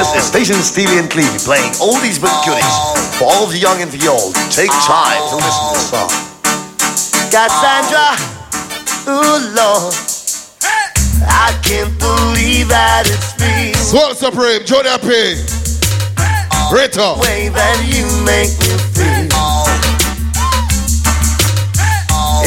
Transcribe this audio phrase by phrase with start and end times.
[0.00, 2.64] This is Station Stevie and Cleve playing oldies but goodies
[3.18, 4.34] for all the young and the old.
[4.48, 6.08] Take time to listen to the song.
[7.28, 8.16] Cassandra,
[9.12, 9.92] ooh Lord,
[11.28, 13.74] I can't believe that it's me.
[13.74, 15.36] Swell Supreme, Johnny P.
[16.72, 16.96] Rita.
[16.96, 19.28] The way that you make me feel.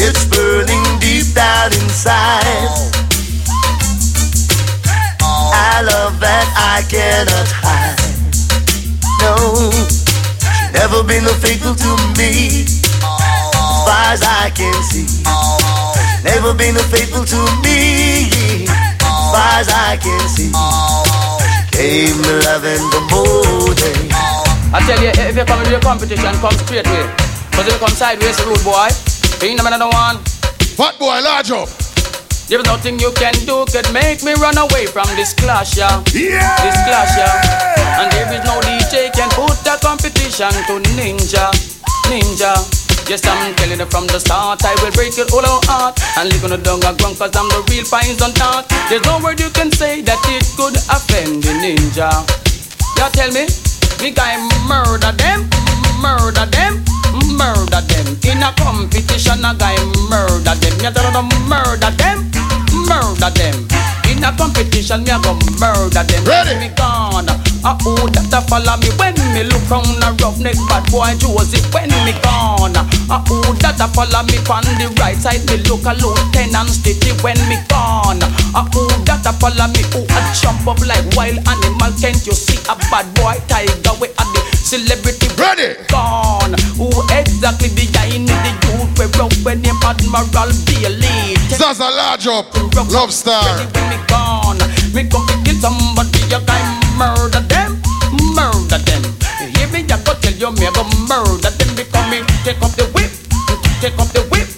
[0.02, 2.93] It's burning deep down inside.
[5.54, 7.94] I love that I cannot hide.
[9.22, 12.82] No, she never been no faithful to me, as
[13.86, 15.06] far as I can see.
[15.06, 20.50] She never been no faithful to me, as far as I can see.
[20.50, 24.10] She gave me love in the morning.
[24.74, 27.06] I tell you, if you come into the competition, come straight way.
[27.54, 28.90] Cause if you come sideways, rude boy,
[29.40, 30.18] you know another one.
[30.74, 31.83] Fat boy, large up.
[32.46, 36.04] There's nothing you can do could make me run away from this clash, yeah.
[36.12, 36.44] Yeah.
[36.60, 38.04] This clash, yeah.
[38.04, 41.48] And there is no DJ can put the competition to Ninja,
[42.12, 42.52] Ninja.
[43.08, 46.44] Yes, I'm telling you from the start, I will break your whole heart and live
[46.44, 48.68] on the dung ground cause I'm the real pines on top.
[48.88, 52.12] There's no word you can say that it could offend the ninja.
[52.96, 53.48] You tell me,
[54.04, 54.36] me guy
[54.68, 55.48] murder them,
[56.00, 56.84] murder them,
[57.32, 58.06] murder them.
[58.24, 59.76] In a competition, a guy
[60.10, 60.74] murder them.
[60.80, 62.30] You tell them murder them,
[62.88, 64.03] murder them.
[64.14, 66.22] In a competition, me a go murder them.
[66.24, 66.54] Ready.
[66.62, 67.26] Me gone.
[67.64, 71.64] Uh oh, that a follow me when me look round a roughneck bad boy Josie
[71.72, 72.76] when me gone.
[72.76, 75.42] Uh oh, that a follow me on the right side.
[75.48, 78.20] Me look a lieutenant steady when me gone.
[78.54, 81.90] Uh oh, that a follow me who a jump up like wild animal.
[81.98, 85.80] Can't you see a bad boy tiger we are the celebrity Ready.
[85.88, 86.52] gone?
[86.76, 91.32] Who exactly the guy in the youth we rock when him Admiral Bailey?
[91.48, 92.52] Zaza, large up.
[92.92, 93.40] Love star.
[94.10, 94.58] Ready when me gone.
[94.94, 96.62] Me come to kill somebody, you guy
[96.96, 97.80] murder them,
[98.34, 99.02] murder them.
[99.40, 99.84] You hear me?
[99.90, 103.10] I go tell you me I go murder them because me take up the whip,
[103.80, 104.48] take up the whip,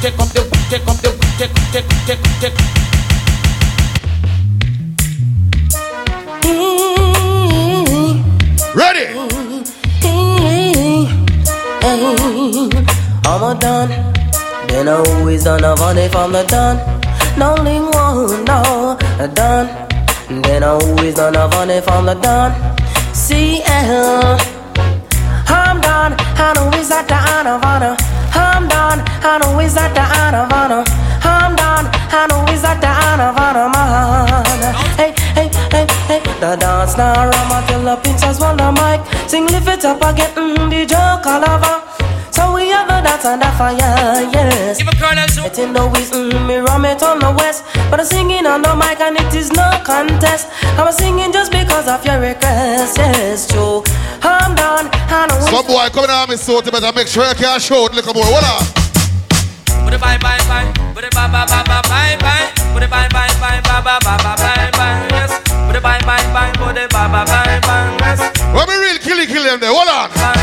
[0.00, 2.56] take up the whip, take up the whip, take take take take.
[8.74, 9.06] Ready.
[13.24, 13.88] I'm a done.
[14.68, 17.07] Then I always done a funny from the done.
[17.38, 18.98] Link one, no,
[19.32, 19.68] done.
[20.42, 22.52] Then I always done a funny from the done.
[23.14, 24.38] CL.
[25.46, 26.16] I'm done.
[26.18, 27.60] I know is that the honor.
[28.34, 29.06] I'm done.
[29.22, 30.82] I know is that the honor.
[31.22, 31.86] I'm done.
[32.10, 34.74] I know is that the honor, man.
[34.98, 36.20] Hey, hey, hey, hey.
[36.40, 39.00] The dance now, Rama till the pincers while the mic.
[39.30, 41.82] Sing, lift it up again, mm, the joke all over.
[42.32, 42.67] So we
[43.08, 44.78] have a dance and a fire, yes.
[44.78, 47.64] Give a colonel It in the west, mm, me rum it on the west.
[47.90, 50.48] But I'm singing on the mic and it is no contest.
[50.76, 53.82] I'm singing just because of your request, yes, true.
[54.22, 57.34] I'm done, I know Some boy coming on me so you better make sure you
[57.34, 58.28] can show it little more.
[58.30, 58.62] What up?
[59.84, 62.90] Put it bye bye bye, put it bye bye bye bye bye bye, put it
[62.90, 65.32] bye bye bye bye bye bye bye bye bye, yes.
[65.64, 68.20] Put it bye bye bye, put it bye bye bye bye, yes.
[68.52, 69.72] When we real killy kill them there.
[69.72, 70.10] Hold on.
[70.12, 70.37] Bye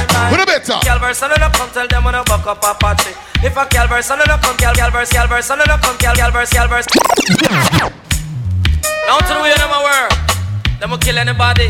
[0.60, 0.66] bye.
[0.66, 0.80] Put it better.
[0.86, 3.12] Gal verse the come tell them when I buck up a party.
[3.44, 5.98] If a gal verse on the come, gal gal verse, gal verse on the come,
[5.98, 6.86] gal gal verse, gal verse.
[9.08, 10.12] Now to the way them a work,
[10.80, 11.68] them will kill anybody.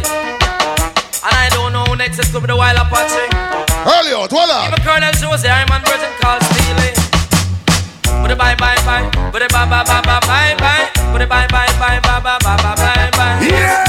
[1.25, 3.25] And I don't know who next is to be the wild Apache.
[3.85, 4.31] Early out.
[4.31, 4.67] On.
[4.67, 6.93] Even Colonel Josie, I'm on Virgin called Steely.
[8.21, 11.29] Put it bye bye bye, put it bye bye bye bye bye bye, put it
[11.29, 13.39] bye bye bye bye bye bye bye bye bye.
[13.41, 13.84] Yeah.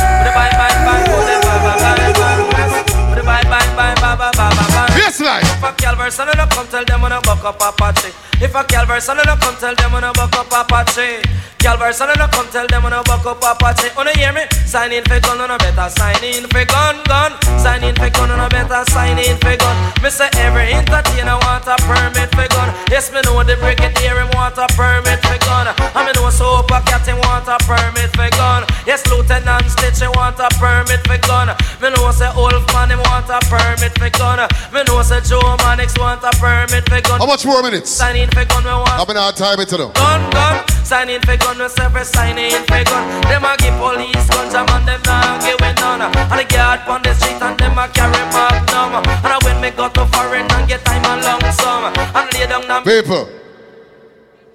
[5.67, 8.13] A gal verse and a come tell them when I buck up Apache.
[8.41, 11.27] If a gal verse and a come tell them when I buck up Apache.
[11.59, 13.91] Gal verse and a come tell them when I buck up Apache.
[13.97, 14.47] Wanna hear me?
[14.67, 17.33] Sign in for gun, a better sign in for gun, gun.
[17.59, 19.77] Sign in for gun, a better sign in for gun.
[20.03, 22.71] Me say every entertainer want a permit for gun.
[22.91, 25.67] Yes, me know the brigadier him want a permit for gun.
[25.67, 28.63] And me know a Super Cat him want a permit for gun.
[28.87, 31.51] Yes, Lieutenant Stitch he want a permit for gun.
[31.83, 34.47] Me know a say Wolfman him want a permit for gun.
[34.71, 37.19] Me know say Joe Mannix want a permit for gun.
[37.21, 37.91] How much more minutes?
[37.91, 39.93] Sign in for gun, we want I've been out time it to them.
[39.93, 40.69] gun, gun.
[40.85, 43.05] Sign in for gun, we for sign in for gun.
[43.29, 46.03] Them a give police guns, a man them not give it none.
[46.03, 48.95] And the guard on the street and them a carry magnum.
[49.03, 51.85] And I when me go to foreign and get time and long sum.
[51.93, 53.29] And lay down the People,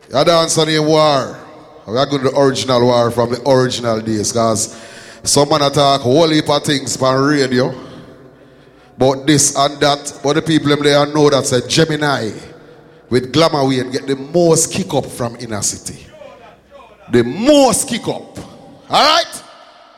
[0.07, 1.37] you dance on the war.
[1.87, 4.79] We are going to the original war from the original days because
[5.23, 7.90] someone attack whole heap of things on radio.
[9.01, 12.29] But this and that, but the people them there know that's a Gemini
[13.09, 16.05] with Glamour Wayne get the most kick up from inner city.
[17.11, 18.37] The most kick up.
[18.85, 19.43] Alright?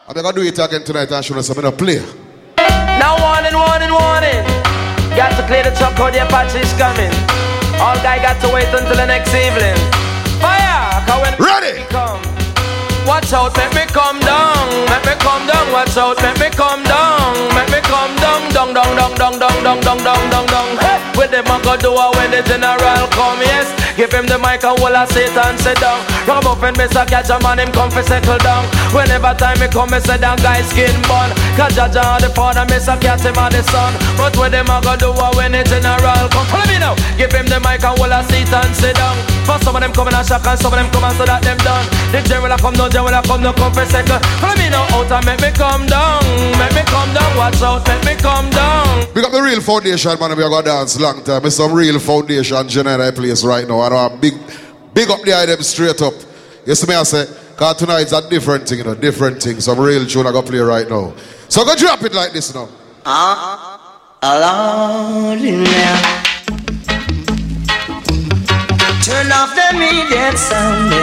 [0.07, 1.99] I'm gonna do it again tonight and show us I'm gonna play.
[2.55, 4.39] Now warning, warning, warning.
[5.19, 7.11] Got to clear the truck or the Apache is coming.
[7.83, 9.75] All guy got to wait until the next evening.
[10.39, 11.03] Fire!
[11.37, 12.42] Ready?
[13.05, 15.71] Watch out, make me come down, make me come down.
[15.71, 19.63] Watch out, make me come down, make me come down, down, down, down, down, down,
[19.63, 20.77] down, down, down, down, down.
[20.77, 23.67] Hey, with them I go do when the general come, yes.
[23.97, 26.12] Give him the mic and hold a sit and sit down.
[26.27, 28.63] Rob up and miss a catch a man, him come for settle down.
[28.95, 31.29] Whenever time me come, me say down guy skin bun.
[31.59, 33.91] Cause Jaja the father, miss a cat him and the son.
[34.15, 36.47] But with them I go do it when the general come.
[36.47, 36.95] Follow me now.
[37.19, 39.17] Give him the mic and hold a sit and sit down.
[39.43, 41.43] For some of them coming a shock and some of them come and so that
[41.43, 41.85] them done.
[42.15, 44.23] The general come Jah when come, no come for second.
[44.39, 46.23] Follow me now out and make me come down,
[46.55, 47.31] make me come down.
[47.35, 49.11] Watch out, make me come down.
[49.13, 50.37] We got the real foundation, man.
[50.37, 51.45] We are gonna dance long time.
[51.45, 53.81] It's some real foundation general place right now.
[53.83, 54.33] And I'm big,
[54.93, 56.13] big up the item straight up.
[56.65, 57.25] You see me, I say,
[57.55, 59.59] cause tonight's a different thing, you know, different thing.
[59.59, 61.13] Some real tune I got play right now.
[61.49, 62.69] So go drop it like this now.
[63.05, 66.23] Ah, alone in there.
[69.03, 70.93] Turn off the immediate sound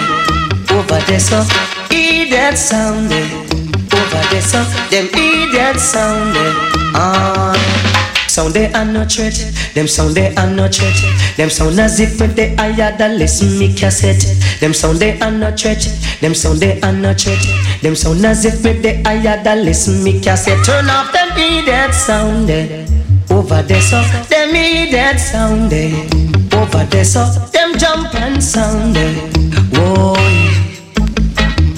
[0.70, 1.44] over there, so
[1.90, 7.89] idiot sound over there, so them idiot sound eh.
[8.30, 9.34] Sound they are no threat,
[9.74, 10.94] them sound they are no threat.
[11.36, 14.22] Them sound as if they higher than listen me cassette.
[14.60, 15.82] Them sound they are no threat,
[16.20, 17.42] them sound they are no threat.
[17.82, 20.64] Them sound as if they higher than listen me cassette.
[20.64, 22.86] Turn off them idiot sound eh.
[23.32, 25.90] over there, so them idiot sound eh.
[26.56, 29.12] over there, so them jump and sound eh.
[29.74, 30.12] Whoa.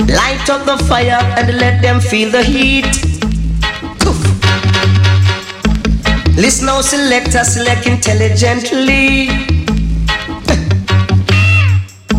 [0.07, 3.22] Light up the fire and let them feel the heat.
[6.37, 9.29] Listen now select us select intelligently.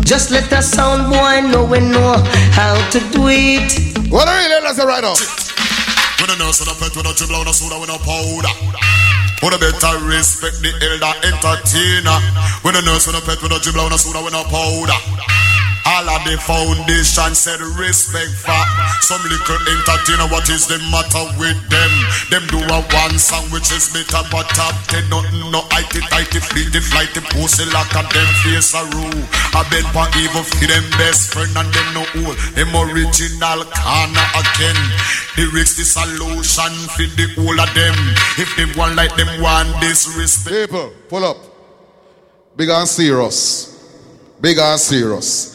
[0.04, 2.14] Just let the sound boy know we know
[2.54, 3.72] how to do it.
[4.10, 5.14] What are you letting us right now?
[6.20, 8.54] When don't know, so the pet, we don't dribble, we soda, we don't powder.
[9.42, 12.18] We no better respect the elder entertainer.
[12.62, 14.94] When no nurse, we no pet, we no dribbler, we no soda, we no powder.
[15.84, 18.64] All of the foundation said respect for
[19.04, 20.24] some little entertainer.
[20.32, 21.92] What is the matter with them?
[22.32, 26.40] Them do a one song which is better, but top ten nothing no itty tighty
[26.40, 29.22] fleety flighty pussy like a them face a rule.
[29.52, 32.36] I been for evil for them best friend and them no old.
[32.56, 34.80] Them original corner again.
[35.36, 37.96] The risk the solution for the whole of them.
[38.40, 40.72] If them one like them one disrespect.
[40.72, 41.36] People, pull up.
[42.56, 43.68] Big and serious.
[44.40, 45.53] Big and serious.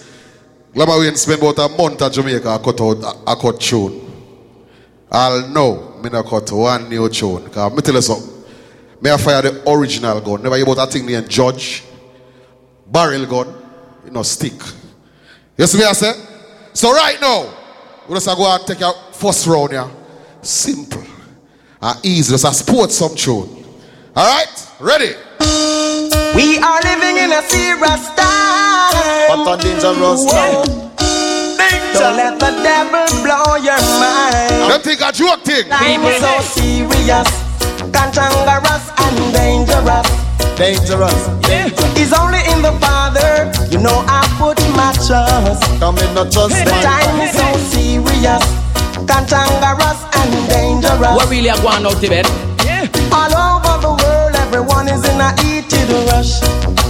[0.79, 3.99] Glamour Wayne spend about a month at Jamaica I cut out a, a cut tune.
[5.11, 7.49] I'll know me not cut one new tune.
[7.49, 8.45] Cause me tell you something.
[9.01, 10.41] Me I fire the original gun.
[10.41, 11.83] Never hear about that thing named Judge.
[12.87, 13.53] Barrel gun.
[14.05, 14.53] You know, stick.
[15.57, 16.13] You see me I say?
[16.71, 17.53] So right now,
[18.07, 19.91] we just go and take your first round here.
[20.41, 21.03] Simple.
[21.81, 22.31] And easy.
[22.31, 23.65] Just a sport some tune.
[24.15, 24.69] Alright?
[24.79, 25.13] Ready?
[26.37, 28.58] We are living in a serious time.
[29.29, 30.65] What a dangerous time.
[31.93, 34.49] Don't let the devil blow your mind.
[34.65, 35.69] Don't think a joke thing.
[35.69, 37.29] Time is so serious,
[37.93, 40.09] cantankerous and dangerous.
[40.57, 41.21] Dangerous.
[41.93, 45.61] It's only in the Father, you know I put my trust.
[45.77, 48.41] Come in, not just The time is so serious,
[49.05, 51.13] cantankerous and dangerous.
[51.13, 52.25] What really are going out to bed?
[53.13, 54.08] All over the world,
[54.49, 56.41] everyone is in a heated rush.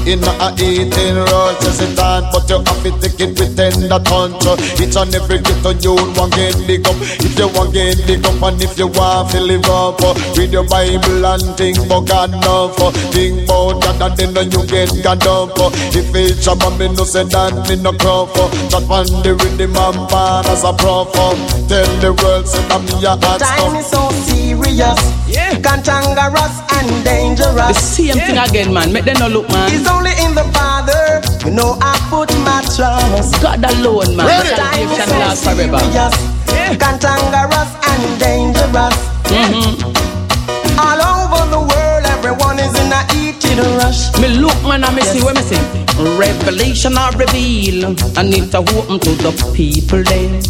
[0.08, 4.00] In a eating roll, just it on, but you have to take it with tender
[4.00, 4.80] touch.
[4.80, 6.96] Each and every ghetto you want get big up.
[7.20, 10.16] If you want to get big up, and if you want to live up, uh,
[10.38, 12.80] read your Bible and think about God enough.
[12.80, 15.60] uh, Think about God and then you get God up.
[15.60, 15.70] uh.
[15.94, 18.32] If it's a man, me no say that me no crop.
[18.40, 18.50] uh.
[18.72, 21.12] Chat on the rhythm and pan as a prof.
[21.14, 21.36] uh.
[21.68, 23.78] Tell the world say that me a hot Time stuff.
[23.78, 24.98] is so serious,
[25.28, 25.54] yeah.
[25.60, 26.88] cantankerous and
[27.56, 28.94] The same thing again, man.
[28.94, 29.72] Make them no look, man.
[29.74, 33.42] It's only in the Father, you know I put my trust.
[33.42, 34.28] God alone, man.
[34.28, 34.54] Ready?
[34.56, 35.80] Salvation so lasts forever.
[35.80, 36.16] serious,
[36.78, 38.96] cantankerous and dangerous.
[39.30, 40.80] Mm-hmm.
[40.80, 43.02] All over the world, everyone is in a
[43.60, 44.12] heated rush.
[44.20, 45.60] Me look, man, and me see what me see.
[46.18, 47.86] Revelation or reveal,
[48.18, 50.42] and it a open to the people then.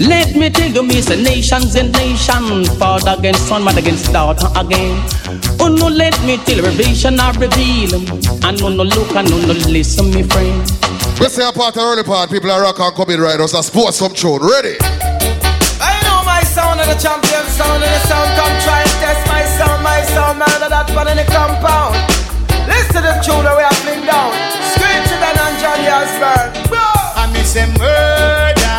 [0.00, 4.48] Let me tell you, me say nations and nation, father against son, mother against daughter
[4.56, 5.02] again.
[5.60, 7.94] Oh no, let me tell you, revelation or reveal,
[8.44, 10.60] and no no look and no no listen, me friend.
[11.18, 13.54] We say a part of early part, people are rock and come in right us
[13.54, 14.40] a sports some tune.
[14.40, 14.76] Ready?
[15.80, 19.26] I know my sound and the champion sound and the sound come try and test
[19.26, 22.17] my sound, my sound, man, that one in the compound.
[22.68, 24.30] Listen to the tune that we are fling down.
[24.76, 26.52] Screech it and Johnny Osbourne.
[27.16, 28.76] I miss a murder.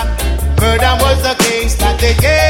[0.61, 2.48] Murder was the case that they gave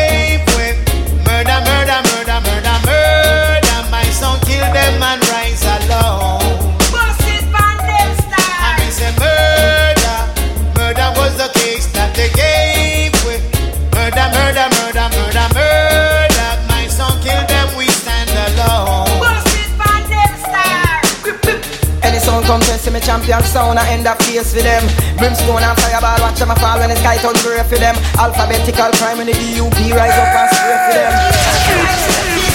[22.80, 24.84] see me champion sound, I end up face for them.
[25.18, 27.96] Brimstone and fireball, watch them fall when the sky turn grey for them.
[28.16, 31.12] Alphabetical crime when the DUP rise up and spray for them.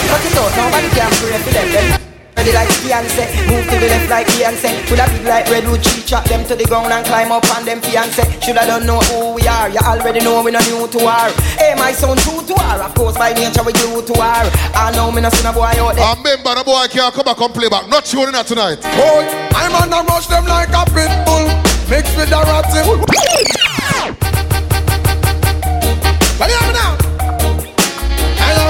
[0.08, 2.13] Cut it out, nobody can pray for them.
[2.36, 4.70] Ready like Beyonce, move to the left like Beyonce.
[4.86, 7.64] Full of big like redwood tree, chop them to the ground and climb up on
[7.64, 8.22] them fiance.
[8.42, 11.30] Shoulda don't know who we are, you already know we're no new to war.
[11.56, 14.44] Hey, my son true to war, of course by nature we glue to war.
[14.74, 16.04] I know me no see no boy out there.
[16.04, 17.88] I remember the boy can't come back and play back.
[17.88, 18.82] Not sure that tonight.
[18.82, 19.24] Boy,
[19.54, 21.46] I'm on a rush them like a pit bull,
[21.88, 22.82] mixed with a ratty.
[26.34, 26.98] Well, hear me now.
[28.42, 28.66] Hello,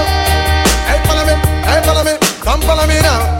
[0.84, 3.33] hey follow me, hey follow me, come follow me now.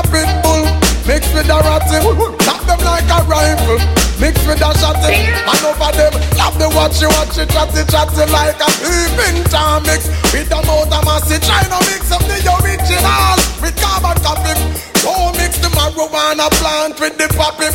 [0.00, 0.64] A pit bull.
[1.04, 1.98] Mix with a ratty.
[2.44, 3.80] Tap them like a rifle.
[4.20, 5.28] Mix with a shotty.
[5.28, 10.08] And over them, love the watchy watchy chatty chatty like a peeping tom mix.
[10.32, 14.52] With the motor massy, try to mix up the original with carbon copy.
[15.04, 17.68] Don't mix the marijuana plant with the poppy.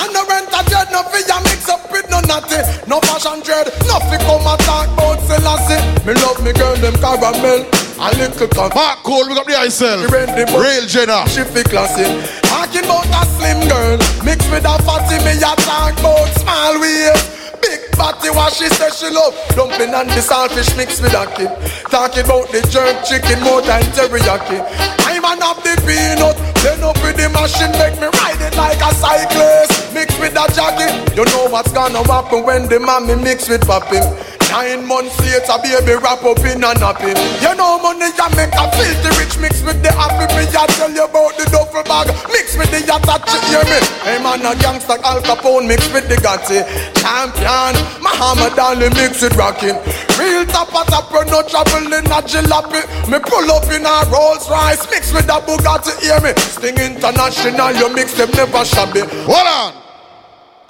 [0.00, 2.60] And the rent a dread, no fear mix up with no natty.
[2.88, 5.80] No fashion dread, nothing come attack about Selassie.
[6.04, 7.89] Me love me girl, them caramel.
[8.00, 8.70] A little con.
[8.74, 10.08] Mark Cole, we got the yourself.
[10.10, 11.28] Real Jenna.
[11.28, 12.08] She fi classy.
[12.48, 13.98] Talking about a slim girl.
[14.24, 17.36] Mixed with a fatty, me a talk about small waist.
[17.60, 21.52] Big body, what she say she love Dumpling and the saltfish mixed with a kid
[21.92, 24.64] Talking about the jerk chicken more than teriyaki
[25.04, 28.80] I'm an up the peanut Then up with the machine Make me ride it like
[28.80, 33.48] a cyclist Mixed with a jockey You know what's gonna happen When the mommy mix
[33.48, 34.04] with popping
[34.50, 37.14] Nine months later, baby, wrap up in a nappy.
[37.38, 40.26] You know money, you make a filthy rich mix with the happy.
[40.34, 43.14] Me, I tell you about the duffel bag, mix with the yatta,
[43.46, 43.78] hear me?
[44.02, 46.66] Hey man, a gangster Al Capone mix with the Gotti.
[46.98, 49.78] Champion, Muhammad Ali mix with rocking.
[50.18, 52.82] Real top of top, no trouble in a jalopy.
[53.06, 56.34] Me pull up in a Rolls Royce, mix with a Bugatti, hear me?
[56.34, 59.06] Sting International, you mix them never shabby.
[59.30, 59.79] Hold on.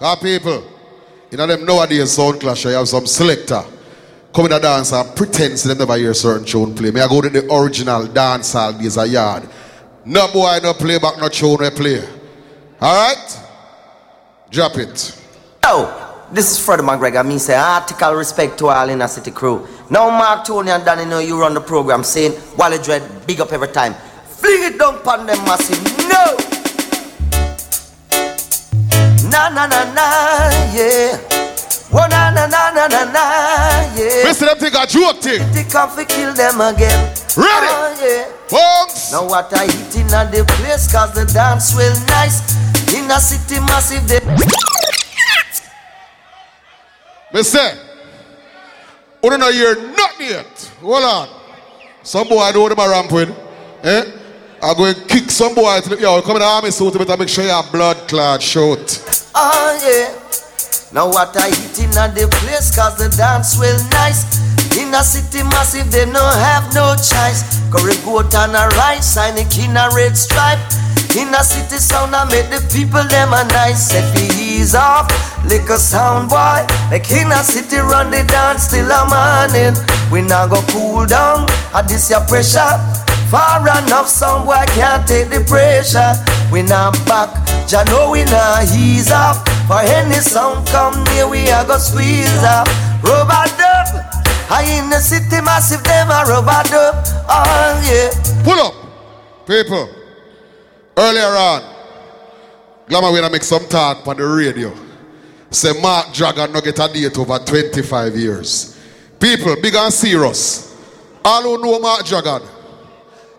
[0.00, 0.64] Got people.
[1.30, 2.64] You know them nowadays sound clash.
[2.64, 3.62] I have some selector.
[4.32, 6.90] Come in a dance and pretend to them never hear certain tune play.
[6.90, 9.46] Me I go to the original dance hall days a yard.
[10.06, 12.02] No boy no play back no tune we play.
[12.80, 13.38] Alright?
[14.50, 15.20] Drop it.
[15.64, 17.26] Oh, this is Freddie McGregor.
[17.26, 19.68] Me say article respect to all in a city crew.
[19.90, 23.52] Now Mark Tony and Danny know you run the program saying Wally Dread big up
[23.52, 23.92] every time.
[24.24, 25.84] Fling it down upon them massive.
[26.08, 26.59] No!
[29.30, 30.06] Na na na na,
[30.74, 31.18] yeah.
[31.92, 33.22] Oh na na na na na na,
[33.94, 34.26] yeah.
[34.26, 34.46] Mr.
[34.46, 35.42] Them think a joke thing.
[35.52, 37.14] They come fi kill them again.
[37.36, 37.70] Ready?
[37.70, 38.26] Oh, yeah.
[38.50, 39.12] Folks.
[39.12, 42.42] Now what I eat in a the place cause the dance well nice.
[42.94, 44.06] In a city massive
[47.32, 47.78] they say,
[49.22, 50.72] we don't hear nothing yet.
[50.80, 51.28] Hold on.
[52.02, 53.30] Some boy I know them a ramp with.
[53.84, 54.19] Eh?
[54.62, 55.80] I go and kick some boy.
[55.80, 59.00] To, yo, come in the army suit, better make sure you have blood clot shoot.
[59.34, 60.12] Oh yeah.
[60.92, 64.28] Now what I eat in the place cause the dance well nice.
[64.76, 67.40] In a city massive they no have no choice.
[67.72, 70.60] Curry goat and a rice, sign a king a red stripe.
[71.16, 73.88] In a city sound I make the people them a nice.
[73.88, 75.08] Set the ease off,
[75.48, 76.68] lick a sound boy.
[76.92, 79.72] Like in a city run the dance till a morning.
[80.12, 82.76] We now go cool down, at this your pressure.
[83.30, 86.18] Far enough, some boy can't take the pressure.
[86.50, 87.30] We not back,
[87.68, 89.46] Jah know we not ease up.
[89.68, 92.66] For any sound come near, we a go squeeze up.
[93.06, 93.86] Rubber dub,
[94.50, 96.94] I in the city massive, them a rubber dub.
[97.30, 98.10] Oh yeah.
[98.42, 98.74] Pull up,
[99.46, 99.88] people.
[100.96, 101.62] Earlier on,
[102.88, 104.74] Glamour we make some talk on the radio.
[105.50, 108.76] Say Mark Dragon no get a date over 25 years.
[109.20, 110.76] People, big and serious.
[111.24, 112.42] All who know Mark Dragon,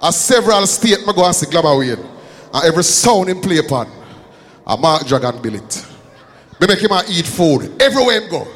[0.02, 2.06] at several states, I go and see Glamour Wayne.
[2.54, 3.88] And every sound in play upon,
[4.66, 5.86] a Mark Dragon bill it.
[6.60, 8.48] Me make him eat food everywhere him go.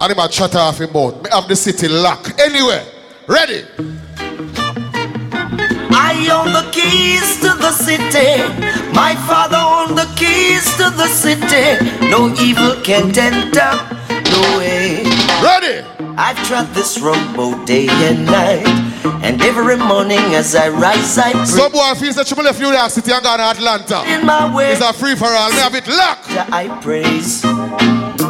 [0.00, 1.22] And him a chat off him mouth.
[1.22, 2.40] Me have the city locked.
[2.40, 2.84] Anywhere.
[3.28, 3.64] Ready?
[5.92, 8.42] I own the keys to the city.
[8.92, 11.78] My father owned the keys to the city.
[12.10, 13.72] No evil can enter.
[14.30, 15.04] No way.
[15.42, 15.86] Ready?
[16.16, 18.89] I've trod this road both day and night.
[19.04, 21.44] And every morning as I rise, I pray.
[21.44, 24.04] Some boy feels that you left New York City and gone to Atlanta.
[24.12, 24.72] In my way.
[24.72, 25.50] It's a free for all.
[25.50, 26.30] Me have it locked.
[26.52, 27.42] I praise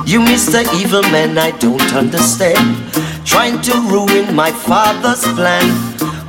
[0.06, 0.62] you, Mr.
[0.80, 1.38] Evil Man.
[1.38, 2.76] I don't understand.
[3.26, 5.66] Trying to ruin my father's plan.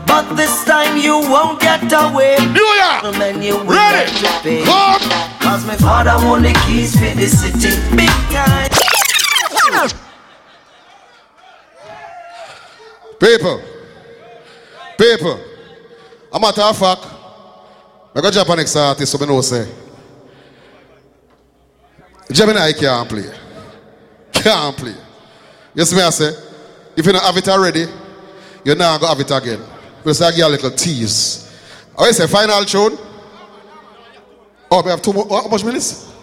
[0.08, 2.38] But this time you won't get away.
[2.52, 3.18] New York.
[3.18, 4.64] Man, you Ready?
[4.64, 5.00] Come.
[5.40, 7.76] Cause my father won the keys for the city.
[7.96, 8.70] Big time.
[13.20, 13.71] People.
[15.02, 15.40] People.
[16.32, 17.08] A matter of fact,
[18.14, 19.68] I got Japanese artist, so I know say.
[22.32, 23.34] Gemini can't play.
[24.32, 24.94] Can't play.
[25.74, 26.32] You see me I say?
[26.96, 27.86] If you don't have it already,
[28.64, 29.68] you're not going to have it again.
[29.98, 31.52] Because I give a little tease.
[31.98, 32.96] Oh, you say final tune?
[34.70, 35.26] Oh, we have two more.
[35.28, 36.14] Oh, how much minutes?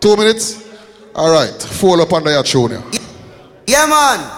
[0.00, 0.66] Two minutes?
[1.14, 1.62] All right.
[1.62, 2.82] Fall up under your tune.
[3.66, 4.37] Yeah, man.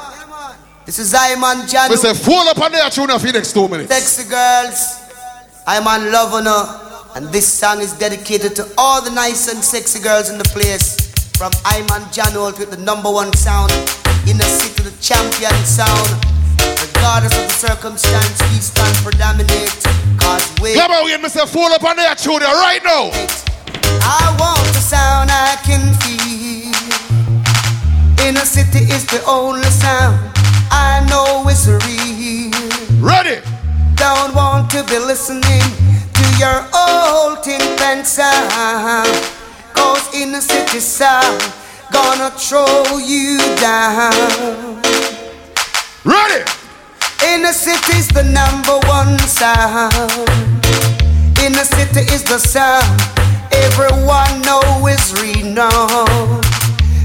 [0.91, 1.89] This is Iman John.
[1.89, 3.95] We say fall up under your tune for the next two minutes.
[3.95, 4.99] Sexy girls.
[5.65, 6.67] I'm on love on her.
[7.15, 10.99] And this song is dedicated to all the nice and sexy girls in the place.
[11.39, 13.71] From Iman Janolt with the number one sound
[14.27, 16.11] in the city, the champion sound.
[16.83, 19.71] Regardless of the circumstance, we stand for dominate.
[20.19, 20.75] Cause we.
[20.75, 23.15] Come on, we say fall up on your tune right now.
[24.03, 26.75] I want the sound I can feel.
[28.27, 30.40] In a city is the only sound
[30.71, 32.50] I know is real.
[33.00, 33.41] Ready?
[33.97, 35.62] Don't want to be listening
[36.15, 37.45] to your old
[38.07, 39.09] sound.
[39.75, 41.41] Cause in the city sound,
[41.93, 44.81] gonna throw you down.
[46.05, 46.45] Ready?
[47.27, 49.93] In the city's the number one sound.
[51.45, 53.21] In the city is the sound
[53.53, 56.45] everyone know is renowned.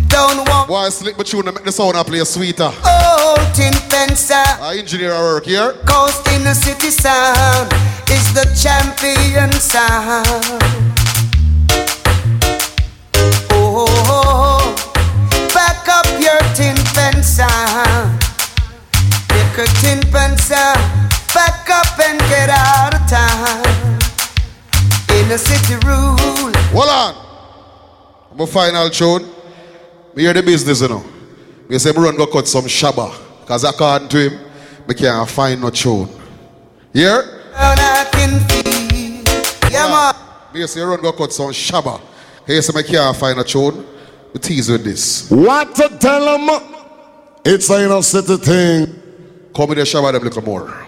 [0.07, 2.63] Don't want Why slip but tune make the sound I play sweeter.
[2.63, 3.14] old
[3.53, 4.61] tin pen sound.
[4.61, 5.73] Uh, Our engineer work here.
[5.85, 7.71] Coast in the city sound
[8.09, 10.25] is the champion sound.
[13.51, 15.51] Oh, oh, oh.
[15.53, 16.75] back up your tin
[17.23, 18.19] sound.
[19.29, 20.79] Pick a tin sound.
[21.33, 23.65] Back up and get out of town.
[25.19, 26.53] In the city rule.
[26.71, 28.37] Hold on.
[28.37, 29.23] My final tune.
[30.15, 31.03] Me hear the business, you know.
[31.67, 33.24] Me say run go cut some shabba.
[33.45, 34.39] Cause according to him,
[34.87, 36.09] me can't find no tune.
[36.91, 37.43] Here?
[37.55, 39.71] And I can feel.
[39.71, 40.15] Yeah, man.
[40.53, 42.01] Me say run go cut some shabba.
[42.47, 43.85] He say me can't find a tune.
[44.33, 45.29] Me tease with this.
[45.29, 46.49] What to tell them?
[47.45, 49.01] It's a inner city thing.
[49.55, 50.87] Come with the shabba them little more.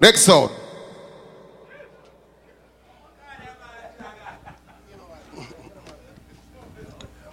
[0.00, 0.50] Next sound.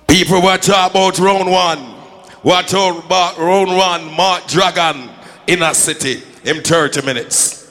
[0.07, 2.00] People were talk about round one.
[2.41, 5.10] What round one, Mark Dragon
[5.47, 7.62] in a city in 30 minutes.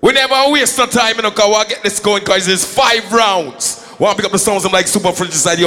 [0.00, 3.84] We never waste no time, you know, because get this going because it's five rounds.
[3.98, 5.58] To pick up the sounds of like Super Fridge Inside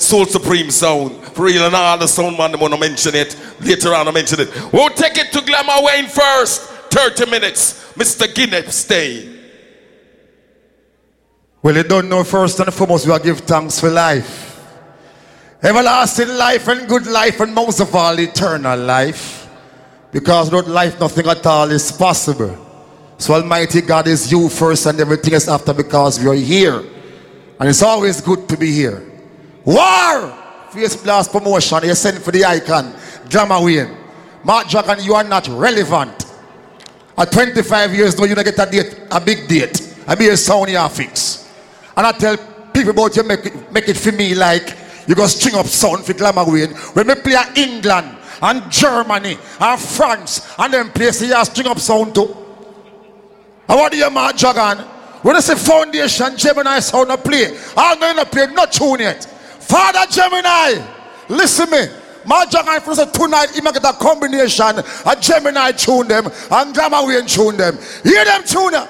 [0.00, 1.22] Soul Supreme sound.
[1.34, 3.36] For real, and all the sound man, they want to mention it.
[3.60, 4.72] Later on, I mention it.
[4.72, 6.62] We'll take it to Glamour Wayne first.
[6.90, 7.92] 30 minutes.
[7.92, 8.32] Mr.
[8.34, 9.28] Guinness, stay.
[11.62, 14.53] Well, you don't know first and foremost, we will give thanks for life.
[15.64, 19.48] Everlasting life and good life, and most of all, eternal life.
[20.12, 22.54] Because without life, nothing at all is possible.
[23.16, 26.84] So, Almighty God is you first and everything is after because we are here.
[27.58, 29.10] And it's always good to be here.
[29.64, 30.36] War!
[30.70, 32.94] Face blast promotion, You sent for the icon,
[33.30, 33.96] Glamour Wayne.
[34.44, 36.26] Mark Dragon, you are not relevant.
[37.16, 39.96] At 25 years now, you don't get a date, a big date.
[40.06, 41.50] I be a sound you fix.
[41.96, 42.36] And I tell
[42.74, 46.04] people about you make it, make it for me like you go string up sound
[46.04, 46.70] for Glamour Wayne.
[46.70, 52.14] When we play England and Germany and France and them places you string up sound
[52.14, 52.34] too.
[53.68, 54.84] And what do you Mark Dragon?
[55.22, 57.58] When I say foundation, Gemini sound a play.
[57.76, 59.24] I'm going to play, not tune yet.
[59.24, 60.84] Father Gemini,
[61.28, 61.86] listen me.
[62.26, 64.78] My Dragon for say tonight, he get a combination.
[65.06, 67.78] A Gemini tune them and Glamour Wayne tune them.
[68.02, 68.88] Hear them tune them.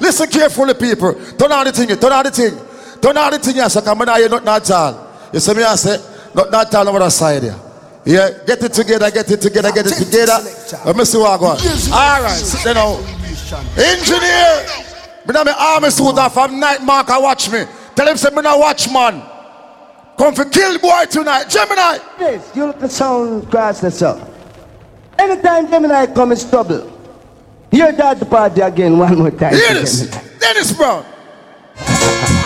[0.00, 1.12] Listen carefully, people.
[1.36, 2.58] Don't know the thing, don't know the thing.
[3.00, 5.07] Don't know the thing, yes, I come and you not not all.
[5.32, 5.98] You see me, I say,
[6.34, 7.56] not not all over the side here.
[8.04, 10.38] Yeah, get it together, get it together, get it together.
[10.86, 11.92] Let me see what I got.
[11.92, 13.18] All right, sit down now.
[13.76, 14.66] Engineer,
[15.26, 17.64] me now me army suit off from night mark, I watch me.
[17.94, 19.22] Tell him say me not watch man.
[20.16, 21.98] Come for kill boy tonight, Gemini.
[22.18, 24.28] This, you look the sound grass that's up.
[25.18, 26.90] Anytime Gemini come in trouble,
[27.70, 29.52] hear that the party again one more time.
[29.52, 30.06] Hear this,
[30.38, 31.04] Dennis Brown.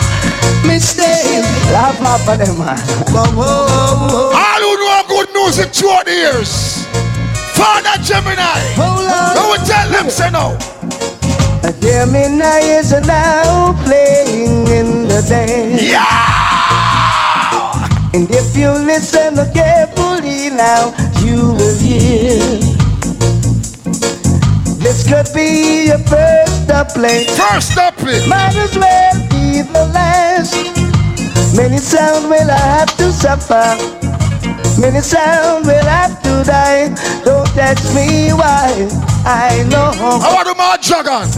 [0.65, 1.43] Mistake.
[1.71, 2.79] Laugh off of them, man.
[3.15, 6.85] All who know good music throughout the years.
[7.55, 8.59] Father Gemini.
[8.75, 9.35] Hold on.
[9.35, 10.57] Now we tell them, say no.
[11.83, 15.77] Gemini is now playing in the day.
[15.91, 16.03] Yeah!
[18.13, 22.39] And if you listen carefully now, you will hear.
[24.79, 27.29] This could be your first uplink.
[27.35, 28.27] First uplink.
[28.29, 30.55] Might as well last.
[31.55, 33.77] Many sound will I have to suffer.
[34.79, 36.89] Many sound will have to die.
[37.23, 38.89] Don't ask me why.
[39.25, 39.91] I know.
[39.95, 41.29] I want to Mark Dragon.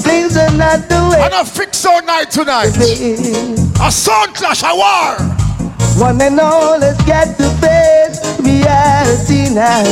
[0.00, 1.20] things are not the way.
[1.20, 2.74] And a fix our night tonight.
[3.80, 5.16] A sound clash, a war.
[5.98, 9.82] One and all, let's get to face reality now.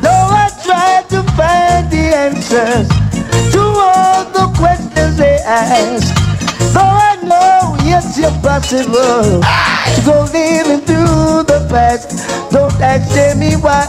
[0.00, 3.03] Though I try to find the answers
[3.52, 6.14] to all the questions they ask.
[6.72, 12.10] Though I know, yes, you're possible to go living through the past.
[12.52, 13.86] Don't ask me why.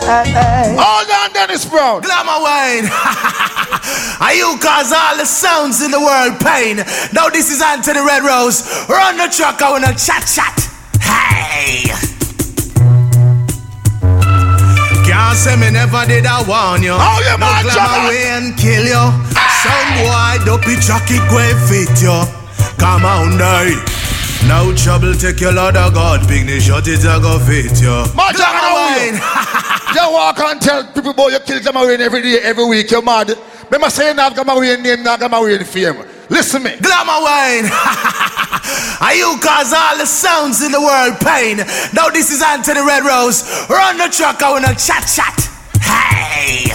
[0.78, 2.02] Hold on, Dennis Brown.
[2.02, 2.90] Glamour Wayne.
[4.22, 6.78] Are you cause all the sounds in the world pain?
[7.14, 8.64] Now this is Anthony Red Rose.
[8.90, 10.70] Run the truck, I wanna chat chat.
[11.02, 12.15] Hey.
[15.16, 16.92] Can't say me never did I warn you.
[16.92, 18.08] Oh, you no glamour John.
[18.12, 19.06] way and kill you.
[19.64, 22.20] Some boy dopey jockey go and fit you.
[22.76, 23.80] Come on, die.
[24.46, 26.28] No trouble, take your Lord of God.
[26.28, 27.96] Big knee shot it, I go fit you.
[28.14, 29.16] Man, John, Glamour how are wine.
[29.96, 30.06] you?
[30.12, 32.92] Walk and tell people, boy, you kill Gamawin every day, every week.
[32.92, 33.34] You're mad.
[33.72, 35.96] Remember saying that Gamawin name, not Gamawin fame.
[36.30, 36.76] Listen me.
[36.82, 37.70] Glamour Wayne.
[39.02, 41.58] Are you cause all the sounds in the world pain?
[41.94, 43.44] Now this is Anthony Red Rose.
[43.70, 45.38] Run the truck, I wanna chat chat.
[45.82, 46.66] Hey.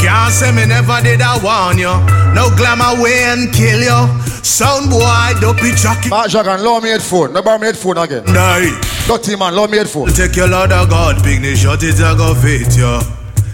[0.00, 1.92] Can't say me never did I warn you.
[2.34, 4.20] No glamour way kill you.
[4.42, 6.08] Sound boy, don't be jockey.
[6.08, 7.34] Mark Jagan, low me headphone.
[7.34, 8.24] No bar me headphone again.
[8.24, 8.80] Die.
[9.06, 10.08] Dirty man, low me headphone.
[10.08, 13.00] Take your Lord of God, big shot it, I go fit you.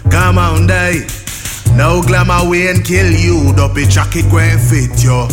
[0.09, 1.26] Come on, die.
[1.77, 3.53] No glamour way and kill you.
[3.55, 5.27] Dopey jockey go and fit you.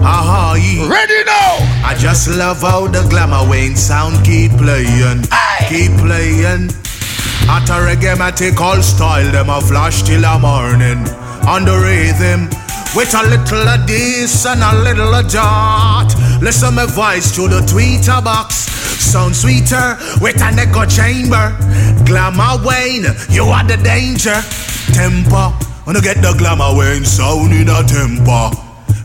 [0.00, 0.86] Aha, yeah.
[0.86, 1.88] Ready now.
[1.88, 5.24] I just love how the glamour Wayne sound keep playing,
[5.66, 6.68] keep playing.
[7.48, 11.00] At a reggae matic all style, them a flash till the morning.
[11.48, 12.50] On the rhythm,
[12.94, 16.38] with a little of this and a little of that.
[16.42, 18.68] Listen my voice through the tweeter box.
[19.00, 21.56] Sound sweeter with an echo chamber.
[22.04, 24.36] Glamour Wayne, you are the danger.
[24.92, 25.52] Temper,
[25.88, 28.50] wanna get the glamour Wayne sound in a temper.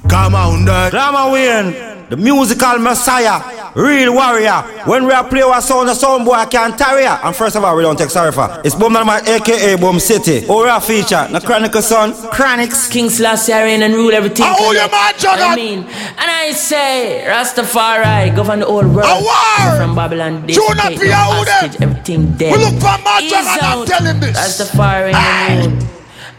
[0.09, 0.91] Come on, that.
[0.91, 3.39] Glamour Wayne, the musical messiah,
[3.73, 4.61] real warrior.
[4.85, 7.03] When we are play our sound, the sound boy can't tarry.
[7.03, 7.19] ya.
[7.23, 8.61] And first of all, we don't take sorry for.
[8.65, 10.45] It's Boom Man, aka Boom City.
[10.49, 12.89] Ora feature, the Chronicle son, Chronics.
[12.91, 14.45] King Selassie reign and rule everything.
[14.45, 15.51] Oh, you man, Juggernaut.
[15.51, 19.07] I mean, and I say, Rastafari govern the whole world.
[19.07, 19.77] A.
[19.77, 21.53] From Babylon, this Do not take be no out there.
[21.61, 22.51] hostage, everything dead.
[22.51, 23.87] We look for Mark Ease Juggernaut, out.
[23.87, 24.37] tell him this.
[24.37, 25.89] Rastafari reign and rule.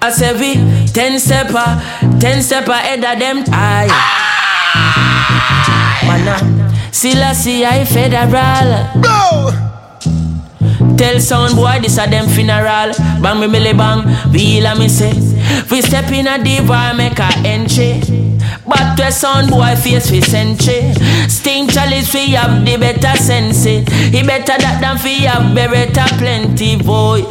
[0.04, 0.54] I say we
[0.92, 1.64] ten stepper,
[2.20, 3.42] ten stepper ahead of them.
[3.48, 3.88] Aye.
[6.04, 9.00] Mana, uh, Selassie I federal.
[9.00, 9.50] No.
[10.98, 12.92] Tell sound boy this a them funeral.
[13.22, 15.14] Bang me belly bang, wheel a me say.
[15.70, 18.33] We step in a diva make a entry.
[18.66, 20.94] But a sound boy face we century.
[21.28, 23.88] Sting chalice we have the better sense it.
[23.88, 27.22] He better that than we have beretta plenty boy.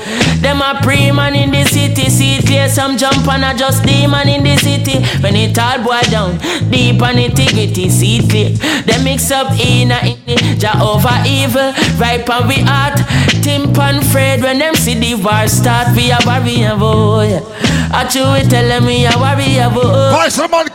[0.41, 4.43] Them a pre-man in the city, see clear some jump and a just demon in
[4.43, 5.01] the city.
[5.23, 6.37] When it all boy down,
[6.69, 8.51] deep and integrity, see clear.
[8.85, 12.99] They mix up in a in the Jehovah evil, ripe and we heart.
[13.41, 17.41] Timp and Fred when them see the war start, we a warrior boy.
[17.95, 20.11] I chew it tell me a warrior boy.
[20.11, 20.67] Voice of a man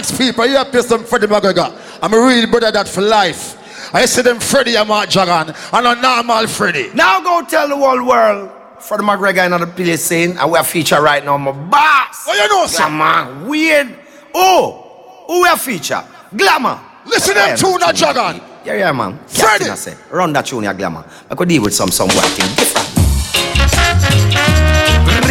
[0.00, 0.46] called people.
[0.46, 2.00] You have some Freddie McGregor.
[2.02, 3.58] I'm a real brother that for life.
[3.94, 6.90] I see them Freddie and Mark Jagan and a normal Freddie.
[6.94, 8.50] Now go tell the whole world.
[8.80, 12.24] Freddie McGregor in the place saying, and we are feature right now, my boss.
[12.26, 12.84] Oh, you know, sir.
[12.84, 13.98] Glamour, weird.
[14.34, 16.02] Oh, who we are feature?
[16.34, 16.80] Glamour.
[17.04, 18.42] Listen them tune that Jagan.
[18.64, 19.18] Yeah, yeah, man.
[19.26, 19.68] Freddie.
[19.70, 21.04] I run that tune, yeah, Glamour.
[21.30, 22.91] I could deal with some some white thing different.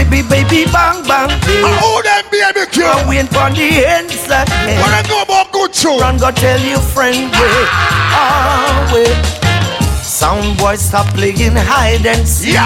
[0.01, 1.61] Baby, baby, bang, bang, baby.
[1.63, 2.85] Oh, them baby cute.
[2.85, 4.49] I wait for the inside.
[4.81, 5.99] What I know about good tune?
[5.99, 7.67] Run, go tell your friend, wait.
[8.09, 9.13] Ah, wait.
[10.03, 12.57] Sound boy, stop playing hide and seek.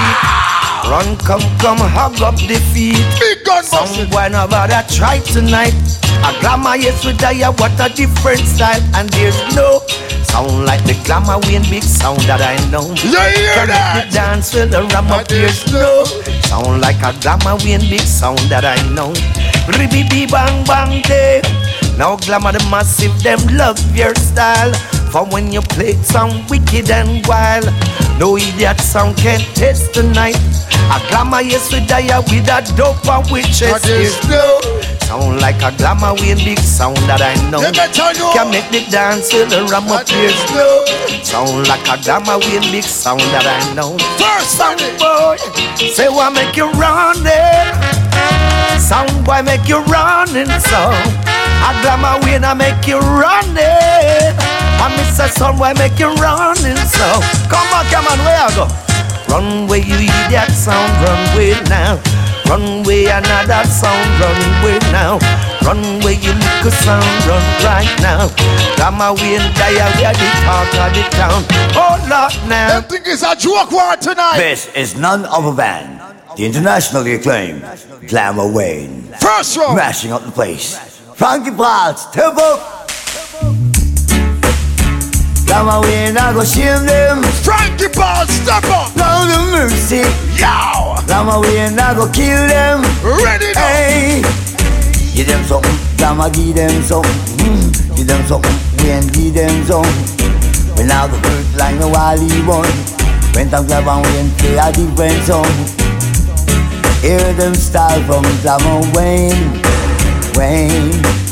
[0.89, 3.02] Run, come, come, hug up the feet.
[3.19, 5.74] Big gun Sound boy, bother try tonight.
[6.21, 8.82] A glamour, yes, we die, what a different style.
[8.93, 9.82] And there's no
[10.30, 12.86] sound like the glamour win big sound that I know.
[13.02, 14.06] You hear Connect that?
[14.08, 16.04] the dance with the ram up there's no
[16.45, 19.13] sound like a glamour win big sound that I know.
[19.71, 21.41] Ribby bang bang day.
[21.98, 24.74] Now glamour the massive, them love your style.
[25.15, 27.63] For when you play it sound wicked and wild.
[28.19, 30.36] No idiot sound can taste the night.
[30.91, 33.71] A glamour yes we die with a dope and witches.
[33.71, 37.63] That is There's sound like a glamour with big sound that I know.
[37.63, 38.36] You better know.
[38.36, 40.36] Can make the dance with the ram up here.
[41.23, 43.95] Sound like a glamour with big sound that I know.
[44.19, 45.39] First Sound boy,
[45.95, 47.71] say what make you run there.
[48.84, 50.91] Sound boy make you running so.
[51.63, 54.54] A glamour win I make you run running.
[54.86, 57.10] I miss a sound boy make you running so.
[57.50, 58.69] Come back, come on, where I go?
[59.34, 61.98] Run where you hear that sound, run way now.
[62.45, 65.17] Run way another sound, run way now.
[65.65, 68.30] Run way you look a sound, run right now.
[68.78, 71.41] Gamma way and diarrhea, the talk of the town.
[71.74, 72.78] Oh Lord now.
[72.78, 74.38] Them think it's a joke war tonight.
[74.38, 75.98] This is none other than
[76.38, 77.65] the internationally acclaimed
[78.08, 79.02] Glamour Wayne.
[79.17, 79.74] First row.
[79.74, 80.78] Mashing up the place.
[81.15, 82.06] Frankie Potts,
[85.45, 85.65] tempo.
[85.65, 87.23] Glamour Wayne, I go shame them.
[87.43, 88.95] Frankie Potts, step up.
[88.95, 90.03] Lord of mercy.
[90.39, 90.97] Yow.
[91.08, 92.81] Glamour Wayne, I go kill them.
[93.03, 93.62] Ready now.
[93.62, 94.21] Hey.
[95.15, 97.12] Give them something, Glamour give them something.
[97.39, 97.95] Mm.
[97.95, 100.25] Give them something, Wayne give them something.
[100.75, 102.67] When I go hurt like no Wally one.
[103.34, 105.47] When I'm Glamour Wayne play a different song.
[107.01, 109.62] Hear them style from Glamour Wayne,
[110.36, 111.24] Wayne.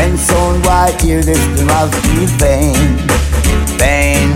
[0.00, 2.96] When sound white hear this, have feel pain,
[3.76, 4.34] pain.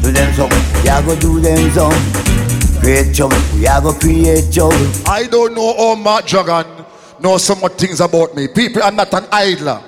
[0.00, 2.80] Do them something, we a go do them some.
[2.80, 4.86] Create trouble, we a go create trouble.
[5.04, 6.86] I don't know how Mark Dragon
[7.18, 8.46] know so much things about me.
[8.46, 9.82] People, I'm not an idler.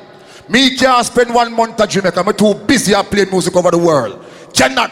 [0.49, 2.25] Me can't spend one month at Jamaica.
[2.27, 4.25] I'm too busy playing music over the world.
[4.53, 4.91] Cannot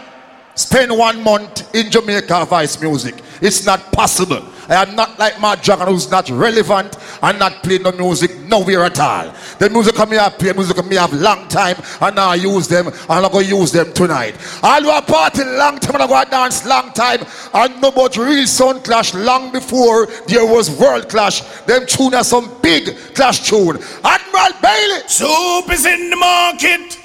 [0.62, 3.16] spend one month in Jamaica vice music.
[3.40, 4.42] It's not possible.
[4.68, 8.84] I am not like Mark Dragon who's not relevant and not playing no music nowhere
[8.84, 9.34] at all.
[9.58, 12.86] The music come here play music here have long time and now I use them
[12.86, 14.36] and I'm not gonna use them tonight.
[14.36, 17.20] Who are party long time and I go dance long time
[17.54, 21.42] and know about real sound clash long before there was world clash.
[21.66, 23.78] Them tune are some big clash tune.
[24.04, 25.08] Admiral Bailey.
[25.08, 26.98] Soup is in the market,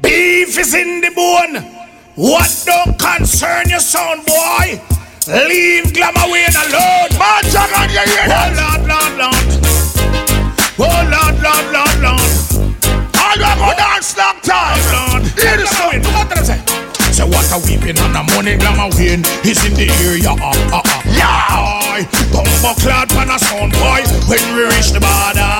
[0.00, 1.77] beef is in the bone.
[2.18, 4.82] What don't concern your son, boy?
[5.28, 7.14] Leave Glamour Wayne alone.
[7.14, 8.26] Man, Dragon, you hear?
[8.26, 9.46] Oh Lord, Lord, Lord.
[10.80, 12.30] Oh Lord, Lord, Lord, Lord.
[13.14, 14.82] All you go dance long time.
[14.90, 16.87] Lord, Hear this Glamour Wayne, look what they say.
[17.18, 20.30] Say what a weeping and the money Glamour Wayne is in the area.
[20.38, 21.02] Uh, uh, uh.
[21.10, 22.06] Yeah.
[22.30, 25.50] Bumbo clad pan a sound boy when we reach the border.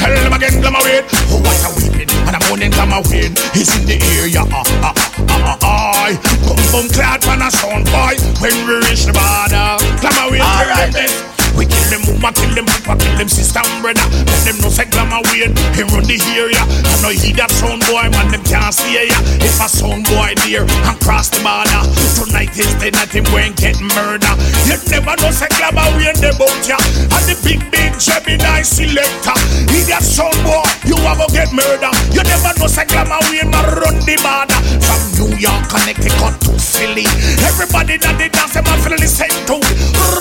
[0.00, 1.04] Tell them again Glamour Wayne.
[1.28, 4.48] Oh what a weeping and the money Glamour Wayne is in the area.
[4.48, 4.96] Uh, uh,
[5.28, 6.16] uh, uh, uh.
[6.48, 9.76] Bum bum clad pan a sound boy when we reach the border.
[10.00, 10.40] Glamour Wayne.
[10.40, 11.33] All right.
[11.54, 14.02] We kill them woman, kill them papa, kill them sister and brother.
[14.26, 16.58] Let them know say glamour Wayne, him run the area.
[16.58, 19.14] I know he that sound boy, man, them can't see ya.
[19.38, 21.82] If a sound boy there and cross the border,
[22.18, 24.34] tonight is the night him going get murder.
[24.66, 26.78] You never know say glamour Wayne they bout ya.
[27.14, 29.38] And the big big Gemini selector,
[29.70, 31.94] he that sound boy, you a go get murder.
[32.10, 36.52] You never know say glamour Wayne man run the border from New York, Connecticut to
[36.58, 37.06] Philly.
[37.46, 39.62] Everybody that they dance, them a feel listen to.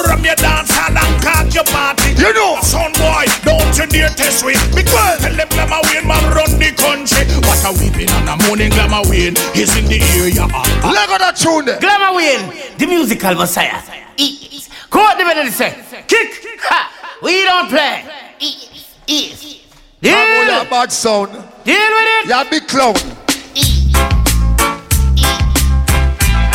[0.05, 2.11] Ram your dance hall and cock your party.
[2.19, 2.59] You know.
[2.61, 4.53] son boy, don't you dare test me.
[4.75, 7.25] Because tell them glamour win, man run the country.
[7.47, 10.45] What a weeping and a morning glamour win is in the area.
[10.83, 11.79] Leg on that tune there.
[11.79, 13.81] Glamour Wayne, the musical messiah.
[14.17, 14.69] Eat.
[14.89, 15.73] Quote the melody say.
[16.07, 16.59] Kick.
[16.61, 17.19] Ha.
[17.21, 18.05] We don't play.
[18.39, 18.85] Eat.
[19.07, 19.61] Eat.
[20.01, 20.13] Deal.
[20.13, 20.61] Deal.
[20.61, 21.31] a bad sound.
[21.63, 22.27] Deal with it.
[22.27, 22.95] You're a big clown.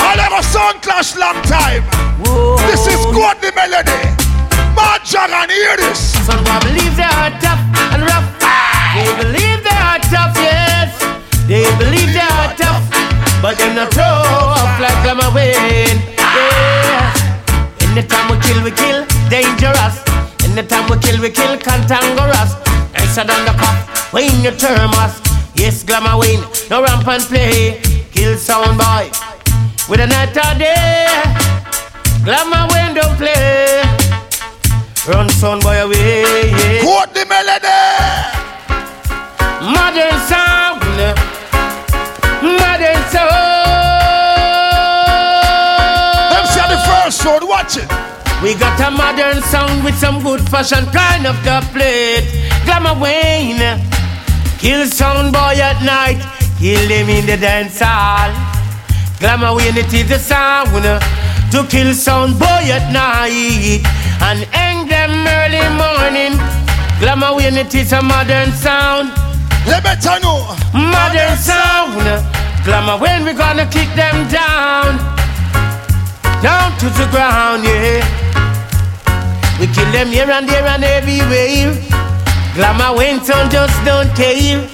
[0.00, 1.84] All ever sound clash long time.
[2.68, 4.27] This is good the melody.
[4.74, 6.00] Mark Dragon, hear this.
[6.26, 7.62] Some boy believe they are tough
[7.94, 8.28] and rough.
[8.94, 10.90] They believe they are tough, yes.
[11.46, 12.84] They believe they are tough,
[13.40, 16.00] but they're not tough like Glamour Wayne.
[16.18, 17.14] Yeah.
[17.88, 20.02] Anytime we kill, we kill, dangerous.
[20.44, 22.54] Anytime we kill, we kill, cantankerous.
[22.92, 23.76] Nicer than the cop,
[24.12, 25.20] when you term us.
[25.54, 27.80] Yes, Glamour Wayne, no ramp and play.
[28.12, 29.10] Kill sound boy
[29.88, 31.06] with a night or day.
[32.24, 33.82] Glamour Wayne don't play.
[35.08, 36.20] Run son boy away.
[36.50, 36.82] Yeah.
[36.84, 37.68] Quote the melody.
[39.64, 40.84] Modern sound,
[42.44, 43.32] modern sound.
[46.28, 47.88] Them say the first one, watch it.
[48.42, 52.28] We got a modern sound with some good fashion kind of the plate.
[52.66, 53.80] Glamour Wayne,
[54.58, 56.20] kill sound boy at night,
[56.58, 58.30] kill them in the dance hall.
[59.20, 60.70] Glamour Wayne, it is the sound
[61.50, 63.80] to kill sound boy at night
[64.28, 66.34] and hang them early morning.
[67.00, 69.10] Glamour Wayne, it is a modern sound.
[69.66, 70.36] Let me tell you.
[70.74, 71.94] Modern sound.
[72.64, 74.98] Glamour when we gonna kick them down.
[76.42, 78.04] Down to the ground, yeah.
[79.58, 81.74] We kill them here and there and everywhere.
[82.54, 84.68] Glamour when sound just don't care.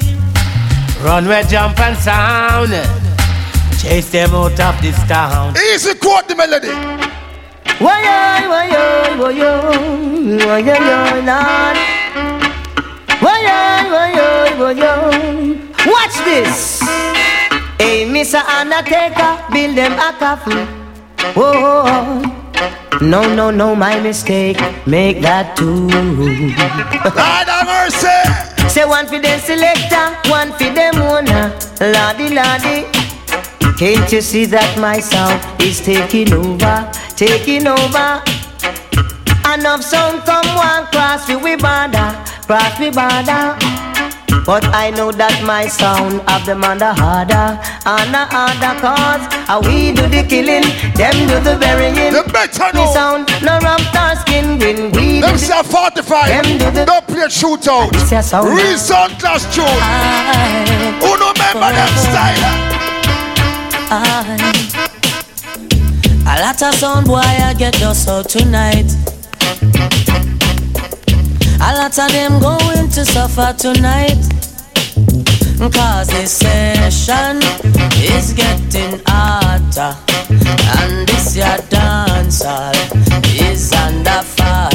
[1.04, 3.03] Run where jump and sound.
[3.84, 5.54] Chase them out of this town.
[5.72, 6.68] Easy quote the melody.
[7.78, 8.68] Why, why, why,
[9.18, 9.32] why,
[10.38, 11.76] why, why, Lord.
[13.20, 14.10] Why, why, why,
[14.58, 15.58] why, why.
[15.86, 16.80] Watch this.
[17.78, 18.40] Hey, Mr.
[18.42, 20.66] Undertaker, build them a coffin.
[21.36, 22.22] Oh,
[23.02, 24.58] No, no, no, my mistake.
[24.86, 25.88] Make that two.
[25.88, 28.68] Lord have mercy.
[28.68, 31.52] Say one for the selector, one for them owner.
[31.80, 33.03] Lordy, lordy.
[33.76, 38.22] Can't you see that my sound is taking over, taking over?
[39.50, 42.14] Enough sound come one cross we we border,
[42.46, 43.58] cross we border.
[44.46, 49.26] But I know that my sound of them on the harder, on the harder cause
[49.50, 50.62] how we do the killing,
[50.94, 52.14] them do the burying.
[52.14, 52.86] The better know.
[52.94, 54.54] sound no raptor skin
[54.94, 56.28] we Them say 45.
[56.30, 57.90] Them do the Don't play shootout.
[57.90, 58.54] This a sound.
[58.54, 59.66] Reason class tune.
[61.02, 62.83] Who no remember them style?
[63.90, 64.36] I,
[66.26, 68.90] a lot of sound boy I get us out tonight.
[71.60, 74.18] A lot of them going to suffer tonight.
[75.58, 77.38] Cause this session
[78.02, 79.96] is getting hotter.
[80.78, 82.72] And this your dance hall
[83.24, 84.73] is under fire.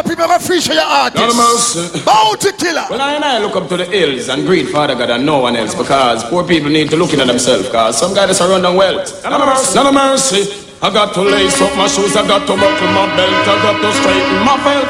[0.00, 1.16] Yo, tune up, people, appreciate your artist.
[1.16, 2.04] Lord of mercy.
[2.04, 2.86] Bounty killer.
[2.90, 5.40] Well, I and I look up to the hills and greet Father God and no
[5.40, 8.76] one else because poor people need to look into themselves because some guys are running
[8.76, 9.24] wealth.
[9.24, 9.74] Lord of mercy.
[9.76, 10.66] Lord of mercy.
[10.82, 13.76] I got to lace up my shoes, I got to buckle my belt, I got
[13.84, 14.88] to straighten my belt.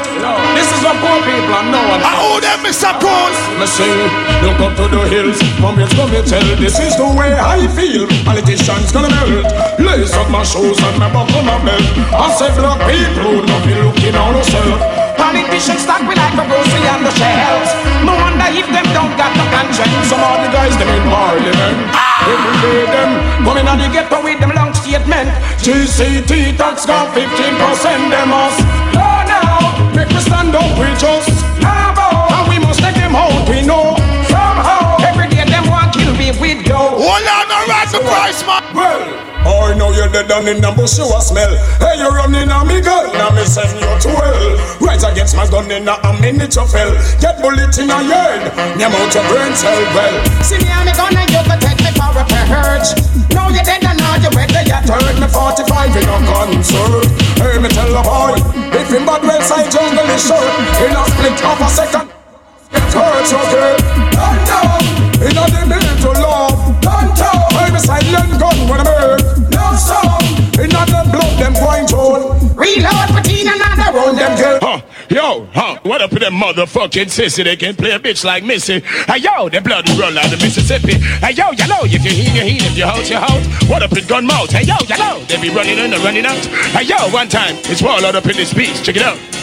[0.55, 2.07] This is what poor people and no one else.
[2.07, 2.95] I owe them, Mr.
[2.95, 3.31] Paul.
[3.59, 3.91] Me sing,
[4.39, 6.47] look up to the hills, come here, come here, tell.
[6.55, 8.07] This is the way I feel.
[8.23, 9.51] Politicians gonna melt.
[9.83, 11.83] Lace up my shoes and my buckle my belt.
[12.15, 15.00] I say black people, don't be looking on yourself.
[15.21, 17.69] Politicians stack me like a grocery on the shelves.
[18.01, 20.09] No wonder if them don't got no conscience.
[20.09, 21.77] Some of the guys them in parliament.
[22.25, 23.11] Every day them
[23.45, 25.29] coming on the ghetto with them long statement.
[25.61, 28.57] GCT tax got 15% them us.
[28.97, 29.41] No, no,
[29.93, 31.29] make me stand up with us.
[31.61, 33.93] And we must take them out, we know.
[34.25, 36.97] Somehow, every day them want kill me with yo.
[36.97, 37.29] Hold
[37.91, 38.63] no the price, man.
[38.75, 39.31] Well.
[39.41, 41.47] I know you're dead and in the bush you a smell.
[41.79, 43.07] Hey, you're running on me girl.
[43.15, 44.83] now me send you to hell.
[44.83, 46.91] Rise against my gun in a minute you fell.
[47.23, 50.15] Get bullet in your head, name out your brain cell well.
[50.43, 52.91] See me me gun and you can take me for a purge
[53.31, 57.07] Now you're dead and now you're ready, you turn me 45 in a concert
[57.39, 58.35] Hey, me tell a boy,
[58.75, 60.51] if him bad well side jungle is short
[60.83, 62.07] In a split of a second,
[62.75, 63.79] it hurts okay
[64.19, 64.91] Don't know,
[65.23, 66.81] in a the to love.
[66.81, 67.40] Don't know,
[67.81, 70.23] silent gun when I'm hurt No sound,
[70.61, 72.01] in a the blood them going to
[72.55, 77.09] Reload, put in another round them kill Huh, yo, huh, what up with them motherfucking
[77.09, 77.43] sissy?
[77.43, 78.79] They can play a bitch like Missy.
[78.79, 80.93] Hey, yo, the bloody run out of Mississippi.
[80.93, 83.43] Hey, yo, you know, if you heat, you heat, if you hold, you hold.
[83.69, 84.51] What up with gun mouth?
[84.51, 86.45] Hey, yo, you know, they be running in and running out.
[86.77, 88.81] Hey, yo, one time, it's all out up in this piece.
[88.81, 89.40] Check it out.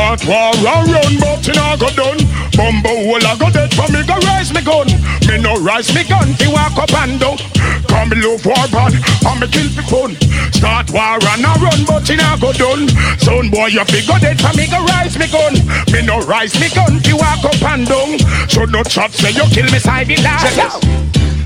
[0.00, 2.24] Start war and run, but you know go done.
[2.56, 4.88] Bumbo hole I go dead for me go rise me gun.
[5.28, 7.36] Me no rise me gun, fi walk up and down.
[7.84, 10.16] Come me love war bad, and me kill fi fun.
[10.56, 12.88] Start war and I run, but you know go done.
[13.20, 15.52] Son boy you fi go dead for me go rise me gun.
[15.92, 18.16] Me no rise me gun, fi walk up and down.
[18.48, 20.80] So no chat say you kill me side the last.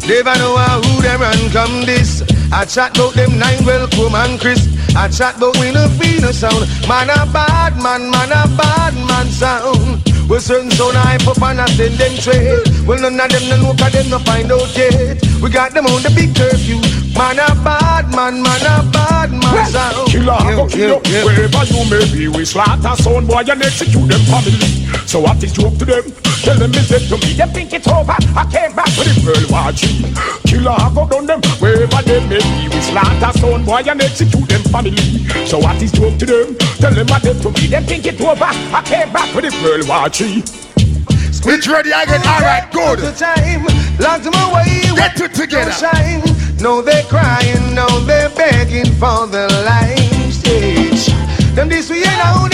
[0.06, 2.22] Never know who them run come this.
[2.52, 4.73] I chat about them nine welcome and Chris.
[4.96, 6.68] I chat about we no feel no sound.
[6.88, 10.02] Man a bad man, man a bad man sound.
[10.28, 12.86] Well certain sound I up and I send them trade.
[12.86, 15.20] Well none of them no know 'cause them no find out yet.
[15.42, 16.80] We got them on the big curfew.
[17.16, 20.08] Man a bad man, man a bad man sound.
[20.08, 21.24] Killer, go kill you.
[21.24, 24.86] Wherever you may be, we slaughter son boy and execute them family.
[25.06, 26.23] So what is you up to them?
[26.44, 27.32] Tell them it's dead to me.
[27.32, 28.12] Them think it's over.
[28.12, 30.04] I came back with the World War G.
[30.44, 31.40] Killer, go down them.
[31.56, 35.24] Wherever they may be, we slaughter son boy and execute them family.
[35.48, 36.54] So what is joke to them?
[36.84, 37.72] Tell them what dead to me.
[37.72, 38.44] Them think it's over.
[38.44, 40.44] I came back with the World War G.
[41.46, 42.20] It's ready again.
[42.28, 42.98] All right, good.
[43.00, 43.64] The time,
[43.96, 44.84] locked them away.
[44.96, 45.72] Get it together.
[45.72, 46.22] Shine.
[46.60, 47.74] No, they're crying.
[47.74, 50.36] No, they're begging for their lives.
[50.40, 51.08] Stage.
[51.54, 52.53] Them this we ain't know them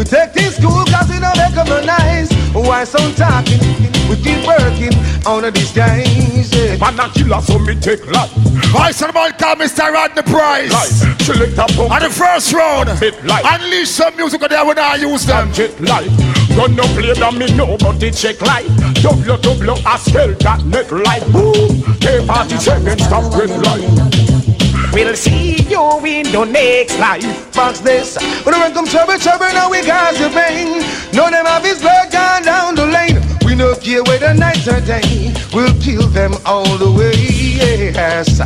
[0.00, 2.32] We take this school cause we don't recognize.
[2.54, 3.60] Why some talking?
[4.08, 4.94] We keep working
[5.26, 6.50] on a disguise.
[6.56, 6.78] Yeah.
[6.78, 8.32] Man a killer, so me take life.
[8.72, 9.92] Why somebody call Mr.
[9.92, 10.72] Rodney Price?
[10.72, 11.20] Life.
[11.20, 11.90] Select a pump.
[11.92, 13.44] On the first round, Hit life.
[13.44, 15.52] unleash some music there when I use them.
[15.52, 16.08] Jet life.
[16.56, 18.66] Gun no play that me know, but it check life.
[19.02, 21.30] Double double a spell that net life.
[21.30, 21.76] Boom.
[22.00, 24.19] K47 stop red light.
[24.92, 27.54] We'll see you in the next life.
[27.54, 28.16] Box this.
[28.44, 30.82] When I come trouble, trouble, now we got to pain.
[31.14, 33.20] No them have his blood gone down the lane.
[33.44, 35.32] We no care whether night or day.
[35.54, 37.14] We'll kill them all the way.
[37.14, 38.40] Yes.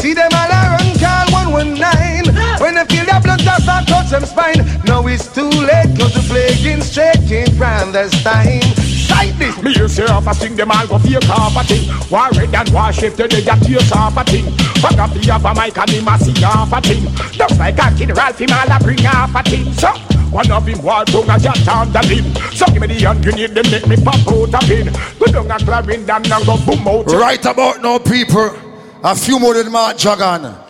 [0.00, 4.10] See them all a run call 119 When they feel their blood just start touch
[4.10, 8.62] them spine Now it's too late cause the plague in straight came from this time
[9.06, 11.88] Sight this Me hear mercy off a thing, them all go fake off a thing.
[12.10, 14.50] War red and war shape, today you tears off a thing.
[14.82, 17.06] Fuck up the upper mic and him a see off a thing.
[17.32, 19.72] Just like a kid Ralph, him all a bring off a thing.
[19.74, 19.90] So,
[20.30, 22.26] one of him war tongue a jot on the limb.
[22.52, 24.90] So give me the hand grenade, them make me pop out a pin.
[25.18, 27.06] Go down a Clarendon and go boom out.
[27.06, 28.50] Right about now, people,
[29.04, 30.65] a few more than Mark Jagan.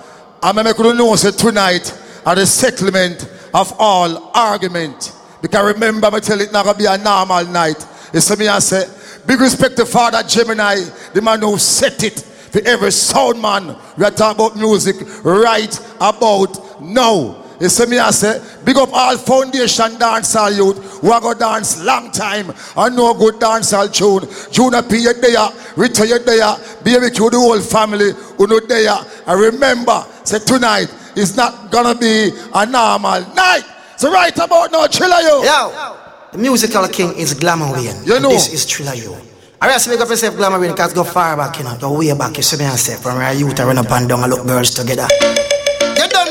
[0.47, 1.93] I'm make you know say tonight
[2.25, 5.13] are the settlement of all argument.
[5.43, 7.85] Because remember, I tell it not gonna be a normal night.
[8.13, 8.85] It's me I say,
[9.27, 10.77] big respect to Father Gemini,
[11.13, 13.77] the man who set it for every sound man.
[13.99, 14.95] We are talking about music
[15.25, 17.43] right about now.
[17.61, 21.83] You see me I say, big up all foundation dancehall youth who are go dance
[21.83, 24.29] long time and no good dancehall tune.
[24.53, 26.55] Junior P you there, Rita you there,
[26.85, 28.99] BBQ the whole family who know there.
[29.27, 33.65] And remember, say tonight is not gonna be a normal night.
[33.97, 35.45] So right about now, Chilla you.
[35.47, 35.97] Yo,
[36.33, 38.29] the musical king is Glamour You know.
[38.29, 39.17] This is Trilla You.
[39.59, 42.13] I rest make up yourself Glamour Wayne because go far back, you know, go way
[42.13, 42.37] back.
[42.37, 44.47] You see me and say, from where youth I run up and down and look
[44.47, 45.09] girls together.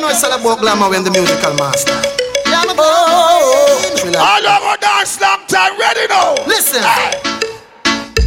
[0.06, 1.98] Know it's all about Glamour Wayne, the musical master.
[2.46, 4.22] Yeah, I'm oh, Trilla.
[4.22, 6.36] All over dance long time, ready now.
[6.46, 6.86] Listen.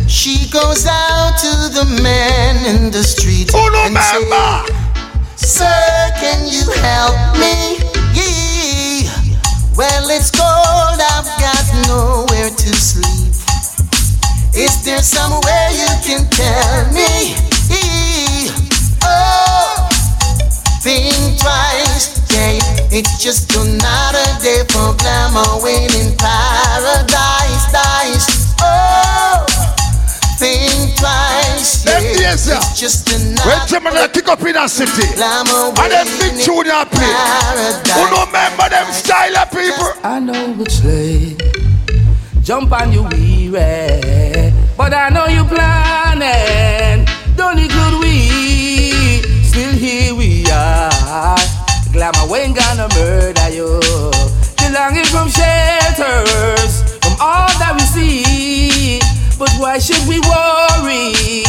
[0.08, 4.74] She goes out to the man in the street Who and remember?
[5.38, 7.78] say, Sir, can you help me?
[8.10, 9.06] Yeah.
[9.78, 13.30] Well, it's cold, I've got nowhere to sleep.
[14.50, 17.38] Is there some way you can tell me?
[17.70, 18.50] Yeah.
[19.06, 19.88] Oh,
[20.82, 22.58] think twice, yeah.
[22.90, 28.54] It's just another day for glamour win in paradise, dice.
[28.60, 29.46] Oh,
[30.38, 32.00] think twice, yeah.
[32.00, 36.08] Yes, yes, It's just another When Gemini kick up in a city, glamour and them
[36.18, 37.14] big tune you play.
[37.94, 39.92] Who no remember them style of people?
[40.02, 41.38] I know which lane.
[42.42, 44.52] Jump on you weary.
[44.76, 47.04] But I know you planning.
[47.36, 48.27] Don't need good we?
[51.08, 51.36] We.
[51.92, 53.80] Glamour ain't gonna murder you.
[54.58, 56.82] Belonging from shelters.
[57.00, 59.00] From all that we see.
[59.38, 61.44] But why should we worry?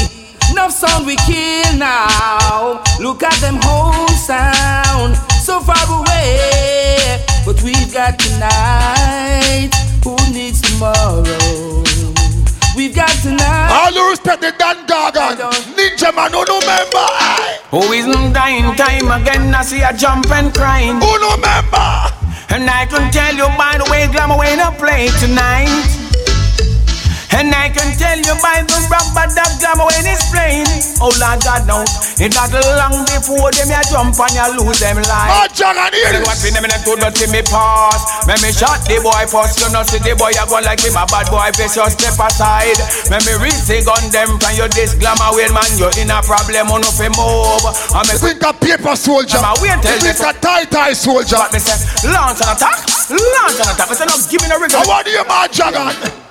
[0.51, 2.81] Enough sound we kill now.
[3.01, 5.17] Look at them whole sound.
[5.43, 7.21] So far away.
[7.45, 9.71] But we've got tonight.
[10.05, 11.88] Who needs tomorrow?
[12.79, 13.75] We've got tonight.
[13.75, 15.35] All you respect the Dan Gargan.
[15.75, 17.11] Ninja man, who no member?
[17.75, 19.53] Who is not dying time again?
[19.53, 20.95] I see a jump and crying.
[20.95, 21.91] Who no member?
[22.47, 26.08] And I can tell you by the way Glamour way to play tonight.
[27.29, 30.65] And I can tell you by the rubber dub Glamour when it's playing.
[30.99, 31.87] Oh Lord God knows
[32.19, 35.31] it not long before them ya jump and ya lose them life.
[35.31, 38.01] Oh, John, I hear Say what never not good but see me pass.
[38.27, 39.61] Let me shot the boy first.
[39.61, 41.47] You know see the boy ya go like him a bad boy.
[41.55, 42.75] Face just step aside.
[43.07, 45.69] Let me reach the gun them from your this Glamour way man.
[45.79, 47.63] You in a problem on no fi move.
[47.93, 49.39] I me Think a paper soldier.
[49.39, 51.37] I'm a wait till Think this- a tie-tie soldier.
[51.39, 51.77] What me say?
[52.09, 52.83] Launch an attack.
[53.13, 53.87] Launch an attack.
[53.87, 54.73] Me say no give me no ring.
[54.75, 56.25] I want you, man, Jagan.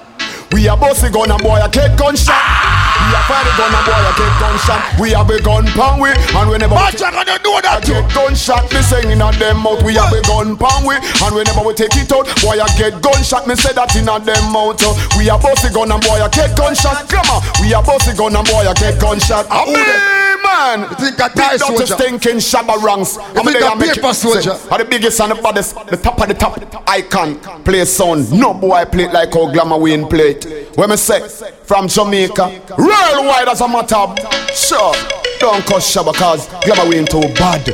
[0.53, 2.78] We a bossy gun and boy a get gunshot.
[2.99, 4.80] We a fire the gun and boy a get gunshot.
[4.99, 7.94] We have a gun pound we and whenever Man, we Jagan, you know that too.
[7.94, 8.64] get gunshot.
[8.74, 9.82] Me singing at them mouth.
[9.82, 12.99] We have a gun pound we and whenever we take it out, boy a get
[13.01, 13.46] gunshot.
[13.46, 14.82] Me say that in a them mouth.
[14.82, 14.92] uh.
[15.16, 17.09] We a bossy gun and boy a get gunshot.
[17.09, 19.46] Come on, we a bossy gun and boy a get gunshot.
[19.49, 20.80] I man.
[20.90, 21.86] You think a dirty soldier?
[21.86, 23.16] stinking shabba ranks.
[23.34, 24.53] You think a paper soldier?
[24.70, 27.38] Are the biggest and the baddest, the top of the top icon.
[27.64, 28.32] Play sound.
[28.32, 30.76] No boy play it like how Glamour Wayne play it.
[30.76, 31.20] When me say
[31.64, 34.07] from Jamaica, worldwide as a matter.
[34.55, 34.95] Sure,
[35.39, 37.64] don't cause shabba cause Glamour Wayne too bad.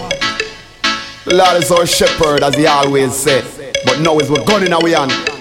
[1.25, 3.43] The Lord is our shepherd, as he always say.
[3.87, 5.34] But now is we're in our hand.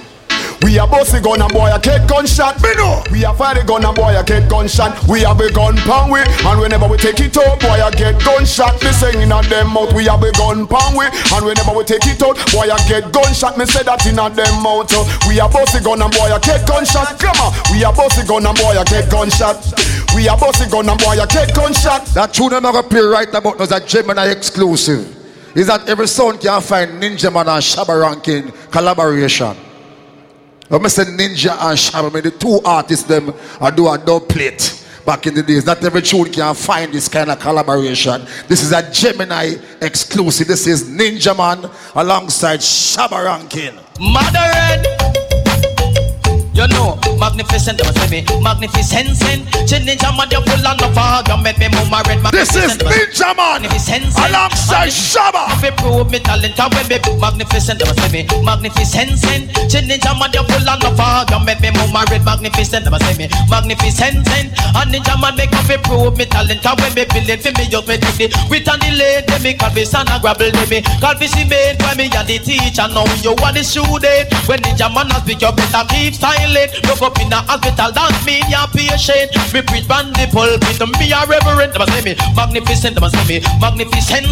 [0.64, 2.64] We a bossy gun and boy a get gunshot.
[2.64, 3.04] Me know.
[3.12, 4.96] We a fire the gun and boy a get gunshot.
[5.12, 8.16] We have a gun pound we and whenever we take it out, boy a get
[8.24, 8.80] gunshot.
[8.80, 9.92] Me singing at them mouth.
[9.92, 13.12] We have a gun pound we and whenever we take it out, boy a get
[13.12, 13.60] gunshot.
[13.60, 14.88] Me say that in a them mouth.
[15.28, 17.20] We a bossy gun and boy a get gunshot.
[17.20, 17.52] Come on.
[17.68, 19.60] We a bossy gun and boy a get gunshot.
[20.16, 22.08] We a bossy gun and boy a get gunshot.
[22.16, 25.12] That tune I'm gonna play right about now is a Gemini exclusive.
[25.60, 29.73] Is that every sound can find Ninja Man and Shabba Rankin collaboration.
[30.74, 35.28] I say Ninja and Shabba, the two artists them I do a dub plate back
[35.28, 35.66] in the days.
[35.66, 38.26] Not every tune can find this kind of collaboration.
[38.48, 40.48] This is a Gemini exclusive.
[40.48, 43.76] This is Ninja Man alongside Shabba Rankin.
[44.00, 45.23] Mother Red.
[46.64, 49.20] You You know, magnificent, say me, magnificent,
[49.68, 52.56] Chin Ninja man, you full on the fog, you make me move my red This
[52.56, 55.52] is Ninja Man, alongside Shabba.
[55.60, 59.20] If you prove me talent, I will be magnificent, say me, magnificent,
[59.68, 62.88] Chin Ninja man, you full on the fog, you make me move my red magnificent,
[62.88, 67.44] say me, magnificent, and Ninja man make me prove me talent, I will be building
[67.44, 70.48] for me, just me take it, with an delay, them me, me son, I grabble,
[70.48, 74.32] them me, me see me, why me, and the teacher, now you want the student,
[74.48, 78.22] when Ninja man has pick you better keep silent, look up in the hospital, dance
[78.26, 82.96] me, you're patient, me preach band the pulpit, me a reverend, them say me magnificent,
[82.96, 84.28] them say me magnificent.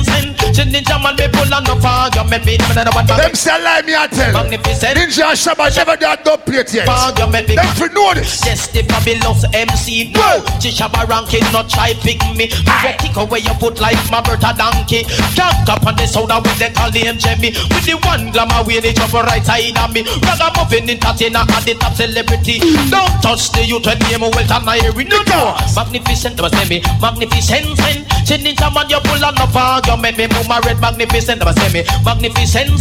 [0.52, 3.56] Chin ninja man me pull on the fog, you make me know what Them say
[3.64, 4.34] lie me a tell.
[4.34, 4.98] Magnificent.
[5.00, 6.88] Ninja Shabba never done no plate yet.
[7.32, 8.44] Make me Them for know this.
[8.46, 10.12] Yes, the fabulous MC.
[10.12, 12.52] No, Chishabba ranking, not try pick me.
[12.52, 15.08] You go kick away your foot like my Bertha donkey.
[15.34, 17.56] Jump up on the soda with the call name Jemmy.
[17.72, 20.04] With the one glamour way they jump right side of me.
[20.04, 22.60] Ragamuffin entertainer and the top celebrity.
[22.92, 25.56] Don't touch the youth when name well and I hear no no.
[25.72, 27.80] Magnificent, was me magnificent.
[28.28, 31.44] Chin ninja man, you pull on the fog, you make me move my red magnificent.
[31.44, 32.76] Was say me magnificent.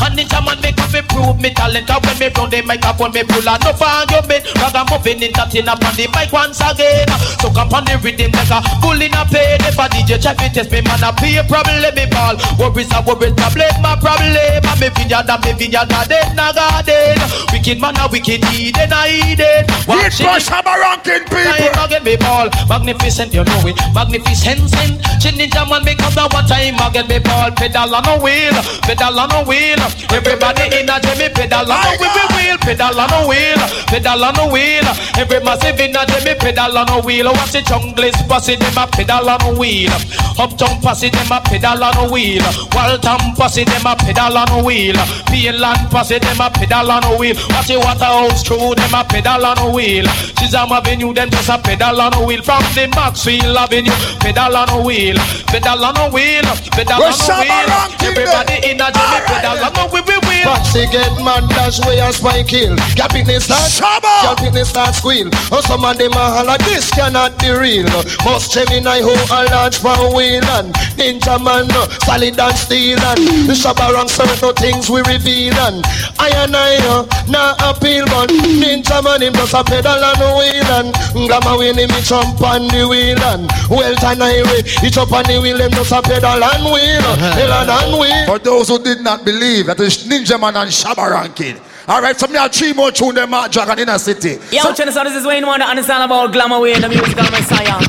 [0.00, 1.88] And ninja man make me prove me talent.
[1.88, 5.76] And when me round the microphone, me pull on the fog, you make ragamuffin entertainer
[5.76, 7.08] on the mic once again.
[7.38, 9.60] So come on the rhythm like a bull in a pain.
[9.68, 12.36] If a DJ check me test me man a pay problem me ball.
[12.56, 14.64] Worries a worries problem my problem.
[14.64, 17.20] And me vineyard and me vineyard garden a garden.
[17.52, 18.40] Wicked man a wicked
[18.70, 19.66] Eden a Eden.
[19.86, 20.42] Watch it.
[20.46, 21.70] Shabba ranking people.
[21.74, 24.70] Time get me ball, magnificent you know it, magnificent.
[25.18, 27.50] Chin ninja man make up the time I get me ball.
[27.50, 28.54] Pedal on a wheel,
[28.86, 29.80] pedal on a wheel.
[30.14, 33.60] Everybody in a Jimmy pedal on a wheel, pedal on a wheel,
[33.90, 34.86] pedal on a wheel.
[35.18, 37.26] Every massive in a Jimmy pedal on a wheel.
[37.34, 39.90] Watch the junglist posse them a pedal on a wheel.
[40.38, 42.46] Uptown posse them a pedal on a wheel.
[42.72, 44.94] Waltham posse them a pedal on a wheel.
[45.26, 47.34] Peeland posse them a pedal on a wheel.
[47.50, 50.04] Watch the Waterhouse crew them a pedal on a wheel.
[50.36, 52.42] Chisholm Avenue them just a pedal on a wheel.
[52.44, 55.16] From the Maxwell Avenue pedal on a wheel,
[55.48, 56.44] pedal on a wheel,
[56.76, 57.70] pedal on a wheel.
[58.04, 60.44] Everybody in a Jimmy pedal on a wheel, wheel, wheel.
[60.44, 62.76] Foxy get mad, dash way and spine kill.
[62.96, 65.30] Your business start, your business start squeal.
[65.48, 67.88] Oh, some of them a holla, this cannot be real.
[68.24, 71.68] Must Gemini who a large for wheel and Ninja man,
[72.04, 75.80] solid and steel and the shabba around certain things we reveal and
[76.18, 78.28] I and I, uh, not appeal but
[78.60, 80.90] Ninja man him just a pedal on the wheel and
[81.28, 85.24] Gamma when him he jump on the wheel and well time highway, he jump on
[85.24, 87.04] the wheel him just a pedal and wheel,
[87.36, 88.26] pedal and wheel.
[88.26, 91.56] For those who did not believe that it's Ninja Man and Shabba ranking.
[91.88, 94.38] Alright, so me have three more tune them Mark Dragon in a city.
[94.54, 95.04] Yo, check this out.
[95.04, 97.80] This is Wayne want to understand about Glamour Way, the musical messiah.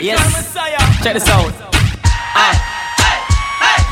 [0.00, 0.54] yes.
[1.02, 1.50] Check this out.
[2.36, 2.70] Ah.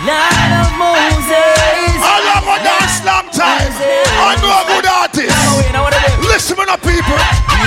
[0.07, 1.99] Lion of Moses.
[2.01, 3.70] I love a dance long time.
[4.18, 5.30] I know a good artist.
[6.26, 7.18] Listen to the people.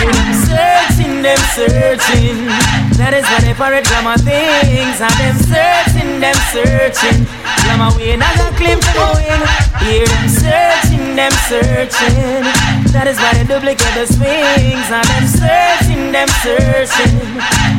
[0.04, 2.52] Them searching, them searching.
[3.00, 5.00] That is why they parrot glamour things.
[5.00, 7.24] And them searching, them searching.
[7.64, 9.40] Glamour way, not a claim to go in.
[9.80, 12.44] Hear them searching, them searching.
[12.92, 14.88] That is why they duplicate the swings.
[14.92, 17.16] And them searching, them searching.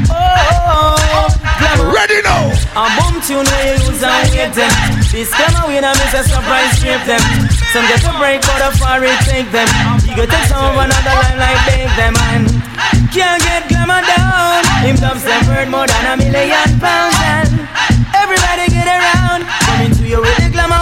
[0.08, 1.41] Oh, glamour.
[1.82, 2.46] Ready now.
[2.78, 4.70] A boom tune where you use and wait them.
[5.10, 7.22] This glamour way, now miss a surprise strip them.
[7.74, 9.66] Some get a break, but a far take them.
[10.06, 12.46] You go take some of another line like bake them and
[13.10, 14.62] can't get glamour down.
[14.86, 17.50] Him dumps them worth more than a million pounds and
[18.14, 19.42] everybody get around.
[19.66, 20.81] Coming to you with the glamour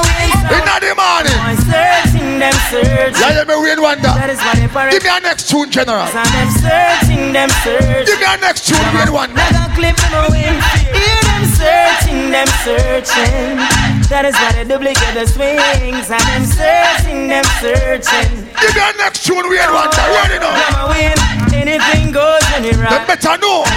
[2.40, 3.20] them searching.
[3.20, 4.16] Yeah, let me one down.
[4.16, 4.96] That is why they.
[4.96, 6.08] Give me a next tune, General.
[6.08, 8.08] And them searching them searching.
[8.08, 9.30] Give me a next tune, read one.
[9.36, 10.48] Like a clip them away.
[10.88, 13.60] Hear them searching, them searching.
[14.08, 16.08] That is why they duplicate the swings.
[16.08, 18.48] And them searching, them searching.
[18.56, 19.92] Give me a next tune, read one.
[19.92, 20.56] Ready now.
[20.56, 21.16] Glamour win,
[21.52, 23.04] anything goes when you They rock.
[23.06, 23.68] better know.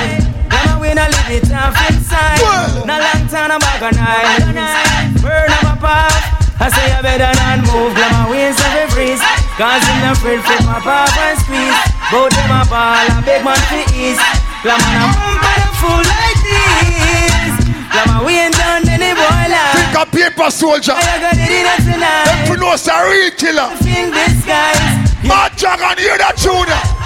[0.49, 2.39] Glamour win, I live it off inside.
[2.87, 5.11] No long time, I'm night.
[5.21, 6.42] Burn up a pop.
[6.59, 7.93] I say you better not move.
[7.97, 9.23] Glamour win, so we freeze.
[9.57, 11.77] Cause in the fridge, fit my pop and squeeze.
[12.09, 14.21] Both them a ball, a big man for ease.
[14.61, 17.53] Glamour a pump and a fool like this.
[17.89, 19.75] Glamour we ain't done any boy like.
[19.77, 20.93] Think a paper soldier.
[20.95, 22.49] I got it in tonight.
[22.49, 23.69] Them to it's a real killer.
[23.85, 25.03] In disguise.
[25.25, 27.02] Mark Dragon, hear that tune.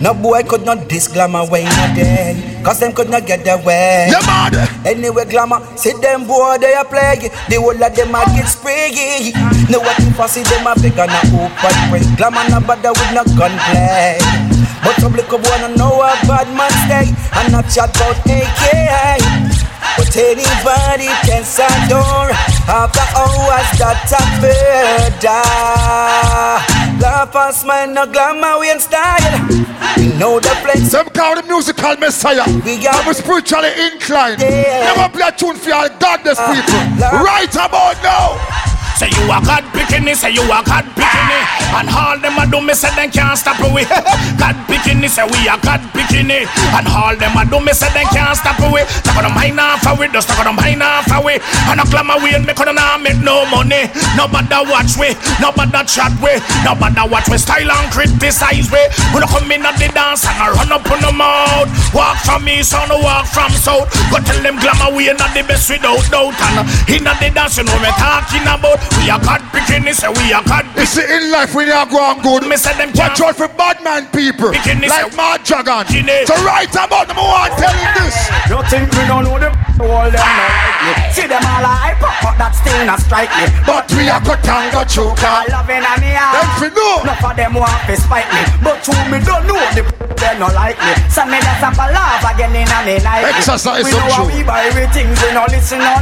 [0.00, 2.60] No boy could not diss glamour way in a day.
[2.64, 4.08] Cause them could not get their way.
[4.10, 4.54] Yeah, man.
[4.86, 7.30] Anyway, glamour, see them boy, they a plague.
[7.48, 9.32] The whole of them a get sprayy.
[9.70, 12.06] No what if I see them a big and a open break.
[12.16, 14.18] Glamour no bother with no gunplay.
[14.82, 17.14] But boy no know a bad man stay.
[17.38, 19.64] And not chat about AK.
[19.96, 22.53] But anybody can start door.
[22.66, 25.44] After hours that a murder
[27.00, 29.36] Laugh and smile, no glamour, we in style.
[29.96, 30.92] We know the place.
[30.92, 32.46] Them call the musical messiah.
[32.64, 34.40] We I'm spiritually inclined.
[34.40, 37.20] Never play a tune for your godless uh, people.
[37.20, 41.38] Right about now Say you a God bikini, say you a God bikini.
[41.74, 43.82] And all them a do me say them can't stop we
[44.38, 46.46] God bikini, say we a God bikini.
[46.70, 49.50] And all them a do me say them can't stop we Talk on them high
[49.50, 52.54] off we, just talk on them high off we And a glamour we and me
[52.54, 53.90] coulda not make no money.
[54.14, 55.10] Nobody watch we,
[55.42, 59.74] nobody chat we Nobody watch we style and criticize we When I come in at
[59.74, 61.66] the dance and I run up on the mouth.
[61.90, 63.90] Walk from east and walk from south.
[64.14, 66.38] Go tell them glamour we not the best without doubt.
[66.54, 70.32] And in the dance you know me talking about we are God bikini, say we
[70.32, 72.48] are God You see in life we you are going good.
[72.48, 75.84] Me say them Watch out for bad man people Bikini, Like say- Mark Jagan.
[76.26, 78.16] So right about them I want tell you this.
[78.48, 80.92] You think we don't know the all them no like me?
[81.12, 83.44] See them all a hype up but that still not strike me.
[83.66, 87.02] But we are got tango choker All loving and me Them fi know.
[87.04, 88.42] Enough of them want to spite me.
[88.62, 89.82] But who me don't know the
[90.14, 90.92] they no like me.
[91.10, 93.28] So me just have a laugh again in a me night.
[93.34, 96.00] Exercise We know how we buy we things we no listen on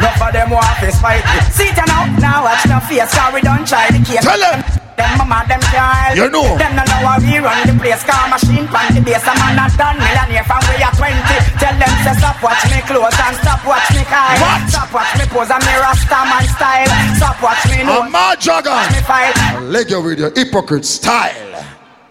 [0.00, 1.40] Enough of them want to spite me.
[1.52, 4.24] See it now, now watch no face Cause we don't try the case.
[4.24, 4.64] Tell them.
[4.96, 6.16] Them mama, them can't.
[6.16, 6.56] You know.
[6.56, 9.56] Them no know how we run the place Car machine pan the base A man
[9.60, 11.16] a done millionaire from we are 20
[11.56, 14.60] Tell them say stop watch me close And stop watch me car What?
[14.68, 16.92] Stop watch me pose And me rasta man style.
[17.16, 21.64] Stop watch me nose I'm Mark Jagan me file Leg your with your hypocrite style.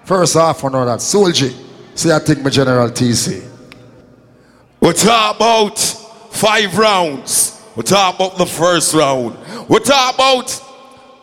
[0.05, 1.53] First off I know that Soul G
[1.93, 3.45] See I take my General TC
[4.79, 7.58] We talk about five rounds.
[7.79, 9.37] We talk about the first round.
[9.69, 10.49] We talk about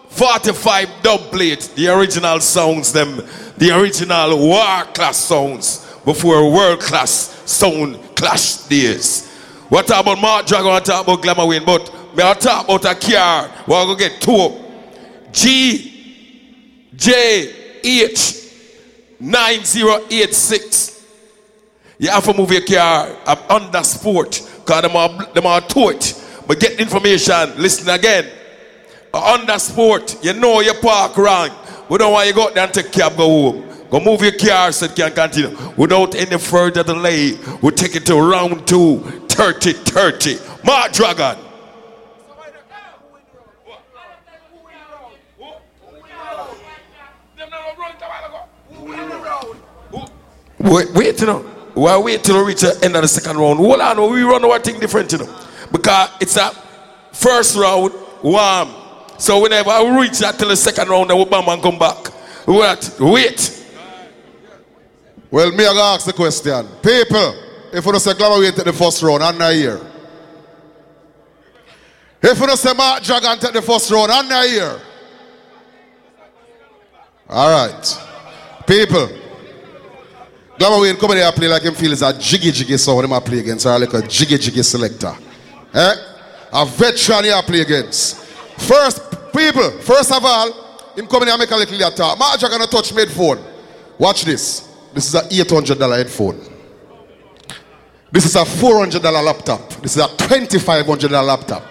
[0.09, 3.17] 45 dub plate, the original sounds, them,
[3.59, 9.31] the original war class sounds before world class sound clash days.
[9.69, 12.87] What talk about Mark Dragon, what talk about Glamour Wayne, but me I talk about
[12.87, 13.51] a car.
[13.69, 14.59] We're gonna get two
[15.33, 18.51] G J H
[19.21, 21.05] 9086.
[21.99, 26.23] You have to move your car up under sport because them are, them are it.
[26.47, 28.27] But get information, listen again.
[29.13, 31.51] Under sport, you know you park wrong.
[31.89, 33.67] We don't want you go out there and take cab, go home.
[33.91, 35.57] Go move your car so it can continue.
[35.77, 40.39] Without any further delay, we take it to round two, 30 30.
[40.65, 41.39] Mark Dragon.
[50.59, 51.53] Wait, wait, you know.
[51.77, 53.59] Well, wait till we reach the end of the second round.
[53.59, 55.46] Hold on, we run our thing different, you know.
[55.77, 56.51] Because it's a
[57.13, 58.71] first round, warm.
[59.19, 62.07] So whenever I reach that till the second round, then we bam and come back.
[62.47, 62.97] What?
[63.01, 63.65] Wait.
[65.31, 66.67] Well, me I go ask the question.
[66.83, 67.35] People,
[67.73, 69.81] if you don't say Glamour Wayne take the first round, I'm not here.
[72.23, 74.81] If you don't say Mark Dragon take the first round, I'm not here.
[77.29, 78.03] All right.
[78.67, 79.09] People,
[80.59, 83.13] Glamour Wayne come here and play like him feel is a jiggy jiggy sound him
[83.13, 85.15] a play against or like a jiggy jiggy selector.
[85.77, 85.95] Eh?
[86.53, 88.17] A veteran here play against.
[88.57, 89.03] First,
[89.33, 90.51] people, first of all,
[90.97, 92.19] him come in here make a little attack.
[92.19, 93.39] Mark Dragon gonna touch my headphone.
[93.99, 94.67] Watch this.
[94.95, 96.41] This is a $800 headphone.
[98.11, 99.69] This is a $400 laptop.
[99.83, 101.71] This is a $2,500 laptop.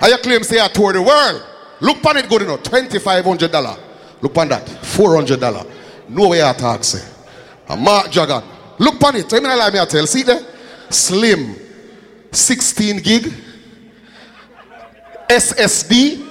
[0.00, 1.42] I claim say I tour the world.
[1.80, 2.62] Look on it good enough.
[2.64, 3.78] $2,500.
[4.20, 4.66] Look on that.
[4.66, 5.70] $400.
[6.08, 7.06] No way I say.
[7.68, 8.42] A Mark Jagan.
[8.78, 9.28] Look on it.
[9.28, 10.06] Tell me lie me I tell.
[10.06, 10.40] See there?
[10.90, 11.67] Slim.
[12.32, 13.32] 16 gig.
[15.28, 16.26] SSD.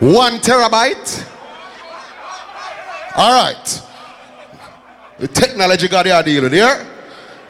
[0.00, 1.30] One terabyte.
[3.16, 3.82] All right.
[5.18, 6.86] The technology got there deal there.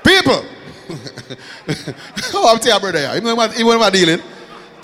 [0.05, 0.45] People.
[2.35, 3.15] oh, I'm telling you, brother.
[3.15, 4.21] You know what, you what I'm dealing?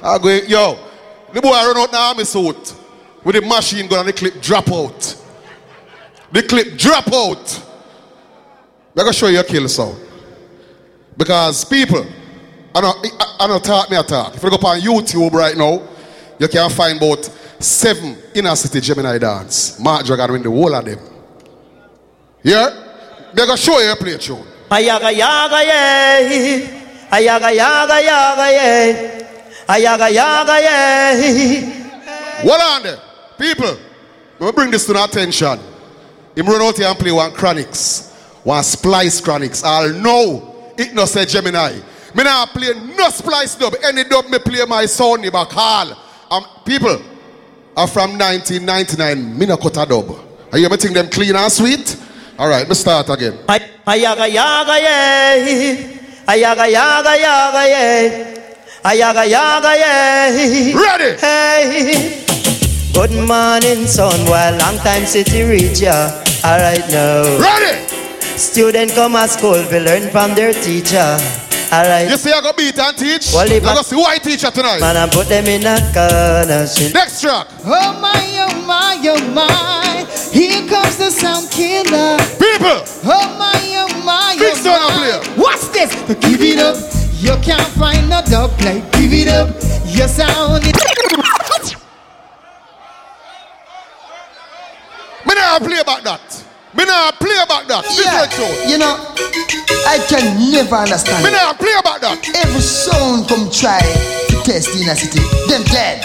[0.02, 0.78] I go, yo,
[1.32, 2.74] the boy run out now, army suit
[3.22, 5.16] with the machine gun and the clip drop out.
[6.32, 7.66] The clip drop out.
[8.96, 10.09] I'm going to show you a kill sound.
[11.16, 12.06] Because people,
[12.74, 13.06] I don't,
[13.40, 14.34] I, don't talk me a talk.
[14.36, 15.86] If you go up on YouTube right now,
[16.38, 17.24] you can find about
[17.58, 19.78] seven inner city Gemini dance.
[19.78, 20.98] Mark Dragon win the whole of them.
[22.42, 22.68] Yeah?
[23.34, 24.46] Make I'm going to show you a play tune.
[24.70, 27.08] Ayaga yaga yeah.
[27.10, 29.26] Ayaga yaga yaga yeah.
[29.68, 32.40] Ayaga yaga yeah.
[32.42, 32.98] Hold on there.
[33.36, 33.76] People,
[34.38, 35.58] we bring this to our attention.
[36.34, 38.12] Him run out here and play one chronics.
[38.44, 39.62] One splice chronics.
[39.64, 40.49] I'll know
[40.80, 41.78] it no say Gemini.
[42.14, 43.74] Me not play no splice dub.
[43.84, 45.96] Any dub me play my sound back hall.
[46.30, 47.00] Um, people
[47.76, 49.38] are from 1999.
[49.38, 50.10] Me not cut a dub.
[50.52, 51.96] Are you think them clean and sweet?
[52.38, 53.34] All right, let me start again.
[53.86, 56.24] Ayaga yaga yeah.
[56.26, 58.40] Ayaga yaga yaga yeah.
[58.82, 60.80] Ayaga yaga yeah.
[60.80, 61.20] Ready.
[61.20, 62.24] Hey.
[62.92, 64.24] Good morning, son.
[64.26, 66.10] Well, long time city reach ya.
[66.44, 67.38] Alright now.
[67.38, 67.99] Ready.
[68.40, 71.18] Student come to school, we learn from their teacher.
[71.72, 72.08] Alright.
[72.10, 73.32] You see, I go beat and teach.
[73.34, 74.80] Well, I if I- go see white teacher tonight.
[74.80, 76.66] Man, I put them in a corner.
[76.66, 76.94] shit.
[76.94, 77.46] Next track.
[77.64, 78.16] Oh my,
[78.48, 80.06] oh my, oh my.
[80.32, 82.16] Here comes the sound killer.
[82.40, 82.80] People.
[83.04, 85.42] Oh my, oh my, Big oh sound up my.
[85.42, 85.92] What's this?
[86.18, 86.76] Give it up.
[87.20, 88.80] You can't find no dub play.
[88.92, 89.48] Give it up.
[89.86, 90.72] Your sound is.
[95.26, 96.44] Me not play about that.
[96.72, 97.82] Me not play about that.
[97.98, 98.30] Yeah,
[98.70, 98.94] you know,
[99.90, 101.24] I can never understand.
[101.24, 102.22] Me not play about that.
[102.38, 103.82] Every sound come try
[104.30, 105.18] to test a city.
[105.50, 105.98] Them dead.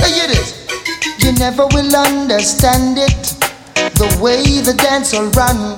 [0.00, 0.56] Hey, hear this.
[1.20, 3.36] You never will understand it.
[4.00, 5.76] The way the dance will run.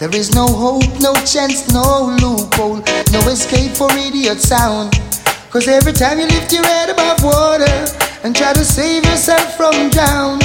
[0.00, 2.82] There is no hope, no chance, no loophole,
[3.14, 4.98] no escape for idiot sound.
[5.50, 7.70] Cause every time you lift your head above water
[8.24, 10.40] and try to save yourself from drown,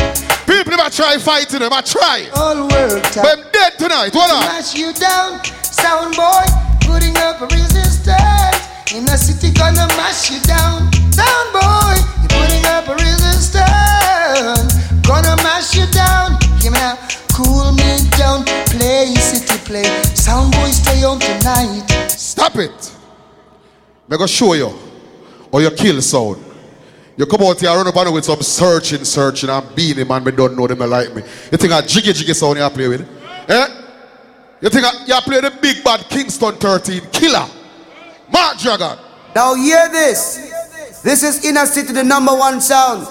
[0.47, 1.73] People never try fighting them.
[1.73, 2.29] I try.
[2.33, 3.23] all worked out.
[3.27, 4.15] Them dead tonight.
[4.15, 4.43] What up?
[4.47, 6.45] Smash you down, sound boy,
[6.87, 8.63] putting up a resistance.
[8.95, 14.71] In a city gonna mash you down, sound boy, you putting up a resistance.
[15.05, 16.95] Gonna mash you down, me now,
[17.35, 19.83] cool me down, play city play.
[20.15, 21.85] Sound boy, stay on tonight.
[22.09, 22.95] Stop it.
[24.07, 24.71] Me go show you.
[25.51, 26.37] Or you kill sound.
[27.17, 30.31] You come out here run up on with some searching, searching and beating man, me
[30.31, 31.23] don't know them they like me.
[31.51, 33.01] You think a jiggy jiggy sound you play with?
[33.49, 33.67] Eh?
[34.61, 37.47] You think I, you play the big bad Kingston 13 killer?
[38.31, 38.99] Mark Dragon.
[39.35, 41.01] Now hear this.
[41.03, 43.07] This is Inner City, the number one sound.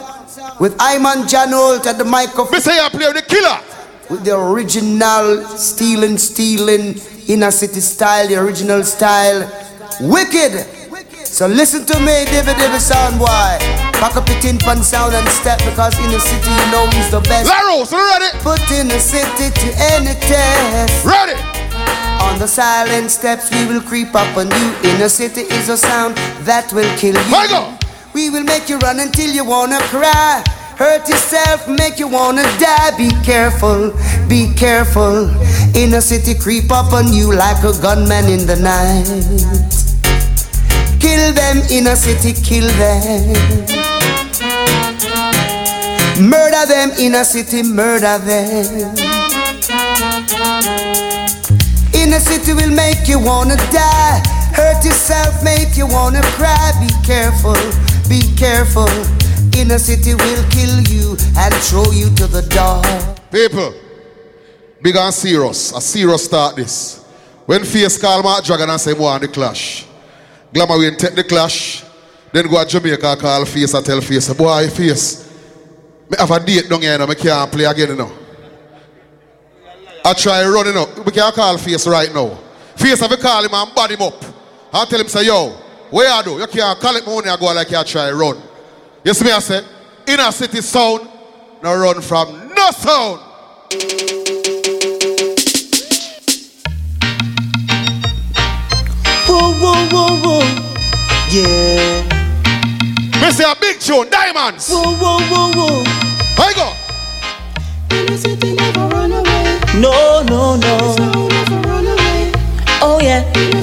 [0.61, 2.53] With Iman John Holt at the microphone.
[2.53, 3.61] Me say you play the killer.
[4.09, 6.95] With the original stealing, stealing
[7.27, 9.51] Inner City style, the original style.
[10.01, 10.76] Wicked.
[11.37, 13.29] So listen to me, David David sound boy.
[14.01, 17.11] Back up your tin pan sound and step because in the city you know he's
[17.11, 17.53] the best.
[17.53, 18.33] Laros, ready?
[18.41, 21.05] Put in the city to any test.
[21.05, 21.37] Ready?
[22.25, 24.89] On the silent steps we will creep up on you.
[24.89, 26.17] In the city is a sound
[26.49, 27.77] that will kill you.
[28.15, 30.43] We will make you run until you wanna cry.
[30.79, 32.97] Hurt yourself, make you wanna die.
[32.97, 33.93] Be careful,
[34.27, 35.29] be careful.
[35.77, 39.86] In the city creep up on you like a gunman in the night.
[41.07, 43.33] Kill them in a city, kill them.
[46.19, 48.91] Murder them in a city, murder them.
[51.95, 54.21] In a city will make you wanna die.
[54.53, 56.73] Hurt yourself, make you wanna cry.
[56.81, 57.55] Be careful,
[58.09, 58.91] be careful.
[59.57, 62.83] In a city will kill you and throw you to the door.
[63.31, 63.73] People,
[64.83, 65.71] big and serious.
[65.71, 67.05] A serious start this.
[67.47, 69.87] When Face call Mark Dragon and say on the clash.
[70.57, 71.85] Glamour Wayne take the clash.
[72.33, 75.31] Then go to Jamaica call Face and tell Face, boy Face,
[76.09, 78.11] me have a date down here now, me can't play again you know.
[80.03, 81.05] I try running up.
[81.05, 82.39] We can't call Face right now.
[82.75, 84.25] Face to call him and bad him up.
[84.73, 85.51] I tell him say, yo,
[85.91, 86.39] where you do?
[86.39, 88.41] You can't call it money and go like you try run.
[89.05, 89.63] You see me I say,
[90.09, 91.07] inner city sound,
[91.63, 93.21] no run from no sound.
[99.59, 100.45] Whoa, whoa, whoa, whoa.
[101.31, 102.03] Yeah.
[103.21, 104.69] Me say a big tune, diamonds.
[104.71, 105.85] Whoa, whoa, whoa, whoa.
[106.39, 106.73] I go.
[109.81, 111.27] No, no, no.
[112.83, 113.25] Oh yeah.
[113.35, 113.63] Me no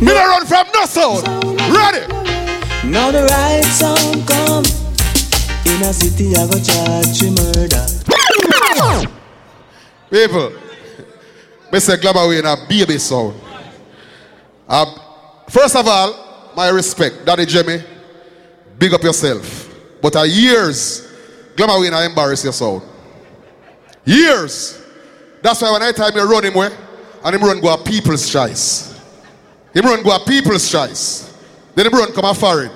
[0.00, 1.26] Never run from no sound.
[1.70, 2.06] Ready?
[2.88, 4.64] Now the right sound come.
[5.66, 7.86] In a city I go charge you murder.
[10.10, 10.52] People,
[11.72, 13.34] me say Glamour Wayne a baby sound.
[14.70, 14.86] Uh,
[15.48, 17.82] first of all, my respect, Daddy Jimmy,
[18.78, 19.68] big up yourself.
[20.00, 21.08] But a years,
[21.56, 22.82] Glamour Wayne I embarrass sound.
[24.04, 24.80] Years.
[25.42, 26.70] That's why when I time you run him way,
[27.24, 28.96] and him run go a people's choice.
[29.74, 31.36] Him run go a people's choice.
[31.74, 32.70] Then him run come a foreign.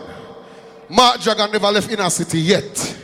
[0.88, 2.98] Mark Dragon never left inner city yet.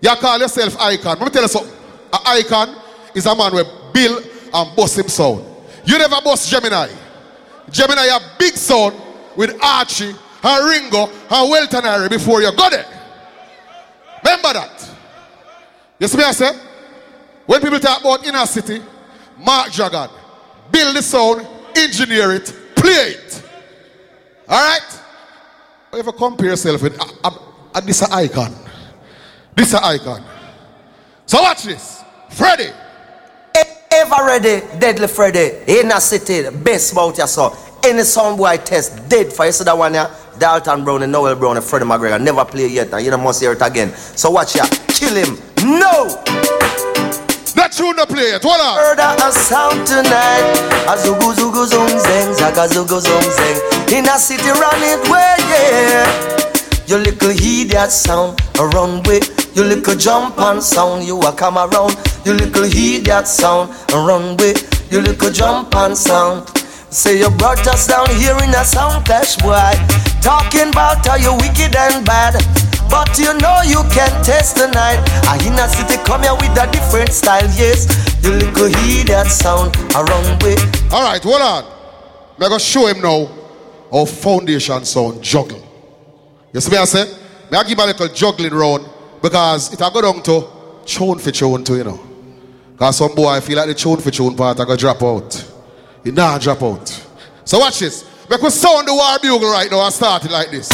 [0.00, 1.18] You call yourself icon.
[1.18, 1.72] Let me tell you something.
[2.12, 2.82] An icon
[3.14, 4.18] is a man with Bill
[4.52, 5.44] and bust him sound.
[5.84, 6.88] You never bust Gemini.
[7.70, 8.94] Gemini a big sound
[9.36, 12.86] with Archie and Ringo and Welton Irie before you got it.
[14.24, 14.90] Remember that.
[15.98, 16.50] You see me I say?
[17.46, 18.82] When people talk about inner city,
[19.38, 20.08] Mark Dragon,
[20.70, 21.46] build the sound,
[21.76, 23.42] engineer it, play it.
[24.48, 25.00] All right?
[25.92, 28.54] Ever compare yourself with uh, uh, uh, a, a, a, this icon?
[29.54, 30.22] This icon.
[31.26, 32.02] So watch this.
[32.30, 32.72] Freddie.
[34.10, 37.78] Ever ready, deadly Freddy, in a city, the best about yourself.
[37.84, 40.10] Any sound boy test dead for you see that one yeah.
[40.38, 43.42] Dalton Brown and Noel Brown and Freddie McGregor never play yet and you don't must
[43.42, 43.92] hear it again.
[43.92, 44.64] So watch ya.
[44.88, 45.36] Kill him.
[45.62, 46.08] No!
[47.52, 48.42] That tune no play it.
[48.42, 48.78] What up?
[48.78, 50.56] Heard a sound tonight.
[50.88, 53.92] A zugu zugu zung zeng, zaga zugu zung zeng.
[53.92, 56.27] In a city run it way, yeah.
[56.88, 57.36] You little
[57.68, 59.20] that sound around way.
[59.52, 61.92] You little jump and sound, you a come around.
[62.24, 62.64] You little
[63.04, 64.54] that sound around way.
[64.88, 66.48] You little jump and sound.
[66.88, 69.76] Say you brought us down here in a sound clash, boy.
[70.24, 72.40] Talking about how you wicked and bad.
[72.88, 75.04] But you know you can test tonight.
[75.28, 77.84] I in a city come here with a different style, yes.
[78.24, 80.56] You little hear that sound around way.
[80.88, 81.64] Alright, hold on.
[82.40, 83.28] I'm gonna show him now
[83.92, 85.67] how foundation sound juggle.
[86.52, 87.04] You see me I say?
[87.50, 88.88] May I give a little juggling round
[89.20, 90.48] because it I go down to
[90.86, 92.00] tune for tune too, you know.
[92.78, 95.52] Cause some boy I feel like the tune for tune part I go drop out.
[96.04, 96.88] It nah drop out.
[97.44, 98.04] So watch this.
[98.30, 100.70] We sound the war bugle right now and start it like this.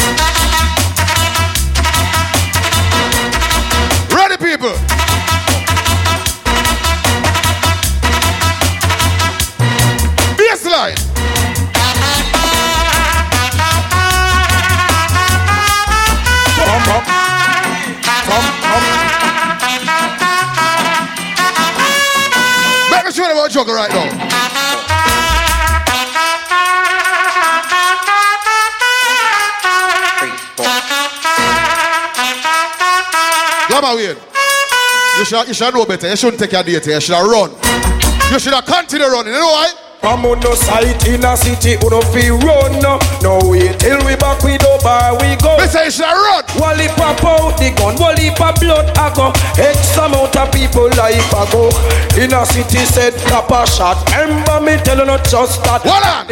[4.13, 4.75] Ready people?
[10.37, 11.04] Baseline.
[16.75, 17.03] Bum, bum.
[18.27, 18.83] Bum, bum.
[22.91, 24.11] Make me them about juggle right now.
[33.69, 34.17] Lama Wayne,
[35.17, 36.09] you should, you should know better.
[36.09, 36.85] You shouldn't take your date.
[36.85, 37.51] You should have run.
[38.33, 39.31] You should have continued running.
[39.31, 39.84] You know why?
[40.05, 42.77] From no sight in a city, who don't feel run.
[43.25, 45.57] No wait till we back with the bar we go.
[45.65, 46.45] Say you should run.
[46.61, 49.33] Wally pop out the gun, wally pop blood I go.
[49.57, 51.73] X amount of people life I go.
[52.21, 53.97] In a city said tap a shot.
[54.13, 55.81] Remember me telling you just that.
[55.81, 56.29] What on?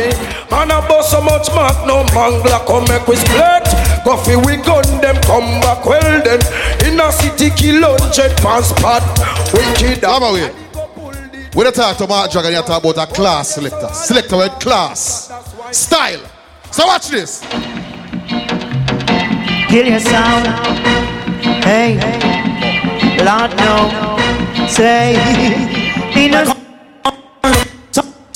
[0.54, 3.66] Man I bust so much mark, no mangla come make we split.
[4.06, 6.46] Coffee we gun them come back well then.
[6.86, 9.02] In a city kill hundred pounds spot.
[9.50, 10.04] Wicked.
[10.06, 10.63] Lama Wayne.
[11.54, 13.88] When you talk to Mark Dragon, you talk about a class selector.
[13.94, 15.32] Selector with class.
[15.72, 16.22] Style.
[16.72, 17.42] So watch this.
[19.70, 20.48] Kill your sound.
[21.64, 21.94] Hey,
[23.24, 24.68] Lord no.
[24.68, 25.16] Say,
[26.34, 26.63] a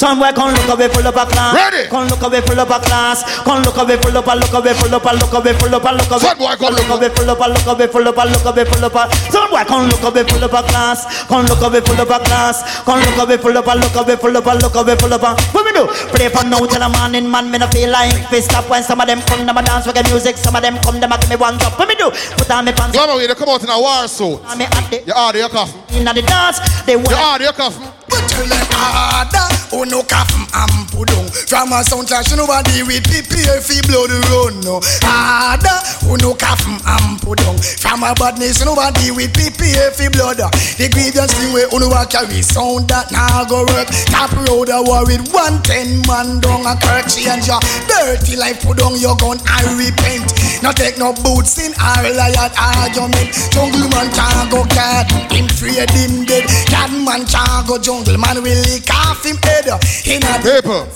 [0.08, 1.51] Some boy come look away full up a class.
[1.51, 1.84] Ready?
[1.91, 3.28] Come look away full up a class.
[3.43, 5.84] Come look away full up a look away full up a look away full up
[5.84, 6.24] a look away.
[6.24, 8.64] Some boy come look away full up a look away full up a look away
[8.64, 9.03] full up a.
[9.28, 11.28] Some boy come look away full up a class.
[11.28, 12.64] Come look away full up a class.
[12.88, 15.28] Come look away full up a look away full up a look away full up
[15.28, 15.36] a.
[15.51, 15.84] What me do?
[16.16, 17.51] Play for now till the morning, man.
[17.51, 19.99] Me no feel like fist up when some of them come, them a dance with
[19.99, 20.39] the music.
[20.39, 21.76] Some of them come, them a give me one up.
[21.76, 22.16] What me do?
[22.39, 22.95] Put on me pants.
[22.95, 24.39] Lama Wayne, they come out in a war suit.
[24.55, 25.87] The You order your coffee.
[25.92, 26.60] Inna the dance.
[26.86, 27.34] They You want.
[27.34, 27.84] order your coffee.
[28.28, 31.26] Tell them harder, oh no coffin and put down.
[31.50, 34.80] From a sound clash, nobody with prepare fi blood run no.
[35.06, 35.78] Harder,
[36.10, 37.58] oh no coffin and put down.
[37.82, 40.38] From a badness, nobody with prepare fi blood
[40.78, 43.90] The grievance thing where oh no a carry sound that now go work.
[44.10, 48.62] Top road a war with one ten man down a kirk change your dirty life
[48.62, 50.26] put down your gun and repent.
[50.62, 53.30] No take no boots in our riot argument.
[53.54, 55.46] Jungle man can't go cat, him
[55.78, 59.67] afraid him dead Cat man can't go jungle man will lick off him head
[60.05, 60.88] In a People,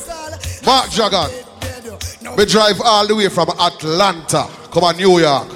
[0.66, 1.30] Mark Dragon.
[2.38, 4.48] We drive all the way from Atlanta.
[4.72, 5.50] Come on, New York.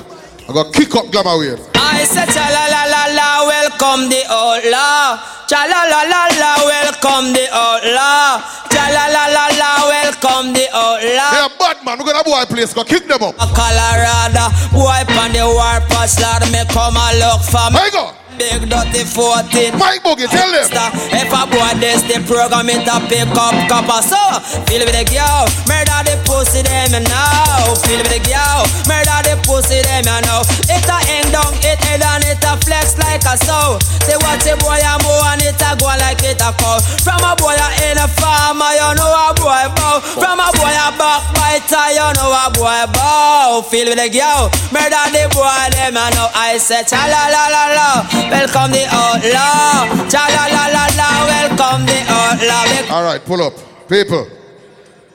[0.50, 1.62] I got kick up Glamour Wayne.
[1.76, 5.22] I said cha la la la la, welcome the outlaw.
[5.48, 8.42] Cha la la la la, welcome the outlaw.
[8.74, 11.32] Cha la la la la, welcome the outlaw.
[11.32, 12.00] They are bad man.
[12.00, 12.74] We're gonna boy place.
[12.74, 13.38] Go kick them up.
[13.38, 17.80] Colorado, wipe on the war pass, Lord, me come and look for me.
[17.80, 18.25] There you go.
[18.38, 20.92] Big dirty 14 Mike Boogie, tell them.
[21.16, 24.04] If a boy this the program it a pick up copper.
[24.04, 24.20] So,
[24.68, 27.80] feel with the girl Murder the pussy them you know.
[27.88, 30.44] Feel with the girl Murder the pussy them you know.
[30.68, 34.44] It a hang down, it head and it a flex like a sow Say what
[34.44, 37.56] a boy a move and it a go like it a cow From a boy
[37.56, 40.04] a in a farmer you know a boy bow.
[40.04, 43.64] From a boy a backbiter you know a boy bow.
[43.64, 46.28] Feel with the girl Murder the boy them you know.
[46.36, 47.88] I say cha la la la la
[48.30, 50.10] Welcome the outlaw.
[50.10, 51.10] Cha la la la la.
[51.26, 52.96] Welcome the outlaw.
[52.96, 53.54] All right, pull up.
[53.88, 54.28] People,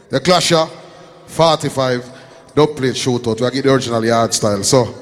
[0.08, 0.68] the Clasher
[1.26, 3.40] 45 don't play shootout.
[3.40, 4.62] We get the original yard style.
[4.62, 4.94] So,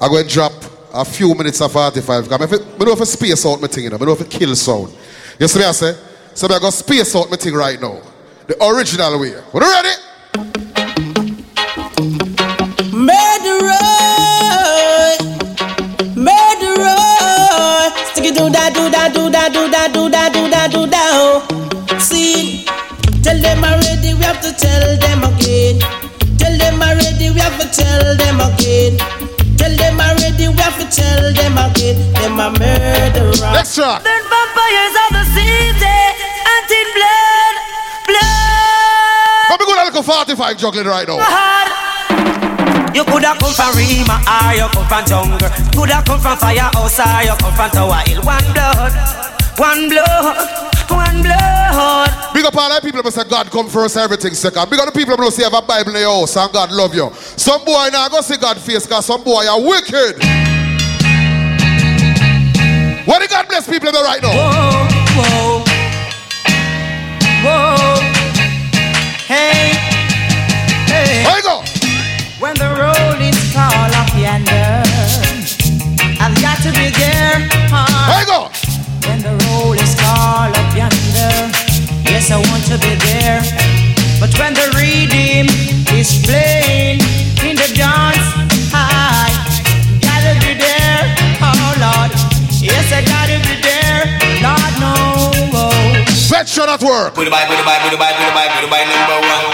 [0.00, 0.52] I'm going to drop
[0.92, 2.24] a few minutes of 45.
[2.24, 3.98] Because I don't know if I space out my thing, you know.
[4.00, 4.94] I know if I kill sound.
[5.38, 5.96] You see what I say?
[6.34, 8.00] So, going to space out my thing right now.
[8.46, 9.34] The original way.
[9.34, 10.05] Are you ready?
[18.66, 21.10] It do that, do that, do that, do that, do that, do that.
[21.14, 21.38] Oh.
[22.02, 22.66] See,
[23.22, 25.78] tell them already we have to tell them again.
[26.34, 28.98] Tell them already, we have to tell them again.
[29.54, 31.94] Tell them already, we have to tell them again.
[32.18, 33.54] Them a murderer.
[33.54, 34.02] Next track.
[34.02, 35.98] Then vampires of the city,
[36.42, 37.54] hunting blood,
[38.10, 39.46] blood.
[39.46, 41.85] Let me go to like a 45 juggling right now.
[42.96, 45.50] You coulda come from Rima or you come from jungle.
[45.76, 48.22] Coulda come from firehouse or you come from Tower Hill.
[48.24, 48.92] One blood,
[49.60, 50.36] one blood,
[50.88, 52.08] one blood.
[52.32, 54.70] Big up all the people who say God come first, everything second.
[54.70, 56.94] Big up the people who say have a Bible in your house and God love
[56.94, 57.10] you.
[57.36, 60.16] Some boy now go see God face because some boy are wicked.
[63.04, 64.32] What the God bless people in the right now?
[64.32, 65.64] Whoa,
[67.44, 67.85] whoa.
[67.85, 67.85] Hey,
[76.56, 77.36] I've got to be there.
[77.68, 77.84] huh?
[78.08, 78.48] Where you go?
[79.04, 81.52] When the roll is call up yonder,
[82.08, 83.44] yes, I want to be there.
[84.16, 85.52] But when the redeem
[85.92, 87.04] is playing
[87.44, 88.24] in the dance,
[88.72, 89.28] I
[90.00, 91.04] gotta be there.
[91.44, 92.12] Oh Lord,
[92.56, 94.16] yes, I gotta be there.
[94.40, 94.96] Lord, no.
[96.32, 97.14] Veteran at work.
[97.14, 99.44] Goodbye, goodbye, goodbye, goodbye, goodbye, number one.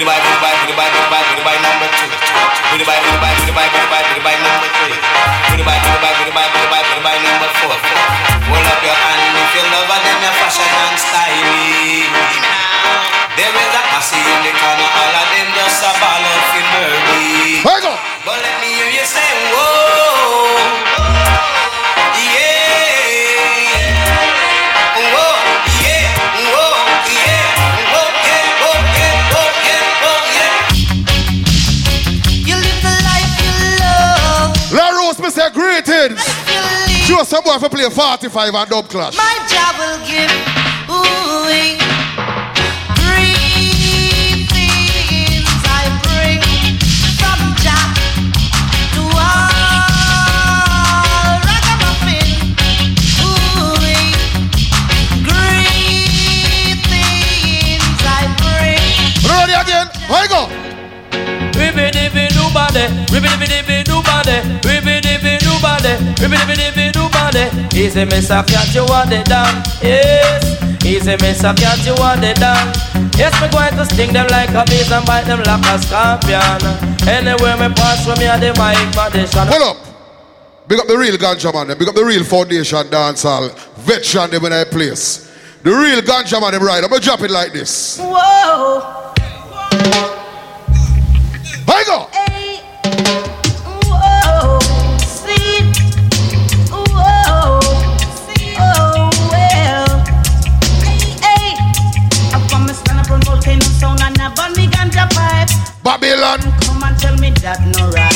[0.00, 0.97] Goodbye, goodbye, goodbye, goodbye, goodbye,
[10.58, 12.10] her, then you fashion styling.
[13.38, 17.62] There is a posse in the corner, all of them just a ball out for.
[17.62, 17.96] Where?
[18.26, 20.58] But let me hear you say, whoa.
[22.18, 22.58] Yeah.
[25.14, 25.38] Whoa,
[35.54, 36.20] greetings.
[37.06, 39.16] Sure, some boy for play 45 and dub clash.
[39.16, 39.37] My
[60.08, 60.14] again?
[60.14, 60.68] Where you go?
[61.58, 66.54] Ribby dibby do body, ribby dibby dibby do body, ribby dibby do body, ribby dibby
[66.54, 67.50] dibby do body.
[67.76, 70.84] Easy miss a cat you want it down, yes.
[70.84, 72.72] Easy miss a cat you want it down.
[73.18, 76.62] Yes, me going to sting them like a bees and bite them like a scorpion.
[77.08, 79.48] Anywhere me pass from me a the mic condition.
[79.48, 79.88] Hold up.
[80.68, 81.78] Big up the real ganja man, them.
[81.78, 85.26] big up the real foundation dancehall veteran them in that place.
[85.64, 86.84] The real ganja man them right.
[86.84, 87.98] I'm gonna drop it like this.
[87.98, 89.14] Whoa.
[105.88, 106.38] Babylon.
[106.68, 108.12] Come and tell me that no right.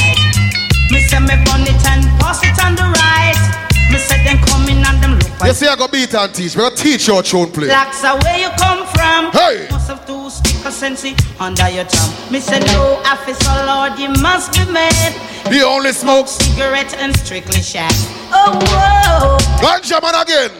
[0.92, 3.40] Me say me burn it and pass it on the right.
[3.88, 6.52] Me say them coming and them look You see, I go beat and teach.
[6.52, 7.72] We gonna teach your tune play.
[7.72, 9.32] Blacks are where you come from.
[9.32, 9.72] Hey.
[9.72, 12.12] Must have two stick of sense under your tongue.
[12.28, 15.16] Me say no officer, Lord, you must be mad.
[15.48, 17.96] The only smoke cigarette and strictly shack.
[18.36, 19.40] Oh whoa.
[19.64, 20.52] Ganja man again.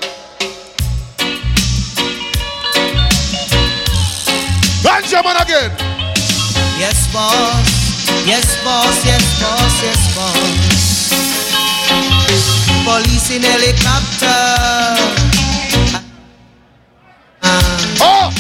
[4.80, 5.91] Ganja man again.
[6.82, 8.26] Yes, boss.
[8.26, 9.06] Yes, boss.
[9.06, 9.82] Yes, boss.
[9.86, 10.34] Yes, boss.
[12.82, 14.42] Police in helicopter.
[18.02, 18.34] Oh!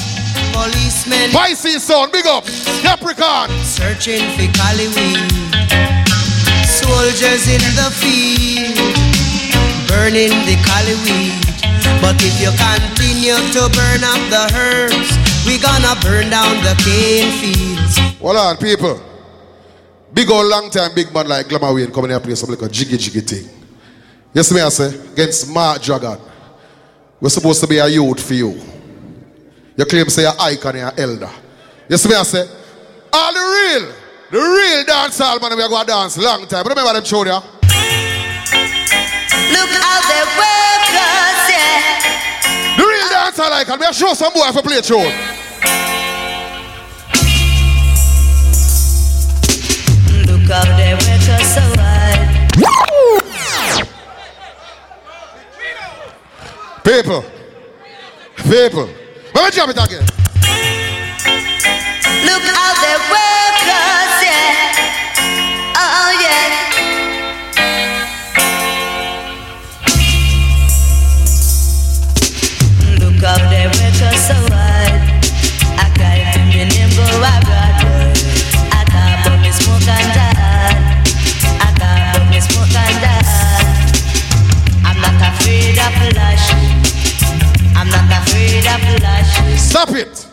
[0.50, 1.30] Policemen.
[1.30, 2.42] Pisces son, big up.
[2.82, 3.48] Capricorn.
[3.62, 5.22] Searching for Cali weed.
[6.66, 8.74] Soldiers in the field.
[9.86, 11.38] Burning the Cali weed.
[12.02, 17.32] But if you continue to burn up the herbs, we gonna burn down the cane
[17.40, 17.98] fields.
[18.20, 19.00] Hold on, people.
[20.14, 22.70] Big old long time, big man like Glamour Wayne coming here and play something like
[22.70, 23.48] a jiggy jiggy thing.
[24.42, 26.18] See me, I say, against Mark Dragon.
[27.20, 28.60] We're supposed to be a youth for you.
[29.76, 31.30] You claim say you're icon, you're elder.
[31.88, 32.46] Yes, me, I say,
[33.12, 33.92] all the real,
[34.30, 36.66] the real dance hall man, we are going to dance long time.
[36.66, 37.34] Remember them show there?
[37.34, 37.44] Look
[39.80, 42.76] out there, workers, yeah.
[42.76, 43.78] The real dance hall icon.
[43.80, 45.31] We are show some boy for play tune.
[56.84, 57.24] People.
[58.38, 58.88] People.
[59.34, 60.02] Let me jump it again.
[62.26, 65.78] Look out there, workers, yeah.
[65.78, 66.50] Oh, yeah.
[72.98, 75.22] Look out there, workers, so wide.
[75.78, 75.86] I
[76.56, 77.78] when them go abroad.
[78.70, 80.74] I got but me smoke and die.
[81.60, 83.22] I got but me smoke and die.
[84.84, 86.71] I'm not afraid of flash.
[87.74, 89.60] I'm not afraid of flash.
[89.60, 90.28] Stop it.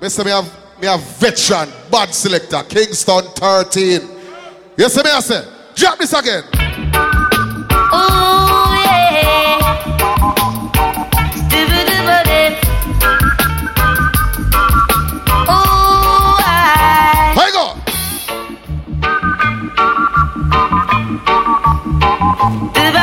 [0.00, 4.00] Mister, me have me have veteran, bad selector, Kingston 13.
[4.76, 5.44] You see me I say?
[5.74, 6.42] Drop this again.
[6.44, 7.98] Ooh,
[8.84, 9.60] yeah.
[15.48, 17.34] Ooh, ah.
[17.36, 17.46] I.
[22.76, 22.95] You go.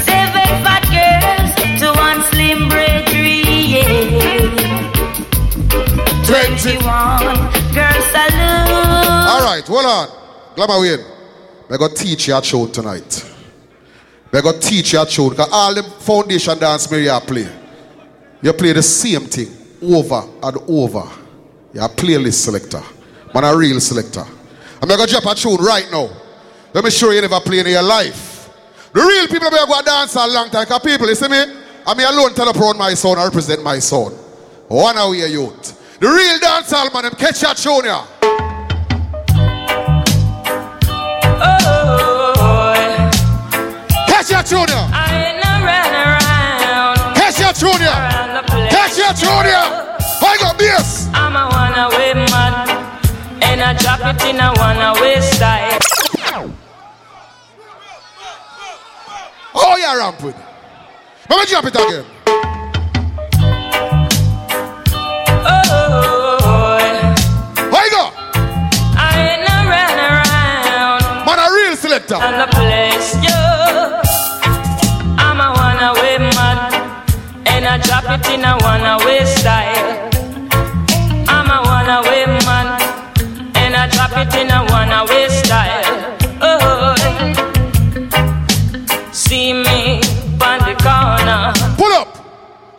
[0.00, 3.42] Seven fat girls to one slim bravery,
[3.74, 4.54] yeah.
[6.24, 7.38] Twenty-one
[7.74, 8.14] girls.
[9.26, 10.08] All right, hold on.
[10.54, 11.04] Glamour Wayne.
[11.68, 13.24] We're to teach you a tune tonight.
[14.30, 17.48] We're going to teach you a tune because all the foundation dance you play.
[18.42, 19.48] You play the same thing
[19.82, 21.08] over and over.
[21.72, 22.82] You're a playlist selector.
[23.34, 24.24] Man, a real selector.
[24.84, 26.10] I'm going to drop a tune right now.
[26.74, 28.50] Let me show you never play in your life.
[28.92, 31.42] The real people are going to dance a long time because people, you see me?
[31.86, 34.12] I'm here alone tell up around my son, I represent my son.
[34.68, 35.98] One away youth.
[36.00, 38.04] The real dancehall man, them catch that tune here.
[41.40, 41.64] Oh.
[44.06, 44.84] Catch your tune here.
[44.92, 47.16] I ain't no run around.
[47.16, 48.68] Catch your tune here.
[48.68, 49.84] Catch your tune here.
[50.20, 51.08] I got bass.
[53.44, 55.78] And I drop it in a one away style.
[59.54, 60.36] Oh, yeah, ramp with.
[61.30, 62.04] Let me drop it again.
[65.46, 66.38] Oh,
[67.72, 68.10] I go.
[68.96, 69.92] I ain't no run.
[71.26, 72.16] Man, a real selector.
[72.16, 73.40] And the place, yo.
[75.18, 76.56] I'm a one away man,
[77.46, 80.03] and I drop it in a one away style.
[84.14, 86.16] And I drop it in a one away style.
[86.40, 86.94] Oh,
[89.12, 90.00] see me
[90.40, 91.52] on the corner.
[91.76, 92.08] Pull up.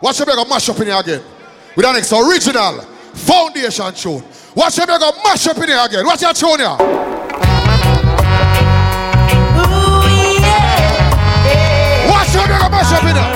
[0.02, 1.22] Watch your go mash up in here again.
[1.74, 2.80] With an next original
[3.12, 4.22] foundation tune.
[4.54, 6.06] Watch your go mash up in here again.
[6.06, 6.76] Watch your tune here.
[12.08, 13.32] Watch your go mash up in here.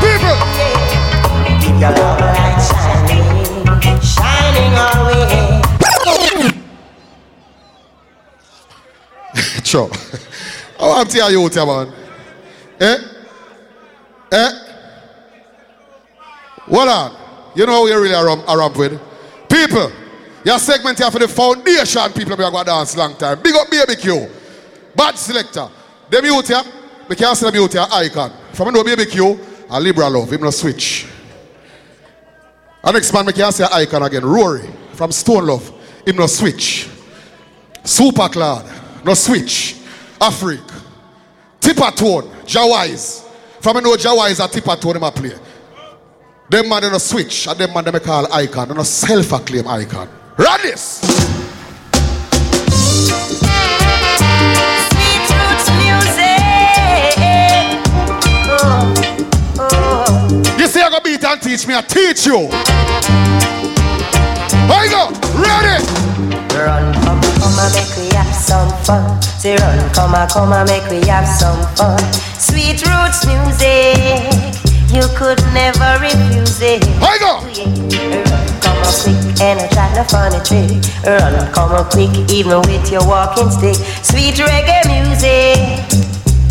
[0.00, 0.38] People.
[9.68, 9.90] Sure.
[10.78, 11.92] How I'm telling you, here, man.
[12.80, 12.98] Eh?
[14.32, 14.50] Eh?
[16.70, 17.16] Hold on.
[17.54, 18.98] You know we really are are ramp with?
[19.46, 19.92] People,
[20.42, 23.42] your segment here for the foundation people we are going to dance long time.
[23.42, 24.30] Big up Baby Q.
[24.96, 25.68] Bad selector.
[26.08, 26.62] Them youth here,
[27.06, 28.32] we can't see them youth here icon.
[28.54, 29.38] From know Baby Q,
[29.68, 31.06] a liberal love, him no switch.
[32.82, 34.24] And next man, we can see icon again.
[34.24, 35.68] Rory from Stone Love,
[36.06, 36.88] him no switch.
[37.84, 39.76] Super Cloud, no switch.
[40.20, 40.60] Afrique.
[41.60, 43.24] Tipper Tone, Jawise.
[43.60, 45.32] From I know Jawise a Tipper Tone him a play.
[46.50, 48.68] Them man they no switch and them man they call icon.
[48.68, 50.08] They no self-acclaim icon.
[50.36, 51.00] Run this!
[54.88, 56.40] Sweet roots music.
[58.50, 58.94] Oh,
[59.58, 60.56] oh.
[60.58, 62.48] You say I go beat and teach me, I teach you.
[64.68, 65.10] Here you go,
[65.42, 65.84] ready?
[66.58, 69.22] Run, come, come and make we have some fun.
[69.22, 71.98] Say run, come and come and make we have some fun.
[72.34, 74.26] Sweet roots music,
[74.90, 76.82] you could never refuse it.
[76.82, 77.38] You go.
[77.46, 80.82] Run, come on quick and I try to funny trick.
[81.06, 83.76] Run, come on quick even with your walking stick.
[84.02, 85.62] Sweet reggae music,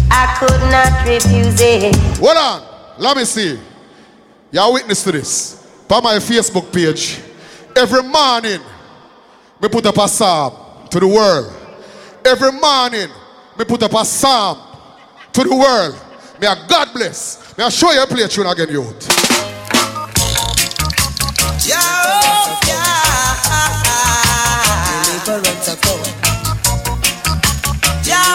[0.10, 1.94] I could not refuse it.
[2.20, 2.64] Hold on,
[2.98, 3.60] let me see.
[4.52, 5.68] Y'all witness to this.
[5.90, 7.20] By my Facebook page,
[7.76, 8.62] every morning,
[9.62, 10.54] me put up a psalm
[10.90, 11.54] to the world.
[12.26, 13.10] Every morning,
[13.58, 14.60] me put up a psalm
[15.34, 15.96] to the world.
[16.40, 17.58] May I God bless.
[17.58, 19.08] May I show you a play tune again, youth.
[21.70, 22.60] Oh,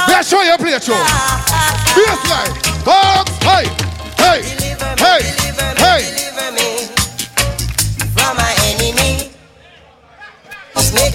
[0.09, 0.97] May I show you a play tune.
[1.95, 2.85] Baseline.
[2.85, 3.31] Box.
[3.45, 3.65] Oh, hey.
[4.17, 4.43] Hey.
[4.43, 4.62] Hey.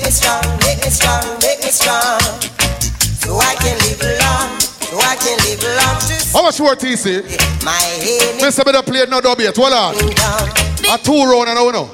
[0.07, 2.19] Me strong, make me strong, make me strong.
[3.19, 5.99] So I can live long, so I can live long
[6.31, 7.23] How much more TC?
[7.65, 8.63] My head Mr.
[8.63, 9.55] Better play no dub yet.
[9.57, 9.95] Hold on.
[9.95, 11.89] A two round and I know.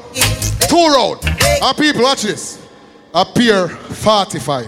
[0.69, 1.25] Two round.
[1.25, 2.61] And people, watch this.
[3.15, 4.67] A peer 45.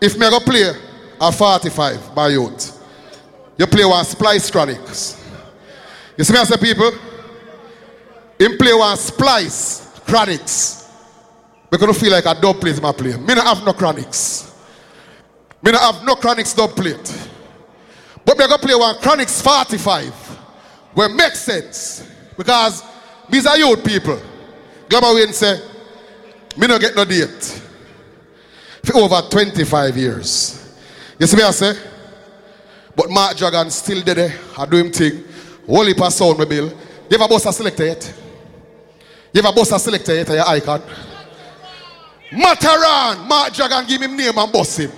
[0.00, 0.72] If me go play
[1.20, 2.80] a 45 by youth,
[3.58, 5.20] you play one splice chronics.
[6.16, 6.92] You see me as a people?
[8.38, 10.85] Him play one splice chronics.
[11.70, 13.16] Because I feel like a dub plate my play.
[13.16, 14.54] Me not have no chronics.
[15.62, 17.28] Me not have no chronics dub plate.
[18.24, 20.12] But me go play one chronics 45.
[20.94, 22.08] Where makes sense.
[22.36, 22.82] Because
[23.28, 24.20] these are youth people.
[24.88, 25.60] Global Wayne say,
[26.56, 27.62] me no get no date.
[28.84, 30.78] For over 25 years.
[31.18, 31.74] You see me I say?
[32.94, 34.30] But Mark Dragon still there.
[34.30, 34.32] Eh?
[34.56, 35.24] I do him thing.
[35.66, 36.68] Holy pass sound me bill.
[37.10, 38.14] You ever boss a selector yet?
[39.32, 40.30] You ever boss a selector yet?
[40.30, 40.82] Eh, your icon.
[42.30, 43.26] Mataran.
[43.28, 44.90] Mark Dragon give him name and boss him.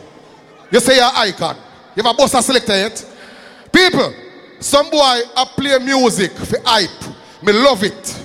[0.70, 1.56] You say your icon.
[1.96, 3.04] You ever boss a selector yet?
[3.72, 4.12] People,
[4.60, 6.90] some boy I play music for hype.
[7.42, 8.24] Me love it.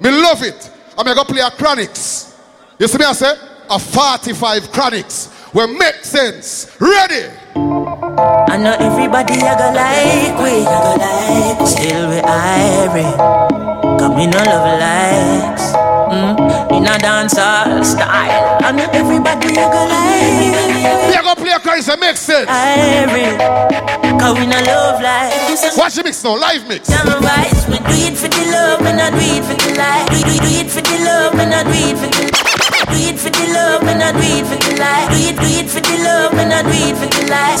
[0.00, 0.70] Me love it.
[0.98, 2.38] I'm gonna play a chronics.
[2.78, 3.32] You see me I say?
[3.68, 5.32] A 45 chronics.
[5.52, 6.76] Will make sense.
[6.80, 7.30] Ready?
[7.56, 11.66] I know everybody I go like we, I go like we.
[11.66, 15.95] Still we irie, cause me no love likes.
[16.06, 18.58] Mm, in a dancehall style.
[18.62, 22.46] I know everybody I go like are gonna play a chronics that makes sense.
[22.48, 23.34] Irie,
[24.20, 25.76] cause we no love likes.
[25.76, 26.88] Watch the mix now, live mix.
[26.88, 30.06] Me we do it for the love, and not do it for the life.
[30.06, 32.55] Do, do, do it for the love, and not do it for the
[32.88, 35.08] do it for the love, and not do it for the life.
[35.10, 37.60] Do it, do it for the love, and not do it for the life.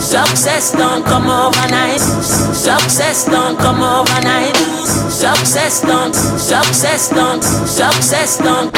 [0.00, 2.00] Success don't come overnight.
[2.00, 4.56] Success don't come overnight.
[5.10, 8.72] Success don't, success don't, success don't.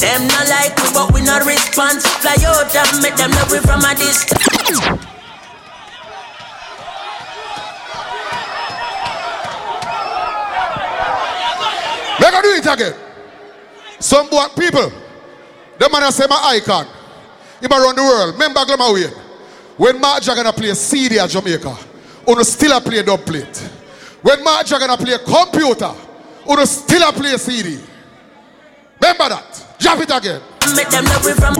[0.00, 2.02] Them not like we, but we not respond.
[2.02, 4.80] Fly out and make them know we from a distance.
[12.20, 13.03] We're gonna do it again.
[14.00, 14.90] Some boy people,
[15.78, 16.86] the man I say my icon.
[17.60, 18.34] Him around the world.
[18.34, 19.10] Remember Glamour Wayne?
[19.76, 21.76] When Mark Jagger play CD at Jamaica,
[22.28, 23.56] uno still a play dub plate.
[24.22, 25.92] When Mark Jagger play computer,
[26.48, 27.78] uno still a play CD.
[29.00, 29.76] Remember that.
[29.78, 30.40] Drop it again.
[30.76, 31.54] Make them know we from.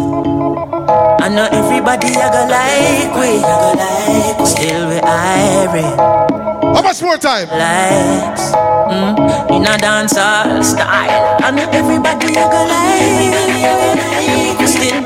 [1.20, 4.46] I know everybody I go like we, I go like we.
[4.46, 6.74] Still we irie.
[6.74, 7.48] How much more time?
[7.48, 9.23] Likes, mm,
[9.64, 11.40] in a dancehall style.
[11.52, 13.32] Know everybody I go like.
[14.68, 15.00] Still.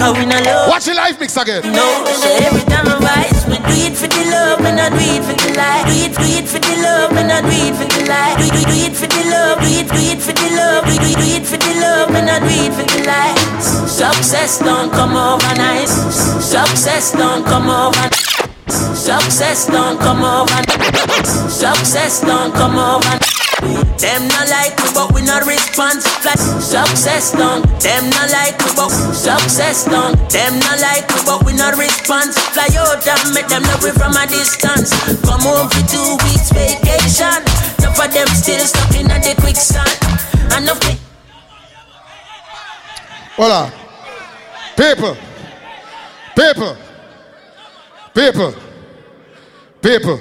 [0.00, 0.68] Cause we love.
[0.68, 1.62] Watch your live mix again.
[1.72, 4.96] No, so every time I rise, we do it for the love, and I do
[4.96, 5.84] it for the life.
[5.86, 8.36] Do it, do it for the love, and I do it for the life.
[8.40, 10.96] Do, do, do it for the love, do it, do it for the love, do,
[10.96, 13.60] do, do it for the love, and I do it for the life.
[13.88, 15.88] Success don't come overnight.
[15.88, 18.13] Success don't come overnight.
[19.04, 20.62] Success don't come over.
[21.52, 23.18] Success don't come over.
[24.00, 26.02] Them not like we, but we not respond.
[26.24, 26.32] Fly.
[26.34, 27.60] Success don't.
[27.84, 30.16] Them not like we, but success don't.
[30.32, 32.32] Them not like we, but we not respond.
[32.32, 34.88] Fly out and make them know we from a distance.
[35.20, 37.44] Come home for two weeks vacation.
[37.84, 39.92] Enough of them still stuck in the quicksand.
[40.56, 40.80] Enough.
[40.88, 40.98] Me-
[43.36, 43.70] Hola.
[44.76, 45.14] People.
[46.34, 46.76] People.
[48.14, 48.63] People.
[49.84, 50.18] People.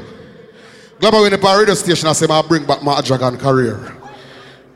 [0.99, 3.95] Global in the radio station, I say, I bring back Mark Dragon career.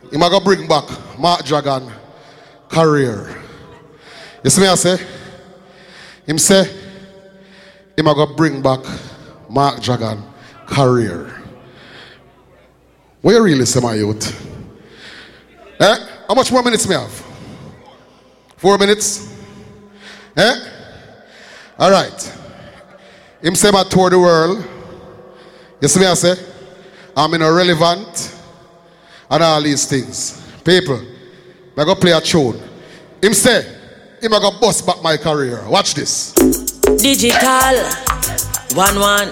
[0.10, 0.86] He might go bring back
[1.20, 1.92] Mark Dragon
[2.70, 3.38] career.
[4.46, 5.06] You see me, I say?
[6.26, 6.74] Him say,
[7.98, 8.80] he might go bring back
[9.50, 10.24] Mark Dragon
[10.66, 11.36] career.
[13.22, 14.26] What you really say, my youth?
[15.82, 15.98] Eh?
[16.30, 17.26] How much more minutes me have?
[18.56, 19.36] Four minutes?
[20.38, 20.56] Eh?
[21.78, 22.38] All right.
[23.42, 24.66] Him say I tour the world.
[25.80, 26.36] You see me I say?
[27.16, 28.36] I'm in a relevant
[29.30, 30.42] and all these things.
[30.64, 31.00] People,
[31.78, 32.60] I go play a tune.
[33.22, 33.62] Him say,
[34.22, 35.64] him I go bust back my career.
[35.70, 36.34] Watch this.
[36.98, 37.78] Digital,
[38.74, 39.32] one one,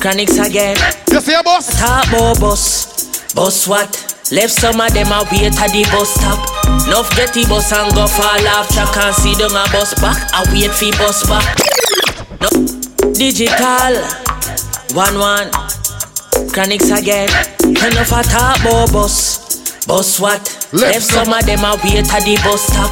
[0.00, 0.76] chronics again.
[1.10, 1.78] You see a boss?
[1.78, 2.10] Top
[2.40, 3.92] boss, boss what?
[4.32, 6.40] Left some of them a wait at the bus stop.
[6.88, 10.16] Nuff get the bus and go fall off track and see them a bus back.
[10.32, 11.58] I wait for bus back.
[12.40, 12.48] No.
[13.12, 14.00] Digital,
[14.92, 15.50] one one,
[16.52, 17.28] chronics again.
[17.64, 18.62] Enough a top
[18.92, 20.42] bus, bus what?
[20.72, 22.90] Left Left some of them a wait at the bus stop.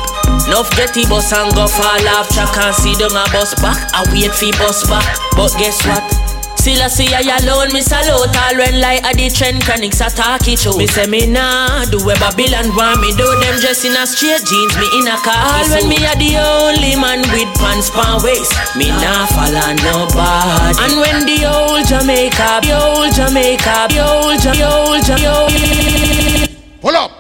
[0.48, 3.78] Nuff get the bus and go fall off track and see them a bus back.
[3.93, 5.19] I wait for bus back.
[5.36, 6.32] But guess what?
[6.62, 10.47] Still I see I alone, me salute all when like a the trend chronics attack
[10.47, 10.76] it show.
[10.78, 14.47] Me say me nah do where Babylon want me do them just in a straight
[14.47, 18.22] jeans, me in a khaki All when me a the only man with pants pan
[18.22, 20.78] waist, me nah follow nobody.
[20.86, 25.26] And when the old Jamaica, the old Jamaica, the old, Ja- the old, Ja- the
[25.34, 26.48] old.
[26.82, 27.10] Hold up.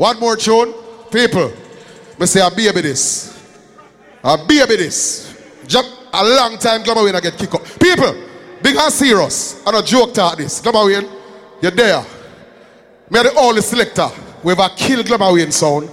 [0.00, 0.72] One more tune.
[1.12, 1.52] People,
[2.18, 3.36] me say I be a baby this.
[4.24, 5.28] A baby this.
[5.66, 7.62] Just a long time Glamour Wayne I get kicked up.
[7.78, 8.14] People,
[8.62, 9.62] big and serious.
[9.66, 10.60] I don't joke talk this.
[10.60, 12.04] Glamour you're there.
[13.10, 14.08] Me are the only selector.
[14.42, 15.90] We ever kill Glamour Wayne sound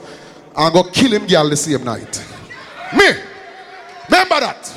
[0.56, 2.24] and go kill him girl the same night.
[2.96, 3.12] Me.
[4.10, 4.74] Remember that.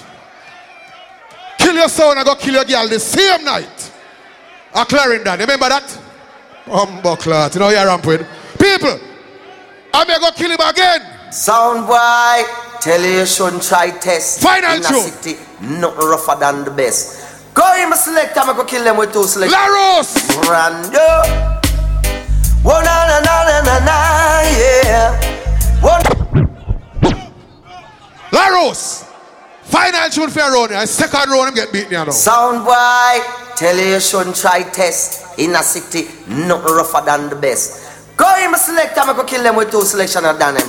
[1.59, 3.93] Kill your son and go kill your girl the same night.
[4.75, 5.39] A Clarendon.
[5.39, 5.99] Remember that?
[6.67, 7.55] Humble clot.
[7.55, 8.27] You know you're ramp with.
[8.59, 8.99] People,
[9.95, 11.33] I'm gonna go kill him again.
[11.33, 12.43] Sound boy,
[12.81, 14.41] tell you shouldn't try test.
[14.41, 15.01] Final In tune.
[15.01, 17.20] city, nothing rougher than the best.
[17.55, 19.55] Go in my select, I'm gonna kill them with two selects.
[19.55, 20.15] Laros!
[20.47, 21.09] Brando.
[22.63, 23.97] One na na na na na
[24.57, 25.17] yeah.
[25.83, 26.03] One.
[28.33, 29.05] Laros!
[29.65, 30.75] Final tune for Ronnie.
[30.75, 32.11] And second round, him get here now.
[32.11, 33.21] Sound boy,
[33.57, 35.39] tell you shouldn't try test.
[35.39, 38.17] In a city, nothing rougher than the best.
[38.17, 40.69] Go in my select, I'm gonna kill them with two selection of done them.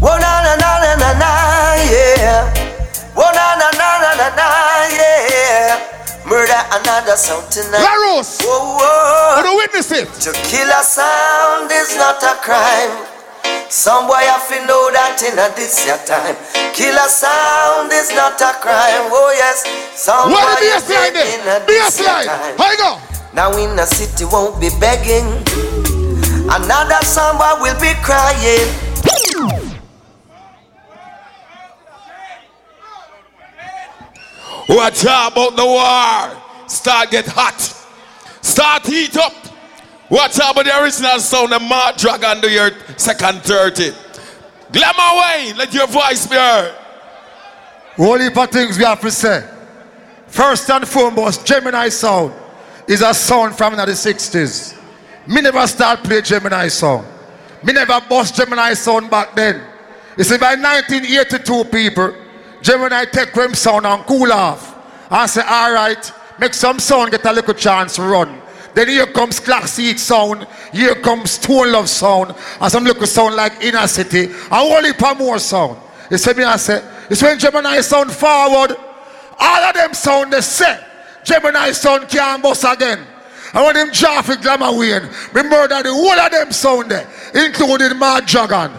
[0.00, 2.77] One na na na na na na, yeah.
[3.14, 4.46] One na na na na na na,
[4.92, 5.80] yeah.
[6.26, 7.80] Murder another sound tonight.
[7.80, 8.40] Laros!
[8.44, 9.36] Whoa, whoa.
[9.40, 10.08] Wanna witness it?
[10.28, 13.06] To kill a sound is not a crime.
[13.70, 16.36] Some boy have to know that in a this your time.
[16.76, 19.08] Kill a sound is not a crime.
[19.12, 19.64] Oh yes.
[19.96, 21.28] Some What boy have dead there?
[21.32, 22.56] in a this your time.
[22.60, 23.00] You go?
[23.32, 25.28] Now in the city won't be begging.
[26.48, 28.68] Another somebody will be crying.
[34.68, 36.68] Watch out about the war.
[36.68, 37.58] Start get hot.
[38.42, 39.32] Start heat up.
[40.10, 43.92] Watch out about the original sound of Mark Dragon do your second 30.
[44.72, 46.74] Glamour Wayne, let your voice be heard.
[47.96, 49.48] Whole heap things we have to say.
[50.26, 52.34] First and foremost, Gemini sound
[52.86, 54.78] is a sound from the 60s.
[55.26, 57.06] Me never start play Gemini sound.
[57.62, 59.62] Me never bust Gemini sound back then.
[60.16, 62.14] You see, by 1982 people,
[62.62, 64.76] Gemini take them sound and cool off.
[65.10, 68.42] And say, all right, make some sound get a little chance run.
[68.74, 73.60] Then here comes classic sound, here comes Stone Love sound, and some little sound like
[73.62, 75.78] Inner City, and whole heap more sound.
[76.10, 78.76] You see me, I say, it's when Gemini sound forward,
[79.38, 80.78] all of them sound the same.
[81.24, 83.04] Gemini sound can't bust again.
[83.52, 87.98] I want them Jaffe Glamour Wayne, we murder the whole of them sound there, including
[87.98, 88.70] Mad Jagan.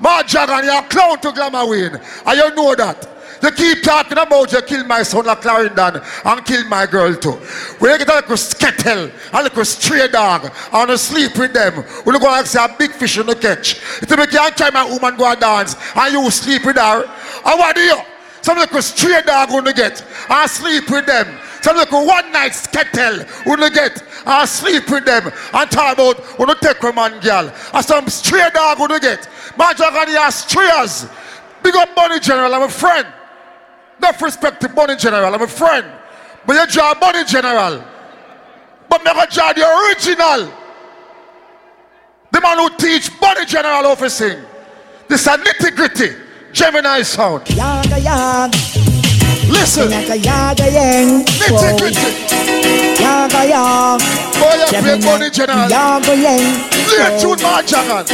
[0.00, 3.13] Mad Jagan, you're a clown to Glamour Wayne, and you know that.
[3.44, 7.38] You keep talking about you kill my son like Clarendon and kill my girl too.
[7.78, 12.18] You get a little skettle, a little stray dog, and you sleep with them, you
[12.18, 13.82] go and say a big fish in the catch.
[14.00, 17.06] You can't carry my woman go and dance and you sleep with her,
[17.42, 18.00] what do you?
[18.40, 21.38] Some little stray dog gonna get and sleep with them.
[21.60, 26.54] Some little one night skettle gonna get and sleep with them and talk about you
[26.62, 27.52] take a man girl.
[27.74, 29.28] And some stray dog gonna get.
[29.58, 31.06] My dragon here strayers.
[31.62, 33.06] Big up Bunny General, I'm a friend.
[33.98, 35.86] Enough respect to Bunny General, I'm a friend.
[36.46, 37.84] But you draw Bunny General.
[38.88, 40.52] But me go draw the original.
[42.32, 44.38] The man who teach Bunny General sing.
[45.08, 46.16] This is a nitty gritty
[46.52, 47.48] Gemini sound.
[47.50, 48.52] Yaga yag.
[49.50, 49.90] Listen.
[49.90, 51.24] Yaga yaga yang.
[51.24, 53.02] Nitty gritty.
[53.02, 54.00] Yaga yag.
[54.40, 55.68] Boy, you play Bunny General.
[55.68, 56.70] Yaga yang.
[56.70, 58.06] Play tune Mark Jagan.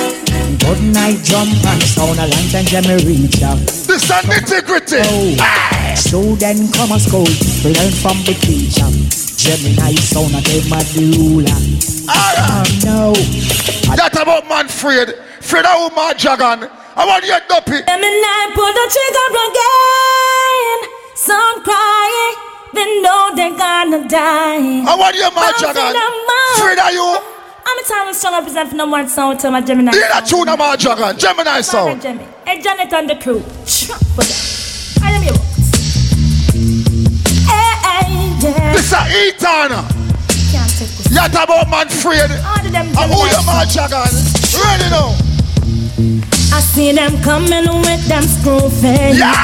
[0.60, 3.79] Good night jump and sound a long time Jimmy reach out.
[3.90, 5.02] This is a nitty gritty.
[5.02, 5.94] Oh.
[5.96, 7.26] So then come a school,
[7.66, 8.86] learn from the teacher.
[9.34, 11.58] Gemini sound a them a the ruler.
[12.06, 13.10] Oh no.
[13.96, 15.18] That about man Fred.
[15.42, 16.70] Fred how Mark Jagan.
[16.94, 17.82] I want you dopey.
[17.82, 20.78] Gemini pull the trigger again.
[21.18, 22.34] Some crying,
[22.70, 24.86] they know they're gonna die.
[24.86, 25.98] I want you Mark Jagan.
[26.62, 27.39] Fred are you?
[27.70, 29.92] I'm a time strong represent for no one sound to my Gemini.
[29.92, 31.16] Hear that tune of Mark Jagan.
[31.16, 32.02] Gemini sound.
[32.02, 32.24] Gemini.
[32.44, 33.40] Hey, Janet and the crew.
[33.64, 34.34] Trap for them.
[35.06, 35.38] I am your
[37.46, 38.10] Hey, hey,
[38.42, 38.72] yeah.
[38.72, 39.86] This is Etana.
[40.50, 41.10] Can't take this.
[41.10, 42.30] You talk about man Fred.
[42.42, 44.12] All of them And who Gemini you Mark Jagan?
[44.58, 46.29] Ready now.
[46.52, 49.18] I see them coming with them screw face.
[49.18, 49.34] Yeah.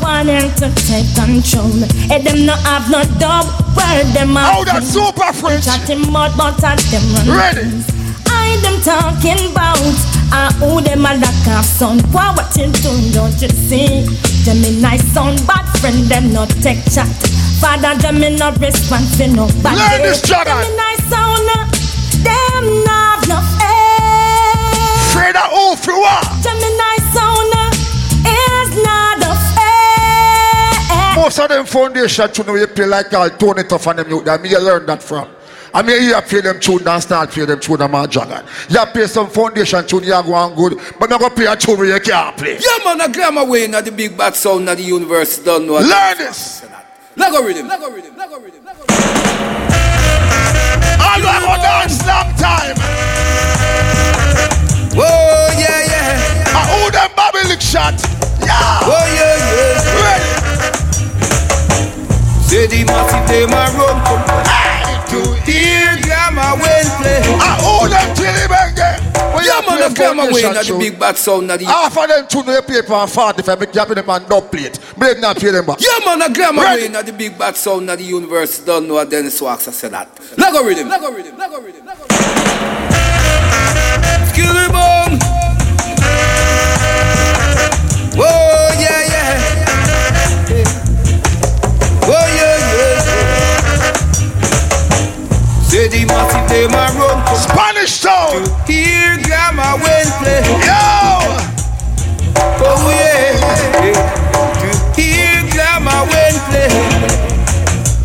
[0.00, 1.72] Wanting to take control.
[2.12, 3.46] And them not have no dub.
[3.76, 4.60] Where them are.
[4.60, 5.64] Oh, that super French.
[5.64, 7.28] Chatting mud, but at them run.
[7.32, 7.84] Ready.
[8.28, 9.80] I them talking about.
[10.32, 12.00] I owe them a lack of son.
[12.10, 14.04] Why what you doing, don't you see?
[14.44, 17.08] Gemini sound bad friend, them not take chat.
[17.60, 19.78] Father Gemini response, you know bad.
[19.78, 20.20] Learn this.
[20.22, 21.64] Gemini sound, uh,
[22.26, 23.83] them not have no air.
[25.14, 26.24] Afraid of who for what?
[26.42, 27.54] Gemini sound
[28.26, 31.22] is not a fair.
[31.22, 34.26] Most of them foundation tune we play like all Tony Tuff and them youth.
[34.28, 35.28] I mean you learn that from.
[35.72, 38.44] I mean you play them tune and start play them tune and my dragon.
[38.68, 41.78] You play some foundation tune you go on good, but not go play a tune
[41.78, 42.58] where you can't play.
[42.58, 45.74] Yeah, man, a glamour way, not the big bad sound, not the universe don't know.
[45.74, 46.66] Learn this.
[47.14, 47.68] Lego rhythm.
[47.68, 48.16] Lego rhythm.
[48.16, 48.66] Lego rhythm.
[51.00, 52.74] All we go dance long time.
[54.94, 56.54] Whoa, yeah, yeah.
[56.54, 57.98] I who them Bobby lick shot.
[58.38, 58.54] Yeah.
[58.86, 60.04] Whoa, yeah, yeah.
[60.06, 60.30] Ready.
[62.46, 64.22] Say the massive them a run come
[65.10, 65.18] to
[65.50, 67.26] hear glamour when play.
[67.42, 69.02] I who them Tilly Benge.
[69.34, 71.64] When Yeah, man, play a glamour way, not the big bad sound, not the.
[71.66, 74.78] Half of them tune we play for 45 make you them and dub plate.
[74.96, 75.80] Break not play them back.
[75.80, 76.82] Yeah, man, a glamour Ready.
[76.82, 79.04] way, not the big bad sound, not the universe don't know.
[79.04, 80.08] Dennis Wax I said that.
[80.38, 80.88] Lego rhythm.
[80.88, 81.36] Lego rhythm.
[81.36, 81.84] Lego rhythm.
[81.84, 82.93] Lego rhythm.
[84.34, 85.14] Skilly bone.
[88.18, 89.30] Whoa, yeah, yeah.
[92.02, 92.98] Whoa, yeah, yeah.
[95.62, 98.42] Say the massive them a run come Spanish town.
[98.66, 100.42] to hear glamour when play.
[100.66, 100.82] Yo.
[102.58, 103.38] Oh yeah,
[103.86, 104.02] yeah.
[104.94, 106.74] to hear glamour when play.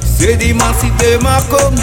[0.06, 1.74] Say the massive them a come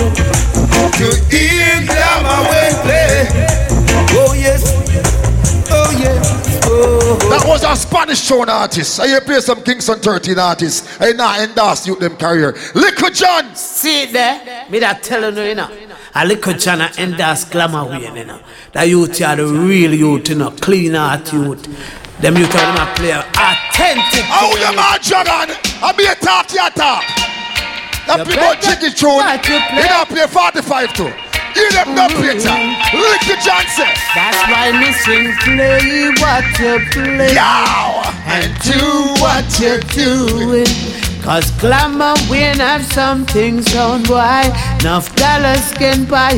[0.93, 3.76] to hear glamour when play.
[6.77, 9.01] That was a Spanish tune artist.
[9.01, 11.01] I play some Kingston 13 artists.
[11.01, 12.55] I now endorse you them career.
[12.75, 13.55] Liquid John.
[13.55, 14.67] See there?
[14.69, 15.71] Me that telling you, you know.
[16.15, 18.41] A little chana and that's glamour way, you know.
[18.73, 21.63] That youth are the real youth, you know, clean art youth.
[22.21, 24.25] Them youth are a play authentic.
[24.33, 25.57] Oh, you man, Jordan.
[25.83, 27.05] I be a talk to your talk.
[28.07, 29.25] That people play about better- jiggy tune.
[29.45, 29.83] You.
[29.83, 31.26] You don't play 45 too.
[31.57, 32.61] You them no play that.
[32.93, 33.89] Liquid John say.
[34.13, 37.33] That's why me sing play what you play.
[37.33, 38.05] Yow.
[38.29, 38.77] And do
[39.25, 40.69] what you're doing.
[41.25, 44.45] Cause glamour win have something sound boy.
[44.81, 46.37] Enough dollars can buy.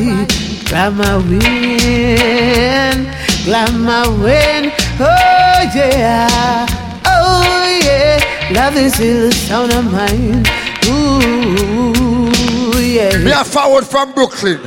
[0.70, 3.10] Glamour win.
[3.44, 4.70] Glamour win.
[5.02, 6.66] Oh yeah.
[7.04, 7.42] Oh
[7.82, 8.22] yeah.
[8.54, 10.46] Love is the sound of mine.
[10.86, 11.88] Ooh
[12.98, 13.18] yeah.
[13.18, 14.60] Me a forward from Brooklyn.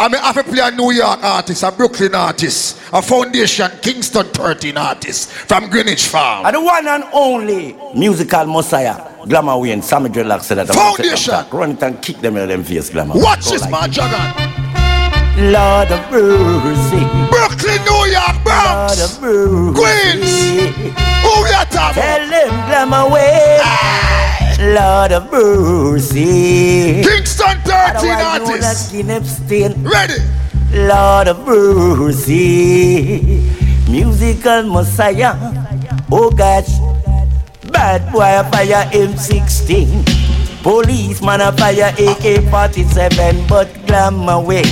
[0.00, 4.24] I mean, I have play a New York artist, a Brooklyn artist, a Foundation Kingston
[4.28, 6.46] 13 artist from Greenwich Farm.
[6.46, 8.96] And the one and only musical messiah,
[9.28, 10.68] Glamour Wayne, Sammy Dreadlock said that.
[10.68, 11.44] Foundation.
[11.52, 13.12] Run it and kick them in them face, Glamour.
[13.16, 14.49] Watch Go this, like man.
[15.40, 17.00] Lord of mercy.
[17.30, 19.72] Brooklyn, New York, Bronx, Lord of mercy.
[19.80, 20.32] Queens.
[21.24, 24.74] Who are talking Tell them Glamour Wayne.
[24.74, 27.02] Lord of mercy.
[27.02, 29.80] Kingston 13 Otherwise known artists.
[29.80, 30.20] Ready.
[30.72, 33.42] Lord of mercy,
[33.88, 35.34] musical messiah.
[36.12, 36.70] Oh gosh,
[37.72, 40.04] bad boy fire M16,
[40.62, 44.64] policeman a fire AK-47, but glamour win.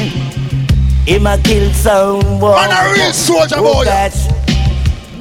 [1.09, 2.69] Him a kill someone.
[2.69, 3.83] Man a real soldier boy.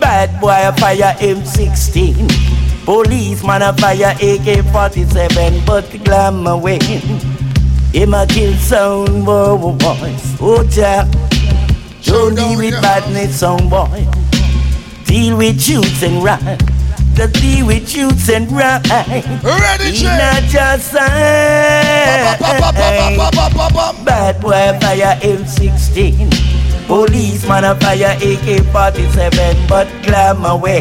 [0.01, 6.81] bad boy a fire M16, policeman a fire AK-47, but glamour win.
[7.93, 10.35] Him a kill sound boys.
[10.41, 11.07] Oh Jack,
[12.03, 14.05] don't deal with badness, sound boy.
[15.05, 16.61] Deal with shoots and right.
[17.17, 18.83] Just deal with shoots and right.
[19.43, 21.09] Ready, He not just sign.
[24.05, 26.29] Bad boy fire M16.
[26.85, 30.79] Policeman a fire AK-47, but glamour way.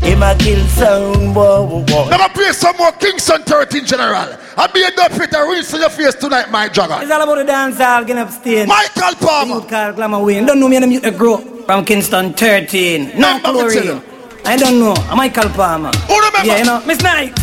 [0.00, 2.08] Him a kill sound boy.
[2.08, 4.34] Never play some more Kingston 13 General.
[4.56, 7.02] I'll be a dub fit and rinse in your face tonight, my Juggan.
[7.02, 8.66] It's all about the dance hall, getting upstate.
[8.66, 9.56] Michael Palmer.
[9.56, 10.46] Youth called Glamour Wayne.
[10.46, 13.20] Don't know me and the grow from Kingston 13.
[13.20, 14.07] No Remember me tell chlorine.
[14.48, 14.94] I don't know.
[15.10, 15.90] I'm Michael Palmer.
[16.08, 16.46] Who remember?
[16.48, 17.36] Yeah, you know, Miss Knight.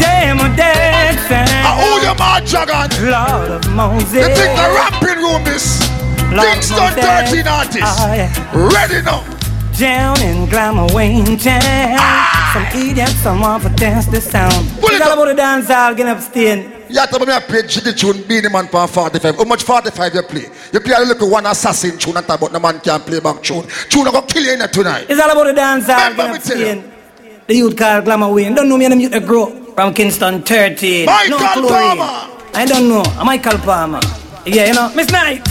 [0.00, 1.46] Damn, a dead fan.
[1.52, 2.88] Uh, who you man, Juggan?
[3.04, 4.14] Lord of Moses.
[4.14, 5.84] You think the ramping room is
[6.32, 7.28] Kingston Moses.
[7.28, 8.00] 13 artists?
[8.54, 9.35] Ready now.
[9.78, 11.60] Down in Glamour Wayne town.
[11.62, 12.70] Ah!
[12.72, 14.54] Some idiots, some want for dance the sound.
[14.78, 16.64] It's all about the dance hall, getting upstate.
[16.88, 19.36] You have to me I play jiggy tune, Beenie Man for 45.
[19.36, 20.46] How much 45 you play?
[20.72, 23.42] You play a little one assassin tune and talk about the man can't play back
[23.42, 23.66] tune.
[23.90, 25.06] Tune I go kill you in tonight.
[25.10, 26.80] It's all about the dance hall, Remember getting me tell you.
[26.80, 27.46] upstate.
[27.46, 28.54] The youth called Glamour Wayne.
[28.54, 31.04] Don't know me and the youth that grow from Kingston 13.
[31.04, 31.68] Michael no.
[31.68, 32.48] Palmer.
[32.54, 33.04] I don't know.
[33.24, 34.00] Michael Palmer.
[34.46, 35.44] Yeah, you know, Miss Knight.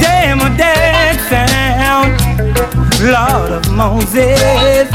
[0.00, 1.05] Damn, oh, dead sound.
[3.00, 4.90] Lord of Moses.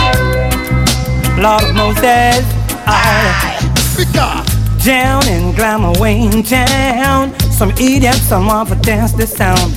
[1.38, 2.44] Lord of Moses.
[2.88, 3.58] I
[4.84, 7.38] down in Glamour Wayne town.
[7.52, 9.72] Some idiots, some want to dance the sound.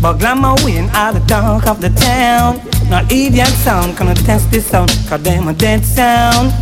[0.00, 2.60] But Glamour Wayne out the dark of the town.
[2.88, 4.90] Now idiot sound gonna test this sound.
[5.08, 6.52] Cause them a dead sound.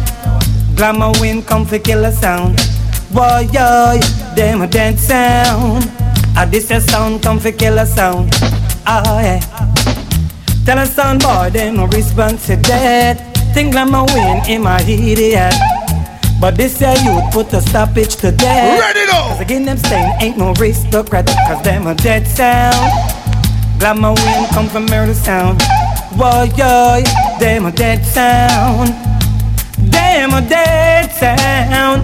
[0.77, 2.57] Glamour Wayne come for killer sound.
[3.13, 3.99] Boy, yo,
[4.35, 5.85] them a dead sound.
[6.39, 8.31] Ah, this a sound come for kill a sound.
[8.87, 10.06] Oh yeah.
[10.67, 13.15] Tell a sound boy, them no respond to that.
[13.55, 15.55] Think Glamour win in my idiot.
[16.41, 18.81] But this year youth put a stoppage to that.
[18.81, 19.29] Ready now.
[19.29, 21.29] Cause again them saying ain't no aristocrat.
[21.47, 22.91] Cause them a dead sound.
[23.79, 25.61] Glamour win come from murder sound.
[26.19, 27.01] Boy, yo,
[27.39, 28.91] them a dead sound.
[29.89, 32.03] Damn a dead sound.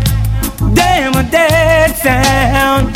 [0.72, 2.94] Damn a dead sound.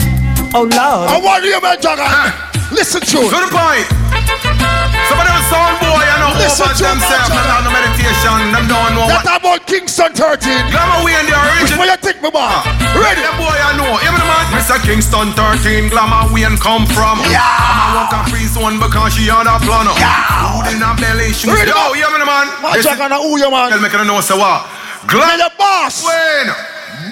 [0.55, 1.11] Oh Lord.
[1.11, 2.03] I want you, man, Jagger.
[2.07, 2.47] Ah.
[2.73, 3.31] Listen to it.
[3.31, 4.06] To the point.
[4.27, 8.67] Some of them sound boy, you know, Listen over themselves, and on the meditation, them
[8.67, 9.39] don't know That what.
[9.41, 10.71] about Kingston 13.
[10.75, 11.79] Glamour Wayne, the Which original.
[11.81, 12.51] way you think, me man?
[12.51, 12.67] Ah.
[12.99, 13.23] Ready?
[13.23, 14.45] The boy I know, even the man.
[14.53, 14.77] Mr.
[14.83, 17.23] Kingston 13, Glamour Wayne come from.
[17.31, 17.39] Yeah.
[17.41, 19.87] Mama walk a free zone because she on a plan.
[19.95, 20.51] Yeah.
[20.59, 21.55] Food in her belly, shoes.
[21.55, 22.47] Ready, Yo, you hear me, man?
[22.61, 23.71] Man, Jagger, now who you, man?
[23.71, 24.67] Tell me, can I know, say what?
[25.07, 26.03] Glamour the boss.
[26.03, 26.51] Wayne,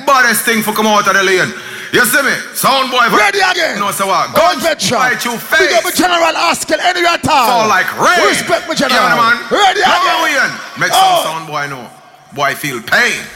[0.05, 1.55] baddest thing for come out of the lane.
[1.95, 2.35] You see me?
[2.59, 3.07] Sound boy.
[3.17, 3.79] Ready again.
[3.79, 4.35] No, say what?
[4.35, 4.99] Gun veteran.
[5.01, 5.75] Right you Big face.
[5.79, 7.47] up the General Askel any at all.
[7.47, 8.19] Fall like rain.
[8.29, 9.17] Respect me, Yeah, General.
[9.17, 9.37] man.
[9.49, 10.51] Ready Glamour again.
[10.51, 10.81] Wayne.
[10.81, 11.23] Make Oh.
[11.23, 11.89] some sound boy know.
[12.35, 13.23] Boy feel pain.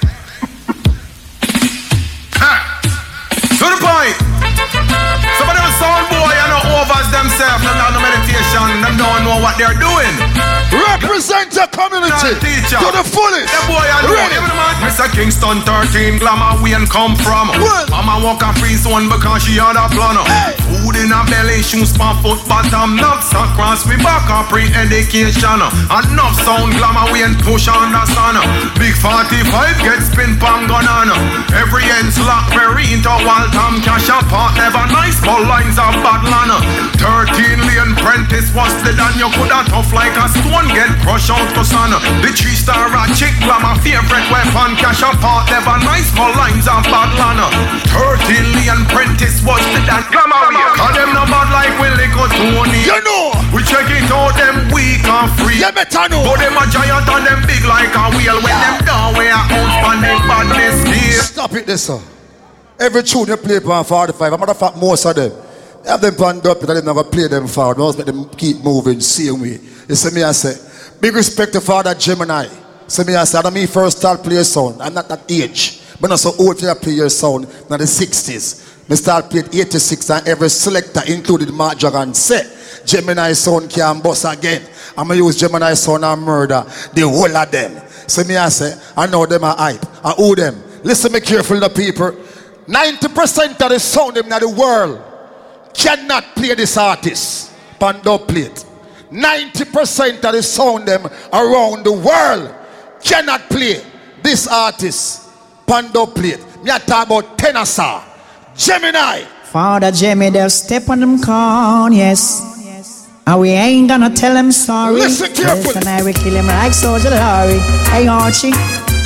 [2.41, 2.81] Ha.
[3.59, 4.28] To the point.
[5.39, 7.63] Some of them sound boy, you know, overs themselves.
[7.63, 8.67] Them down the meditation.
[8.83, 10.13] Them don't know what they're doing.
[10.75, 12.77] Represent your community teacher.
[12.83, 13.49] to the fullest.
[13.49, 14.37] The boy I know, Ready?
[14.37, 14.59] the.
[14.79, 15.11] Mr.
[15.11, 17.51] Kingston 13, Glamour Wayne come from.
[17.91, 20.19] Mama walk a free zone because she had a plan.
[20.71, 22.95] Food in her belly, shoes for foot bottom.
[22.95, 25.59] Nuts across we back a pre-education.
[25.91, 28.39] Enough sound, Glamour Wayne push on the sun.
[28.79, 31.11] Big 45 get spin pang on.
[31.55, 34.55] Every end's lock very into Waltham cash apart.
[34.59, 36.57] Never nice, but lines of bad land.
[36.97, 39.13] 13 lane Prentice was the done.
[39.21, 41.93] You could have tough like a stone get crushed out to sun.
[42.25, 44.73] The three star a chick glamour favorite weapon.
[44.81, 47.45] Cash apart, never nice, but lines of bad land.
[47.93, 50.09] 13 lane Prentice was the done.
[50.09, 50.49] Glamour,
[50.81, 52.89] call them no bad like Willie Tony.
[52.89, 53.37] You know.
[53.53, 55.61] We check it out, them weak and free.
[55.61, 56.25] You better know.
[56.25, 58.41] But them a giant and them big like a wheel.
[58.41, 61.29] When them down, we are out on them badness.
[61.29, 62.01] Stop it, this sir.
[62.81, 65.33] Every tune you play on 45, a matter of fact, most of them.
[65.83, 67.79] They have them panned up, but they never play them forward.
[67.79, 69.59] Most make them keep moving, same way.
[69.89, 70.55] You see me, I say,
[71.01, 72.47] big respect to Father Gemini.
[72.87, 74.81] See me, I say, I don't mean first start play sound.
[74.81, 75.83] I'm not that age.
[76.01, 78.89] But not so old to play your sound in the 60s.
[78.89, 82.43] Me start play 86 and every selector, including Mark Jagan, say,
[82.85, 84.63] Gemini sound can bust again.
[84.97, 86.65] I'm going to use Gemini sound and murder
[86.95, 87.89] the whole of them.
[88.07, 89.85] See me, I say, I know them are hype.
[90.05, 90.63] I owe them.
[90.85, 92.13] Listen me careful, the people.
[92.69, 95.03] 90% of the sound them in the world
[95.73, 97.53] cannot play this artist.
[97.81, 98.65] Pando plate.
[99.11, 102.55] 90% of the sound them around the world
[103.03, 103.83] cannot play
[104.23, 105.31] this artist.
[105.67, 106.45] Pando plate.
[106.63, 108.05] Me a talk about Tenasa.
[108.55, 109.25] Gemini.
[109.45, 112.45] Father Jimmy, they'll step on them corn, yes.
[113.27, 114.95] And we ain't gonna tell him sorry.
[114.95, 115.75] Listen carefully.
[115.75, 117.59] Listen, I will kill him like Soldier Larry.
[117.91, 118.53] Hey Archie,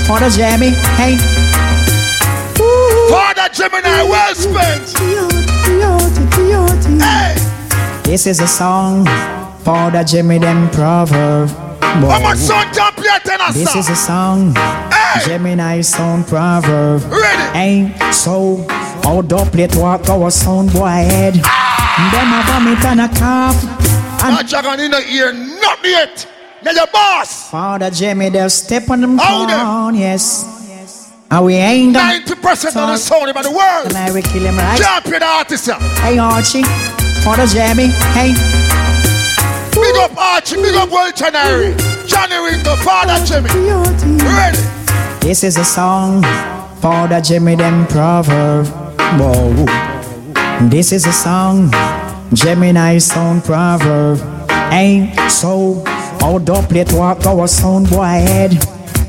[0.06, 1.51] Father Jimmy, hey.
[3.12, 4.88] Father Gemini, well spent.
[6.98, 7.34] Hey.
[8.04, 9.04] This is a song
[9.60, 11.50] for the Jimmy them proverb.
[11.50, 13.52] How much sound can play Tenasa?
[13.52, 14.56] This is a song,
[15.26, 17.02] Gemini sound proverb.
[17.12, 17.58] Ready?
[17.58, 18.64] Ain't so
[19.04, 21.34] out up plate walk our sound boy head.
[21.44, 22.08] Ah.
[22.12, 23.62] Them a vomit and a cough.
[24.22, 26.26] Not Jagan in the ear, not yet.
[26.64, 27.50] Now your boss.
[27.50, 29.66] Father Jimmy, they'll step on them How them?
[29.66, 30.61] corn, yes.
[31.32, 33.88] And we ain't gonna 90% of the sound in the world.
[34.12, 34.76] Will kill him right.
[34.76, 35.70] The artist.
[36.04, 36.62] Hey Archie,
[37.24, 38.36] Father Jimmy, hey.
[39.72, 41.74] Big up Archie, big up World Canary.
[42.06, 43.48] Johnny Ringo, Father Jimmy.
[43.48, 44.58] Ready?
[45.22, 46.20] This is a song
[46.82, 48.66] for the Jimmy them proverb.
[49.16, 49.64] Whoa.
[50.68, 51.72] This is a song,
[52.34, 54.20] Gemini sound proverb.
[54.70, 55.82] Ain't so
[56.20, 58.50] out plate walk our sound boy head.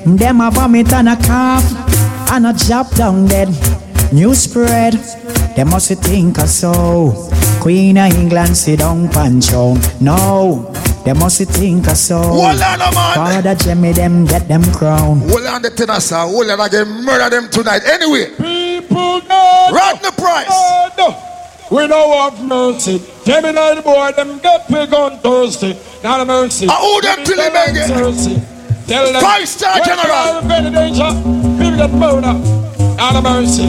[0.05, 1.92] Them a vomit and a cough
[2.33, 3.47] and a drop down dead.
[4.11, 4.93] News spread,
[5.55, 7.29] they must think a so.
[7.61, 9.75] Queen of England sit down pancho.
[10.01, 10.73] No,
[11.05, 12.17] they must think a so.
[12.17, 12.91] Hold on, man.
[13.15, 15.19] Father Jimmy them get them crown.
[15.29, 17.83] Hold on the Tenasa, hold on again, murder them tonight.
[17.85, 19.69] Anyway, People know.
[19.71, 20.73] Right the price.
[21.71, 23.01] We know have mercy.
[23.25, 25.73] Gemini the boy, them get big on Thursday.
[25.73, 26.01] thirsty.
[26.03, 26.67] God of mercy.
[26.69, 27.87] I owe them till they make it.
[27.87, 28.41] Thirsty.
[28.85, 29.21] Tell them.
[29.21, 31.52] Five star when general.
[31.77, 32.97] They are in danger, people get murder.
[32.97, 33.67] God of mercy.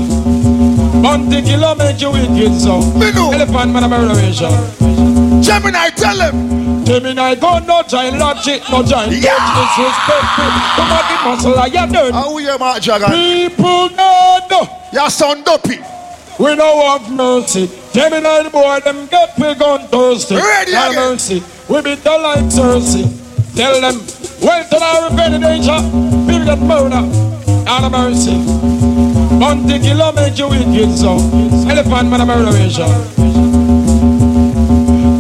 [1.31, 2.81] Thing you make you wicked, so.
[2.99, 3.33] Me know.
[3.33, 5.43] Elephant man of murderation.
[5.43, 6.85] Gemini, tell them.
[6.85, 9.37] Gemini, go no giant logic, no giant Yeah.
[9.57, 10.27] disrespect.
[10.77, 12.13] Come on, the muscle, I am dirt.
[12.13, 13.11] How you, Mark Jagan?
[13.11, 14.39] People know.
[14.51, 14.69] no.
[14.93, 15.79] You sound dopey.
[16.39, 17.71] We know of mercy.
[17.93, 20.37] Gemini boy, them get we gun thirsty.
[20.37, 21.11] Ready Have again.
[21.13, 21.43] mercy.
[21.69, 23.09] We be the like Cersei.
[23.57, 24.03] Tell them,
[24.43, 25.79] well to our revenge danger.
[26.27, 27.24] People get murder.
[27.67, 28.33] Have mercy.
[29.85, 30.91] You love make you wicked.
[31.71, 33.44] Elephant man a.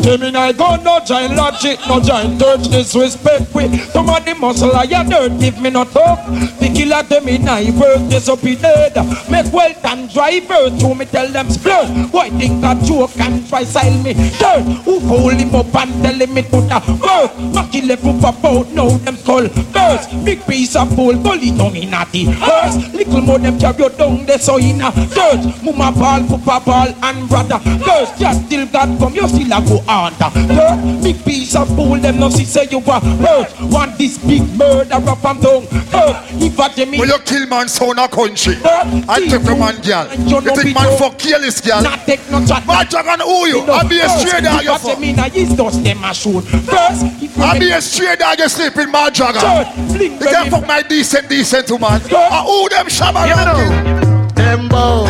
[0.04, 3.54] Gemini I go no giant logic, no giant dirt disrespect.
[3.54, 6.20] We Some of the muscle I am dirt if me no talk
[6.60, 8.94] The killer them in I birth this up in dead.
[9.30, 13.48] Make wealth and drive earth to me tell them splurt Why think that joke and
[13.48, 14.84] try sell me dirt?
[14.84, 18.68] Who hold him up and tell him it put a birth Macky left up about
[18.72, 22.76] now them skull burst Big piece of bull bully down in a the hearse.
[22.92, 25.40] Little more them carry you down there so in a dirt.
[25.64, 29.80] Mama ball, papa ball and brother First just still God come you still a go
[29.94, 34.18] under Dirt, big piece of bull them no see say you a hurt Want this
[34.18, 38.08] big murder up and down Dirt, if I them Will you kill man son a
[38.08, 38.56] country?
[38.64, 40.06] I take the man girl.
[40.28, 41.82] You think man fuck kill this girl?
[41.82, 43.60] Not take no chat Man Jagan who you?
[43.70, 44.94] I be a straight dog you If I fuck.
[44.94, 48.38] them in a his dust them a shoot First, if I be a straight dog
[48.38, 49.40] you sleep in man Jagan.
[49.40, 52.00] Sure, You can't fuck my decent decent woman.
[52.10, 54.13] I who them shabba ranking?
[54.54, 55.02] Them bow,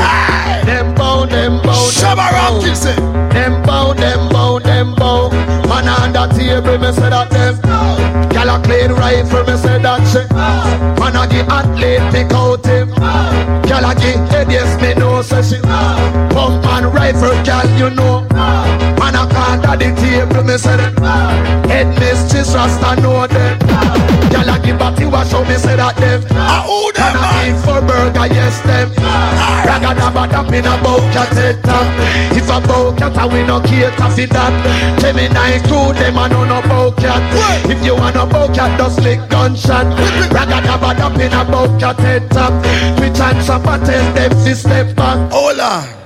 [0.64, 1.90] them bow, them bow,
[2.32, 2.96] ranking say.
[2.96, 5.64] them bow, them bow, them bow.
[5.74, 7.59] Man on the table, me say that them.
[8.30, 10.22] Gyal a clean rifle, me say that she.
[10.30, 12.94] Man a the athlete, pick out him.
[13.66, 15.59] Gyal a the head, yes me know say she.
[16.30, 18.22] Pump and rifle, gyal you know.
[19.02, 20.94] Man a can't at the table, me say that.
[21.66, 23.59] Head mistress, Rasta know them.
[24.30, 26.22] Gyal a give body wash, so me say that them.
[26.38, 28.94] I who them Man a eat for burger, yes them.
[29.66, 31.82] Raga dabba dab in a bow cat head top.
[32.30, 34.55] If a bow cat a we no cater for that.
[35.01, 37.23] Gemini crew them a no no bow cat.
[37.70, 39.86] If you want a bow cat, just lick gunshot.
[40.32, 42.53] Raga dabba dab in a bow cat head top.
[42.97, 45.32] Twitch and tell them to step back.
[45.32, 46.05] Hold on.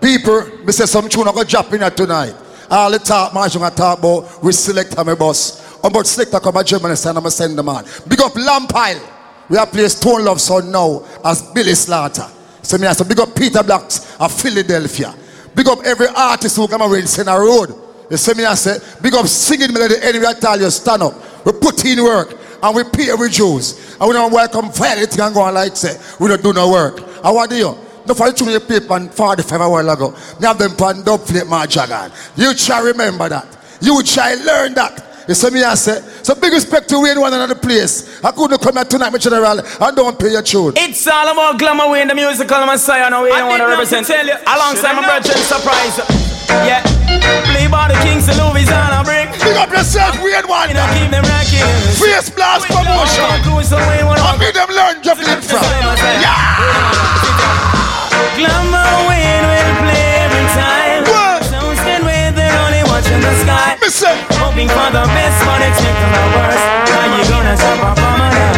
[0.00, 2.34] People, me say some tune I go drop in here tonight.
[2.70, 5.60] All the talk, man, you talk about we select my boss.
[5.60, 7.84] Um, I'm about selector come a Germany and I'm gonna send the man.
[8.08, 9.00] Big up Lampile.
[9.48, 12.26] We have played Stone Love Son now as Billy Slaughter.
[12.62, 15.14] So me I say big up Peter Blacks of Philadelphia.
[15.54, 17.85] Big up every artist who come around Send a road.
[18.10, 21.14] Me I say big up singing melody anywhere I tell you stand up.
[21.44, 23.96] We put in work and we pay Jews.
[23.98, 27.02] And we don't welcome violence and go on like say we don't do no work.
[27.24, 27.76] I want you.
[28.06, 30.10] The for you paper on 45 hours ago.
[30.40, 32.12] Me have them pan dub flip my dragon.
[32.36, 33.46] You shall remember that.
[33.80, 35.15] You shall learn that.
[35.28, 36.00] You see me I say.
[36.22, 38.22] So big respect to Wayne one another place.
[38.24, 39.60] I couldn't come here tonight, my general.
[39.80, 40.74] I don't pay your tune.
[40.76, 44.24] It's all about Glamour Wayne the musical messiah now we don't want to represent tell
[44.26, 45.98] you alongside my brother surprise
[46.66, 46.82] yeah
[47.50, 50.68] play by the kings of Louisiana bring Big up yourself, Wayne one.
[50.68, 51.66] you know keep them rocking
[51.98, 53.24] Face blast promotion.
[53.26, 55.62] I made them learn juggling from.
[56.22, 56.36] Yeah.
[58.36, 60.05] Glamour Wayne will play
[63.26, 63.76] the sky.
[64.38, 66.64] Hoping for the best but expecting the worst.
[66.90, 68.55] How you gonna stop our mama let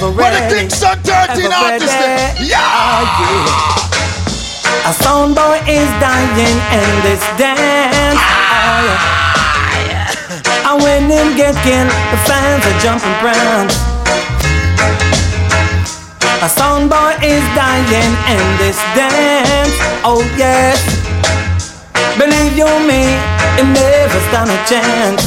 [0.00, 0.32] Palmer there.
[0.32, 0.54] Ever the ready.
[0.60, 2.16] Kingston 13 Ever artists there.
[2.16, 2.48] ready.
[2.48, 3.04] Yeah.
[4.88, 8.16] A sound boy is dying in this dance.
[8.16, 8.80] Oh,
[9.86, 10.72] yeah.
[10.72, 13.70] And when him get killed, the fans are jumping round.
[16.42, 19.76] A sound boy is dying in this dance.
[20.02, 20.80] Oh yes.
[22.16, 23.04] Believe you me,
[23.60, 25.20] it never stand a chance.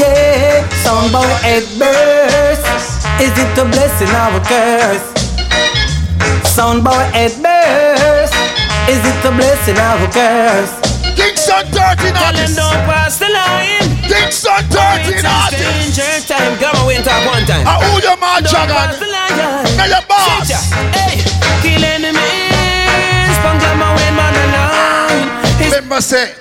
[0.00, 2.23] Yeah, sound boy it bursts.
[3.22, 5.06] Is it a blessing or a curse?
[6.50, 8.36] Sound boy it bursts.
[8.90, 10.72] Is it a blessing or a curse?
[11.14, 13.86] Kingston 13 Can them don't pass the line.
[14.10, 15.62] Kingston 13 artists.
[15.62, 16.58] Danger time.
[16.58, 17.64] On, win talk one time.
[17.66, 18.76] I who your man, Don't Jagan?
[18.76, 19.76] pass the line.
[19.78, 20.50] Now your boss.
[20.50, 20.58] Ya.
[20.92, 21.22] Hey,
[21.62, 23.38] kill enemies.
[23.40, 25.70] Punk them a win man alone.
[25.70, 26.34] Remember say,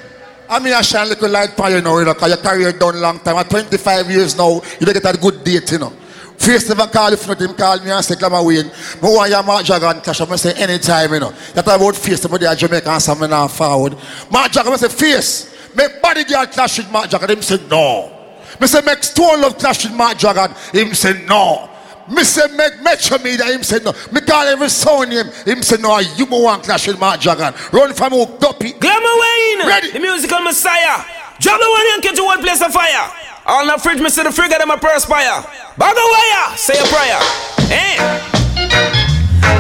[0.49, 2.99] I mean, I shine little light for you now, you know, because your career done
[2.99, 3.37] long time.
[3.37, 5.93] At 25 years now, you don't get a good date, you know.
[6.37, 8.69] Face never call for him call me and say, Glamour Wayne.
[8.99, 10.19] But why you Mark Jagan clash?
[10.19, 11.31] I'm say anytime, you know.
[11.53, 13.95] That about face, they are Jamaican and some now forward.
[14.31, 15.53] Mark Jagan say face.
[15.75, 17.29] Make bodyguard clash with Mark Jagan.
[17.29, 18.11] Him say no.
[18.59, 20.51] Me say make Stone Love clash with Mark Jagan.
[20.73, 21.69] Him say no.
[22.09, 23.45] Me say make Metro Media.
[23.45, 23.93] Him say no.
[24.11, 25.27] Me call every sound name.
[25.45, 25.97] Him say no.
[25.99, 27.53] You mo want clash with Mark Jagan.
[27.71, 28.73] Run from hook duppy.
[28.73, 29.67] Glamour Wayne.
[29.67, 29.91] Ready.
[29.91, 31.03] The musical messiah.
[31.39, 33.32] Drop the one and catch one place of fire.
[33.45, 35.43] All the fridge, me see the figure them a perspire.
[35.77, 37.19] Bag wire, say a prayer.
[37.67, 37.99] Eh?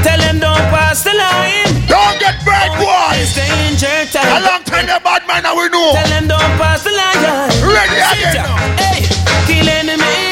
[0.03, 1.67] Tell them don't pass the line.
[1.87, 3.19] Don't get bad, boy.
[3.19, 4.41] It's danger time.
[4.41, 5.91] A long time the bad man, now we know.
[5.93, 7.19] Tell them don't pass the line.
[7.59, 8.45] Ready again
[8.79, 9.03] Hey,
[9.47, 10.22] kill enemies.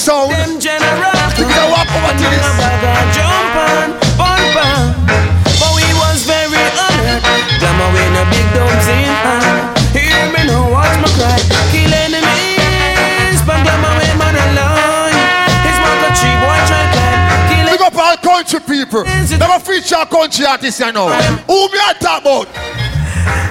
[0.00, 0.32] Sound.
[0.32, 1.12] Them general.
[1.36, 2.48] You gotta walk over to this.
[3.12, 4.96] Jump on, bump on.
[5.60, 7.20] But we was very honored.
[7.60, 9.76] Glamour Wayne a big domes in hand.
[9.92, 11.36] Hear me now, watch my cry.
[11.68, 15.12] Kill enemies, but Glamour Wayne man alone.
[15.68, 17.20] It's my tree boy try climb.
[17.52, 19.04] Kill Big up all country people.
[19.04, 21.12] Never feature country artists, you know.
[21.44, 22.48] Who me a talk about?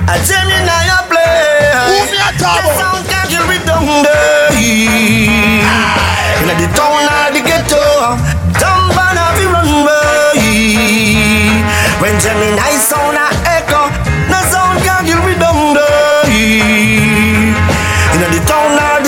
[0.10, 1.70] A Gemini a play.
[1.90, 2.80] Who me a talk The about?
[2.80, 4.50] sound can kill with down there.
[6.41, 7.84] Inna the town or the ghetto,
[8.60, 10.41] jump and have you run away.
[12.02, 13.82] When Gemini sound a echo,
[14.32, 16.26] the sound can kill with down there.
[18.16, 18.99] Inna the town or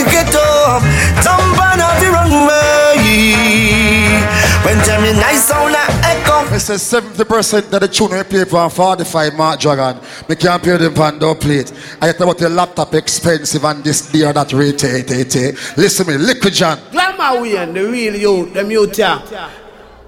[6.53, 10.01] It says 70% of the tune we play for 45 Mark Dragon.
[10.27, 11.71] Me can't pay them pan door plate.
[12.01, 14.83] I get about your laptop expensive and this or that rate.
[14.83, 15.51] eh, eh, eh.
[15.77, 16.77] Listen me, Liquid John.
[16.91, 18.99] Glamour Wayne, the real youth, them youth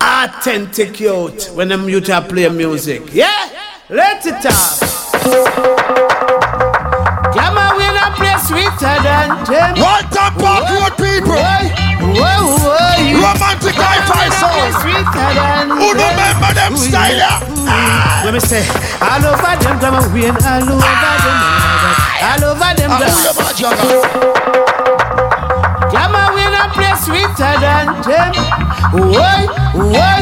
[0.02, 3.14] authentic youth when them youth play music.
[3.14, 3.50] Yeah?
[3.90, 4.80] Let it out.
[7.32, 9.30] Glamour Wayne a play sweeter than.
[9.80, 11.93] One time park road people.
[12.12, 13.80] Whoa, whoa, Romantic.
[14.84, 17.40] Sweeter than Who remember them style?
[18.24, 18.64] Let me say,
[19.00, 21.38] all over them, Glamour Wayne, all over them,
[22.24, 24.04] all over them, Ah, you Mark Dragon?
[25.92, 28.34] Glamour a play sweeter than them.
[28.92, 30.20] Whoa, whoa,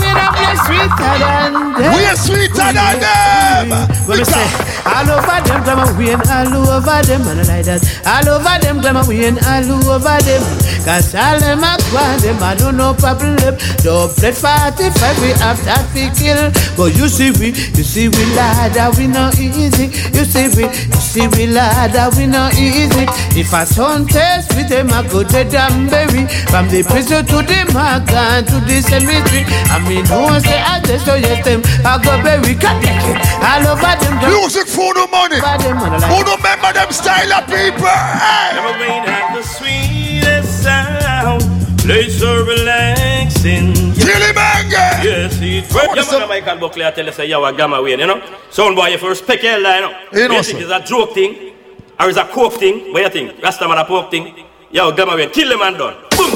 [0.71, 1.95] sweeter than them.
[1.95, 3.69] We are sweeter than them.
[4.07, 4.47] Let me say,
[4.87, 7.83] all over them, Glamour Wayne, all over them, and like that.
[8.07, 10.43] All over them, Glamour Wayne, all over them.
[10.85, 13.37] Cause all them a want them, I don't know problem.
[13.83, 16.51] Don't play 45, we have that we kill.
[16.77, 19.93] But you see we, you see we ladder, we not easy.
[20.17, 23.05] You see we, you see we ladder, we not easy.
[23.39, 26.27] If I son test with them, I go to Danbury.
[26.49, 29.45] From the prison to the Magan to the cemetery.
[29.69, 31.63] I mean, one say I just show you them.
[31.85, 33.17] I go bury, cut take it.
[33.41, 34.15] All over them.
[34.29, 35.41] Music for no money.
[35.41, 37.89] Who remember them style of people?
[37.89, 38.53] Hey.
[38.55, 41.43] Never Wayne had the sweetest sound.
[41.81, 43.75] Play so relaxing.
[43.95, 44.91] Chili banger.
[45.03, 45.73] Yes, it.
[45.73, 48.21] Well, yeah, man, Michael Buckley, I tell you, say, you are Glamour Wayne, you know.
[48.51, 49.95] Sound boy, you first pick your line, you know.
[50.13, 51.53] You know, think it's a joke thing,
[51.99, 52.93] or it's a coke thing?
[52.93, 53.43] What you think?
[53.43, 54.45] Rasta man a pork thing?
[54.71, 55.97] Yo, Glamour Wayne, kill him and done.
[56.17, 56.31] Boom.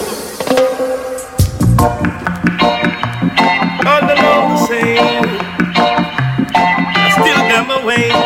[4.68, 5.28] Same.
[6.56, 8.16] I still Glamour Wayne.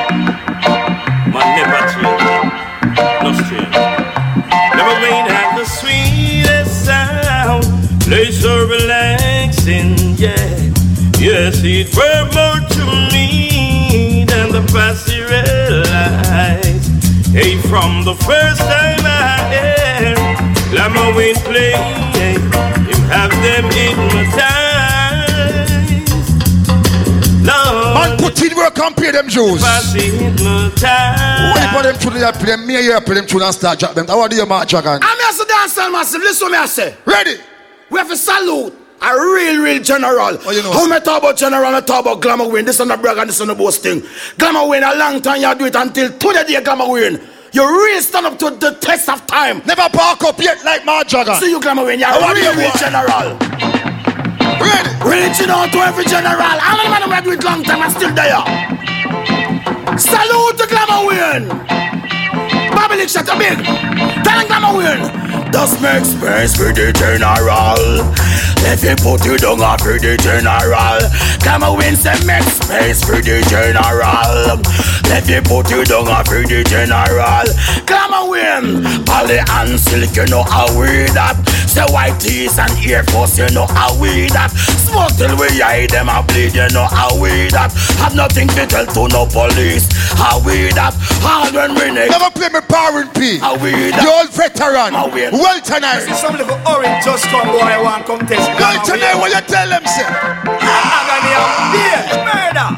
[1.32, 2.26] Man never change.
[3.22, 3.74] No change.
[4.76, 7.64] Never Wayne had the sweetest sound.
[8.02, 10.36] Play so relaxing, yeah.
[11.18, 16.86] Yes, it were more to me than the past he realized.
[17.34, 20.18] Hey, from the first time I heard
[20.70, 21.72] Glamour Wayne play,
[22.14, 22.52] him
[23.10, 24.47] have them hypnotized.
[24.47, 24.47] Lord,
[28.70, 29.62] Put in pay them Jews.
[29.62, 29.80] Why
[31.72, 34.06] for them tune they play me here play them and start drop them.
[34.06, 34.98] How do you Mark Dragon?
[35.02, 36.20] I'm here to dance and massive.
[36.20, 36.96] Listen what me I say.
[37.04, 37.36] Ready?
[37.90, 40.38] We have to salute A real, real general.
[40.44, 40.72] Oh, you know.
[40.72, 42.64] How me talk about general, I talk about Glamour Wayne.
[42.64, 44.02] This is not brag and this is not boasting.
[44.36, 47.20] Glamour Wayne a long time, you do it until today day Glamour Wayne.
[47.52, 49.62] You really stand up to the test of time.
[49.64, 51.34] Never park up yet like my jagger.
[51.36, 53.87] See you Glamour Wayne, you're oh, a real, real general.
[54.60, 54.90] Ready.
[55.04, 56.38] Reaching out to every general.
[56.38, 58.42] Many men have do it long time and still there?
[59.98, 61.48] Salute the Glamour Wayne.
[62.74, 63.58] Babylon shut up big.
[64.24, 65.27] Tell come win.
[65.52, 67.78] Just make space for the general.
[68.62, 71.00] Let me put you down for the general.
[71.42, 74.60] Come and win, say make space for the general.
[75.08, 77.46] Let me put you down for the general.
[77.88, 79.04] Come and win.
[79.04, 81.40] Polly and silk, you know how we that.
[81.66, 84.52] Say white tees and ear force, you know how we that.
[84.84, 87.72] Smoke till we hide them and bleed, you know how we that.
[87.98, 89.88] Have nothing to tell to no police.
[90.18, 90.94] How we that.
[91.24, 93.38] Hard when we Never play me Parent P.
[93.38, 94.92] The old veteran.
[95.38, 96.00] Well tonight.
[96.00, 98.50] See some little orange just come boy I want come test.
[98.58, 100.02] Well tonight what you tell them say?
[100.02, 102.02] Agony of fear.
[102.26, 102.68] Murder.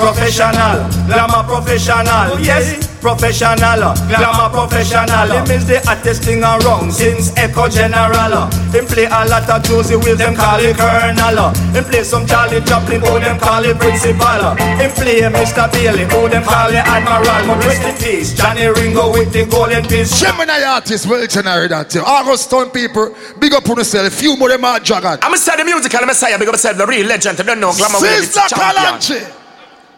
[0.00, 0.88] Professional.
[1.06, 2.40] Glamour professional.
[2.40, 5.28] Yes professional, glamour professional.
[5.32, 8.46] Him is the hottest thing around since Echo General.
[8.70, 11.50] Him play a lot of Josey Wales, them call it Colonel.
[11.74, 14.54] Him play some Charlie Chaplin, who them call it Principal.
[14.78, 15.66] Him play Mr.
[15.72, 17.56] Bailey, who them call it Admiral.
[17.56, 20.20] But rest in peace, Johnny Ringo with the golden piece.
[20.20, 22.02] Gemini artist, well, generally that too.
[22.04, 24.12] August Town people, big up on yourself.
[24.12, 25.24] Few more them are jagged.
[25.24, 27.40] I'm say the musical messiah, big up yourself, the real legend.
[27.40, 27.98] I don't know, glamour.
[27.98, 29.36] Sizzla Kalonji.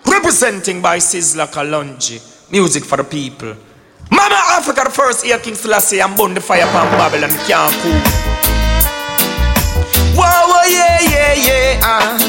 [0.07, 2.32] Representing by Sizzla Kalonji.
[2.53, 3.57] Music for the people.
[4.11, 7.97] Mama Africa, the first year King Selassie and burn the fire upon Babylon can't cool.
[10.13, 11.81] Whoa, whoa, yeah, yeah, yeah.
[11.81, 12.21] Uh.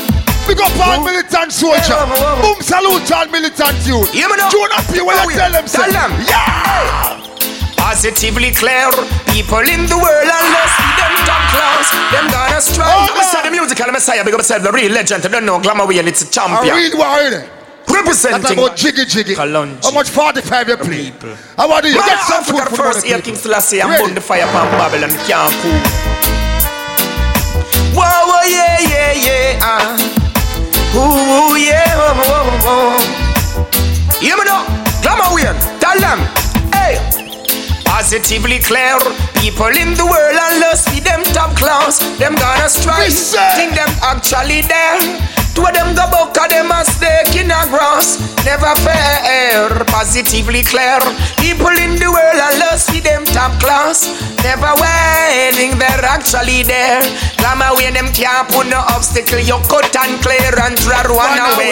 [0.48, 1.92] Big up all militant soldier.
[1.92, 4.16] Yeah, Boom salute all militant youth.
[4.16, 4.48] Yeah, man.
[4.48, 5.66] Tune up here when you tell them.
[5.68, 6.12] Tell them.
[6.24, 7.20] Yeah.
[7.76, 8.96] Positively clear,
[9.28, 12.88] people in the world unless we them top class, them gonna strike.
[12.88, 15.26] Oh, I'm the musical messiah, big up yourself, the real legend.
[15.26, 16.72] I don't know, glamour and it's a champion.
[16.72, 17.63] A real warrior.
[17.92, 19.36] Representing That's about jiggy jiggy.
[19.36, 19.84] Kalonji.
[19.84, 21.14] How much 45 you play?
[21.58, 21.94] How about you?
[21.94, 25.54] Get some food for first year King Selassie and burn the fire upon Babylon can't
[25.62, 25.80] cool.
[27.94, 29.60] Whoa, whoa, yeah, yeah, yeah.
[29.62, 29.98] Uh.
[30.96, 34.20] Ooh, yeah, oh, oh, oh.
[34.20, 34.66] Hear me now.
[35.02, 35.58] Glamour Wayne.
[35.80, 36.20] Tell them.
[36.74, 36.98] Hey.
[37.86, 38.98] Positively clear,
[39.38, 43.14] people in the world unless see them top class, them gonna strike.
[43.56, 44.98] Think them actually there.
[45.54, 48.18] Two of them go buck of them a stake in a grass.
[48.44, 51.00] Never fair, positively clear.
[51.38, 54.10] People in the world unless see them top class.
[54.44, 57.00] Never winning, they're actually there.
[57.38, 59.40] Glamour Wayne them can't put no obstacle.
[59.40, 61.72] You cut and clear and try to run away.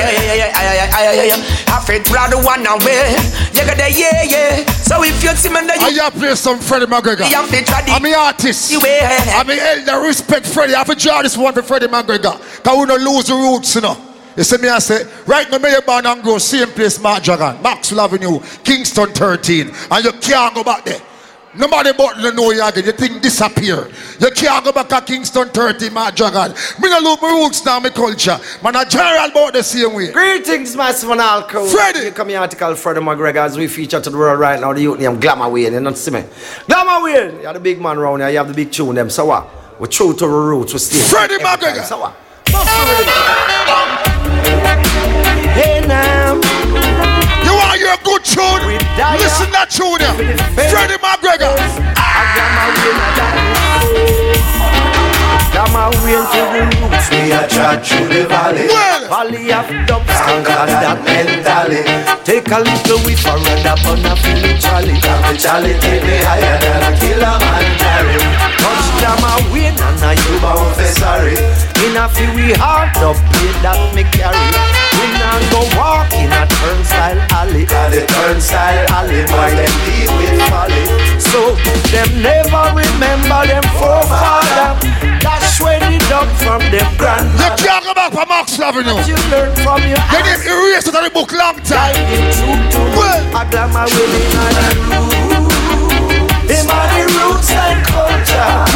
[1.68, 3.18] I fit rather one away.
[3.52, 4.64] You got the yeah, yeah.
[4.88, 6.02] So if you see me, you.
[6.02, 7.30] I play some Freddie McGregor.
[7.30, 8.72] You fit try I'm an artist.
[8.72, 10.06] I'm an elder.
[10.08, 10.76] Respect Freddie.
[10.76, 12.40] I have to draw this one for Freddie McGregor.
[12.58, 13.98] Because we don't lose the roots, you know.
[14.38, 17.23] You see me, I say, right now, may you born and grow, same place, Mark
[17.23, 21.02] Dragon, Maxwell Avenue, Kingston 13, and you can't go back there.
[21.53, 22.85] Nobody but you know you again.
[22.85, 23.89] You think disappear.
[24.19, 26.56] You can't go back to Kingston 13, my dragon.
[26.81, 28.39] Me no lose my roots now, my culture.
[28.64, 30.14] Man, a general about the same way.
[30.14, 31.68] Greetings, massive and all crew.
[31.68, 32.06] Freddie.
[32.06, 34.72] You come here article Freddie McGregor as we feature to the world right now.
[34.72, 35.73] The youth name Glamour Wayne.
[35.73, 36.23] You not see me?
[36.68, 37.41] Glamour Wayne.
[37.41, 38.30] You're the big man around here.
[38.30, 39.10] You have the big tune them.
[39.10, 39.49] So what?
[39.77, 40.72] We're true to the roots.
[40.72, 40.99] We stay.
[40.99, 41.84] Freddie McGregor.
[41.84, 42.15] So what?
[45.53, 46.36] Hey now.
[47.44, 48.61] You want your good tune?
[49.19, 49.99] Listen that tune.
[50.69, 51.56] Freddie McGregor.
[55.61, 57.05] Glamour Wayne to the roots.
[57.11, 58.65] We are trod through the valley.
[58.65, 59.05] Well.
[59.13, 60.09] Valley of dubs.
[60.25, 61.85] Conquer that mentally.
[62.25, 64.97] Take a little whiff and run up on a feeling jolly.
[64.97, 68.17] The jolly take me higher than a killer man carry.
[68.57, 71.38] Touch Glamour Wayne and I you bound for sorry.
[71.85, 74.90] In a few we hard up play that me carry.
[75.02, 77.65] We not go walk in a turnstile alley.
[77.65, 80.86] Cause the turnstile alley, boy, them deep with folly.
[81.18, 81.57] So
[81.90, 84.78] them never remember them forefather.
[85.22, 87.57] That's where they dug from them You grandmother.
[87.57, 88.98] can't go back from Maxwell Avenue.
[89.10, 91.95] You learn from your They didn't erase it on the book long time.
[92.94, 95.31] Well, a glamour winning on the root.
[97.49, 98.69] And culture.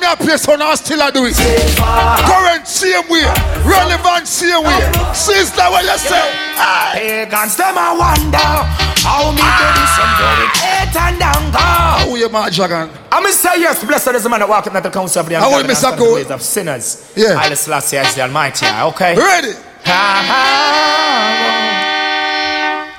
[0.00, 1.36] Me a play so now still I do it.
[1.36, 3.22] Current same way.
[3.62, 4.92] Relevant same way.
[5.14, 6.32] Sister, what you say?
[6.58, 8.64] Pagans, them I wonder
[9.06, 11.58] how me do this and do it eight and down go.
[11.58, 12.90] How you, my dragon?
[13.12, 15.60] I'm say yes, blessed is the man that walk up the council of the ungodly
[15.60, 15.76] and Mr.
[15.76, 17.12] stand in the ways of sinners.
[17.14, 17.36] Yeah.
[17.38, 19.14] I Selassie as the Almighty, okay?
[19.14, 19.52] Ready?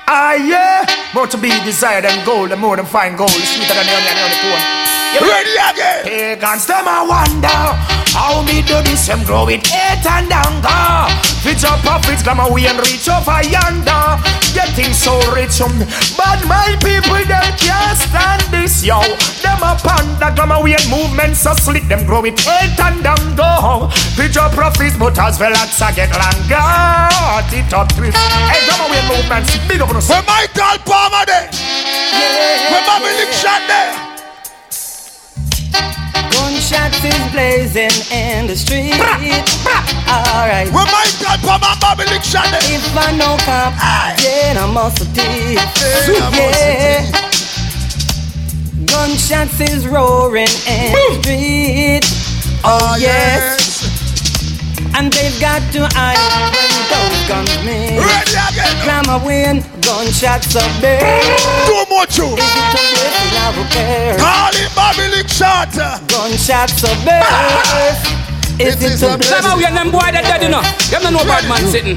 [0.08, 0.86] Ah, yeah.
[1.14, 4.16] More to be desired than gold, and more than fine gold, sweeter than the onion
[4.22, 4.85] on the cone.
[5.14, 6.02] Ready again.
[6.04, 7.62] Pagans, them I wonder
[8.12, 11.06] How me do this, them grow it eight and younger.
[11.40, 14.18] Fit up profits, Glamour Wayne reach over yonder.
[14.50, 15.72] Getting so rich, um,
[16.18, 18.98] but my people them can't stand this, yo.
[19.44, 23.88] Them up on the Glamour Wayne movement so slick, them grow it eight and younger.
[24.18, 26.66] Fit up profits, but as well as I get longer.
[27.54, 28.18] It up twist.
[28.50, 30.08] Hey, Glamour Wayne movements, big up on us.
[30.08, 31.48] Where Michael Palmer there?
[32.68, 34.05] Where Bobby Lick shot there?
[36.68, 38.98] Gunshots is blazing in the street.
[40.10, 40.72] Alright.
[40.72, 42.58] My God, Papa Bobby Lick shot there?
[42.64, 43.72] If I know cop,
[44.20, 45.60] then I must deep.
[46.32, 47.06] Yeah.
[48.84, 52.04] Gunshots is roaring in the street.
[52.64, 53.86] Oh, oh yes.
[54.96, 56.75] And they've got to hide
[57.28, 57.98] guns meet.
[57.98, 58.74] Ready again.
[58.86, 61.02] Glamour Wayne, gunshots up there.
[61.90, 62.34] More two.
[62.34, 63.30] Is it a blessing?
[63.38, 64.16] I care.
[64.18, 65.70] Call him Bobby Lick shot.
[66.08, 67.22] Gunshots up there.
[68.58, 69.40] Is it a blessing?
[69.42, 70.66] Glamour Wayne, them boy that dead enough.
[70.90, 71.96] Them no know bad man sitting.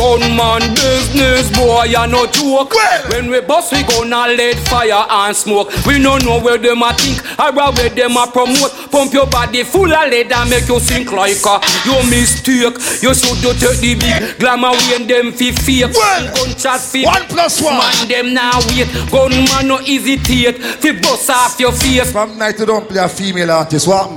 [0.00, 2.72] Gunman business, boy, you no joke.
[3.12, 5.68] When we bust, we gonna let fire and smoke.
[5.84, 8.72] We no know where them a think, or where them a promote.
[8.90, 12.80] Pump your body full of lead and make you sink like a you mistake.
[13.04, 15.92] You should do take the big Glamour Wayne them fi fake.
[15.92, 17.76] Gunshot fi one plus one.
[17.76, 18.88] Man them now wait.
[19.12, 20.56] Gunman no hesitate.
[20.80, 22.10] Fi bust off your face.
[22.10, 23.86] From night to don't play a female artist.
[23.86, 24.08] What?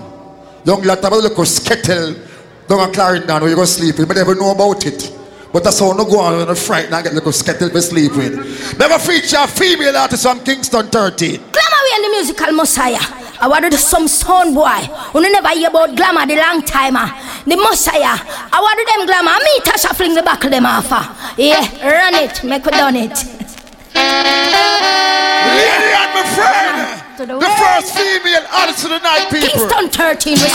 [0.64, 2.16] Young lad have a little skettle.
[2.70, 4.08] Don't a Clarendon where you go sleep with.
[4.08, 5.20] But never know about it.
[5.54, 8.34] But that's how no go on you frightened and get little skettle to sleep with.
[8.80, 11.38] Never feature a female artist from Kingston 13.
[11.52, 12.98] Glamour Wayne the musical messiah.
[13.40, 14.82] I want to some sound boy.
[15.14, 17.06] Who never hear about glamour the long timer.
[17.06, 17.44] Ah.
[17.46, 18.18] The messiah.
[18.52, 19.38] I want them glamour.
[19.46, 20.88] Me Tasha fling the back of them off.
[20.90, 21.36] Ah.
[21.38, 22.44] Yeah, run it.
[22.44, 23.14] Make we done it.
[25.54, 27.04] Lady and my friend.
[27.16, 29.70] The The first female artist of the night, people.
[29.70, 30.50] Kingston 13 research.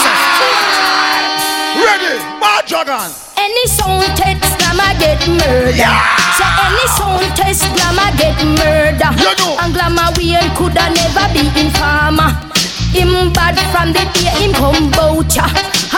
[1.86, 2.18] Ready?
[2.42, 3.14] Mad Dragon.
[3.38, 5.92] Any sound test glamour get murder.
[6.36, 9.10] So any sound test glamour get murder.
[9.60, 12.30] And glamour ain't coulda never be informer.
[12.92, 14.90] Him bad from the day him come
[15.30, 15.46] ya.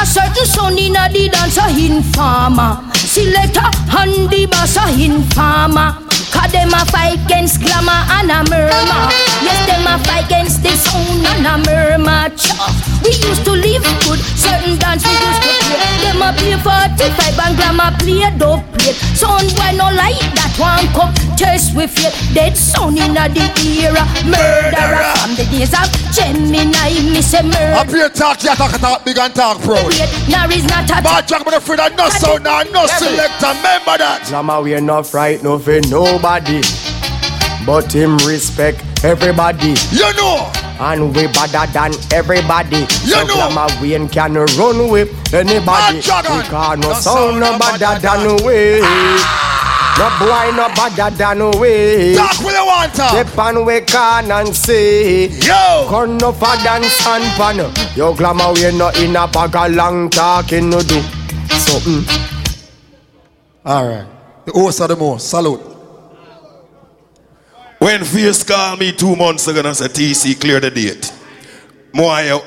[0.00, 2.80] A certain son in a the dance a informer.
[2.94, 6.09] Selector and the boss a informer.
[6.32, 9.04] Cause them a fight against glamour and a murmur.
[9.42, 12.30] Yes, them a fight against the sound and a murmur.
[12.36, 12.70] Cha.
[13.02, 15.80] We used to live good, certain dance we used to play.
[16.04, 18.96] Them a play 45 and glamour play dope plate.
[19.16, 22.12] Sound boy no like that one come chase with it.
[22.34, 23.46] Dead sound in a the
[23.80, 24.04] era.
[24.28, 27.80] Murderer from the days of Gemini, me say murder.
[27.80, 29.90] Up here talk, yeah, talk, talk, big and talk, proud.
[30.28, 33.56] Now is not a Mad Dragon, but afraid of no sound, now, no selector.
[33.56, 34.26] Remember that.
[34.28, 35.80] Glamour we are not fright no for
[36.20, 36.60] nobody.
[37.64, 39.74] But him respect everybody.
[39.90, 40.50] You know.
[40.80, 42.80] And we better than everybody.
[43.04, 43.34] You so know.
[43.34, 45.96] Glamour Wayne can run with anybody.
[45.98, 48.80] Because no sound no better than we.
[48.82, 49.36] Ah!
[49.98, 52.14] No boy no better than we.
[52.16, 53.10] Talk with the talk.
[53.10, 55.28] Step on we can and say.
[55.28, 55.86] Yo.
[55.88, 57.72] Come no for dance and pan.
[57.96, 61.00] Yo Glamour Wayne no in a bag of long talking no do.
[61.58, 62.02] Something.
[62.02, 62.46] Mm.
[63.66, 64.06] All right.
[64.46, 65.28] The host of the most.
[65.28, 65.69] Salute.
[67.80, 71.10] When Fierce called me two months ago and said, TC, clear the date.
[71.94, 72.38] Moi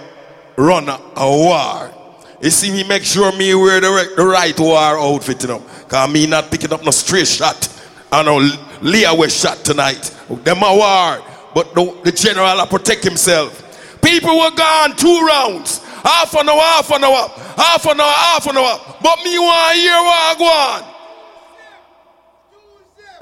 [0.56, 1.92] run a, a war.
[2.40, 5.60] You see me make sure me wear the, right- the right war outfit, you know.
[5.88, 7.68] Cause me not picking up no straight shot.
[8.12, 8.38] I know
[8.82, 10.04] Leah was shot tonight.
[10.44, 11.20] Them a war.
[11.56, 13.62] But the, the general a protect himself.
[14.02, 15.80] People were gone two rounds.
[16.04, 17.28] Half an hour, half an hour,
[17.58, 18.80] half an hour, half an hour.
[19.02, 20.84] But me want to hear what I go on.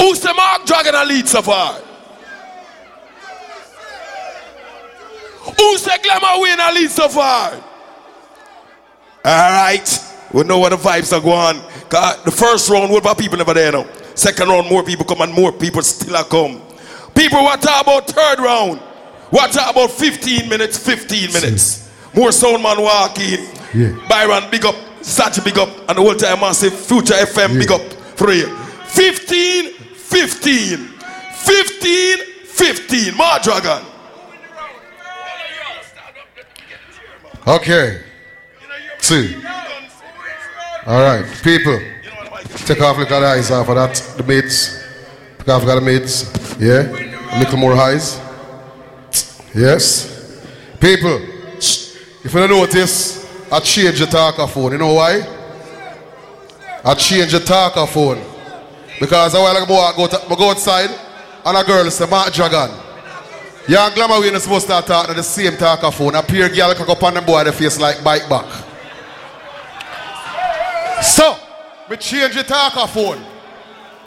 [0.01, 1.79] Who's the Mark Dragon lead so far?
[5.43, 7.53] Who's the glamour win a lead so far?
[7.53, 9.99] All right.
[10.33, 11.61] We know what the vibes are going.
[11.89, 13.85] The first round, what about people never there now?
[14.15, 16.61] Second round, more people come and more people still are come.
[17.15, 18.79] People, what about third round?
[19.29, 21.89] What about 15 minutes, 15 minutes?
[22.13, 23.49] More sound man walk in.
[23.73, 24.07] Yeah.
[24.07, 24.75] Byron, big up.
[25.01, 25.69] Sachi, big up.
[25.89, 27.81] And the whole time I say Future FM, big up.
[28.17, 28.47] For you.
[28.85, 30.77] 15, 15.
[30.77, 33.15] 15, 15.
[33.15, 33.85] More dragon.
[37.47, 38.01] Okay.
[38.99, 39.35] See.
[40.85, 41.79] All right, people.
[42.65, 43.95] Take off look at the eyes of that.
[44.17, 44.83] The mates.
[45.39, 46.57] Take off look at the mates.
[46.59, 46.87] Yeah.
[47.35, 48.19] A little more eyes.
[49.55, 50.45] Yes.
[50.79, 51.19] People.
[52.23, 54.73] If you don't notice, I change the talker phone.
[54.73, 55.21] You know why?
[56.83, 58.21] I change the talker phone.
[58.99, 60.89] Because I go, to, go outside
[61.43, 62.69] and a girl say, Mark Dragon.
[63.67, 66.15] And glamour we not supposed to talk at the same talk of phone.
[66.15, 68.45] A peer girl cock up on the boy the face like bite back.
[71.03, 71.37] So,
[71.89, 73.23] me change the talk of phone.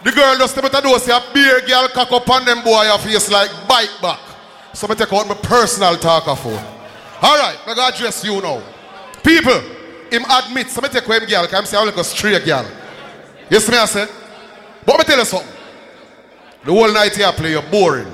[0.02, 2.62] The girl just step out the door say a beer girl cock up on them
[2.62, 4.20] boy your face like bite back.
[4.74, 6.52] So me take out my personal talk of phone.
[7.22, 8.62] Alright, I gotta address you now.
[9.22, 9.60] People,
[10.10, 12.44] him admit, so me take away him girl, because I'm saying I'm like a straight
[12.44, 12.64] girl.
[13.50, 14.06] See me I say?
[14.84, 15.48] But me tell you something.
[16.64, 18.12] The whole night here play, you're boring.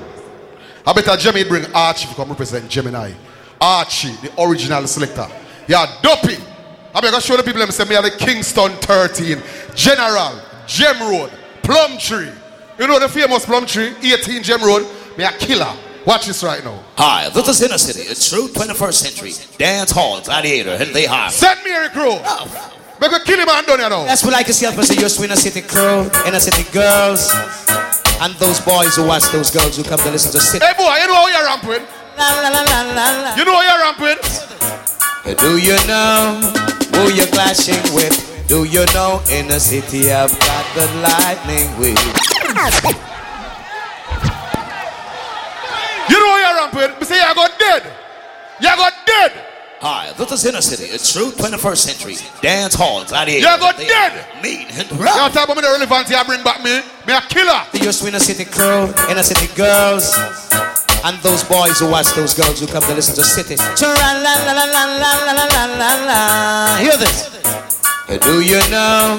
[0.85, 3.11] I better Jimmy bring Archie to come represent Gemini.
[3.59, 5.27] Archie, the original selector.
[5.67, 6.37] Yeah, dopey.
[6.93, 9.41] I better show the people them say me are the Kingston 13,
[9.75, 11.31] General, Gem Road,
[11.63, 12.29] Plum Tree.
[12.79, 14.87] You know the famous Plum Tree, 18 Gem Road.
[15.17, 15.71] Me a killer.
[16.05, 16.83] Watch this right now.
[16.97, 21.29] Hi, this is Inner City, a true 21st century dance hall gladiator, and they are.
[21.29, 22.17] Send me a crew.
[22.99, 24.05] Make a kill him and done you know.
[24.05, 24.65] That's what I can see.
[24.65, 27.31] I say you're Inner City crew, Inner City girls,
[28.21, 30.63] and those boys who watch those girls who come to listen to City.
[30.63, 31.81] Hey boy, you know how you're ramping?
[33.37, 34.19] You know how you're ramping?
[35.37, 36.39] Do you know
[36.93, 38.13] who you're clashing with?
[38.47, 41.97] Do you know in the city I've got the lightning with?
[46.09, 46.99] You know how you're ramping?
[46.99, 47.83] Me say you got dead.
[48.59, 49.31] You got dead.
[49.81, 52.13] Hi, this is Inner City, it's true 21st century.
[52.37, 53.49] Dance hall, gladiator.
[53.49, 54.13] You got dead!
[54.37, 55.17] Mean and rough.
[55.17, 56.85] You talk about the relevance you bring back me?
[57.09, 57.65] Me a killer.
[57.73, 60.13] The used to Inner City crew, Inner City girls.
[61.01, 63.57] And those boys who watch those girls who come to listen to City.
[66.77, 67.33] Hear this.
[68.21, 69.17] Do you know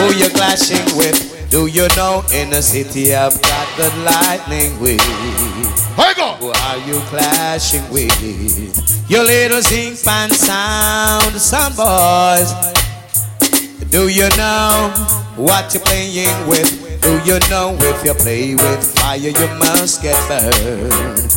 [0.00, 1.28] who you're clashing with?
[1.52, 5.59] Do you know Inner City I've got the lightning with?
[6.16, 6.34] Go.
[6.40, 8.10] Who are you clashing with?
[9.10, 12.52] Your little zinc fan sound, some boys.
[13.90, 14.92] Do you know
[15.36, 16.89] what you're playing with?
[17.00, 21.32] Do you know if you play with fire, you must get burned?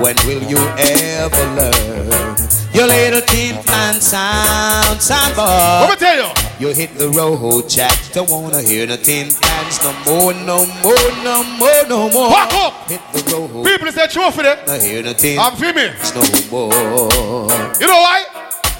[0.00, 2.36] When will you ever learn?
[2.72, 5.42] Your little tin pan sound, sound boy.
[5.42, 6.32] Let me tell you.
[6.60, 7.96] You hit the road, Jack.
[8.12, 12.30] Don't wanna hear the tin pans no more, no more, no more, no more.
[12.30, 12.88] Walk up.
[12.88, 13.66] Hit the road.
[13.66, 14.68] People say true for that.
[14.68, 15.92] I hear the tin I'm female.
[16.14, 17.50] no more.
[17.80, 18.24] You know why?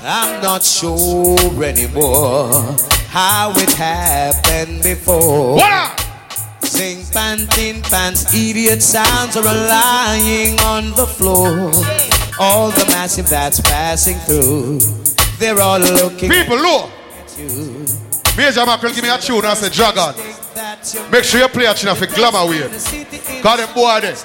[0.03, 2.77] I'm not sure anymore
[3.11, 5.57] how it happened before.
[5.57, 6.00] What Sing
[7.13, 11.71] pan, tin pans, idiot sounds are lying on the floor.
[12.39, 14.81] All the massive that's passing through,
[15.39, 16.31] they're all looking.
[16.31, 16.91] People, look.
[17.19, 17.87] at you.
[18.37, 20.15] Major Mackerel give me a tune and say Dragon.
[21.11, 22.71] Make sure you play a tune for glamour weird.
[22.71, 24.17] Cause them boy there.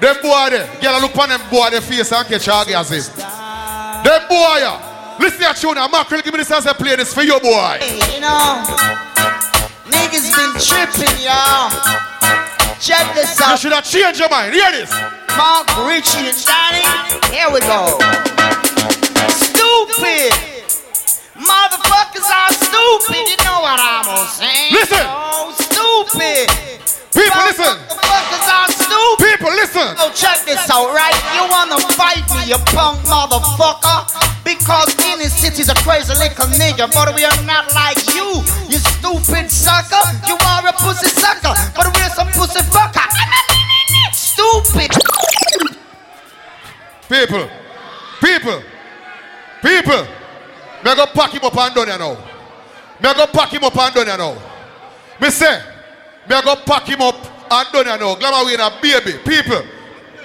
[0.00, 0.80] Them boy there.
[0.80, 3.14] Girl look on them boy their face and catch orgasm.
[4.02, 5.16] Them boy yeah.
[5.20, 7.38] Listen to your tune and Mackerel give me this and say play this for you
[7.38, 7.78] boy.
[8.14, 9.15] You know,
[9.90, 11.70] niggas been tripping, y'all.
[12.80, 13.52] Check this out.
[13.52, 14.54] You should have changed your mind.
[14.54, 14.90] Hear this.
[15.36, 16.84] Mark, Richie, and Johnny.
[17.32, 17.98] Here we go.
[19.32, 20.32] Stupid.
[21.36, 23.24] Motherfuckers are stupid.
[23.28, 24.70] You know what I'm gonna say.
[24.72, 25.04] Listen.
[25.04, 26.48] Oh, stupid.
[27.16, 27.74] People, listen.
[27.80, 29.24] Motherfuckers are stupid.
[29.24, 29.88] People, listen.
[29.96, 31.16] Oh, check this out, right?
[31.32, 34.04] You wanna fight me, you punk motherfucker?
[34.44, 39.50] Because inner city's a crazy little nigga, but we are not like you, you stupid
[39.50, 40.04] sucker.
[40.28, 43.08] You are a pussy sucker, but we're some pussy fucker.
[44.12, 44.92] Stupid.
[47.08, 47.48] People.
[48.20, 48.62] People.
[49.62, 50.06] People.
[50.84, 52.14] Me go pack him up and done you now.
[53.02, 54.42] Me go pack him up and done you now.
[55.20, 55.62] Me say,
[56.28, 57.16] me go pack him up
[57.50, 58.14] and done you now.
[58.16, 59.18] Glamour a baby.
[59.24, 59.62] People.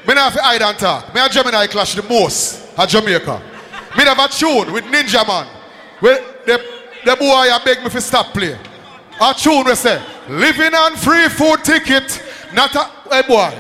[0.08, 1.14] Me not have to hide and talk.
[1.14, 3.42] Me and Gemini clash the most at Jamaica.
[3.98, 5.48] Me a tune with Ninja Man.
[6.00, 6.60] Where the,
[7.06, 8.58] the boy I beg me to stop play.
[9.22, 12.22] A tune we say, living on free food ticket.
[12.54, 13.54] Not a, hey boy.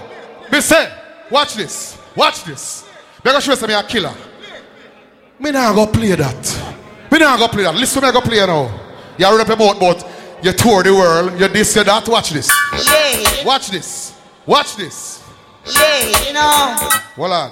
[0.52, 0.92] Me say,
[1.30, 1.98] watch this.
[2.16, 2.88] Watch this.
[3.24, 4.14] Go show you me a killer.
[5.40, 6.76] Me not go play that.
[7.12, 7.76] Me not go play that.
[7.76, 8.80] Listen, me go play now.
[9.18, 10.11] You your mouth, but
[10.44, 11.40] you tour the world.
[11.40, 12.08] You this, you that.
[12.08, 12.50] Watch this.
[12.74, 14.20] Yeah, Watch this.
[14.46, 15.24] Watch this.
[15.66, 16.76] yeah, you know.
[17.16, 17.52] Hold on.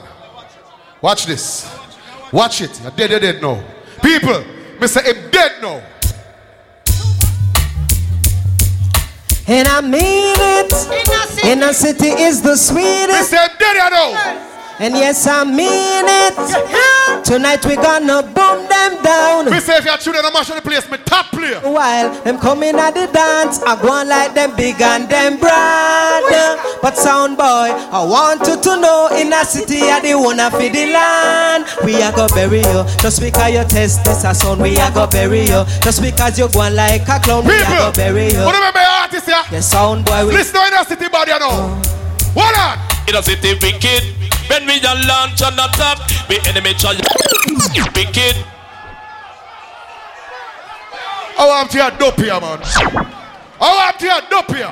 [1.01, 1.69] Watch this.
[2.31, 2.79] Watch it.
[2.81, 3.63] You're dead, you're dead now.
[4.03, 4.43] People,
[4.79, 4.87] Mr.
[4.87, 5.81] say him dead now.
[9.47, 11.43] And I mean it.
[11.43, 13.33] In Inner city is the sweetest.
[13.33, 13.57] Mr.
[13.57, 14.48] Daddy, know.
[14.79, 17.25] And yes, I mean it.
[17.25, 19.51] Tonight we gonna boom them down.
[19.51, 21.59] Me say if you're tuning the mash the place, me top player.
[21.59, 26.23] While them coming at the dance, I go on like them big and them broad.
[26.81, 30.71] But sound boy, I want you to know in a city I the wanna feed
[30.71, 31.65] the land.
[31.83, 34.61] We are go bury you just because you test this a sound.
[34.61, 37.43] We are go bury you just because you go on like a clown.
[37.45, 38.39] We are go bury you.
[38.47, 39.43] What remember your artist here?
[39.51, 40.25] The sound boy.
[40.25, 41.83] We Listen to the city body now.
[42.31, 42.98] Hold on.
[43.09, 44.03] In a city wicked,
[44.49, 45.97] When we a launch and attack,
[46.29, 46.93] the enemy try
[47.95, 48.45] wicked.
[51.35, 52.59] I want to dope here, man.
[53.59, 54.71] I want to dope here.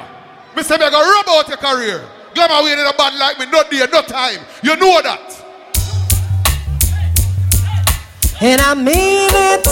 [0.56, 2.04] Me say me go rub out your career.
[2.36, 4.46] Glamour way in a band like me, no day, no time.
[4.62, 5.37] You know that.
[8.40, 9.66] And I mean it.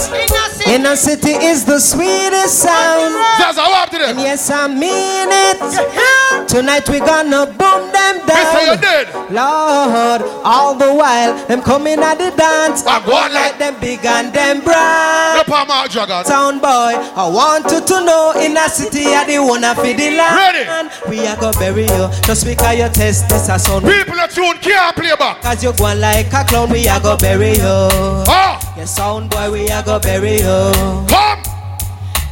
[0.67, 3.13] In a city is the sweetest sound.
[3.37, 3.97] That's how up to.
[3.97, 6.49] And yes, I mean it.
[6.49, 8.55] Tonight we gonna boom them down.
[8.55, 9.07] Mister, you dead.
[9.29, 12.83] Lord, all the while them coming at the dance.
[12.87, 15.35] I want like them big and them bright.
[15.37, 16.25] No Palmer Dragon.
[16.25, 20.17] Sound boy, I want you to know in a city I the wanna feed the
[20.17, 20.89] land.
[21.05, 21.09] Ready?
[21.09, 23.85] We are gonna bury you just because you test this a sound.
[23.85, 25.41] People that tune can't play back.
[25.41, 27.61] Cause you're going like a clown, we are gonna bury you.
[27.61, 28.54] Oh.
[28.77, 30.71] Your sound boy, we are gonna bury you.
[31.07, 31.41] Come.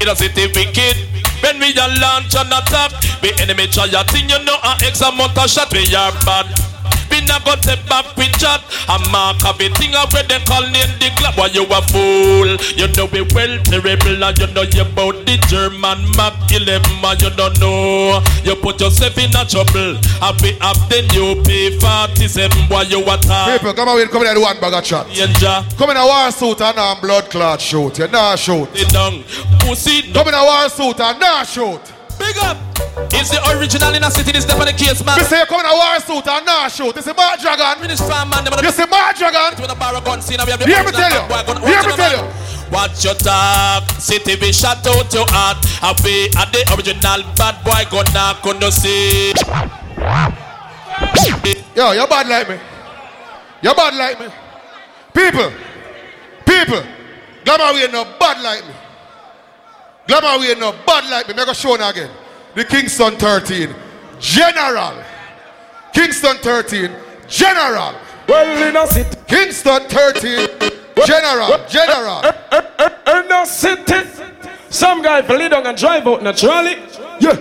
[0.01, 0.97] In a city wicked.
[1.41, 2.91] When we a launch and attack,
[3.21, 6.72] the enemy try a thing, you know, a X amount of shot, we are bad.
[7.13, 8.57] We not go take back with chat.
[8.89, 11.37] A mark of a thing of where they call in the club.
[11.37, 12.49] Why you a fool?
[12.73, 17.21] You know we well terrible and you know you about the German map 11 man
[17.21, 18.17] you don't know.
[18.43, 20.01] You put yourself in a trouble.
[20.17, 23.61] Happy up then you pay 47 why you a talk.
[23.61, 25.05] People, come away, come in one bag of chat.
[25.13, 25.61] Danger.
[25.77, 27.99] Come in a war suit and a blood clot shoot.
[27.99, 28.67] You nah shoot.
[28.73, 29.21] Sit down.
[29.59, 30.11] Pussy.
[30.11, 31.81] Come in a war suit and nah shoot.
[32.23, 32.55] Big up.
[33.11, 35.19] It's the original in a city, this step on the case, man.
[35.19, 36.95] Me say you come in a war suit and nah shoot.
[36.95, 37.75] This is Mark Dragon.
[37.83, 38.47] Finish farm, man.
[38.47, 39.59] You see Mark Dragon?
[39.59, 41.23] With a barrel gun scene, we have the Hear me tell you.
[41.67, 42.23] Hear me tell you.
[42.71, 45.63] Watch your talk, city be shut out your heart.
[45.83, 49.33] Happy at the original bad boy gonna gonna see.
[51.75, 52.57] Yo, you're bad like me.
[53.61, 54.27] You're bad like me.
[55.13, 55.51] People,
[56.45, 56.83] people,
[57.45, 58.73] Glamour we no bad like me.
[60.07, 61.33] Glamour we no bad like me.
[61.33, 62.09] Make a show now again.
[62.55, 63.73] The Kingston 13,
[64.19, 65.03] General.
[65.93, 66.91] Kingston 13,
[67.27, 67.95] General.
[68.27, 69.17] Well, in a city.
[69.27, 70.49] Kingston 13,
[71.05, 71.65] General.
[71.67, 72.21] General.
[73.07, 74.09] In a city.
[74.69, 76.75] Some guy for lead on and drive out naturally.
[77.19, 77.37] Yeah.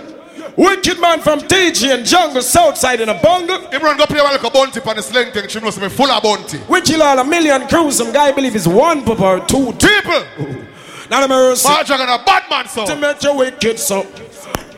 [0.55, 3.67] Wicked man from TG and Jungle Southside in a bungle.
[3.71, 5.47] Everyone go play one like a bounty on the sling thing.
[5.47, 6.59] She must be full of bounty.
[6.85, 7.97] Kill all a million crews.
[7.97, 9.73] Some guy believe it's one or two.
[9.73, 10.72] People.
[11.13, 11.69] Now the mercy.
[11.69, 12.87] Mark Dragon a bad man so.
[12.87, 14.01] To make you wicked so.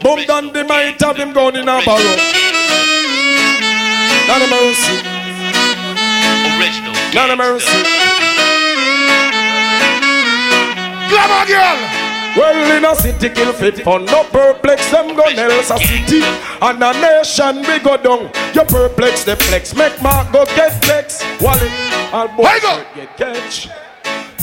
[0.01, 2.17] Boom down the might have him going in a barrel.
[4.27, 4.99] Now the mercy.
[6.59, 6.91] Original.
[7.15, 7.79] Now the mercy.
[11.07, 11.79] Glamour girl.
[12.35, 16.21] Well, in a city kill fit fun, no perplex them gun else a city
[16.61, 18.29] and a nation we go down.
[18.53, 21.23] You perplex the flex, make mark go get flex.
[21.39, 21.71] Wallet,
[22.11, 22.59] I'll boy
[22.93, 23.69] get catch.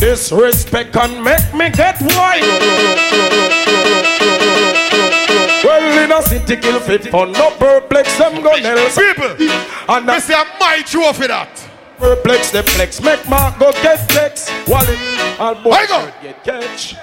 [0.03, 2.43] Disrespect can make me get wild.
[5.62, 8.99] Well, in a city kill fit fun, no perplex them gun else.
[8.99, 9.31] People,
[9.89, 11.57] and I say I might trophy that.
[11.99, 14.51] Perplex the flex, make my go get flex.
[14.66, 14.99] Wallet,
[15.39, 15.87] I'll boy
[16.20, 16.97] get catch.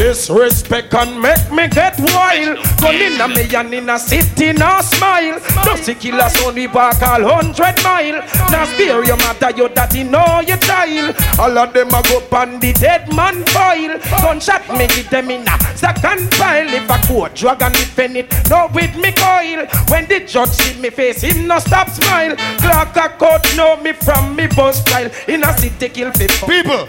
[0.00, 2.56] Disrespect can make me get wild.
[2.80, 5.38] Gun in a me and in a city, no smile.
[5.62, 8.24] Dusty killers only walk all hundred mile.
[8.50, 11.14] Now spare your mother, your daddy know your child.
[11.38, 13.98] All of them a go on the dead man file.
[14.22, 16.72] Gunshot me give them in a second pile.
[16.72, 19.66] If I go drug and defend it, no with me coil.
[19.88, 22.36] When the judge see me face, him no stop smile.
[22.56, 25.10] Clock a court know me from me bus style.
[25.28, 26.48] In a city kill people.
[26.48, 26.88] People.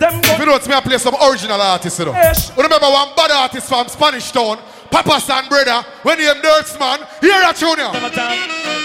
[0.00, 2.12] If you know it's me, I play some original artists, you know.
[2.12, 2.50] Yes.
[2.56, 4.58] Remember one bad artist from Spanish Town,
[4.90, 7.92] Papa San Brother, when he named Dirtsman, hear that tune now.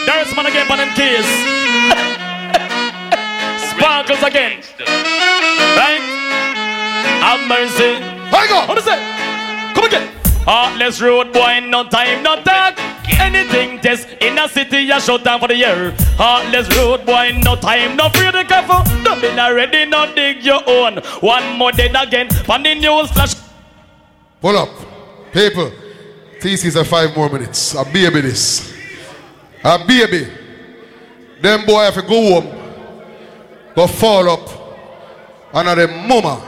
[0.05, 1.25] Dirtsman again, on them keys.
[3.71, 4.61] Sparkles again.
[5.77, 6.01] Right?
[7.21, 7.99] Have mercy.
[7.99, 8.65] Here go.
[8.67, 8.99] What is it?
[9.75, 10.16] Come again.
[10.47, 12.79] Heartless road boy, no time, no talk.
[13.19, 15.93] Anything test in a city, you shut down for the year.
[16.15, 18.81] Heartless road boy, no time, no fear the careful.
[19.03, 20.99] Don't be ready, no dig your own.
[21.19, 23.35] One more dead again, on the news flash.
[24.39, 24.69] Pull up.
[25.33, 25.69] People,
[26.39, 27.75] TC's are five more minutes.
[27.75, 28.73] A baby this.
[29.65, 30.31] A baby.
[31.41, 32.47] Them boy have to go home.
[33.75, 34.49] Go fall up.
[35.53, 36.41] Another the mama.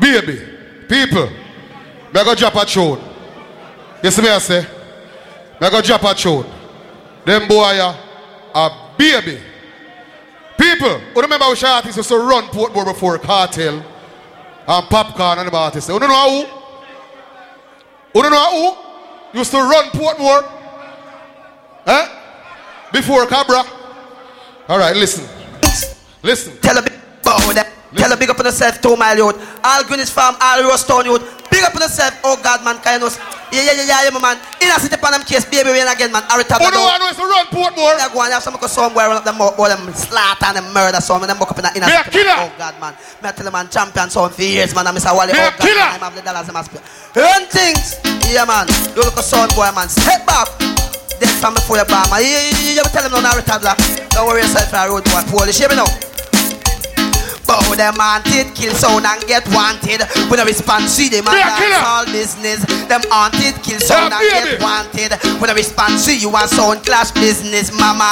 [0.00, 0.40] Baby.
[0.88, 1.28] People.
[2.16, 2.98] Me go drop a tune.
[4.02, 4.66] You see me I say?
[5.60, 6.46] Me go drop a tune.
[7.26, 7.78] Them boy
[8.54, 9.38] a baby.
[10.58, 13.84] People, who remember which artists used to run Portmore before Cartel
[14.66, 15.90] and Popcorn and the artists?
[15.90, 18.18] You don't know who?
[18.18, 18.76] You don't know
[19.32, 19.38] who?
[19.38, 20.50] Used to run Portmore?
[21.84, 22.08] Eh?
[22.94, 23.62] Before Cabra?
[24.70, 25.28] Alright, listen.
[26.22, 26.56] Listen.
[26.62, 27.75] Tell a big about that.
[27.96, 29.36] Tell a big up on yourself, two mile youth.
[29.64, 31.24] All Greenwich Farm, all Rostown youth.
[31.50, 32.12] Big up on yourself.
[32.24, 33.12] Oh God, man, kind of.
[33.52, 34.36] Yeah, yeah, yeah, yeah, yeah, man.
[34.60, 36.22] In a city pan them case, baby, win again, man.
[36.26, 37.94] Arita, Who the one who is to run Portmore?
[37.94, 40.66] Yeah, go on, you have some somewhere run up them, boy, them slaughter and them
[40.74, 42.26] murder some, and them buck up in a, in a Me a city.
[42.26, 42.34] killer.
[42.42, 42.92] Oh God, man.
[43.22, 44.86] Me a tell you, man, champion some for years, man.
[44.90, 45.14] And Mr.
[45.14, 45.86] Wally, oh God, killer.
[45.94, 46.82] man, I have the dollars, them spend.
[47.14, 48.02] Earn things.
[48.26, 48.66] Yeah, man.
[48.98, 49.86] You look a son, boy, man.
[49.88, 50.50] Step back.
[51.22, 52.10] Then from before you bomb.
[52.18, 53.56] You, you, you, you tell him no, now, Arita,
[54.10, 55.22] Don't worry yourself for a road boy.
[55.30, 55.86] Polish, hear me now.
[57.46, 60.02] Bow them haunted, kill sound and get wanted.
[60.30, 62.60] When I respond, see them and dance all business.
[62.90, 64.58] Them haunted, kill sound Yeah, and baby.
[64.58, 65.10] get wanted.
[65.40, 68.10] When I respond, see you and sound clash business, mama.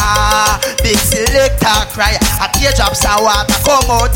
[0.86, 4.14] Big selector cry, a teardrops of water come out.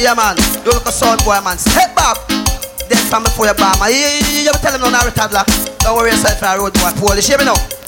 [0.00, 0.36] Yeah, man.
[0.64, 1.58] You look a son boy, man.
[1.58, 2.16] Step back.
[2.88, 3.76] Then from before you bomb.
[3.84, 5.44] You, you, you, you tell him no, now, toddler.
[5.80, 6.90] Don't worry yourself for a road boy.
[6.96, 7.79] Polish, hear me now.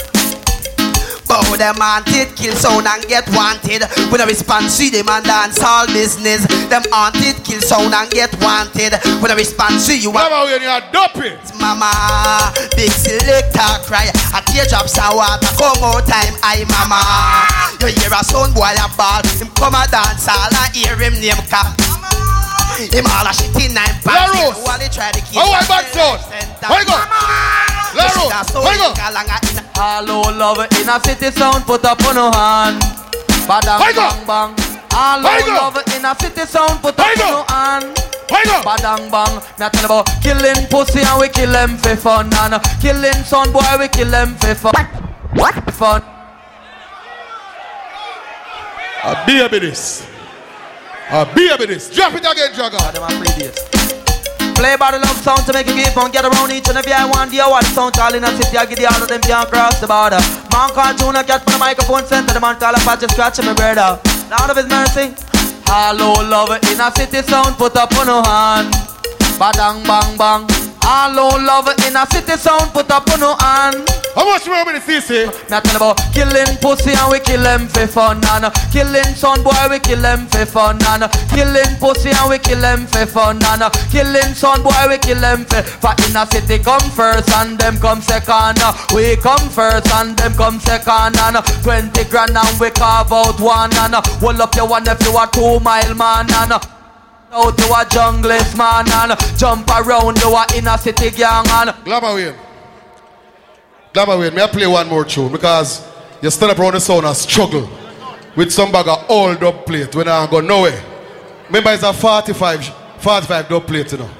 [1.33, 3.89] Bow them haunted, kill sound and get wanted.
[4.13, 6.45] When I respond, see them and dance all business.
[6.69, 9.01] Them haunted, kill sound and get wanted.
[9.17, 11.33] When I respond, see you and when you're dopey.
[11.57, 11.89] Mama,
[12.77, 14.13] big selector cry.
[14.37, 16.37] A teardrops of water come out time.
[16.45, 17.01] I mama,
[17.81, 19.25] you hear a sound boy a ball.
[19.41, 21.73] Him come a dance all and hear him name cap.
[22.77, 24.37] Him all a shit in nine pants.
[24.37, 24.61] Laros.
[24.69, 25.41] While they try to keep.
[25.41, 26.21] Oh, I bad sound.
[26.69, 27.01] Where you go?
[27.97, 29.62] Laros, where you go?
[29.75, 32.81] Hello, love in a city sound, put up on your hand.
[33.49, 34.53] Badang bang bang.
[35.47, 37.99] You love in a city sound, put up on your hand.
[38.29, 38.61] Where you go?
[38.63, 39.35] Badang bang.
[39.59, 42.33] Me a tell about killing pussy and we kill them for fun.
[42.35, 44.87] And uh, killing son boy, we kill them for fun.
[45.35, 45.55] What?
[45.75, 46.03] Fun.
[49.05, 50.07] A baby this.
[51.11, 51.91] A baby this.
[51.95, 54.02] Drop it again, Jagger.
[54.63, 56.93] Play by the love sound to make you keep on get around each and every
[56.95, 59.19] I want the one sound all in a city I get the all of them
[59.19, 60.23] can't cross the border.
[60.55, 63.51] Man call Junior cat from the microphone center the man call a patch scratch him,
[63.51, 63.99] my brother.
[64.31, 65.19] Lord of his mercy.
[65.67, 68.71] Hello love in a city sound put up on your hand.
[69.35, 70.47] Badang bang bang.
[70.79, 73.92] Hello love in a city sound put up on your hand.
[74.15, 74.63] How much more
[75.01, 75.25] say?
[75.27, 79.43] Me a tell about killing pussy and we kill them for fun and killing son
[79.43, 83.41] boy we kill them for fun and killing pussy and we kill them for fun
[83.43, 87.59] and killing son boy we kill them for for in a city come first and
[87.59, 88.61] them come second
[88.95, 93.73] we come first and them come second and 20 grand and we carve out one
[93.73, 97.81] and hold up your one if you a two mile man and out to a
[97.89, 102.52] junglist man and jump around you a inner city gang and Glamour Wayne.
[103.93, 105.87] Glamour Wayne, may I play one more tune because
[106.23, 107.69] you stand up around the sound and struggle
[108.35, 110.83] with some bag of old dub plate when I go nowhere.
[111.47, 112.67] Remember it's a 45,
[112.99, 114.11] 45 dub plate, you know.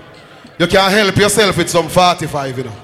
[0.59, 2.75] You can't help yourself with some 45, you know.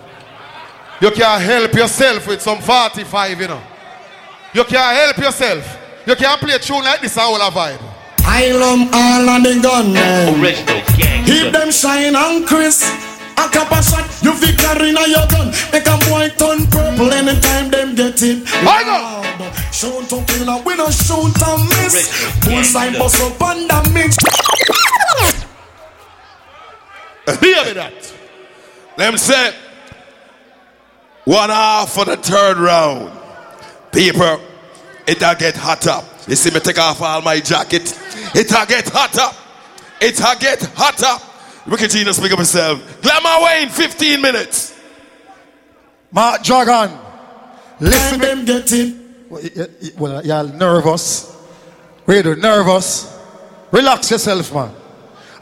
[1.01, 3.63] You can't help yourself with some 45, you know.
[4.55, 5.79] You can't help yourself.
[6.07, 7.83] You can't play a tune like this, all a vibe.
[8.21, 10.41] I love all of the gun.
[10.43, 11.25] Original gang.
[11.27, 13.18] Keep them shine on crisp.
[13.39, 15.53] A couple shot, you fi carry na your gun.
[15.73, 18.43] Make a boy turn purple anytime them get it.
[18.67, 19.53] I go.
[19.71, 22.11] Shoot to kill and we no shoot and miss.
[22.45, 24.17] Bullseye bust up and the mix.
[27.41, 28.15] Hear me that.
[28.97, 29.53] Them say
[31.25, 33.13] one half for the third round.
[33.93, 34.41] People,
[35.07, 36.01] it'll get hotter.
[36.27, 37.97] You see me take off all my jacket.
[38.35, 39.37] It'll get hotter.
[40.01, 41.25] It'll get hotter.
[41.69, 43.03] Wicked Genius, pick up yourself.
[43.03, 44.75] Glamour Wayne, 15 minutes.
[46.11, 46.99] Mark Dragon,
[47.79, 48.21] listen.
[48.21, 48.97] them get it.
[49.29, 49.51] Well, y-
[49.83, 51.37] y- well, you're nervous.
[52.07, 53.15] Wait, you nervous?
[53.71, 54.75] Relax yourself, man.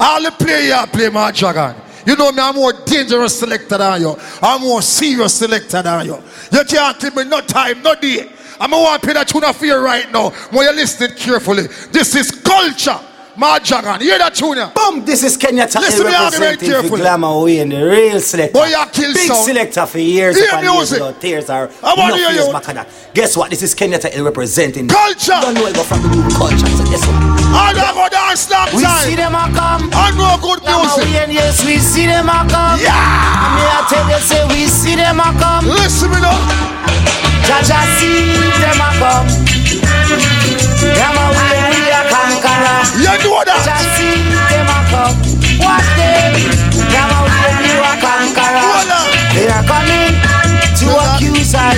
[0.01, 1.77] All the play you play, Mark Dragon.
[2.05, 4.17] You know me, I'm more dangerous selector than you.
[4.43, 6.23] I'm more serious selector than you.
[6.53, 8.29] You can't give me no time, no day.
[8.59, 10.31] I'm going to play that tune for you right now.
[10.51, 11.65] When you're listening carefully.
[11.93, 12.99] This is culture.
[13.37, 14.01] Mark Dragon.
[14.01, 14.57] You hear that tune?
[14.57, 14.73] yeah?
[14.73, 16.97] Boom, this is Kenya Tati Listen to me representing for.
[16.97, 18.57] Glamour Wayne, the real selector.
[18.57, 19.45] Oh, Boy, you kill Big sound.
[19.45, 22.53] selector for years Hear upon years without tears or I wanna enough hear years you.
[22.53, 22.89] back on that.
[23.13, 23.51] Guess what?
[23.51, 25.37] This is Kenya Tati representing Culture.
[25.45, 26.65] Don't know it go from the new culture.
[26.65, 27.17] So guess what?
[27.53, 29.05] I don't go dance long We time.
[29.05, 29.91] see them a come.
[29.93, 31.05] I know good music.
[31.13, 32.81] Wayne, yes, we see them a come.
[32.81, 32.97] Yeah.
[32.97, 35.69] And me I tell you, say we see them a come.
[35.69, 36.41] Listen me now.
[37.45, 38.33] Jaja see
[38.65, 39.29] them a come.
[42.47, 43.19] Glamour Wayne, we a conqueror.
[43.19, 43.59] You know that.
[43.67, 45.19] Jaja them a come.
[45.59, 46.31] What them?
[46.95, 48.87] Glamour Wayne, we a conqueror.
[49.35, 51.75] They are coming to accuse I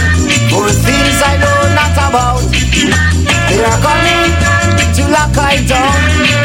[0.52, 2.44] for things I know not about.
[3.48, 4.28] They are coming
[4.92, 5.96] to lock I down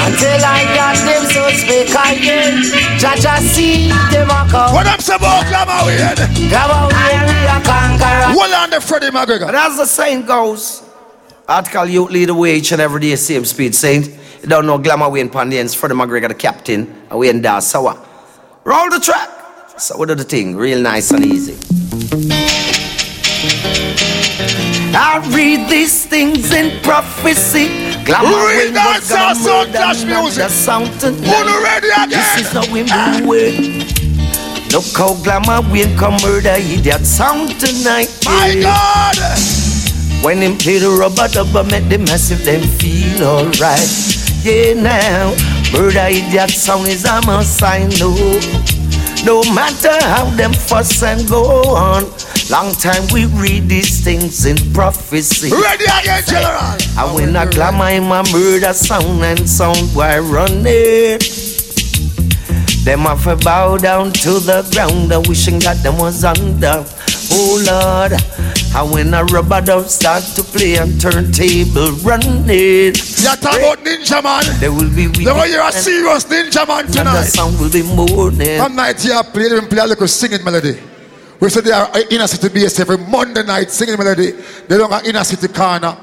[0.08, 2.64] until I got them so speak again.
[2.96, 4.72] Jaja see them a come.
[4.72, 6.16] What I'm saying about Glamour Wayne?
[6.48, 8.32] Glamour Wayne, we a conqueror.
[8.40, 9.48] Hold on the Freddie McGregor.
[9.52, 10.82] But as the saying goes,
[11.48, 14.08] article youth lead the way each and every day, same speed, saint.
[14.42, 17.98] You don't know Glamour Wayne Pandians, Freddie McGregor, the captain, and Wayne Da Sour.
[18.64, 19.30] Roll the track.
[19.78, 21.58] So we do the thing, real nice and easy.
[24.96, 27.68] I read these things in prophecy.
[28.06, 32.10] Glamour Wayne was gonna murder the sound tonight.
[32.10, 34.72] This is how we do it.
[34.72, 38.10] Look how Glamour Wayne come murder idiot sound tonight.
[38.26, 39.63] My God!
[40.24, 43.92] When him play the rubber dubber, make the massive them feel alright.
[44.42, 45.36] Yeah, now
[45.74, 48.16] murder idiot sound is a must sign no.
[49.26, 51.44] No matter how them fuss and go
[51.76, 52.06] on.
[52.50, 55.52] Long time we read these things in prophecy.
[55.52, 56.76] Ready again, General.
[56.98, 61.24] I when I glamour in my murder sound and sound boy run it.
[62.84, 66.84] Them have to bow down to the ground, wishing that them was under.
[67.36, 68.14] Oh Lord,
[68.76, 72.98] and when a rubber dub start to play and turntable run it.
[73.20, 74.44] You talk about Ninja Man.
[74.60, 77.24] There will be The way you're a serious Ninja Man And the tonight.
[77.34, 78.60] sound will be morning.
[78.60, 80.80] One night here, playing play them play a little singing melody.
[81.40, 84.32] We said they are inner city base every Monday night singing melody.
[84.68, 85.98] They don't have inner city corner.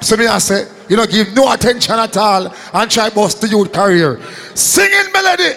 [0.00, 3.48] So me I say, you know, give no attention at all and try bust the
[3.48, 4.20] youth career.
[4.54, 5.52] Singing melody.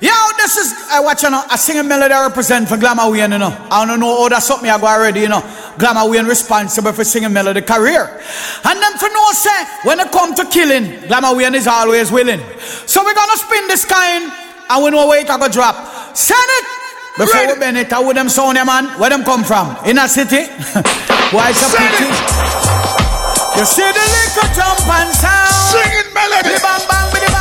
[0.00, 3.32] Yo, this is I watch you know, a singing melody I represent for Glamour Wayne,
[3.32, 3.50] you know.
[3.68, 5.42] I don't know how that's something I go already, you know.
[5.76, 8.06] Glamour Wayne responsible for singing melody career.
[8.62, 12.38] And them for no say, when it come to killing, Glamour Wayne is always willing.
[12.86, 14.30] So we're gonna spin this kind
[14.70, 15.74] and we know where it a go drop.
[16.16, 16.66] Send it!
[17.18, 18.86] Before we bend it, how would them sound, man?
[19.00, 19.74] Where them come from?
[19.84, 20.46] In a city?
[21.34, 22.06] Why it's a pity?
[23.58, 25.50] You see the liquor jump and sound.
[25.74, 26.54] Singing melody.
[26.62, 27.37] Bang bang, bang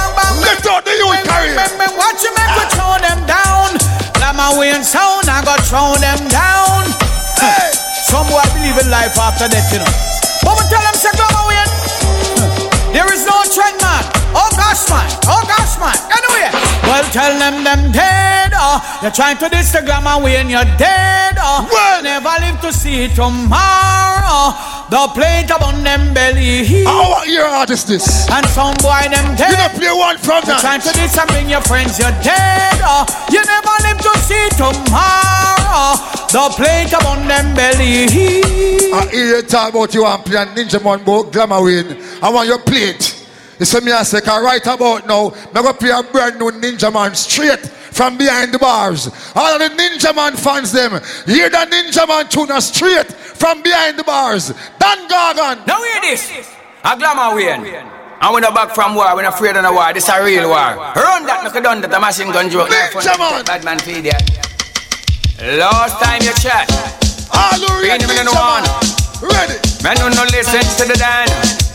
[0.48, 1.28] Lift out the youth.
[1.28, 2.56] Bang bang, watch you make ah.
[2.56, 3.76] we throw them down.
[4.16, 6.88] Glamour Wayne sound, I got throw them down.
[7.36, 7.76] Hey.
[8.08, 9.94] Some boy believe in life after death, you know.
[10.48, 11.74] But we tell them, say Glamour Wayne.
[12.96, 14.04] There is no trend, man.
[14.32, 15.08] Oh gosh, man.
[15.28, 15.98] Oh gosh, man.
[16.16, 16.48] Anyway,
[16.88, 18.54] well, tell them them dead.
[18.56, 21.38] Oh, you're trying to diss the glamour when you're dead.
[21.38, 21.62] Uh.
[21.62, 24.77] Oh, well, never live to see tomorrow.
[24.90, 26.84] The plate upon them belly.
[26.86, 28.30] How your artist this?
[28.32, 29.52] And some boy them dead.
[29.52, 30.62] You don't play one from that.
[30.62, 32.00] trying to diss and bring your friends.
[32.00, 32.80] You're dead.
[32.88, 36.00] Oh, you never live to see tomorrow.
[36.32, 38.08] The plate upon them belly.
[38.94, 41.98] I hear you talk about you and play a Ninja Man about Glamour Wayne.
[42.24, 43.17] I want your plate.
[43.60, 46.38] You see me I say, cause right about now, I'm going to play a brand
[46.38, 49.10] new Ninja Man straight from behind the bars.
[49.34, 50.92] All of the Ninja Man fans them,
[51.26, 54.50] hear the Ninja Man tune straight from behind the bars.
[54.78, 55.66] Dan Gargan.
[55.66, 56.32] Now hear this.
[56.84, 57.66] A glamour Wayne.
[58.20, 59.92] And we're not back from war, we're not afraid of no war.
[59.94, 60.78] This a real war.
[60.94, 62.70] Run that, no done that, a machine gun joke.
[62.70, 63.44] Ninja man.
[63.44, 64.18] Bad man feed ya.
[65.58, 66.70] Last time you chat.
[67.34, 68.62] All the Benjamin Ninja one.
[68.62, 69.34] Man.
[69.34, 69.58] Ready.
[69.82, 71.67] Man no listen to the Dan.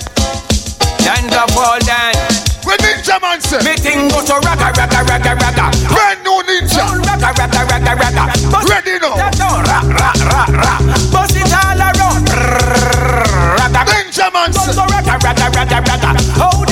[1.03, 2.15] Dan go fall down.
[2.65, 3.59] When Ninja Man say.
[3.67, 5.67] Me thing go to ragga ragga ragga ragga.
[5.91, 6.85] Brand new Ninja.
[7.03, 8.25] Ragga ragga ragga ragga.
[8.71, 9.17] Ready now.
[9.19, 9.63] that down.
[9.67, 10.75] Ra ra ra ra.
[11.11, 12.27] Bust it all around.
[13.59, 14.75] Ragga Ninja Man say.
[14.75, 16.11] go ragga ragga ragga ragga.
[16.39, 16.72] How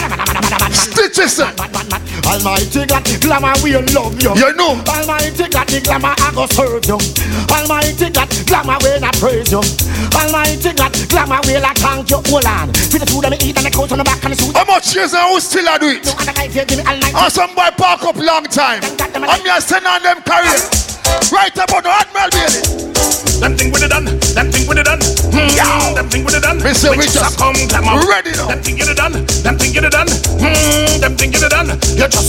[0.73, 1.39] Stitches.
[1.39, 4.31] Almighty God, glamour will love you.
[4.35, 4.79] You know.
[4.87, 6.97] Almighty God, the glamour I go serve you.
[7.51, 9.61] Almighty God, glamour will I praise you.
[10.15, 12.19] Almighty God, glamour will I thank you.
[12.31, 14.37] Hold on, for the food I eat and the coat on the back and the
[14.39, 14.55] suit.
[14.55, 16.07] How much years and who still a do it?
[16.07, 17.13] And the life you give me all night.
[17.15, 18.81] And some boy park up long time.
[18.83, 20.59] And me a send on them career.
[21.31, 22.61] Right about the Admiral Bailey.
[23.41, 25.01] Them thing with it done, them thing with it done.
[25.01, 26.61] Hmm, them thing with it done.
[26.61, 28.05] Me say we Which just a come glamour.
[28.05, 28.47] ready now.
[28.53, 30.00] Them thing get it done, them thing get it done.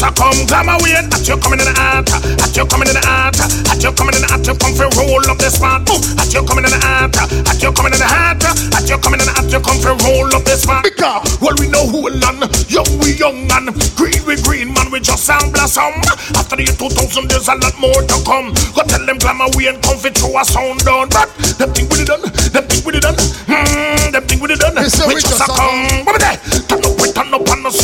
[0.03, 3.07] A come glamour wait at you coming in the heart, at you coming in the
[3.07, 4.43] heart, at you coming in the heart.
[4.43, 5.87] You come for roll up the spot.
[5.87, 8.99] Boom, at you coming in the heart, at you coming in the heart, at you
[8.99, 9.47] coming in the heart.
[9.47, 10.83] You come for roll up the spot.
[10.83, 12.43] Because well we know who will land.
[12.67, 14.91] Young we young man, green we green man.
[14.91, 15.95] We just sound blossom.
[16.35, 18.51] After the year 2000, there's a lot more to come.
[18.75, 21.15] Go tell them glamour we ain't comfy through a sound down.
[21.15, 21.31] But
[21.63, 23.15] them thing with it done, them thing with it done.
[23.47, 24.75] Hmm, them thing with it done.
[25.07, 26.03] We we just a come.
[26.03, 26.43] What there?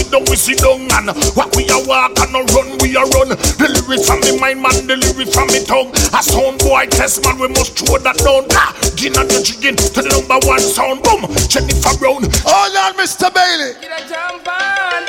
[0.09, 3.01] Sit down, we sit down and what we a walk and no run, we a
[3.01, 3.29] run.
[3.29, 5.93] The lyrics from the mind man, the lyrics from the tongue.
[6.17, 8.47] A sound boy test man, we must throw that down.
[8.53, 11.03] Ah, gin and the chicken to the number one sound.
[11.03, 12.25] Boom, Jennifer Brown.
[12.47, 13.29] Hold on, Mr.
[13.33, 13.75] Bailey.
[13.81, 15.05] Get a jump on.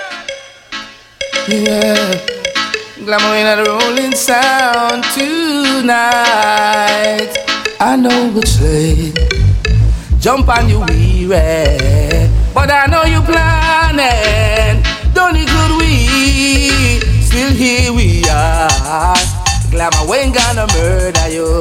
[1.47, 2.19] Yeah.
[3.05, 6.11] Glamour in the rolling sound tonight.
[7.79, 9.17] I know it's late.
[10.19, 14.88] Jump on you weary, but I know you planning.
[15.13, 16.99] Don't need good we.
[17.21, 19.15] Still here we are.
[19.71, 21.59] Glamour we ain't gonna murder you.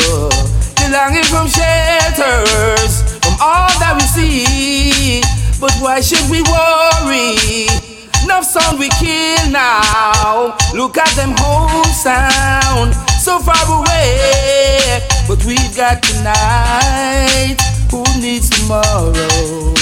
[0.81, 5.23] You're longing from shelters, from all that we see.
[5.61, 7.67] But why should we worry?
[8.25, 10.57] Enough sound we kill now.
[10.75, 15.01] Look at them home sound, so far away.
[15.27, 17.57] But we've got tonight.
[17.91, 19.78] Who needs tomorrow?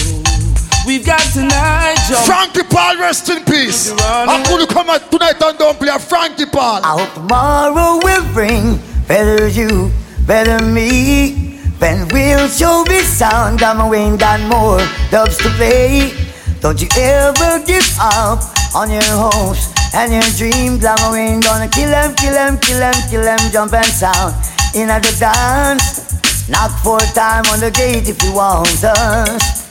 [0.86, 2.14] We've got tonight, Joe.
[2.24, 3.90] Frankie Paul, rest in peace.
[3.98, 6.80] How could you come out tonight and don't play a Frankie Paul?
[6.84, 9.90] I hope tomorrow will bring better you,
[10.28, 11.58] better me.
[11.80, 13.58] Then we'll show this sound.
[13.58, 14.78] Got my wing, got more
[15.10, 16.12] dubs to play.
[16.60, 18.38] Don't you ever give up
[18.72, 20.84] on your hopes and your dreams.
[20.84, 24.36] I'm a wing, gonna kill them, kill them, kill them, kill them, jump and sound.
[24.72, 29.65] In at the dance, knock four time on the gate if you want us.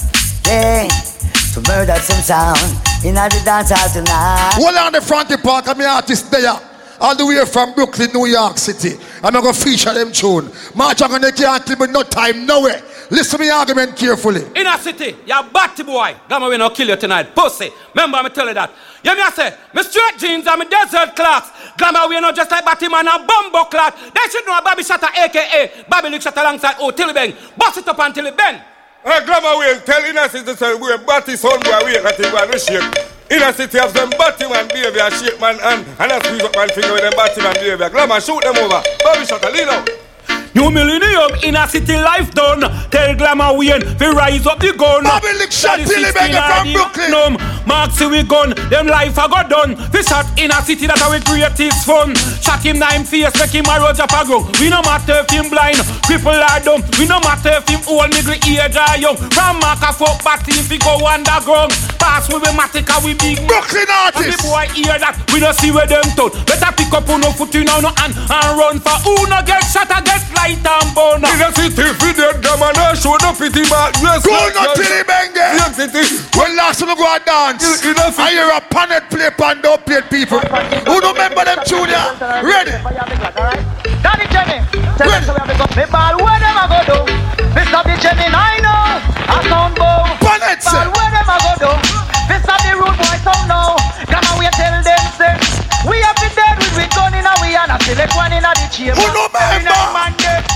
[0.48, 0.88] Yeah,
[1.54, 2.60] to murder some sound.
[3.04, 4.52] In the dance out tonight.
[4.54, 6.54] Hold on the Frankie Paul, I'm the artist there.
[7.00, 8.96] All the way from Brooklyn, New York City.
[9.24, 10.50] I'm going to feature them tune.
[10.76, 12.82] March on the can't tell me no time, nowhere.
[13.12, 14.42] Listen to me argument carefully.
[14.56, 16.16] In a city, you're a batty boy.
[16.30, 17.36] Gamma we no kill you tonight.
[17.36, 17.70] Pussy.
[17.94, 18.72] Remember I me tell you that.
[19.04, 21.50] You me I say, me straight jeans and me desert clocks.
[21.78, 23.98] Glamour we no just like Batman and Bumbo clock.
[23.98, 27.34] They should know a Bobby Shatter aka Bobby Lick Shatter alongside Oh Tilly Bang.
[27.58, 28.62] Bust it up until it bend.
[29.06, 32.58] Hey, Glamour we tell Inner City say we batty boy we that he want to
[32.58, 32.82] shake.
[33.30, 36.70] Inner City have them batty man behavior shake man hand and I squeeze up man
[36.70, 37.90] finger with them batty man behavior.
[37.90, 38.82] Glamour shoot them over.
[39.06, 40.05] Bobby Shatter lean out.
[40.56, 42.64] New millennium in a city life done.
[42.90, 45.04] Tell Glamour Wayne fi rise up the gun.
[45.36, 47.36] Lick shot Tilly Bang from Brooklyn.
[47.68, 49.76] Maxi we gun, them life a go done.
[49.92, 52.16] Fi shot in a city that our greatest fun.
[52.40, 54.48] Shot him nine face, make him a road up a ground.
[54.64, 56.88] We no matter if him blind, cripple or dumb.
[56.96, 59.20] We no matter if him old, middle age or young.
[59.36, 61.76] From Mark a fuck party if he go underground.
[62.00, 63.44] Pass we be matic and we big.
[63.44, 64.24] Brooklyn artist.
[64.24, 66.32] And the boy hear that, we no see where them turn.
[66.48, 69.68] Better pick up on no foot in no hand and run for who no get
[69.68, 71.22] shot or get light and burn.
[71.26, 74.22] In a city fi dead them and I show the pity back dress.
[74.22, 75.58] Go no Tilly Bang there.
[75.58, 76.06] Young city.
[76.38, 77.82] When last time we go and dance,
[78.20, 80.40] I hear a panel play pan don't play people.
[80.40, 82.06] Who don't remember them junior?
[82.46, 82.78] Ready?
[84.06, 84.62] Daddy Jenny,
[85.02, 85.66] tell them so we have to go.
[85.74, 86.98] Me ball where them a go do?
[87.58, 87.82] Mr.
[87.82, 89.02] the Jenny, I know.
[89.34, 90.06] A sound bow.
[90.22, 91.72] Bonnet Ball where them a go do?
[92.30, 92.56] Mr.
[92.62, 93.74] the rude boy sound now.
[94.06, 95.34] Come on, we tell them say.
[95.90, 98.46] We have been dead with we gun in a we and a select one in
[98.46, 99.00] a the chamber.
[99.00, 99.72] Who no member?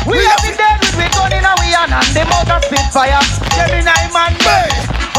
[0.04, 2.62] We have been dead with we gun in a we and and them out of
[2.68, 3.24] spitfire.
[3.56, 4.36] Gemini man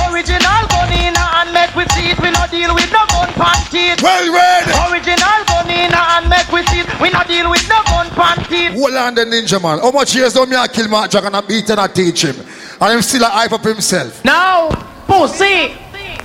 [0.05, 2.21] Original gun in a and make we see it.
[2.21, 4.03] We no deal with no gun pan teeth.
[4.05, 4.69] Well read.
[4.93, 6.89] Original gun in a and make we see it.
[7.01, 8.77] We no deal with no gun pan teeth.
[8.77, 9.81] Hold on the ninja man.
[9.81, 12.25] How much years don't me I kill Mark Jack and I beat and I teach
[12.25, 12.37] him?
[12.81, 14.25] And him still a hype up himself.
[14.25, 14.69] Now,
[15.07, 15.77] pussy.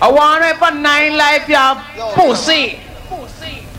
[0.01, 1.55] I want to for nine life, you
[2.15, 2.79] pussy.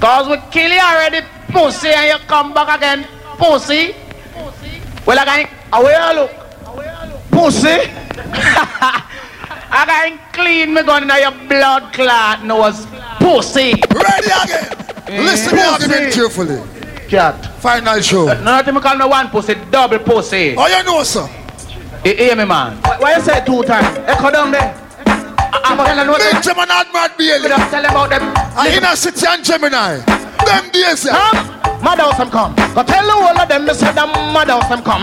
[0.00, 1.20] Cause we kill you already,
[1.56, 3.06] pussy, and you come back again,
[3.38, 3.94] pussy.
[5.06, 6.32] Well, I can, where you look?
[7.30, 7.68] Pussy.
[9.68, 12.86] I can clean me gun in your blood clot nose,
[13.18, 13.72] pussy.
[13.72, 14.64] Ready again.
[15.06, 15.24] Mm.
[15.24, 16.60] Listen to me argument carefully.
[17.08, 17.60] Cat.
[17.60, 18.26] Final show.
[18.26, 20.54] No, nothing me call me one pussy, double pussy.
[20.58, 21.26] Oh, you know, sir.
[22.04, 22.76] Hey, hear me, man.
[22.82, 23.96] Why, why you say two times?
[24.06, 24.82] Echo down there.
[25.06, 26.32] I'm gonna know that.
[26.32, 27.48] Benjamin Admiral Bailey.
[27.48, 28.22] Just tell them about them.
[28.58, 30.26] And Inner City and Gemini.
[30.46, 31.04] Them days,
[31.82, 32.54] mad house them come.
[32.74, 34.32] Go tell whole of them, they say them hmm.
[34.32, 35.02] mad house them come.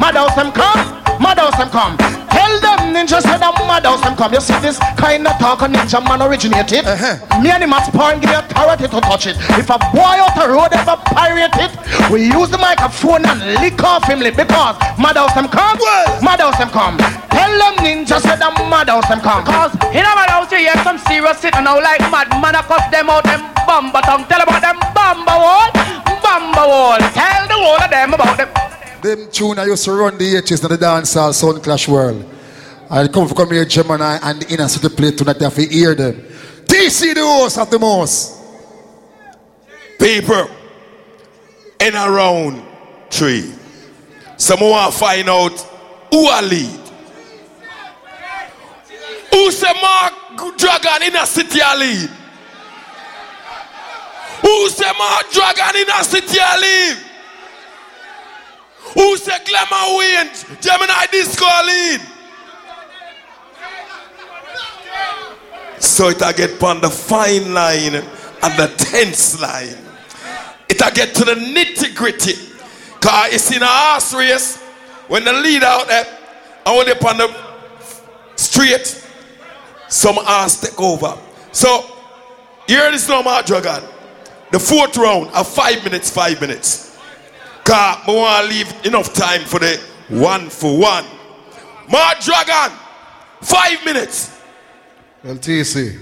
[0.00, 0.80] Mad house them come.
[1.20, 2.17] Mad house them come.
[2.48, 4.32] Tell them ninja say them mad house them come.
[4.32, 6.88] You see this kind of talk a ninja man originated.
[6.88, 7.20] Uh-huh.
[7.44, 9.36] Me and him at point give you authority to touch it.
[9.60, 11.68] If a boy out the road ever pirate it,
[12.08, 15.76] we use the microphone and lick off him lip because mad house them come.
[16.24, 16.96] Mad house them come.
[17.28, 19.44] Tell them ninja say them mad house them come.
[19.44, 22.64] Cause in a mad house you hear some serious sitting now like mad man a
[22.64, 24.24] cuss them out them bamba tongue.
[24.24, 25.68] Tell them about them bamba wall.
[26.24, 27.00] Bamba wall.
[27.12, 28.48] Tell the whole of them about them.
[29.04, 32.24] Them tune I used to run the H's in the dancehall sound clash world.
[32.90, 35.36] I come from here, Gemini and the inner city play tonight.
[35.38, 36.14] You have to hear them.
[36.64, 38.36] TC the host of the most.
[39.98, 40.48] People
[41.80, 42.62] in a round
[43.10, 43.52] three.
[44.38, 45.58] Some want to find out
[46.10, 46.80] who a lead.
[49.32, 52.10] Who say Mark Dragon in a city a lead?
[54.40, 56.98] Who say Mark Dragon in a city a lead?
[58.94, 62.17] Who say Glamour Wayne Gemini Disco lead?
[65.80, 69.76] So it a get on the fine line and the tense line.
[70.68, 72.34] it'll get to the nitty gritty.
[73.00, 74.56] Cause it's in a horse race
[75.08, 76.04] when the lead out there
[76.66, 77.34] and on the
[78.36, 79.04] straight,
[79.88, 81.16] some horse take over.
[81.52, 81.84] So
[82.66, 83.88] here is no more dragon.
[84.50, 86.98] The fourth round of five minutes, five minutes.
[87.64, 91.04] Cause I want to leave enough time for the one for one.
[91.90, 92.76] Mark Dragon,
[93.40, 94.37] five minutes.
[95.24, 95.98] Well, TC,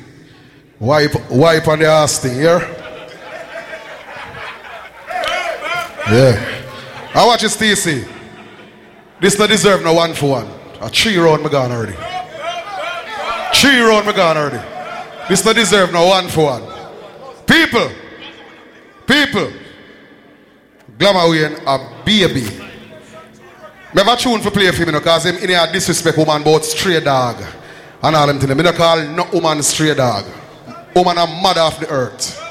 [0.79, 2.59] wipe, wipe on the ass thing, here.
[6.11, 6.63] Yeah.
[7.15, 8.07] I watch this TC.
[9.19, 10.47] This not deserve no one for one.
[10.83, 11.97] A three round me gone already.
[13.55, 14.63] Three round me gone already.
[15.31, 16.63] This not deserve no one for one.
[17.47, 17.91] People,
[19.07, 19.51] people,
[20.99, 22.45] Glamour Wayne a baby.
[23.95, 27.43] Have tune for play for me because him in here disrespect woman about stray dog
[28.03, 28.55] and all them things.
[28.55, 30.25] Me not call no woman stray dog.
[30.95, 32.43] Woman a mother of the earth.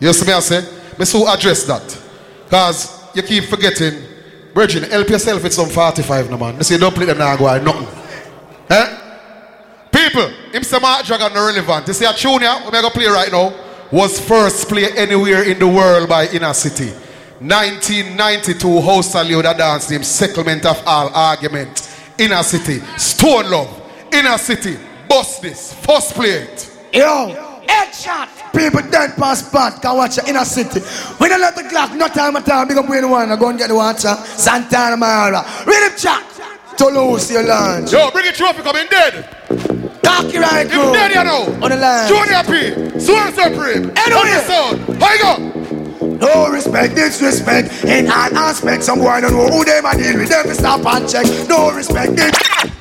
[0.00, 0.60] You see me I say?
[0.98, 2.02] Me so address that.
[2.44, 4.02] Because you keep forgetting,
[4.54, 6.56] Virgin, help yourself with some 45 no man.
[6.56, 7.88] They say don't play them now go nothing.
[8.70, 9.02] Eh?
[9.90, 11.86] People, him say Mark Dragon no relevant.
[11.88, 13.54] You see a tune here, we to play right now,
[13.90, 16.90] was first played anywhere in the world by Inner City.
[17.38, 21.92] 1992 house salute a dance named Settlement of All Argument.
[22.18, 23.85] Inner City, Stone Love,
[24.16, 24.78] Inner City,
[25.08, 26.70] Bust This, first play it.
[26.92, 27.34] Yo,
[27.68, 28.28] headshot.
[28.52, 30.80] People dead past bad can watch it in a city.
[31.20, 32.64] We don't let the clock, no time at all.
[32.66, 34.14] Big up win one, go and get the watcher.
[34.24, 35.44] Santana Mara.
[35.66, 36.24] Read him chat.
[36.78, 37.92] Toulouse, your lunch.
[37.92, 39.28] Yo, bring it trophy coming dead.
[40.02, 41.44] Cocky right You dead you know.
[41.62, 42.08] On the line.
[42.08, 44.20] Junior P, Swan Supreme, Anyway.
[44.20, 45.02] on the sound.
[45.02, 45.20] How you
[46.00, 46.16] go?
[46.16, 47.84] No respect, disrespect.
[47.84, 50.30] In all aspects, some boy don't know who they might deal with.
[50.30, 51.26] Them stop and check.
[51.48, 52.72] No respect, dis-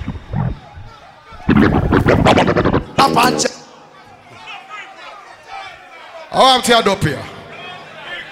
[6.38, 6.58] I
[6.88, 7.24] up here.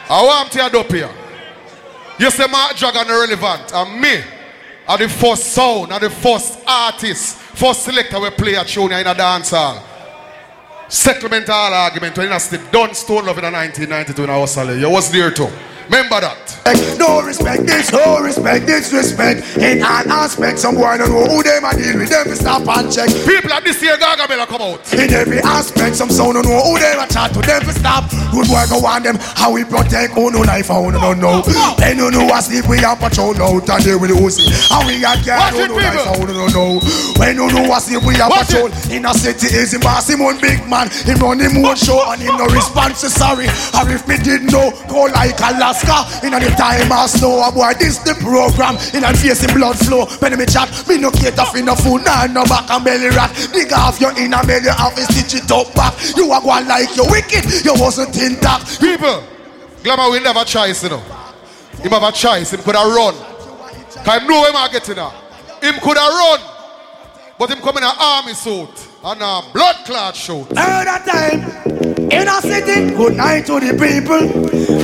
[0.10, 1.10] I want to up here.
[2.20, 4.22] You say Mark Dragon irrelevant, and me
[4.88, 9.08] are the first sound, and the first artist, first selector we play a tune in
[9.08, 9.82] a dance hall.
[10.90, 14.80] Settlement all argument when you still done stone love in a 1992 in our.
[14.80, 15.50] You was there too.
[15.86, 16.38] Remember that.
[16.98, 19.58] No respect, this, no respect, disrespect.
[19.58, 22.10] In all aspects, some boy don't know who they might deal with.
[22.10, 23.12] Them stop and check.
[23.28, 24.80] People like this here, Gaga Bella come out.
[24.94, 27.42] In every aspect, some sound don't know who they might chat to.
[27.44, 28.08] Them stop.
[28.32, 29.18] Good boy go on them.
[29.36, 31.44] How we protect who no life, how no don't know.
[31.78, 34.48] They don't know us if we are patrol out and they will Uzi.
[34.72, 36.80] How we got care who no life, how no don't know.
[37.20, 40.24] When you know us if we are patrol in a city is him boss him
[40.24, 40.88] one big man.
[41.04, 43.04] Him run him one show and him no response.
[43.04, 45.36] Sorry, or if me didn't know, go like
[45.84, 46.26] Alaska.
[46.26, 48.76] In a the time I snow, a boy this the program.
[48.94, 50.06] In a face in blood flow.
[50.20, 53.32] When me chat, me no cater for no food, nah no back and belly rat.
[53.52, 55.94] Dig off your inner belly, have to stitch it up back.
[56.16, 58.80] You are going like you wicked, you wasn't intact.
[58.80, 59.24] People,
[59.84, 61.04] Glamour will never choice, you know.
[61.82, 63.16] Him have a choice, him could have run.
[64.04, 65.12] Cause him know him are getting now.
[65.62, 66.40] Him could have run.
[67.38, 70.50] But him come in an army suit and a blood clot shoot.
[70.56, 71.42] Murder time
[72.12, 72.96] in a city.
[72.96, 74.28] Good night to the people.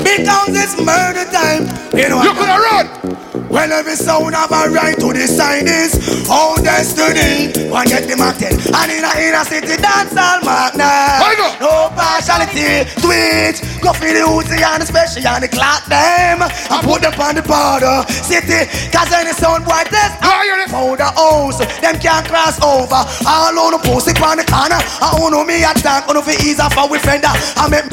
[0.03, 1.63] Because it's murder time.
[1.97, 3.28] You know You could have run.
[3.49, 5.97] Well, every sound have a right to decide this.
[6.29, 7.49] Our destiny.
[7.69, 8.53] One get the market.
[8.53, 10.39] And in a inner city dance all
[10.77, 11.17] now.
[11.57, 12.85] No partiality.
[13.01, 13.59] Twitch.
[13.81, 16.45] Go for the Uzi and especially on the clock them.
[16.45, 18.69] I put them on the border city.
[18.93, 20.21] Cause any sound boy test.
[20.69, 21.57] Found a house.
[21.81, 23.01] Them can't cross over.
[23.25, 24.77] All on the post on the corner.
[24.77, 26.07] I own me a tank.
[26.07, 27.33] On the ease off our fender.
[27.57, 27.89] I make.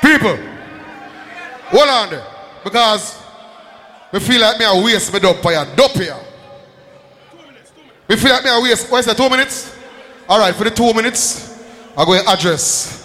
[0.00, 0.38] People,
[1.70, 2.26] hold on there.
[2.64, 3.20] Because
[4.12, 5.64] we feel like me a waste me for you.
[5.76, 6.16] Dub here.
[8.08, 8.90] We feel like me a waste.
[8.90, 9.76] What is that, two minutes?
[10.28, 11.62] All right, for the two minutes,
[11.96, 12.98] I'm going to address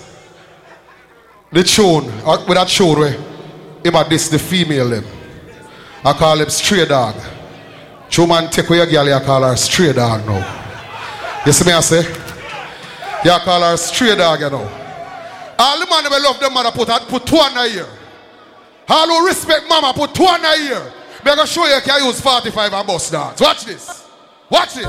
[1.51, 5.05] the tune, uh, with that tune where him at this, the female them.
[6.03, 7.15] I call him stray dog.
[8.09, 11.43] True man take away your girl, you call her stray dog now.
[11.45, 12.01] You see me I say?
[13.23, 14.69] You call her stray dog, you know.
[15.59, 17.87] All the man who love them mother put, put two on a year.
[18.87, 20.93] Who respect mama put two on a year.
[21.23, 23.39] Me gonna show you can use 45 and bust dance.
[23.39, 24.07] Watch this.
[24.49, 24.85] Watch this.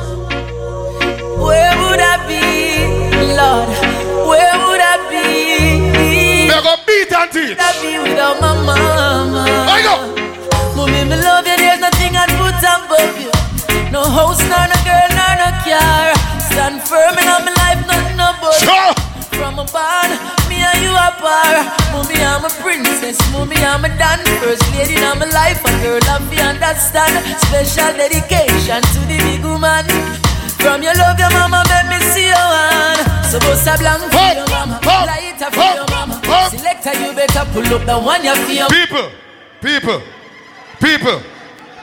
[1.39, 3.69] Where would I be, Lord?
[4.27, 5.79] Where would I be?
[6.45, 7.49] Me gonna beat and teach.
[7.51, 9.45] Would I be without my mama?
[9.47, 9.97] I go.
[10.77, 11.57] Mommy, me love you.
[11.57, 13.31] There's nothing I'd put above you.
[13.93, 16.15] No house, nor no girl, nor no car.
[16.51, 18.95] Stand firm in all my life, nothing about sure.
[19.39, 20.11] From a barn,
[20.65, 21.55] and you are par.
[21.93, 23.21] Mommy, I'm a princess.
[23.33, 24.25] Mommy, I'm a dan.
[24.41, 25.61] First lady in my life.
[25.65, 27.15] A girl, I fi understand.
[27.45, 29.85] Special dedication to the big woman.
[30.65, 33.05] From your love, your mama, make me see your hand.
[33.29, 34.81] So bust a blank for your mama.
[34.83, 36.51] Light better for your mama.
[36.51, 38.69] Selector, you better pull up the one you feel.
[38.69, 39.11] People,
[39.61, 40.03] people,
[40.81, 41.21] people.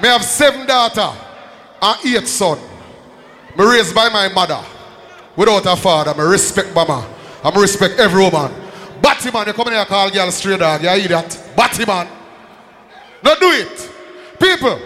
[0.02, 1.10] Me have seven daughter
[1.82, 2.58] and eight son.
[3.58, 4.64] Me raised by my mother
[5.36, 6.14] without a father.
[6.16, 7.08] Me respect mama.
[7.44, 8.52] I me respect every woman.
[9.22, 10.82] Batty man, you come in here call girl straight dog.
[10.82, 11.54] You hear that?
[11.56, 12.08] Batty man.
[13.24, 13.92] No do it.
[14.40, 14.80] People,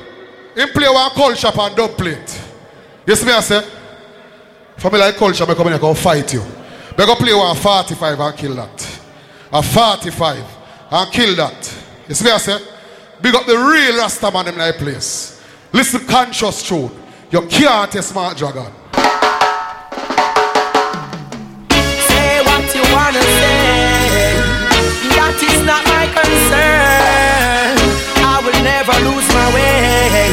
[0.53, 2.41] him play one culture and dub plate.
[3.07, 3.65] You see me I say?
[4.75, 6.41] For me like culture, me come in here go fight you.
[6.41, 9.01] Me go play one 45 and kill that.
[9.53, 10.43] A 45
[10.91, 11.85] and kill that.
[12.09, 12.57] You see me I say?
[13.22, 15.41] Big up the real Rasta man in that place.
[15.72, 16.91] Listen conscious tune.
[17.31, 18.69] You can't a smart dragon.
[22.09, 23.44] Say what you wanna say.
[25.26, 27.82] That is not my concern.
[28.22, 30.30] I will never lose my way.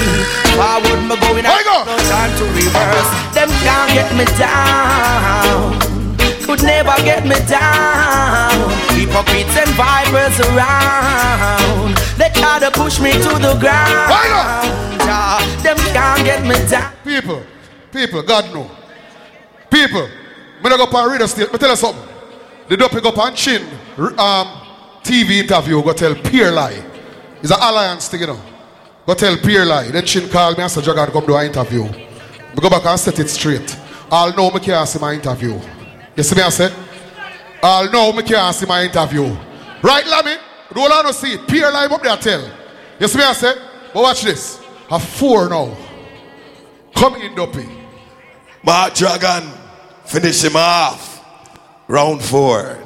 [0.53, 3.09] Forward me going, I got no time to reverse.
[3.33, 5.81] Them can't get me down.
[6.45, 8.53] Could never get me down.
[8.93, 11.97] Hypocrites and vipers around.
[12.21, 14.12] They try to push me to the ground.
[15.65, 16.93] Them can't get me down.
[17.01, 17.41] People,
[17.91, 18.69] people, God know.
[19.71, 20.05] People,
[20.61, 21.49] me not go up and read a state.
[21.49, 22.09] Tell you something.
[22.69, 23.67] The don't pick up and chin
[24.19, 24.61] um,
[25.02, 26.84] TV interview go tell Peer Lie.
[27.42, 28.40] It's an alliance thing, you know.
[29.06, 29.90] Go tell Peer Lie.
[29.90, 31.82] Then chin call me and say, Dragon, come do an interview.
[31.82, 33.76] Me go back and set it straight.
[34.10, 35.58] I'll know me can't see my interview.
[36.16, 36.72] You see me I say?
[37.62, 39.24] I'll know me can't see my interview.
[39.82, 40.36] Right, Lammy?
[40.74, 41.36] Roll on to see.
[41.48, 42.52] Peer Lie up there tell.
[43.00, 43.55] You see me I say?
[43.92, 44.60] But watch this.
[44.90, 45.76] A four now.
[46.94, 47.66] Come in, Duppy.
[48.64, 49.50] Mark Dragon,
[50.05, 51.24] finish him off.
[51.89, 52.78] Round four.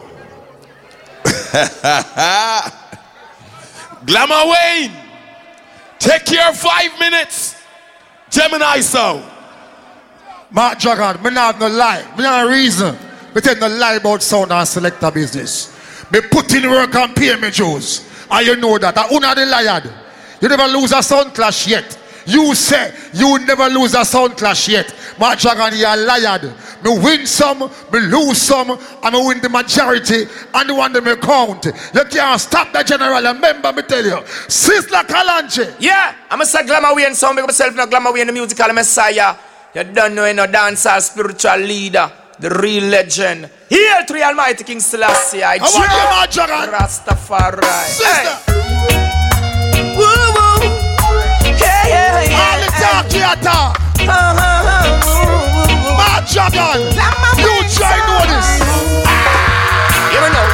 [4.05, 4.93] Glamour Wayne,
[5.99, 7.57] take your five minutes.
[8.29, 9.25] Gemini sound.
[10.51, 12.05] Mark Dragon, me not have no lie.
[12.17, 12.97] Me not reason.
[13.35, 15.73] Me tell no lie about sound and selector business.
[16.13, 18.07] Me put in work and pay me Joes.
[18.31, 18.97] And you know that.
[18.99, 19.83] I una the liar.
[20.41, 21.99] You never lose a sound clash yet.
[22.27, 24.93] You say you will never lose a sound clash yet.
[25.19, 26.55] Mark Dragon, you are liar.
[26.85, 27.61] Me win some,
[27.93, 31.65] me lose some, and me win the majority, and the one that me count.
[31.65, 33.23] You can't stop the general.
[33.23, 34.27] Remember me tell you.
[34.49, 35.77] Sister Kalanche.
[35.79, 38.33] Yeah, I'm a say glamour way and sound, make myself no glamour way in the
[38.33, 39.37] musical messiah.
[39.75, 43.51] You don't know no dancer, spiritual leader, the real legend.
[43.69, 45.43] To the Almighty King Selassie.
[45.43, 46.73] I How are you?
[46.73, 47.65] Rastafari.
[47.65, 48.53] Sister.
[48.53, 48.66] Woo
[52.17, 53.77] Uh, uh, uh, all the talk here talk.
[54.09, 54.47] Uh-huh.
[56.33, 56.81] Dragon.
[57.39, 58.49] You try know this.
[60.13, 60.47] You know.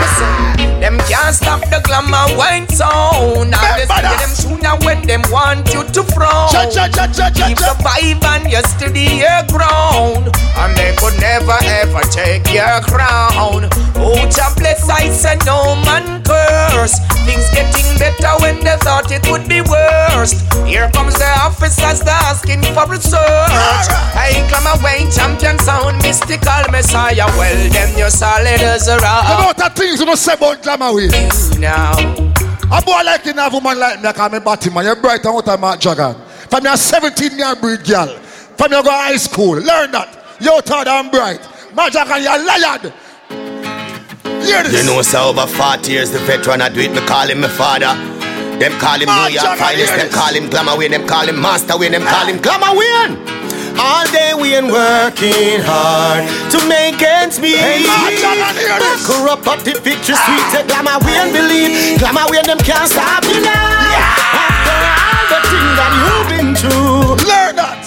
[0.00, 0.51] Listen,
[0.82, 3.54] them can't stop the glamour Wayne sound.
[3.54, 6.50] And they say them sooner when them want you to frown.
[6.50, 7.70] Cha, cha, cha, cha, cha, Keep cha.
[7.70, 10.26] the vibe and you steady your ground.
[10.58, 13.70] And they could never ever take your crown.
[13.94, 16.98] Oh, Jah bless, I say no man curse.
[17.22, 20.34] Things getting better when they thought it would be worse.
[20.66, 23.86] Here comes the officers, they asking for a search.
[24.18, 27.30] I glamour Wayne champion sound, mystical messiah.
[27.38, 29.24] Well, them you solid as a rock.
[29.30, 31.08] amount of things you don't say about glamour way.
[31.58, 31.92] Now.
[32.72, 34.84] A boy like you, a woman like me, I call me Batty man.
[34.84, 36.14] You're bright and what a Mark Dragon.
[36.48, 38.08] From your 17 year breed girl.
[38.56, 39.56] From your go high school.
[39.56, 40.36] Learn that.
[40.40, 41.40] You're tall and bright.
[41.74, 42.92] Mark Dragon, you're liar.
[44.44, 44.84] Hear this.
[44.84, 47.48] You know, so over 40 years, the veteran, I do it, me call him my
[47.48, 47.92] father.
[48.58, 51.76] Them call him New York finest, them call him Glamour Wayne, them call him Master
[51.78, 53.41] Wayne, them call him Glamour Wayne.
[53.78, 57.56] All day we ain't working hard to make ends meet.
[57.56, 59.06] Hey, Mark Dragon, hear this.
[59.06, 60.44] Back her up, but the picture sweet.
[60.52, 63.52] Say Glamour Wayne believe, Glamour Wayne them can't stop you now.
[64.36, 67.16] After all the things that you've been through.
[67.28, 67.80] Learn that.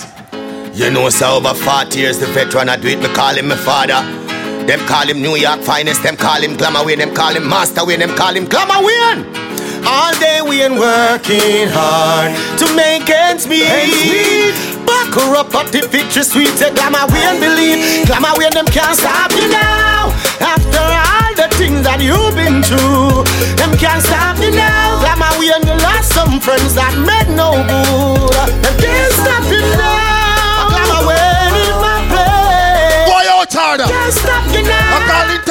[0.74, 3.56] You know, so over 40 years, the veteran, I do it, me call him my
[3.56, 4.02] father.
[4.66, 7.86] Them call him New York finest, them call him Glamour Wayne, them call him Master
[7.86, 9.45] Wayne, them call him Glamour Wayne.
[9.88, 14.54] All day we ain't working hard to make ends meet.
[14.86, 16.50] Back her up, but the victory sweet.
[16.58, 20.10] Say Glamour Wayne believe, Glamour Wayne, them can't stop you now.
[20.42, 23.26] After all the things that you've been through,
[23.62, 25.00] them can't stop you now.
[25.06, 28.54] Glamour Wayne, you lost some friends that made no good.
[28.66, 29.95] Them can't stop you now.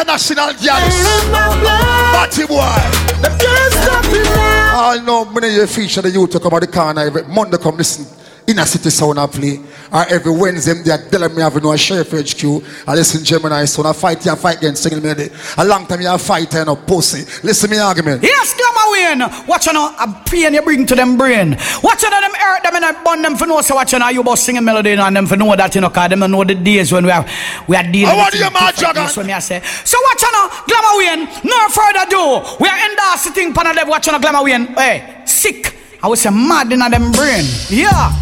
[0.04, 1.24] International girls.
[1.24, 2.12] In my blood.
[2.12, 3.22] Batty boy.
[3.22, 4.76] Them can't stop you now.
[4.76, 7.58] All know many of you feature the youth to come out the corner every Monday
[7.58, 8.06] come listen
[8.46, 9.60] inner city sound I play.
[9.92, 12.44] Or every Wednesday they are telling me I have no sheriff HQ.
[12.86, 13.88] I listen to Gemini sound.
[13.88, 15.30] I fight you fight against single melody.
[15.56, 17.24] A long time you have fight and a pussy.
[17.46, 18.22] Listen me argument.
[18.22, 19.22] Yes, Glamour Wayne.
[19.46, 21.58] Watch on a pain you bring to them brain.
[21.82, 23.60] Watch on them hurt them and I burn them for no.
[23.60, 26.10] so watch on you about singing melody and them for know that you know cause
[26.10, 27.26] them know the days when we are
[27.66, 29.60] we are dealing I want with you, the man, differentness when me I say.
[29.84, 30.34] So watch on
[30.70, 31.22] Glamour Wayne.
[31.42, 32.24] No further ado.
[32.60, 34.66] We are endorsing thing pan a dev watch on Glamour Wayne.
[34.78, 35.76] Hey, sick.
[36.02, 37.44] I was a mad in them brain.
[37.70, 38.12] Yeah.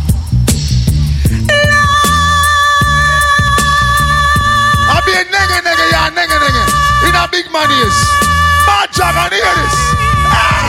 [4.92, 6.64] I be a nigga, nigga, yeah, nigga, nigga.
[7.08, 7.98] In a big money is.
[8.66, 9.74] Bad jog and hear this.
[10.30, 10.61] Ah!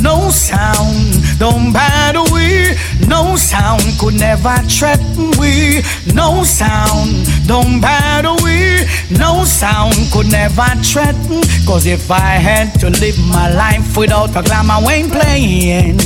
[0.00, 2.74] No sound, don't bad we.
[3.06, 5.82] No sound could never threaten we.
[6.14, 8.86] No sound, don't bad we.
[9.16, 11.42] No sound could never threaten.
[11.66, 15.98] Cause if I had to live my life without a glamour Wayne playing,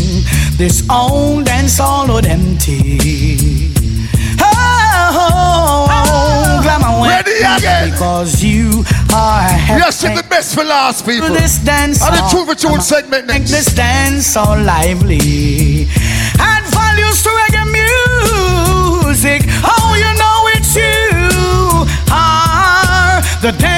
[0.56, 1.48] this old
[1.80, 3.57] all would empty.
[6.68, 7.08] Glamour.
[7.08, 7.90] Ready again.
[7.90, 9.80] Because you are happy.
[9.80, 11.28] Yes, it's the best for last people.
[11.28, 15.88] This dance And the truth for tune segment Make this dance so lively.
[16.38, 17.64] Add values to reggae
[19.08, 19.42] music.
[19.64, 23.77] Oh, you know it's you are the dance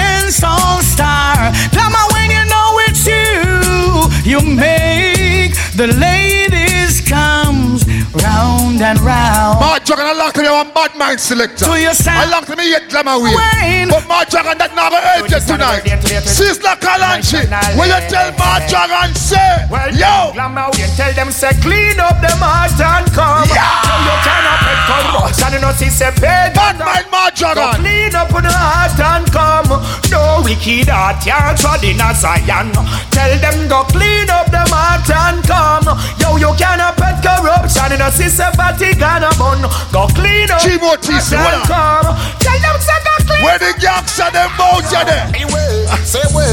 [10.61, 11.65] one bad mind selector.
[11.65, 12.21] To your sound.
[12.21, 13.17] I locked me yet glamour.
[13.17, 13.89] Wayne.
[13.89, 15.89] But my Jagan, that never help you tonight.
[16.29, 21.57] Sister Kalanchi, will you tell my Jagan say, well, yo, Glamour Wayne tell them say
[21.65, 23.49] clean up them heart and come.
[23.49, 23.89] Yeah.
[23.89, 25.49] So you cannot pet corruption.
[25.57, 26.53] You know see say pay.
[26.53, 27.81] bad mind my Go Jagan.
[27.81, 29.71] clean up the heart and come.
[30.13, 32.69] No wicked heart can't trod in a Zion.
[33.15, 35.89] Tell them go clean up them heart and come.
[36.21, 39.63] Yo, you cannot pet corruption in a sister Vatican a bun.
[39.95, 41.69] Go clean up G-Mo TC, heart what and up?
[41.71, 42.17] come.
[42.43, 45.27] Tell them say go clean Where the gangster them bout you there?
[45.35, 46.51] Anyway, say way.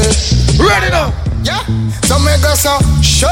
[0.58, 1.12] Ready now?
[1.42, 1.62] Yeah.
[2.06, 3.30] So me go so show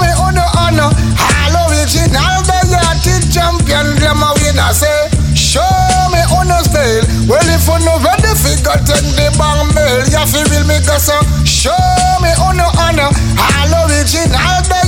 [0.00, 0.90] me on the honor honor.
[0.90, 5.08] All original the yachty champion glamour winner say.
[5.34, 5.64] Show
[6.12, 7.02] me honor style.
[7.28, 10.04] Well if you no ready figure take the bang mail.
[10.12, 11.74] Yeah fi real me go so show
[12.22, 13.10] me honor honor.
[13.40, 14.87] All original the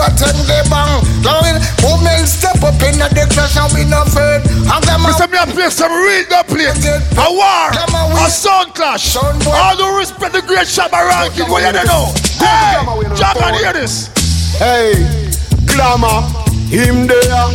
[0.00, 1.04] Ready figure take the bang.
[1.22, 4.40] Glamour win women step up in the clash and we no afraid.
[4.48, 5.28] And them Mr.
[5.30, 6.68] Me, I play some real good play.
[7.20, 7.68] A war,
[8.16, 9.16] a sound clash.
[9.16, 12.12] All the respect the great Shabba Rankin, what you don't know?
[12.40, 12.80] Hey,
[13.16, 14.08] Jagan, hear this.
[14.56, 14.96] Hey,
[15.66, 16.24] glamour,
[16.70, 17.50] him there.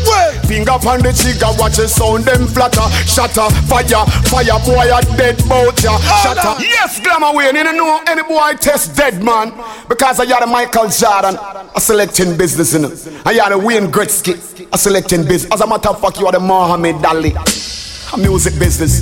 [0.45, 2.85] Finger on the trigger, watch the sound them flatter.
[3.07, 5.97] Shatter, fire, fire, boy a dead bout ya.
[6.21, 6.61] Shatter.
[6.61, 9.53] Yes, glamour Wayne, you don't know any boy test dead man.
[9.87, 11.39] Because I had a Michael Jordan,
[11.75, 13.25] a selecting business in it.
[13.25, 15.51] I had a Wayne Gretzky, a selecting business.
[15.51, 18.99] As a matter of fact, you are the Muhammad Ali, a music business.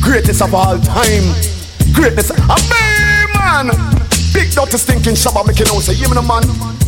[0.00, 1.34] Greatest of all time.
[1.92, 2.36] Greatness, a
[2.70, 3.68] man,
[4.50, 6.42] Big dirty stinking shabba making out say, you know man.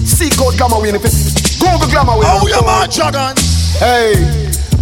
[0.04, 2.26] Seek out glamour Wayne if it's Google glamour Wayne.
[2.26, 3.38] Oh, yeah, man, Jagan.
[3.78, 4.18] Hey,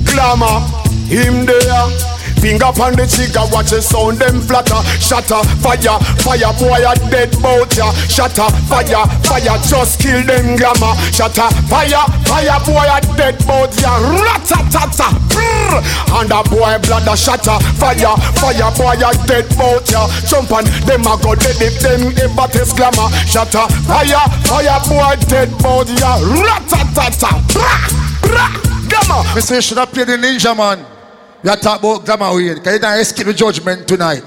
[0.08, 0.64] glamour,
[1.04, 2.19] him there.
[2.40, 4.80] Finger on the trigger, watch the sound them flatter.
[4.96, 7.92] Shatter, fire, fire, boy a dead bout ya.
[8.08, 10.96] Shatter, fire, fire, just kill them glamour.
[11.12, 13.92] Shatter, fire, fire, boy a dead bout ya.
[14.24, 15.84] Ratatata, brrr.
[16.16, 17.60] And a boy blood a shatter.
[17.76, 20.08] Fire, fire, boy a dead bout ya.
[20.24, 23.12] Jump on them a go dead if them ever test glamour.
[23.28, 26.16] Shatter, fire, fire, boy dead bout ya.
[26.24, 27.84] Ratatata, brrr,
[28.24, 28.52] brrr.
[28.88, 29.28] Glamour.
[29.36, 30.99] Me say should have played the Ninja Man.
[31.42, 34.22] We are talking about Glamour Wayne, because you don't escape the judgment tonight.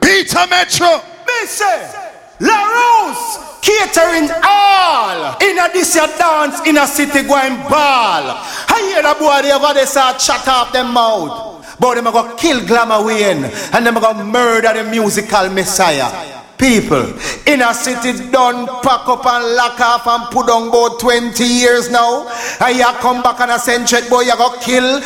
[0.00, 1.02] Peter Metro.
[1.26, 1.92] Me say,
[2.40, 8.24] La Rose catering all in a this your dance in a city going ball.
[8.68, 11.76] I hear the boy over there start shut up them mouth.
[11.78, 16.43] But them a go kill Glamour Wayne and them a go murder the musical messiah.
[16.58, 17.12] People
[17.46, 21.90] in a city done pack up and lock off and put on about 20 years
[21.90, 22.30] now.
[22.60, 25.00] And you come back and a century boy you go kill.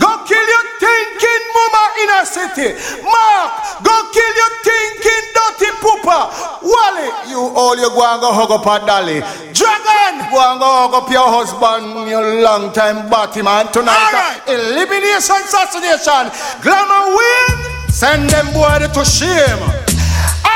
[0.00, 2.68] Go kill your thinking mama in a city.
[3.04, 3.50] Mark,
[3.84, 6.22] go kill your thinking dirty pooper.
[6.64, 9.20] Wally, you all you go and go hug up a dolly.
[9.52, 13.70] Dragon, go and go hug up your husband, your long time body man.
[13.70, 16.32] Tonight, elimination, assassination.
[16.64, 19.93] Glamour Wayne, send them boy to shame.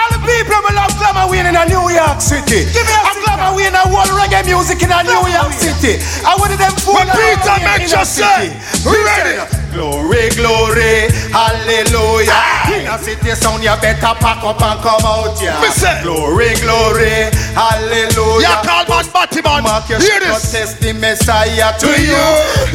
[0.09, 2.65] The people who love Glamour Wayne in a New York City.
[2.73, 6.01] Give me a Glamour Wayne a world reggae music in a New York City.
[6.25, 8.53] I wanted them fool When Peter Metro say,
[8.89, 9.37] we ready.
[9.75, 12.33] glory, glory, hallelujah.
[12.33, 12.73] Ah.
[12.73, 15.61] In a city sound, you better pack up and come out, yeah.
[15.71, 16.01] Say.
[16.03, 18.49] Glory, glory, hallelujah.
[18.49, 19.63] Yeah, call man, Batman.
[19.63, 20.51] Mark your Hear this.
[20.53, 22.25] test the Messiah to you.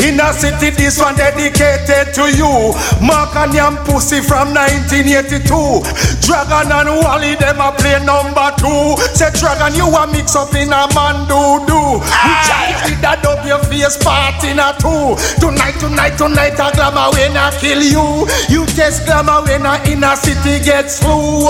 [0.06, 2.72] In a city, this one dedicated to you.
[3.02, 5.84] Mark and Yam Pussy from 1982.
[6.24, 6.90] Dragon and
[7.24, 8.98] Wally, them a play number two.
[9.16, 11.80] Say Dragon, you a mix up in a man do do.
[12.00, 12.44] We ah!
[12.48, 15.16] charge with that up your face part in a two.
[15.40, 18.28] Tonight, tonight, tonight, a glamour when I kill you.
[18.50, 21.48] You just glamour when a inner city gets through.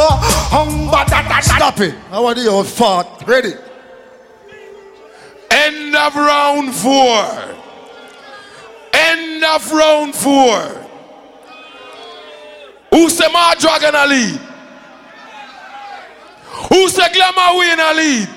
[0.53, 1.39] Humba da da da.
[1.41, 1.95] Stop it.
[2.11, 3.07] I want your fart.
[3.27, 3.53] Ready.
[5.49, 7.25] End of round four.
[8.93, 10.61] End of round four.
[12.91, 14.52] Who say my dragon a lead?
[16.53, 18.29] Who say glamour Wayne a lead?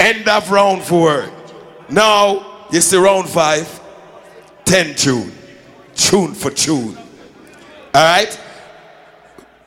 [0.00, 1.30] End of round four.
[1.88, 3.80] Now you see round five.
[4.64, 5.32] Ten tune.
[5.94, 6.96] Tune for tune.
[7.94, 8.40] Alright?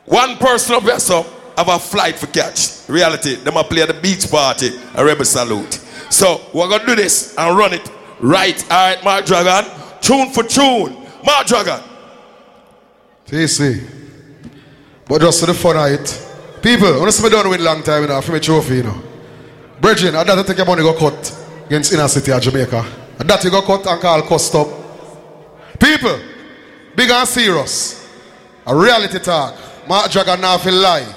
[0.06, 1.24] One person here so
[1.56, 2.88] have a flight for catch.
[2.90, 5.80] Reality, them a play at the beach party, a rebel salute.
[6.10, 7.90] So we're gonna do this and run it
[8.20, 8.62] right.
[8.72, 9.72] Alright, Mark Dragon.
[10.02, 10.96] Tune for tune.
[11.26, 11.82] Mark Dragon.
[13.28, 13.97] TC.
[15.08, 16.24] But just for the fun of it.
[16.62, 19.02] People, I to see me done with long time, you know, for trophy, you know.
[19.80, 22.86] Bridging, I that take your money go cut against inner city of Jamaica.
[23.20, 24.68] And that you go cut and call cost up.
[25.80, 26.20] People,
[26.96, 28.10] big and serious.
[28.66, 29.56] A reality talk.
[29.88, 31.08] Mark Dragon now feel lie.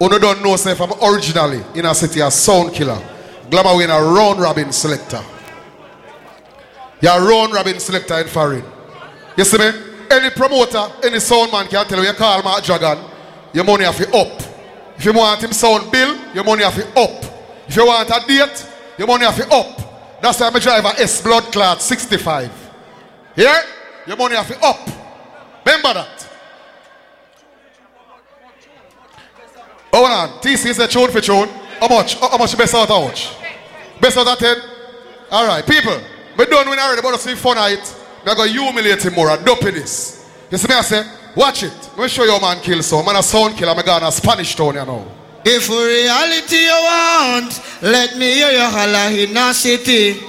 [0.00, 3.00] Uno don't know say from originally inner city a sound killer.
[3.50, 5.24] Glamour win a round robin selector.
[7.00, 8.64] You're round robin selector in foreign.
[9.36, 9.87] You see me?
[10.10, 12.98] Any promoter, any sound man can tell you, you call Mark Dragon,
[13.52, 14.40] your money have to up.
[14.96, 17.24] If you want him sound bill, your money have to up.
[17.68, 20.20] If you want a date, your money have to up.
[20.20, 22.50] That's why I'm a driver S blood clot 65.
[23.36, 23.60] Yeah?
[24.06, 24.88] Your money have to up.
[25.64, 26.28] Remember that.
[29.92, 30.28] Hold on.
[30.40, 31.48] TC is a tune for tune.
[31.80, 32.18] How much?
[32.18, 33.30] How much best out of much?
[34.00, 34.56] Best out of 10?
[35.30, 36.00] Alright, people.
[36.36, 37.97] We done win already, but see fun it.
[38.28, 39.34] We're going to humiliate him more.
[39.38, 40.28] Dope this.
[40.50, 41.02] You see me, I say,
[41.34, 41.72] watch it.
[41.96, 43.06] Let me show you a man kill some.
[43.06, 43.72] Man a sound killer.
[43.72, 45.10] I'm going to Spanish town, you know.
[45.46, 50.20] If reality you want, let me hear you holla in city.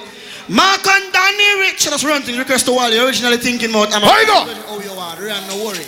[0.48, 2.38] Mark and Danny Rich, that's run things.
[2.38, 3.94] Request to Wally, originally thinking about.
[3.94, 4.46] I'm you go?
[4.68, 5.84] Oh, you are, Run, no worry.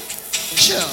[0.60, 0.84] Sure.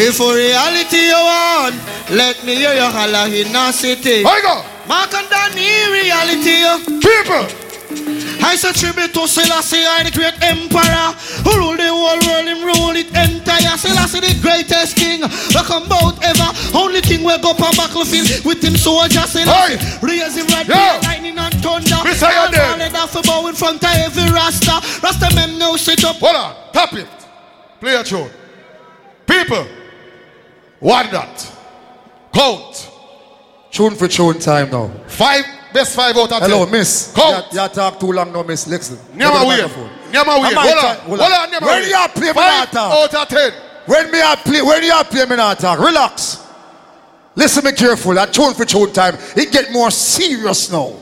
[0.00, 1.76] If reality you want,
[2.10, 4.24] let me hear you holla in a city.
[4.24, 4.64] You go?
[4.88, 6.64] Mark and Danny, reality.
[7.04, 8.27] People.
[8.40, 11.08] I say tribute to Selassie, I the great emperor
[11.44, 15.86] Who rule the whole world, him rule it entire Selassie the greatest king, that come
[15.86, 20.66] about ever Only king will go on battlefield with him soldier Selassie Raise him right
[20.66, 20.76] Yo.
[21.02, 22.90] lightning and thunder Miss how you All there?
[22.90, 26.36] all off a bow in front of every rasta Rasta men now sit up Hold
[26.36, 26.54] on.
[26.72, 27.08] Tap it.
[27.80, 28.30] Play a tune.
[29.26, 29.66] People.
[30.80, 31.52] What that?
[32.32, 32.90] Count.
[33.70, 34.88] Tune for tune time now.
[35.06, 35.44] Five.
[35.72, 36.50] Best five out of ten.
[36.50, 37.12] Hello, miss.
[37.14, 37.52] Count.
[37.52, 38.66] You, you talk too long now, miss.
[38.66, 38.98] Listen.
[39.14, 39.60] Nyama Give me the weird.
[39.70, 40.12] microphone.
[40.12, 40.52] Nyama weird.
[40.52, 40.96] Am I Hold on.
[41.18, 41.50] Hold on.
[41.50, 41.88] Nyama When weird.
[41.88, 43.52] you play, Five out of ten.
[43.86, 45.78] When me a play, when you play, me not talk.
[45.78, 46.44] Relax.
[47.34, 48.14] Listen me careful.
[48.14, 50.92] That tune for tune time, it get more serious now.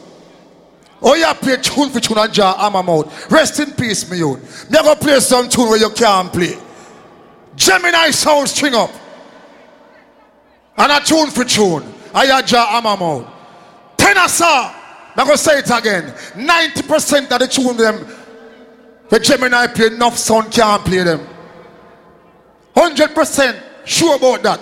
[1.03, 3.31] Oh, you play tune for tune and jaw I'm mouth.
[3.31, 4.71] Rest in peace, me youth.
[4.71, 6.57] Me go play some tune where you can't play.
[7.55, 8.91] Gemini sound string up.
[10.77, 11.85] And a tune for tune.
[12.15, 13.33] I jaw I'm mouth.
[14.07, 14.73] Tenor Saw.
[15.17, 16.05] Me go say it again.
[16.35, 18.07] 90% of the tune them,
[19.09, 21.27] the Gemini play enough sound can't play them.
[22.77, 24.61] 100% sure about that.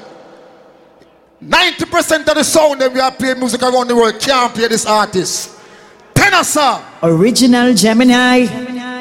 [1.44, 4.86] 90% of the sound that we are playing music around the world can't play this
[4.86, 5.58] artist.
[6.14, 6.82] Tenor Saw.
[7.02, 8.46] Original Gemini,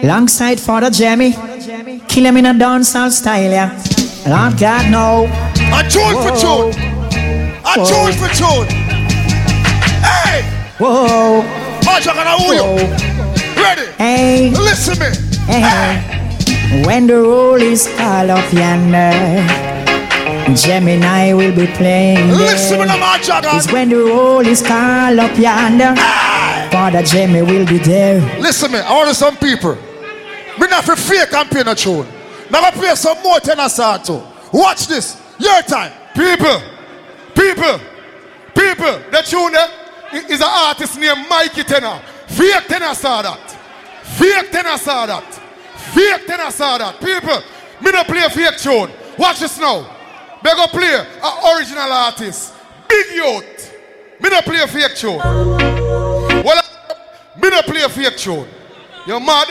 [0.04, 1.32] alongside Father Jemmy.
[2.10, 3.72] Kill him in a dancehall style, yeah.
[4.28, 5.26] Lord God, no.
[5.72, 6.74] A tune for tune.
[7.64, 8.93] A tune for tune.
[10.78, 10.84] Hey!
[10.84, 11.40] Whoa.
[11.86, 13.62] Watch out, gonna who you?
[13.62, 13.92] Ready?
[13.98, 14.50] Hey.
[14.52, 15.10] Listen me.
[15.46, 16.84] Hey.
[16.86, 19.12] When the roll is called up yonder,
[20.56, 22.88] Gemini will be playing Listen me there.
[22.88, 23.58] now, my Jagan.
[23.58, 25.96] It's when the roll is called up yonder,
[26.72, 28.20] Father Jemmy will be there.
[28.40, 29.76] Listen me, I want some people.
[30.60, 32.08] Me not for fake and play no tune.
[32.50, 34.22] Now I play some more Tenor Saw too.
[34.52, 35.20] Watch this.
[35.40, 35.92] Your time.
[36.16, 36.62] People.
[37.36, 37.80] People.
[38.56, 39.00] People.
[39.12, 39.83] The tune there i-
[40.16, 42.02] is an artist named Mikey Tenor.
[42.28, 43.52] Fake Tenor saw that.
[44.04, 45.34] Fake Tenor saw that.
[45.94, 47.00] Fake Tenor saw that.
[47.00, 47.42] People.
[47.82, 48.90] Me not play fake tune.
[49.18, 49.86] Watch this now.
[50.44, 52.54] They go play an original artist.
[52.88, 53.74] Big youth.
[54.22, 55.18] Me not play fake tune.
[55.18, 56.62] Well,
[57.42, 58.48] me not play fake tune.
[59.06, 59.48] You mad?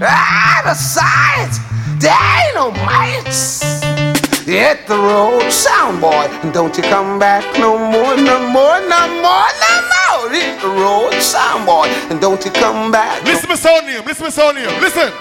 [0.00, 1.58] Ah, the sides,
[2.02, 4.07] dynamites.
[4.48, 9.20] Hit the road, sound boy, and don't you come back no more, no more, no
[9.20, 10.30] more, no more.
[10.32, 13.22] Hit the road, sound boy, and don't you come back.
[13.24, 15.12] Listen to sound name, listen to sound name, listen.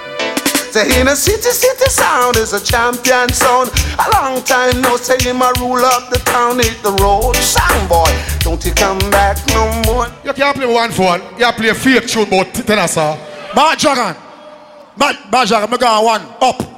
[0.72, 3.69] The inner city, city sound is a champion sound.
[3.99, 7.89] A long time no say him a rule up the town, hit the road, sound
[7.89, 8.07] boy.
[8.39, 10.07] Don't you come back no more.
[10.23, 11.22] You can't play one for one.
[11.38, 13.19] You play a fake tune about Tennessee.
[13.53, 14.15] Bad Dragon.
[14.95, 16.76] Bad, bad Dragon, me go one up.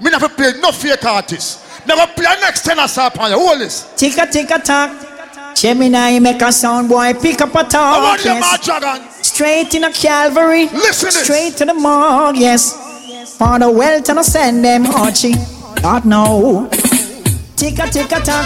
[0.00, 1.86] Me never play no fake artist.
[1.86, 3.38] Never play tenor upon you.
[3.38, 3.92] Hold this.
[3.96, 5.54] Ticka ticka tock.
[5.54, 7.74] Gemini make a sound boy pick up a talk.
[7.74, 8.64] I want yes.
[8.64, 9.08] Dragon.
[9.22, 10.66] Straight in a Calvary.
[10.66, 11.24] Listen this.
[11.24, 13.36] Straight to the morgue, yes.
[13.38, 15.34] For the wealth and I send them Archie.
[15.80, 16.68] God no.
[17.56, 18.44] Ticka ticka tock.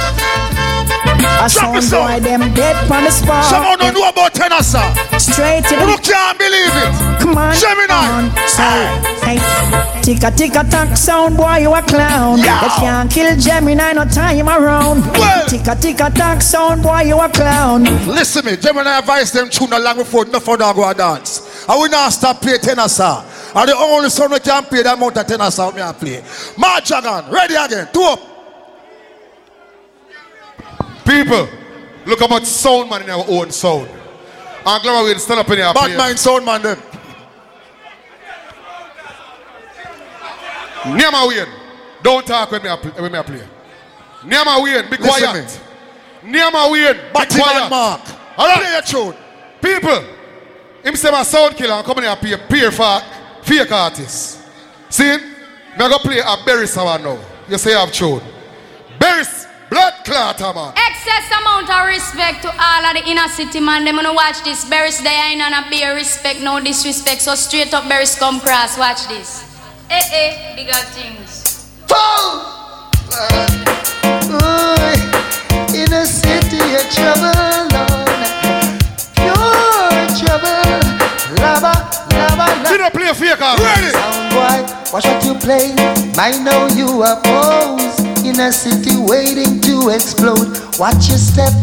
[1.42, 3.44] A sound boy them dead on the spot.
[3.44, 4.78] Someone don't know about Tennessee.
[5.18, 7.20] Straight to the You can't believe it.
[7.20, 8.30] Come on, Gemini.
[8.46, 8.62] So,
[9.26, 9.38] hey,
[10.02, 12.38] ticka ticka tock sound boy, you a clown.
[12.38, 12.44] You
[12.78, 15.02] can't kill Gemini, no time around.
[15.48, 17.84] Ticka ticka tock sound boy, you a clown.
[18.06, 21.66] Listen me, Gemini advice them to tune along before no for dog go dance.
[21.68, 23.02] I will not stop play Tennessee.
[23.02, 26.22] And the only son we can play that amount of Tennessee me I play.
[26.56, 28.29] Mad Dragon, ready again, two up.
[31.10, 31.48] People,
[32.06, 33.88] look how much sound man in our own sound.
[34.64, 35.74] And Glamour will stand up in here.
[35.74, 36.78] Bad mind sound man them.
[40.86, 41.48] Nyama Wayne,
[42.00, 43.02] don't talk when me play.
[43.02, 43.42] When me play.
[44.24, 45.60] Nyama Wayne, be quiet.
[46.22, 47.70] Nyama Wayne, be quiet.
[47.70, 48.02] mark.
[48.38, 48.60] All right.
[48.60, 49.20] Play your tune.
[49.60, 50.04] People,
[50.84, 53.00] him say my sound killer and come in here pay, pay for
[53.42, 54.48] fake artists.
[54.88, 57.18] See, me go play a Berry Sour now.
[57.48, 58.22] You say I have tune.
[59.70, 60.72] Berry's blood clot, man.
[60.76, 63.84] Excess amount of respect to all of the inner city man.
[63.84, 64.64] Them gonna watch this.
[64.64, 67.22] Berries they ain't be a respect, no disrespect.
[67.22, 68.78] So straight up Berries come cross.
[68.78, 69.44] Watch this.
[69.90, 71.70] Eh eh, bigger things.
[75.74, 77.30] In a city of trouble,
[77.72, 78.10] Lord.
[79.14, 80.80] Pure trouble.
[81.40, 81.72] Lava,
[82.12, 82.68] lava, lava.
[82.68, 83.94] See no play fake artist.
[83.94, 84.29] Ready.
[84.92, 85.70] Watch what you play.
[86.16, 88.00] Might know you are pose.
[88.26, 90.50] In a city waiting to explode.
[90.78, 91.54] Watch your step.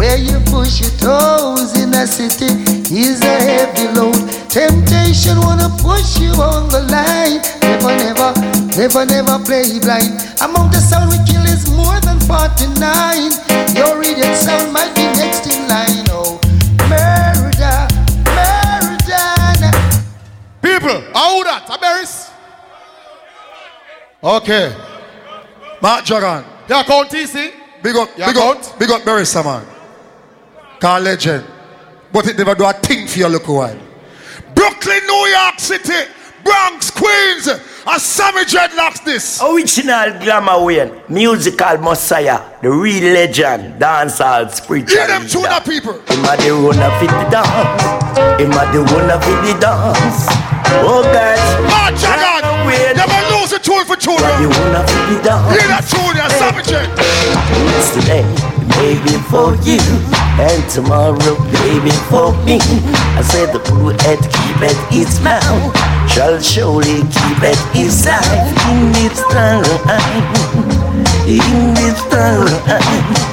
[0.00, 2.48] Where you push your toes in a city
[2.88, 4.16] is a heavy load.
[4.48, 7.44] Temptation wanna push you on the line.
[7.60, 8.32] Never, never,
[8.76, 10.16] never, never play blind.
[10.40, 12.80] Among the sound we kill is more than 49.
[13.76, 14.19] Your idiot
[24.22, 24.74] Okay.
[25.80, 26.44] Mark Dragon.
[26.68, 27.52] You count TC?
[27.82, 28.58] Big up, You big count?
[28.72, 29.66] up, big up Barista man.
[30.78, 31.44] Call legend.
[32.12, 33.78] But it never do a thing for your local a while.
[34.54, 36.10] Brooklyn, New York City,
[36.44, 39.40] Bronx, Queens, a Sammy Dreadlocks this.
[39.42, 45.54] Original Glamour Wayne, musical messiah, the real legend, dancehall spiritual Hear them tune leader.
[45.54, 45.92] up people.
[45.94, 47.82] Him a the one of the dance,
[48.40, 50.59] him a the one of the dance.
[50.82, 52.66] Oh God, oh, Mark Dragon.
[52.66, 54.16] Wayne, Never lose a tune for tune.
[54.20, 55.50] the one of the dance.
[55.50, 56.88] Hear that tune, yeah, Sammy Dread.
[57.76, 58.24] It's today,
[58.78, 59.80] maybe for you,
[60.38, 61.34] and tomorrow,
[61.64, 62.58] maybe for me.
[63.18, 65.72] I said the blue head keep it its mouth,
[66.08, 68.22] shall surely keep it its life
[68.70, 69.64] in its time,
[71.26, 72.46] in its time.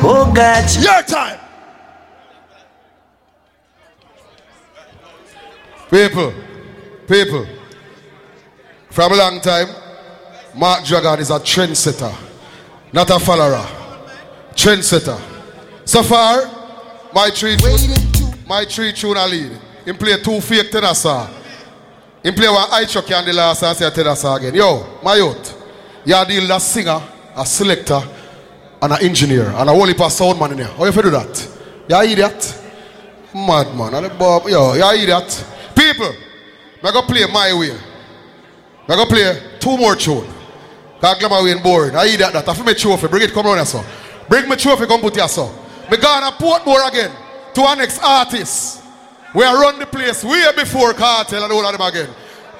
[0.04, 1.40] Oh God, your time.
[5.90, 6.34] People,
[7.08, 7.46] people,
[8.90, 9.68] from a long time,
[10.56, 12.14] Mark Dragon is a trendsetter,
[12.92, 13.66] not a follower.
[14.54, 15.20] Trendsetter.
[15.86, 16.42] So far,
[17.14, 19.52] my three tune, my three tune a lead.
[19.86, 21.28] Him play two fake Tenor Saw.
[22.24, 24.56] Him play one eye chucky on the last and say Tenor Saw again.
[24.56, 25.56] Yo, my youth,
[26.06, 27.02] you deal a singer,
[27.36, 28.02] a selector,
[28.82, 30.68] and an engineer, and a whole heap of sound man in here.
[30.68, 31.50] How you fi do that?
[31.88, 32.64] You idiot?
[33.34, 33.94] Madman.
[33.94, 35.46] and the bob, yo, you idiot?
[35.76, 36.14] People,
[36.84, 37.78] I go play my way.
[38.88, 40.28] I go play two more tune.
[41.02, 41.96] Cause Glamour Wayne boring.
[41.96, 42.34] I eat that.
[42.34, 42.48] that.
[42.48, 43.08] I feel my trophy.
[43.08, 43.84] Bring it, come around here, so.
[44.30, 45.48] Bring my trophy, come put here, so.
[45.92, 47.12] Me gone to Portmore again
[47.54, 48.84] to our next artist.
[49.34, 52.10] We are run the place way before Kartel and all of them again.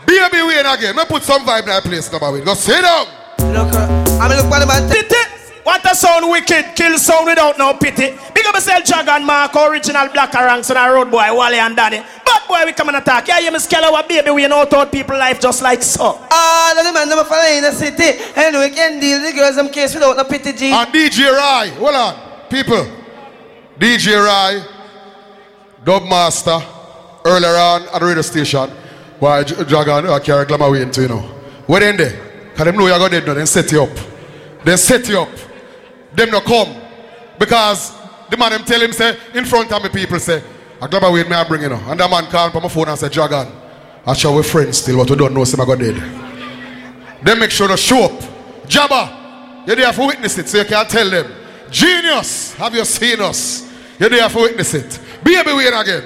[0.06, 0.96] Baby Wayne again.
[0.96, 2.44] Me put some vibe in that place, Glamour Wayne.
[2.44, 3.08] Go sit down.
[3.54, 4.88] Look, uh, I'm look for the man.
[5.68, 5.82] Pity.
[5.84, 8.18] What a sound wicked, kill sound without no pity.
[8.34, 11.98] Big up yourself, Dragon Mark, original black ranks on a road boy, Wally and Danny.
[11.98, 13.28] Bad boy, we come and attack.
[13.28, 16.04] Yeah, you miss Keller, baby, we know out people life just like so.
[16.32, 18.18] All of the man, them follow in the city.
[18.36, 20.72] And we can deal the girls, them case without no pity, G.
[20.72, 21.70] And DJ Rai.
[21.70, 22.50] Hold on.
[22.50, 22.88] People.
[23.78, 24.64] DJ Rai,
[25.84, 26.60] Dub Master,
[27.26, 28.70] earlier on at the radio station.
[29.20, 31.22] Why, J- Dragon, I carry glamour way into, you know.
[31.68, 32.50] Where then there?
[32.52, 33.90] Because them know you're going to dead now, then set you up.
[34.64, 35.30] Then set you up.
[36.18, 36.76] Them no come.
[37.38, 37.94] Because
[38.30, 40.44] the man them tell him, say, in front of me people say,
[40.82, 41.82] I glamour way me I bring you know.
[41.86, 43.48] And the man call on my phone and say, Dragon,
[44.06, 45.96] I show we friends still, but we don't know say I go dead.
[47.24, 48.20] Then make sure to show up.
[48.66, 51.32] Jabba, you're there for witness it, so you can tell them.
[51.70, 53.72] Genius, have you seen us?
[54.00, 55.00] You're there for witness it.
[55.24, 56.04] Be Baby win again.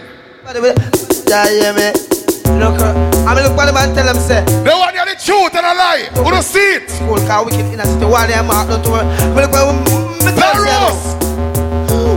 [2.60, 2.82] Look,
[3.28, 4.44] I'm look what the man tell them say.
[4.64, 6.10] They want you the truth and a lie.
[6.16, 6.90] Who don't see it?
[6.90, 8.06] School car wicked in a city.
[8.06, 9.06] One day I'm out to work.
[9.36, 9.52] Me look
[10.36, 11.22] tell them.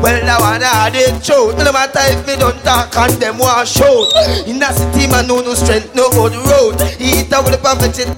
[0.02, 1.56] Well, now I know the truth.
[1.58, 4.12] No matter if me don't talk and them want shout.
[4.46, 6.80] In a city, man, no no strength, no good road.
[7.00, 8.10] Eat up with the perfect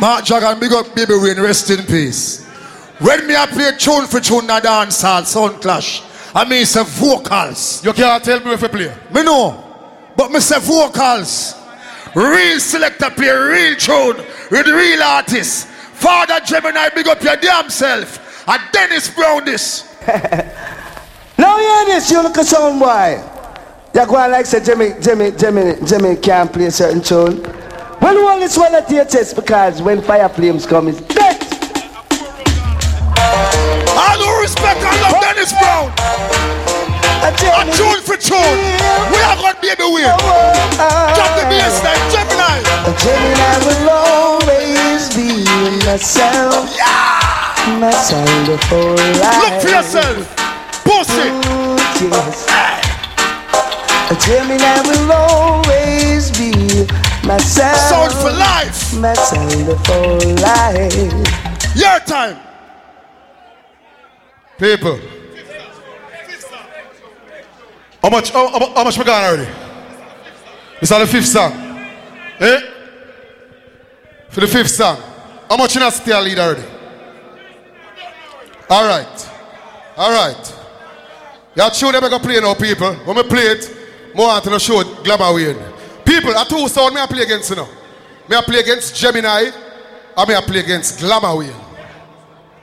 [0.00, 2.46] Mark Dragon, big up Baby Wayne, rest in peace.
[3.00, 6.02] When me I play tune for tune na dance hall, sound clash.
[6.34, 7.84] I mean say vocals.
[7.84, 8.94] You can't tell me if I play.
[9.12, 9.64] Me know.
[10.16, 11.54] But me say vocals.
[12.14, 14.16] Real selector play real tune
[14.50, 15.64] with real artists.
[15.64, 18.48] Father Gemini, big up your damn self.
[18.48, 19.86] And Dennis Brown this.
[21.40, 23.18] Now hear this, you look a sound boy.
[23.94, 27.42] You go on like say Jimmy, Jimmy, Jimmy, Jimmy can't play a certain tune.
[27.98, 31.39] Well, you only swallow to your chest because when fire flames come, it's dead.
[35.40, 35.88] Dennis Brown.
[37.24, 37.32] A
[37.72, 38.60] tune for tune.
[39.08, 40.12] We are going baby wheel.
[41.16, 42.60] Drop the bass line, Gemini.
[43.00, 45.44] Gemini will always be
[45.86, 46.68] my sound.
[47.80, 49.40] My sound of whole life.
[49.40, 50.36] Look for yourself.
[50.84, 51.32] Pussy.
[52.04, 52.44] Yes.
[54.10, 56.52] A Gemini will always be
[57.26, 57.78] my sound.
[57.88, 58.94] Sound for life.
[58.98, 61.74] My sound of whole life.
[61.74, 62.36] Your time.
[64.58, 65.00] People.
[68.02, 69.50] How much, how, how, how much we got already?
[70.80, 71.52] This is the fifth song.
[72.40, 72.60] Eh?
[74.30, 74.96] For the fifth song.
[75.48, 76.62] How much in a still lead already?
[78.70, 79.30] All right.
[79.96, 80.56] All right.
[81.56, 82.94] You tune them I go play now, people.
[82.94, 83.76] When we play it,
[84.14, 85.58] more want to show glamour Wayne.
[86.04, 87.68] People, a two sound me I play against you know.
[88.28, 89.50] Me I play against Gemini,
[90.16, 91.54] and me I play against Glamour Wayne.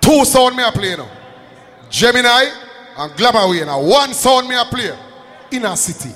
[0.02, 1.10] Two sound me I play now.
[1.90, 2.46] Gemini
[2.98, 3.68] and Glamour Wayne.
[3.68, 4.98] And one sound me I play.
[5.52, 6.14] Inner City.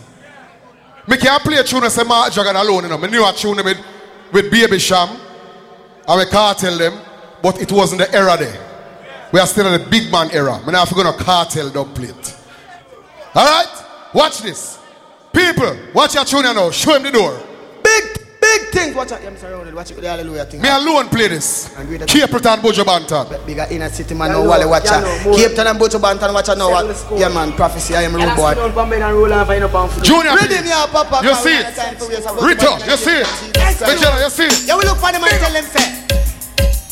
[1.08, 2.98] Me can't play a tune and say Mark Dragon alone, you know.
[2.98, 3.78] Me knew a tune with,
[4.32, 5.10] with Baby Cham.
[6.08, 7.00] And we cartel them.
[7.42, 8.68] But it wasn't the era there.
[9.32, 10.60] We are still in the big man era.
[10.66, 12.38] Me now going to cartel play it.
[13.36, 14.14] Alright?
[14.14, 14.78] Watch this.
[15.34, 16.70] People, watch your tune now.
[16.72, 17.42] Show him the door.
[17.84, 18.21] Big,
[18.52, 18.96] big things.
[18.96, 19.22] Watch out.
[19.24, 19.74] I'm surrounded.
[19.74, 20.62] Watch it with the hallelujah thing.
[20.62, 21.70] Me alone play this.
[22.08, 23.46] Cape Town Buju Banton.
[23.46, 25.04] Bigger inner city man, no wale watch out.
[25.36, 26.70] Cape Town and Buju Banton watch out now.
[26.72, 27.20] what?
[27.20, 28.54] Yeah man, prophecy, I am rude boy.
[30.04, 30.64] Junior, Ready please.
[30.66, 31.22] me up, Papa.
[31.24, 31.66] You see it?
[32.42, 33.28] Rita, you see it?
[33.82, 34.68] Angela, you see it?
[34.68, 35.88] Yeah, we look for them and tell them say.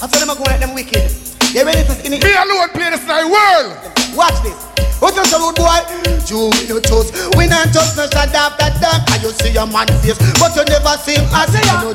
[0.02, 1.29] I tell them I go let them wicked.
[1.50, 2.22] You ready to in it?
[2.24, 3.74] Me alone play this in the world.
[4.14, 4.54] Watch this.
[5.02, 5.82] What you say, boy?
[6.30, 7.10] You no toes.
[7.34, 9.02] We not just no shut after dark.
[9.10, 11.90] And you see your man face, but you never see him as you no.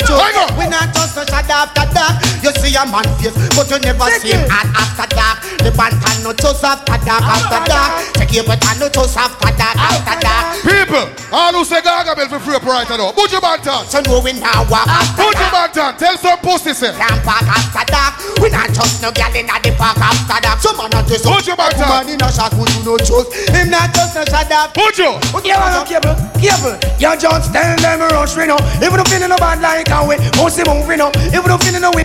[0.58, 2.18] We not just no shut after dark.
[2.42, 5.33] You see your man face, but you never see him after dark.
[5.64, 8.12] The bantan no toes after dark, after dark.
[8.12, 10.60] Take your bantan no toes after dark, after dark.
[10.60, 13.16] People, all who say Gargamel for free up right now.
[13.16, 13.88] Buju Banton.
[13.88, 16.92] So no we now walk after Buju Banton, tell some pussy say.
[16.92, 18.12] Can't park after dark.
[18.44, 20.60] We not just no gal in the park after dark.
[20.60, 21.88] Some man not just Buju Banton.
[21.88, 23.24] Man in a shot who you no choose.
[23.48, 24.76] Him not just no shut up.
[24.76, 25.16] Buju.
[25.48, 26.12] Yeah, man, cable,
[26.44, 26.76] cable.
[27.00, 28.60] You just tell them rush me now.
[28.84, 31.16] If you don't feeling no bad like a way, pussy moving up.
[31.16, 32.04] If you don't feeling no way.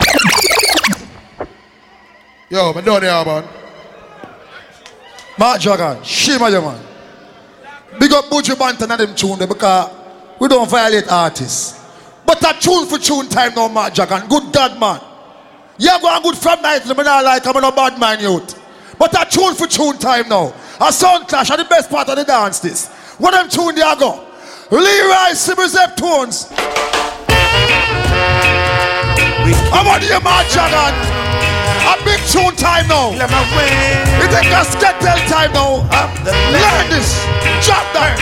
[2.51, 3.47] Yo, me done here, man.
[5.37, 6.81] Mark Dragon, shame on you, man.
[7.99, 9.91] Big up Buju Banton and them tune there because
[10.39, 11.79] we don't violate artists.
[12.25, 14.27] But a tune for tune time now, Mark Dragon.
[14.27, 14.99] Good God, man.
[15.77, 18.59] You go on good from night, me not like I'm a bad man youth.
[18.97, 20.51] But a tune for tune time now.
[20.81, 22.87] A sound clash are the best part of the dance this.
[23.19, 24.25] What them tune there go?
[24.71, 26.47] Leroy Simmers tunes.
[29.71, 31.18] I'm on the Mark Dragon.
[31.89, 33.09] A big tune time now.
[33.09, 35.89] It ain't just get tell time now.
[36.23, 37.25] Learn this.
[37.65, 38.13] Drop that.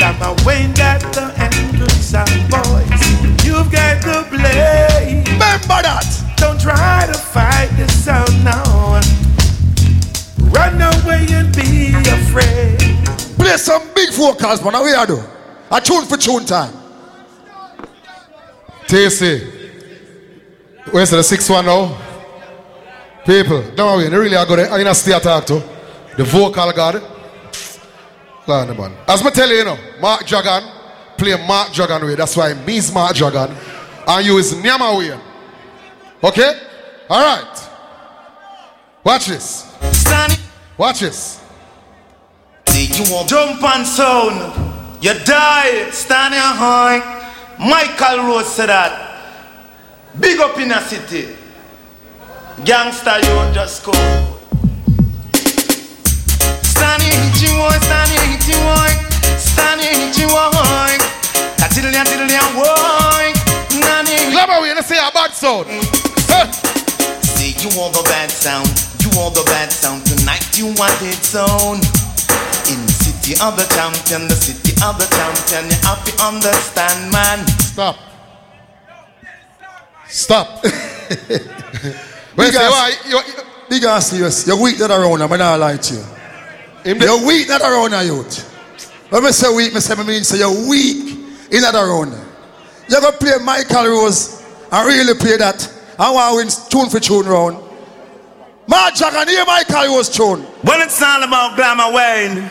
[0.00, 3.46] Got my way that the entrance of boys.
[3.46, 5.22] You've got to play.
[5.30, 6.06] Remember that.
[6.36, 8.98] Don't try to fight the sound now.
[10.50, 12.80] Run away and be afraid.
[13.36, 14.72] Play some big vocals, man.
[14.72, 15.22] How we are do?
[15.70, 16.74] A tune for tune time.
[18.88, 19.54] TC.
[20.90, 22.07] Where's the sixth one now?
[23.28, 24.60] People, don't worry, they really are good.
[24.60, 25.62] I'm gonna stay talk to
[26.16, 27.02] the vocal god.
[28.46, 28.96] Go on, man.
[29.06, 30.62] As me tell you, you know, Mark Dragon
[31.18, 32.14] play Mark Dragon way.
[32.14, 33.54] That's why me's Mark Dragon
[34.06, 35.20] and you is Nyama way.
[36.24, 36.58] Okay?
[37.10, 37.68] All right.
[39.04, 39.76] Watch this.
[40.78, 41.44] Watch this.
[42.74, 45.04] You want jump and sound.
[45.04, 47.30] You die, standing high.
[47.58, 49.20] Michael Rose said that.
[50.18, 51.37] Big up in a city.
[52.64, 53.92] Gangster, you just go.
[56.62, 58.98] Standing hit you one, standing hit you one,
[59.38, 60.98] standing hit you one.
[61.56, 63.34] Tatillian, tillian, one.
[63.80, 64.32] Nanny.
[64.32, 65.66] Glamour, we say a bad sound.
[67.22, 68.66] See, you want the bad sound.
[69.00, 70.04] You want the bad sound.
[70.04, 71.82] Tonight you want it sound.
[72.66, 77.12] In the city of the champion, the city of the champion, you have to understand,
[77.12, 77.46] man.
[77.46, 77.96] Stop.
[80.08, 82.04] Stop.
[82.38, 84.46] Big ass, big ass serious.
[84.46, 86.04] You're weak that around, I'm not lie to you.
[86.84, 88.44] You're weak that around a youth.
[89.10, 91.18] When I say weak, I say I mean say you're weak
[91.50, 92.12] in that around.
[92.88, 95.68] You're gonna play Michael Rose and really play that.
[95.98, 97.58] I want to win tune for tune round.
[98.68, 100.42] Mark Dragon, hear Michael Rose tune.
[100.62, 102.48] When it's all about Glamour Wayne,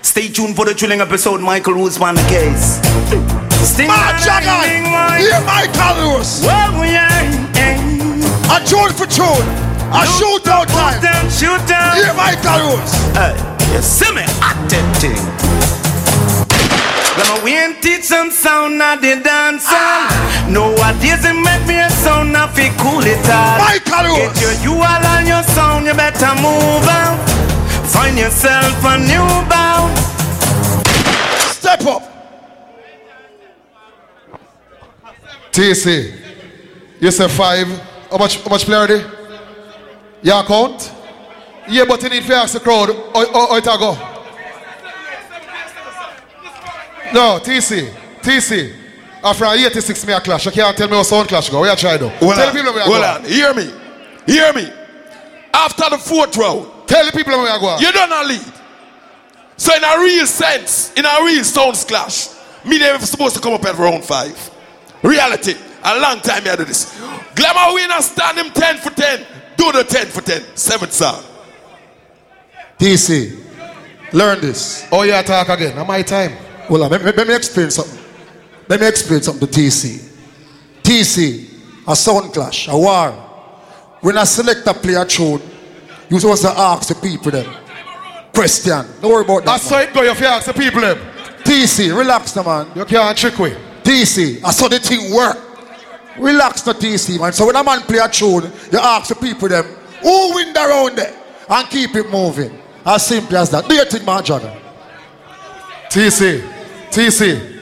[0.00, 2.80] stay tuned for the chilling episode Michael Rose on the case.
[3.68, 4.88] Sting Mark Dragon,
[5.20, 6.40] hear Michael Rose.
[6.42, 7.29] Well, we are.
[8.50, 9.46] A tune for tune.
[9.94, 11.00] A shootout time.
[11.02, 11.96] Down, shoot down.
[11.96, 12.94] Hear my Rose.
[13.14, 13.34] Hey,
[13.72, 15.24] you see me acting thing.
[17.16, 20.46] Gonna win teach some sound of the dance ah.
[20.48, 24.74] Nowadays it make me a sound of it cool it all Michael Get your you
[24.80, 27.18] all on your sound, you better move out
[27.90, 29.98] Find yourself a new bound
[31.50, 32.10] Step up
[35.52, 36.14] TC,
[37.00, 37.89] you say five.
[38.10, 39.04] How much, how much player are they?
[40.22, 40.92] You count?
[41.68, 42.88] Yeah, but you need to ask the crowd.
[42.88, 43.92] How, how, how it go?
[47.12, 48.76] No, TC, TC.
[49.22, 51.60] After 86 me a clash, you can't tell me how sound clash go.
[51.60, 52.08] Where you try though?
[52.08, 53.04] Hold tell on, the people where I hold go.
[53.04, 53.24] on.
[53.24, 53.70] Hear me.
[54.26, 54.72] Hear me.
[55.52, 57.78] After the fourth round, tell the people where I go.
[57.78, 58.54] You don't lead.
[59.56, 62.28] So in a real sense, in a real sounds clash,
[62.64, 64.50] me they were supposed to come up at round five.
[65.02, 66.98] Reality, a long time I do this.
[67.34, 69.26] Glamour winner stand him 10 for 10.
[69.56, 70.56] Do the 10 for 10.
[70.56, 71.22] Seventh song.
[72.78, 73.38] TC,
[74.12, 74.86] learn this.
[74.90, 75.76] Oh, yeah, talk again.
[75.76, 76.32] Now my time.
[76.68, 77.98] Well, let me, let me explain something.
[78.68, 80.08] Let me explain something to TC.
[80.82, 81.50] TC,
[81.86, 83.10] a sound clash, a war.
[84.00, 85.42] When I select a player tune,
[86.08, 87.52] you supposed to ask the people them.
[88.32, 88.86] Question.
[89.02, 89.50] Don't worry about that.
[89.50, 90.98] I saw it go, if you have to ask the people them.
[91.44, 92.70] TC, relax the man.
[92.74, 93.50] You can't trick me.
[93.82, 95.36] TC, I saw the thing work.
[96.18, 97.32] Relax the TC, man.
[97.32, 99.64] So when a man play a tune, you ask the people them,
[100.02, 101.16] who win the round there?
[101.48, 102.58] And keep it moving.
[102.84, 103.68] As simple as that.
[103.68, 104.56] Do you think, Mark Jordan?
[105.90, 106.40] TC,
[106.90, 107.60] TC.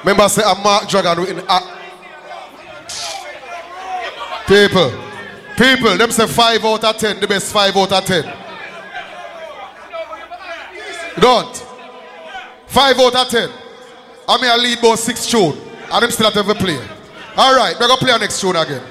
[0.00, 1.42] Remember, say I'm Mark Dragon in.
[1.46, 1.60] Uh,
[4.46, 4.90] people,
[5.56, 8.24] people, them say 5 out of 10, the best 5 out of 10.
[11.20, 11.56] Don't.
[12.66, 13.50] 5 out of 10.
[14.28, 15.58] I mean, I lead about 6 tune,
[15.92, 16.97] and them still have to play.
[17.40, 18.82] All right, we're going to play our next tune again.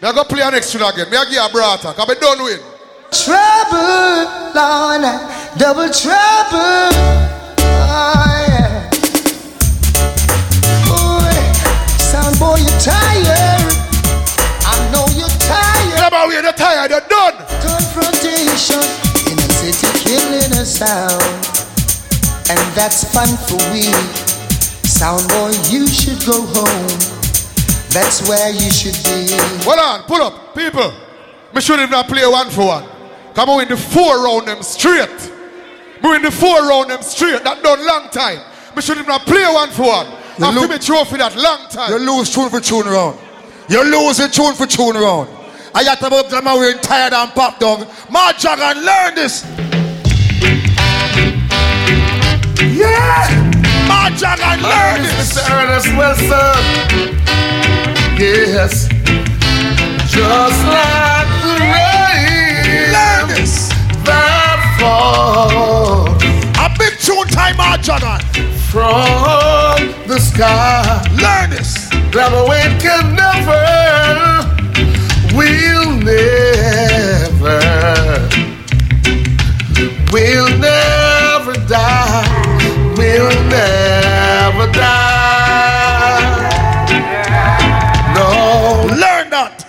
[0.00, 1.10] We're going to play our next tune again.
[1.10, 2.64] Me give you a brata, because done with.
[3.12, 4.24] Trouble,
[4.56, 5.04] Lord,
[5.58, 6.96] double trouble.
[7.92, 8.88] Oh, yeah.
[10.88, 11.36] Boy,
[12.00, 13.68] sound boy, you're tired.
[14.64, 15.98] I know you're tired.
[15.98, 17.36] Come on, you're tired, you're done.
[17.60, 18.80] Confrontation
[19.30, 21.49] in a city killing a sound.
[22.50, 23.82] And that's fun for we.
[24.82, 26.98] Sound boy, you should go home.
[27.94, 29.30] That's where you should be.
[29.62, 30.92] Hold on, pull up, people.
[31.54, 32.88] Me should have not play one for one.
[33.34, 35.08] Come on, win the four round them straight.
[36.02, 37.44] Me win the four round them straight.
[37.44, 38.40] That done long time.
[38.74, 40.06] Me should have not play one for one.
[40.38, 41.92] You After lo- me trophy that long time.
[41.92, 43.16] You lose tune for tune round.
[43.68, 45.28] You lose a tune for tune round.
[45.72, 47.86] I got about glamour wearing tired and pop down.
[48.10, 49.69] My Jagan, learn this.
[52.80, 53.28] Yeah!
[53.86, 55.36] Mark Dragon, learn this.
[55.36, 55.50] Mr.
[55.52, 56.60] Ernest Wilson.
[58.18, 58.88] Yes.
[60.08, 62.92] Just like the rain.
[62.96, 63.68] Learn this.
[64.08, 66.22] That falls.
[66.56, 68.20] A big tune time, Mark Dragon.
[68.70, 71.02] From the sky.
[71.20, 71.90] Learn this.
[72.12, 73.60] Glamour Wayne can never.
[75.36, 77.60] We'll never.
[80.12, 80.99] We'll never
[83.50, 85.10] never die.
[88.14, 88.86] No.
[88.88, 89.66] Learn that.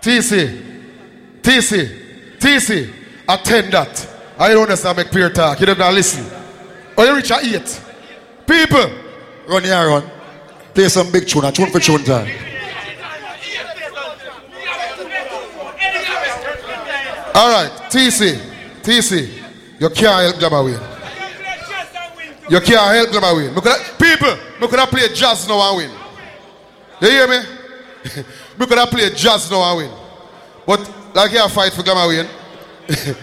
[0.00, 2.92] TC, TC, TC,
[3.28, 4.10] attend that.
[4.38, 5.60] I don't understand make peer talk.
[5.60, 6.26] You don't listen.
[6.96, 7.80] Or you reach at eight.
[8.46, 8.90] People.
[9.46, 10.10] Run here, run.
[10.74, 12.28] Play some big tune, a tune for tune time.
[17.36, 18.38] All right, TC,
[18.82, 19.28] TC,
[19.80, 20.93] you can't help Glamour win.
[22.48, 23.54] You can't help Glamour win.
[23.54, 25.90] Me coulda- people, we could have played jazz now and win.
[27.00, 27.38] You hear me?
[28.58, 29.90] we could have played jazz now and win.
[30.66, 32.28] But like you fight for Glamour win.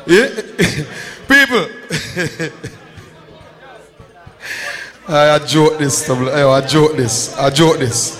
[1.28, 1.68] people.
[5.08, 6.08] I, I joke this.
[6.08, 7.36] I, joke this.
[7.36, 8.16] I joke this.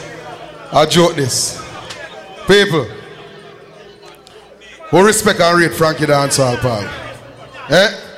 [0.73, 1.61] I joke this.
[2.47, 2.85] People.
[4.91, 6.83] Who respect and rate Frankie Dancehall, pal?
[7.71, 8.10] Eh?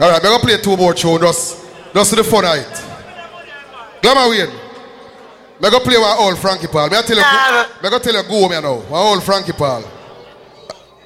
[0.00, 4.02] Alright, I'm going to play two more tunes just, just to the fun of it.
[4.02, 4.50] Glamour Wayne.
[4.50, 6.92] I'm going to play one old Frankie Paul.
[6.92, 8.80] I'm tell you, I'm going to tell you go me now.
[8.90, 9.82] One old Frankie Paul.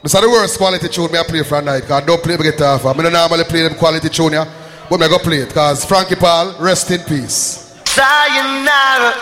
[0.03, 2.37] This is the worst quality tune I play for a night because I don't play
[2.37, 2.89] the guitar for.
[2.89, 4.47] I don't normally play them quality tune, yeah,
[4.89, 7.77] but I'm going to play it because Frankie Paul, rest in peace.
[7.85, 9.13] Sayonara,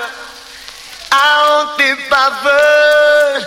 [1.11, 3.47] I'll be bothered,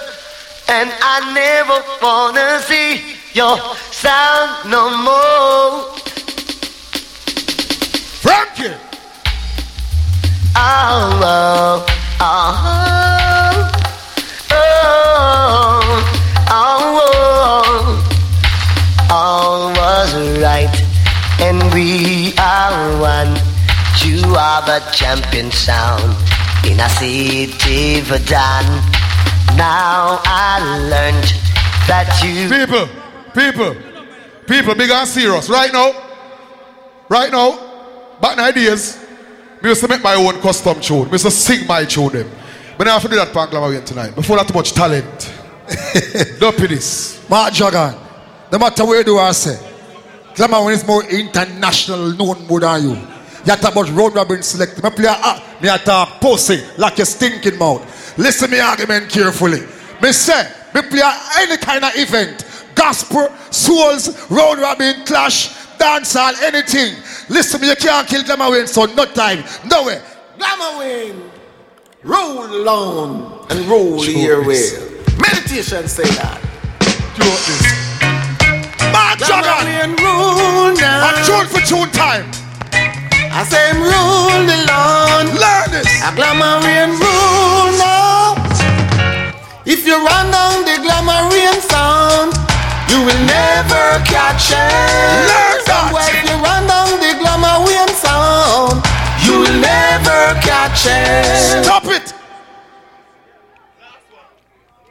[0.67, 3.57] and I never wanna see your
[3.91, 5.83] sound no more.
[8.21, 8.73] Frankie!
[10.55, 11.85] Oh, oh,
[12.19, 12.55] oh,
[14.51, 14.59] oh,
[16.49, 16.91] oh,
[17.51, 20.75] oh, all was right,
[21.39, 23.37] and we are one.
[24.03, 26.15] You are the champion sound
[26.65, 28.65] in a city for done.
[29.55, 31.33] Now I learned
[31.87, 32.49] that you.
[32.49, 32.87] People,
[33.33, 33.75] people,
[34.47, 35.49] people, big and serious.
[35.49, 35.93] Right now,
[37.09, 38.97] right now, back in days,
[39.61, 41.05] me used to make my own custom tune.
[41.05, 42.31] Me used to sing my tune them.
[42.77, 44.15] But now I have to do that Pan Glamour again tonight.
[44.15, 45.33] Before that too much talent.
[46.39, 47.29] Don't be this.
[47.29, 47.95] Mark Dragon,
[48.51, 49.59] no matter where do I say,
[50.35, 52.95] Glamour is more international known more than you.
[53.45, 54.81] You talk about round robin select.
[54.83, 58.17] Me play a ah, me talk pussy like a stinking mouth.
[58.17, 59.61] Listen me argument carefully.
[60.01, 61.01] Me say, me play
[61.37, 62.43] any kind of event.
[62.79, 66.95] Gospel, souls, round robin, clash, dancehall, anything.
[67.27, 70.01] Listen me, you can't kill Glamour Wayne, so no time, no way.
[70.37, 71.29] Glamour Wayne,
[72.03, 74.63] roll on and roll your way.
[75.19, 76.39] Meditation say that.
[78.93, 81.11] Mark Glamour Wayne, roll now.
[81.11, 82.31] A tune for tune time.
[83.31, 85.29] I say him rule the land.
[85.35, 85.87] Learn this.
[86.01, 88.35] A glamour rain rule now.
[89.65, 92.38] If you run down the glamour rain sound,
[92.89, 95.29] you will never catch it.
[95.29, 98.83] Learn Somewhere if you run down the glamour rain sound,
[99.25, 101.63] you will never catch it.
[101.63, 102.13] Stop it.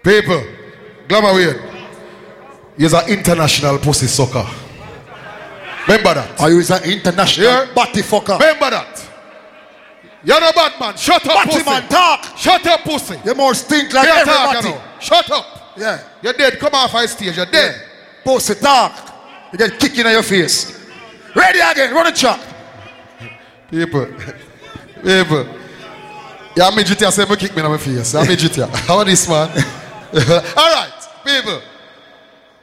[0.02, 0.42] People,
[1.08, 1.60] Glamour Wayne.
[2.76, 4.46] He's an international pussy sucker.
[5.88, 6.40] Remember that.
[6.40, 7.66] Are you an international Yeah.
[7.74, 8.38] body fucker?
[8.38, 9.02] Remember that.
[10.22, 10.96] You're no bad man.
[10.96, 11.64] Shut up, Batty pussy.
[11.70, 12.26] man, talk.
[12.36, 13.18] Shut up, pussy.
[13.24, 14.68] You more stink like Can't talk, everybody.
[14.68, 14.80] you know.
[15.00, 15.72] Shut up.
[15.76, 15.98] Yeah.
[16.22, 16.58] You're dead.
[16.58, 17.36] Come off our stage.
[17.36, 17.82] You're dead.
[18.24, 18.92] Pussy talk.
[19.52, 20.74] You get kicked in your face.
[21.34, 22.40] Ready again, run the track.
[23.70, 24.06] People.
[25.02, 25.46] People.
[26.56, 28.14] Yeah, midget here say me kick me in my face.
[28.14, 28.66] Yeah, midget here.
[28.66, 29.48] How this man?
[30.56, 30.92] All right,
[31.24, 31.60] people.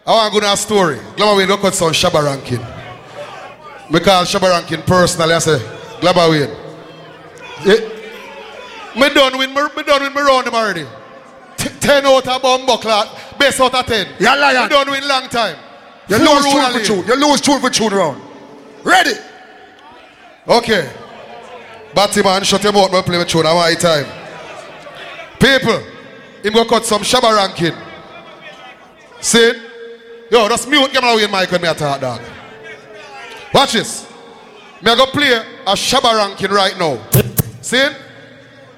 [0.06, 1.00] I want to go to a story.
[1.16, 2.60] Glamour Wayne, look at some Shabba ranking.
[3.90, 5.34] Me call Shabba personally.
[5.34, 5.60] I say,
[6.02, 6.56] Wayne.
[7.66, 7.96] Yeah.
[8.96, 10.86] Me done with me, done with me round already.
[11.66, 13.38] T- ten out of bomb clock.
[13.38, 14.08] Best out of ten.
[14.20, 14.64] You liar.
[14.64, 15.58] Me done with long time.
[16.08, 17.08] You Four lose tune round for tune.
[17.08, 18.22] You lose tune for tune round.
[18.84, 19.14] Ready?
[20.48, 20.90] Okay.
[21.96, 23.46] Batman, shut your mouth, me play with tune.
[23.46, 24.06] I want time.
[25.40, 25.80] People,
[26.44, 27.74] him go cut some Shabba ranking.
[29.22, 29.54] See?
[30.30, 32.22] Yo, just mute them away in mic when me attack dog.
[33.54, 34.06] Watch this.
[34.82, 37.00] Me I go play a Shabba ranking right now.
[37.62, 37.88] See?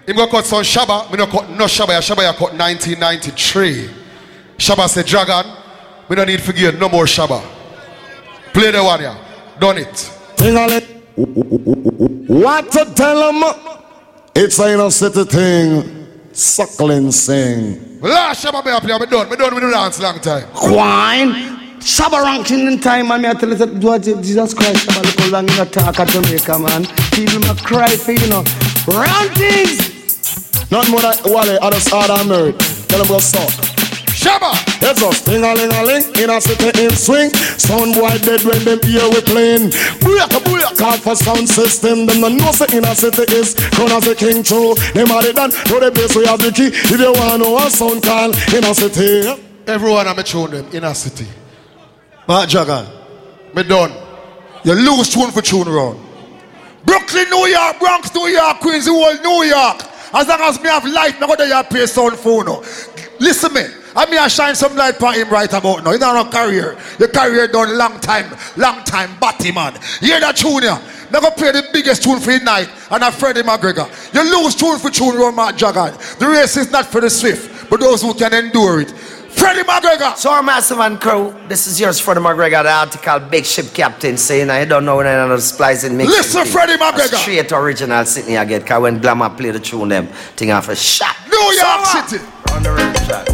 [0.08, 1.12] Him go cut some Shabba.
[1.12, 2.00] Me no cut no Shabba.
[2.00, 3.90] Shabba I cut 1993.
[4.58, 5.52] Shabba say Dragon.
[6.10, 7.44] Me no need forget no more Shabba.
[8.54, 9.18] Play the one yeah.
[9.60, 10.14] Done it.
[12.30, 13.44] What to tell them?
[14.34, 16.08] It's a city thing.
[16.32, 18.00] Suckling sing.
[18.00, 18.98] Last Shabba me I play.
[19.00, 19.30] Me done.
[19.30, 20.48] Me done with the dance long time.
[20.54, 21.34] Quine.
[21.82, 23.22] Shabba ranking in time, man.
[23.24, 24.88] Me I tell you that do Jesus Christ.
[24.88, 26.86] Shabba look how long in attack at Jamaica, man.
[27.12, 28.46] People me cry for you know.
[28.88, 29.97] Rantings.
[30.70, 31.58] Not more than Wally.
[31.60, 32.60] I just hard and married.
[32.90, 33.48] Tell them go suck.
[34.12, 34.52] Shabba.
[34.82, 37.30] It's us ding a ling a ling in a city in swing.
[37.56, 39.70] Sound boy dead when them hear we playing.
[40.04, 42.06] Booyaka booyaka for sound system.
[42.06, 44.76] Them no know say in a city is crown as a king too.
[44.94, 46.68] Them are the done to the place we have the key.
[46.74, 49.44] If you want know a sound call in a city.
[49.68, 51.28] Everyone I'm a tune them in a city.
[52.28, 52.86] Mark Dragon.
[53.56, 53.94] Me done.
[54.66, 56.00] You lose tune for tune round.
[56.86, 59.82] Brooklyn, New York, Bronx, New York, Queens, the whole New York.
[60.14, 62.46] As long as me have light, me go there pay sound phone.
[62.46, 62.64] no.
[63.20, 63.64] Listen me.
[63.96, 65.92] I mean I shine some light on him right about now.
[65.92, 66.78] You know no career.
[67.00, 69.74] Your career done long time, long time, batty man.
[70.00, 70.64] Hear that tune
[71.20, 73.88] go play the biggest tune for the night and a Freddie McGregor.
[74.14, 75.98] You lose tune for tune Mark Dragon.
[76.20, 78.94] The race is not for the swift, but those who can endure it.
[79.38, 80.16] Freddie McGregor.
[80.18, 84.18] So our massive and crew, this is yours, Freddie McGregor, the article Big Ship Captain
[84.18, 86.10] saying I don't know when I'm know splicing mix.
[86.10, 87.16] Listen, Freddie McGregor.
[87.16, 90.76] Straight original Sydney I get, cause when Glamour play the tune them, thing off a
[90.76, 91.16] shot.
[91.30, 92.24] New York uh, City.
[92.52, 93.26] On the rim track.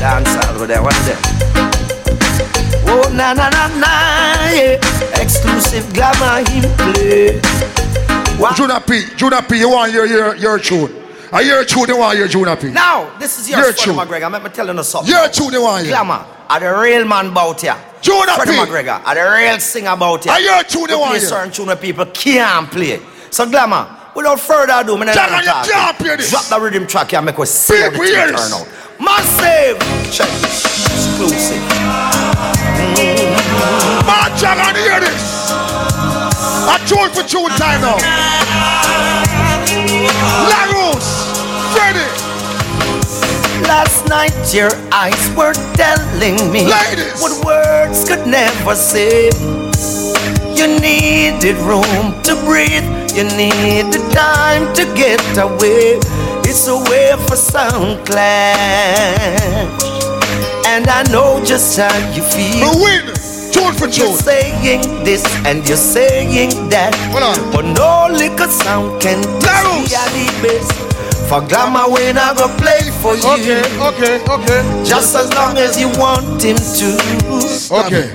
[0.00, 1.18] Dance all over there, what's that?
[2.86, 5.20] Oh na na na na, yeah.
[5.20, 7.40] Exclusive Glamour him play.
[8.56, 11.01] Juna P, Juna P, you want your your your tune.
[11.34, 12.68] I hear tune, you want your Juna P.
[12.70, 14.06] Now, this is Your yours, Freddie tune.
[14.06, 14.30] McGregor.
[14.30, 15.10] Let me tell you something.
[15.10, 15.90] Your tune, you want you.
[15.90, 17.74] Glamour, are the real man bout here.
[18.02, 18.58] Juna Freddie P.
[18.58, 20.32] McGregor, are the real singer about here.
[20.32, 21.20] Are your tune, you We want you.
[21.20, 23.00] certain tune people can't play.
[23.30, 26.30] So Glamour, without further ado, me not Jack, you can't this.
[26.30, 28.68] Drop the rhythm track here, make us see everything hear turn out.
[29.00, 29.78] Massive!
[30.12, 30.44] Check it.
[30.44, 31.62] Exclusive.
[34.04, 35.50] Man, Dragon, hear this.
[36.68, 37.96] A tune for tune time now.
[39.72, 40.71] Larus,
[43.66, 47.20] Last night your eyes were telling me Ladies.
[47.20, 49.30] what words could never say.
[50.54, 52.84] You needed room to breathe.
[53.16, 55.98] You needed time to get away.
[56.44, 59.40] It's a way for sound clash.
[60.66, 62.68] And I know just how you feel.
[62.72, 63.04] The win.
[63.52, 64.16] Tune for You're tune.
[64.16, 66.94] saying this and you're saying that.
[67.12, 67.52] Hold on.
[67.52, 70.72] But no liquor sound can be the best.
[71.28, 73.24] For glamour, when I go play for you.
[73.40, 74.84] Okay, okay, okay.
[74.84, 77.84] Just as long as you want him to.
[77.86, 78.14] Okay.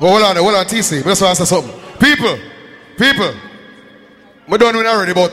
[0.00, 1.04] Hold on, hold on, TC.
[1.04, 1.72] Let's answer something.
[2.00, 2.36] People,
[2.98, 3.32] people.
[4.48, 5.32] We done win already, but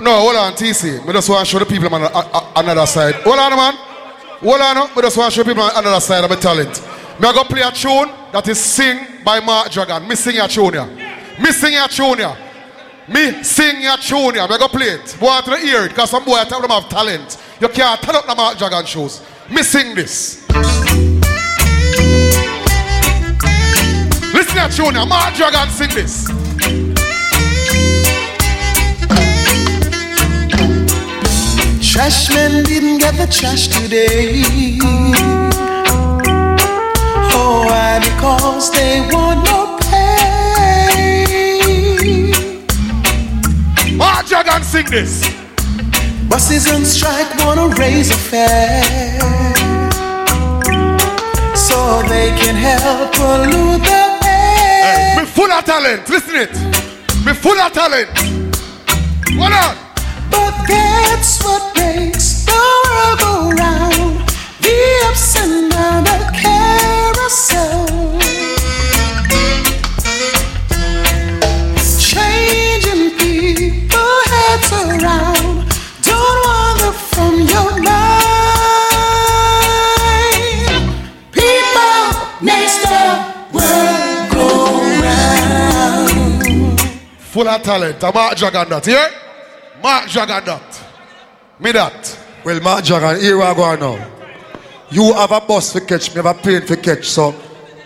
[0.00, 1.06] no, hold on, TC.
[1.06, 3.14] We just want to show the people on the- another side.
[3.24, 3.74] Hold on, man.
[4.40, 6.82] Hold on, we just want to show people on another side of my talent.
[7.18, 10.06] Me I go play a tune that is sing by Mark Dragon.
[10.06, 10.86] Me sing a tune here.
[11.40, 12.36] Me sing a tune here.
[13.08, 14.48] Me sing a tune here.
[14.48, 15.16] Me go play it.
[15.20, 17.38] Boy, I to hear it, because some boy tell them have talent.
[17.60, 19.22] You can't turn up the Mark Dragon shows.
[19.48, 20.44] Me sing this.
[24.34, 25.06] Listen to tune here.
[25.06, 26.26] Mark Dragon sing this.
[31.80, 34.42] Trashmen didn't get the trash today.
[37.32, 38.00] Oh, why?
[38.00, 39.65] Because they want no
[44.28, 45.22] Mark Dragon sing this.
[46.28, 49.20] Buses on strike wanna raise a fare
[51.54, 55.20] so they can help pollute the air.
[55.20, 56.08] Me full of talent.
[56.08, 56.52] Listen it.
[57.24, 58.08] Me full of talent.
[59.38, 59.76] Hold on.
[60.30, 62.52] But that's what makes the
[62.84, 64.28] world go round.
[64.60, 68.25] The ups and downs of carousel.
[87.36, 88.02] Full of talent.
[88.02, 88.86] A Mark Dragon that.
[88.86, 89.10] Yeah?
[89.82, 90.84] Mark Dragon that.
[91.60, 92.18] Me that.
[92.42, 94.10] Well, Mark Dragon, here I go now.
[94.90, 97.34] You have a bus to catch, me have a plane to catch, so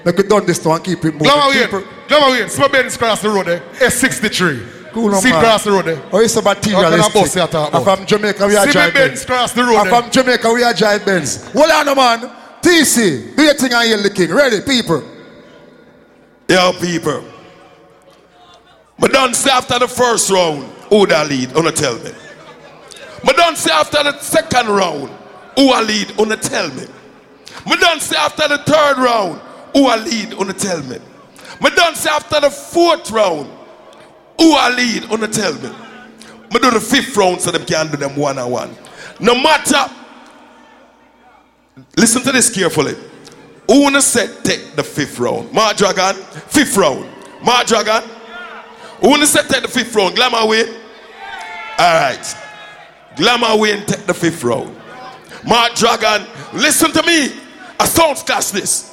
[0.05, 1.19] make we done this now and keep it moving.
[1.19, 1.65] Glamour Wayne.
[1.65, 2.49] People- Glamour Wayne.
[2.49, 3.59] Small Benz cross the road eh?
[3.59, 3.89] there.
[3.91, 4.93] S63.
[4.93, 5.43] Cool on, See man.
[5.43, 6.03] cross the road there.
[6.13, 6.75] Oh, it's a materialistic.
[6.77, 7.99] What kind of bus you talk I'm about?
[7.99, 9.25] from Jamaica, we are See drive me Benz Benz.
[9.25, 10.11] cross the road I'm from eh?
[10.11, 11.51] Jamaica, we are drive Benz.
[11.51, 12.31] Hold on, man.
[12.63, 14.31] TC, do your thing and hear the king.
[14.33, 15.03] Ready, people?
[16.49, 17.25] Yo, people.
[19.01, 21.55] But don't say after the first round, who that lead?
[21.55, 22.13] Wanna tell me.
[23.25, 25.11] But don't say after the second round,
[25.57, 26.15] who a lead?
[26.17, 26.85] Wanna tell me.
[27.67, 29.41] But don't say after the third round,
[29.73, 30.35] who a lead?
[30.35, 30.99] Wanna tell me.
[31.61, 33.51] But don't say after the fourth round,
[34.39, 35.09] who a lead?
[35.09, 35.71] Wanna tell me.
[36.51, 38.77] But do the fifth round so them can do them one on one.
[39.21, 39.85] No matter.
[41.97, 42.95] Listen to this carefully.
[43.69, 45.53] Who wanna take the fifth round?
[45.53, 46.17] My Dragon,
[46.49, 47.07] fifth round.
[47.43, 48.03] My Dragon.
[49.01, 50.17] Who wanna say take the fifth round?
[50.17, 50.69] Glamour Wayne.
[51.79, 52.37] All right.
[53.17, 54.77] Glamour Wayne take the fifth round.
[55.47, 57.33] Mark Dragon, listen to me.
[57.79, 58.91] A sound clash this.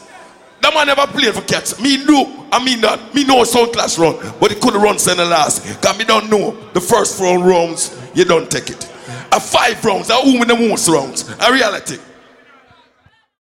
[0.62, 1.80] That man never played for cats.
[1.80, 2.26] Me do.
[2.52, 3.14] I mean that.
[3.14, 5.82] Me know sound clash run, but it couldn't run in the last.
[5.82, 7.96] Cause me don't know the first four rounds.
[8.16, 8.84] You don't take it.
[9.32, 10.10] A five rounds.
[10.10, 11.30] A who in the most rounds.
[11.40, 11.98] A reality.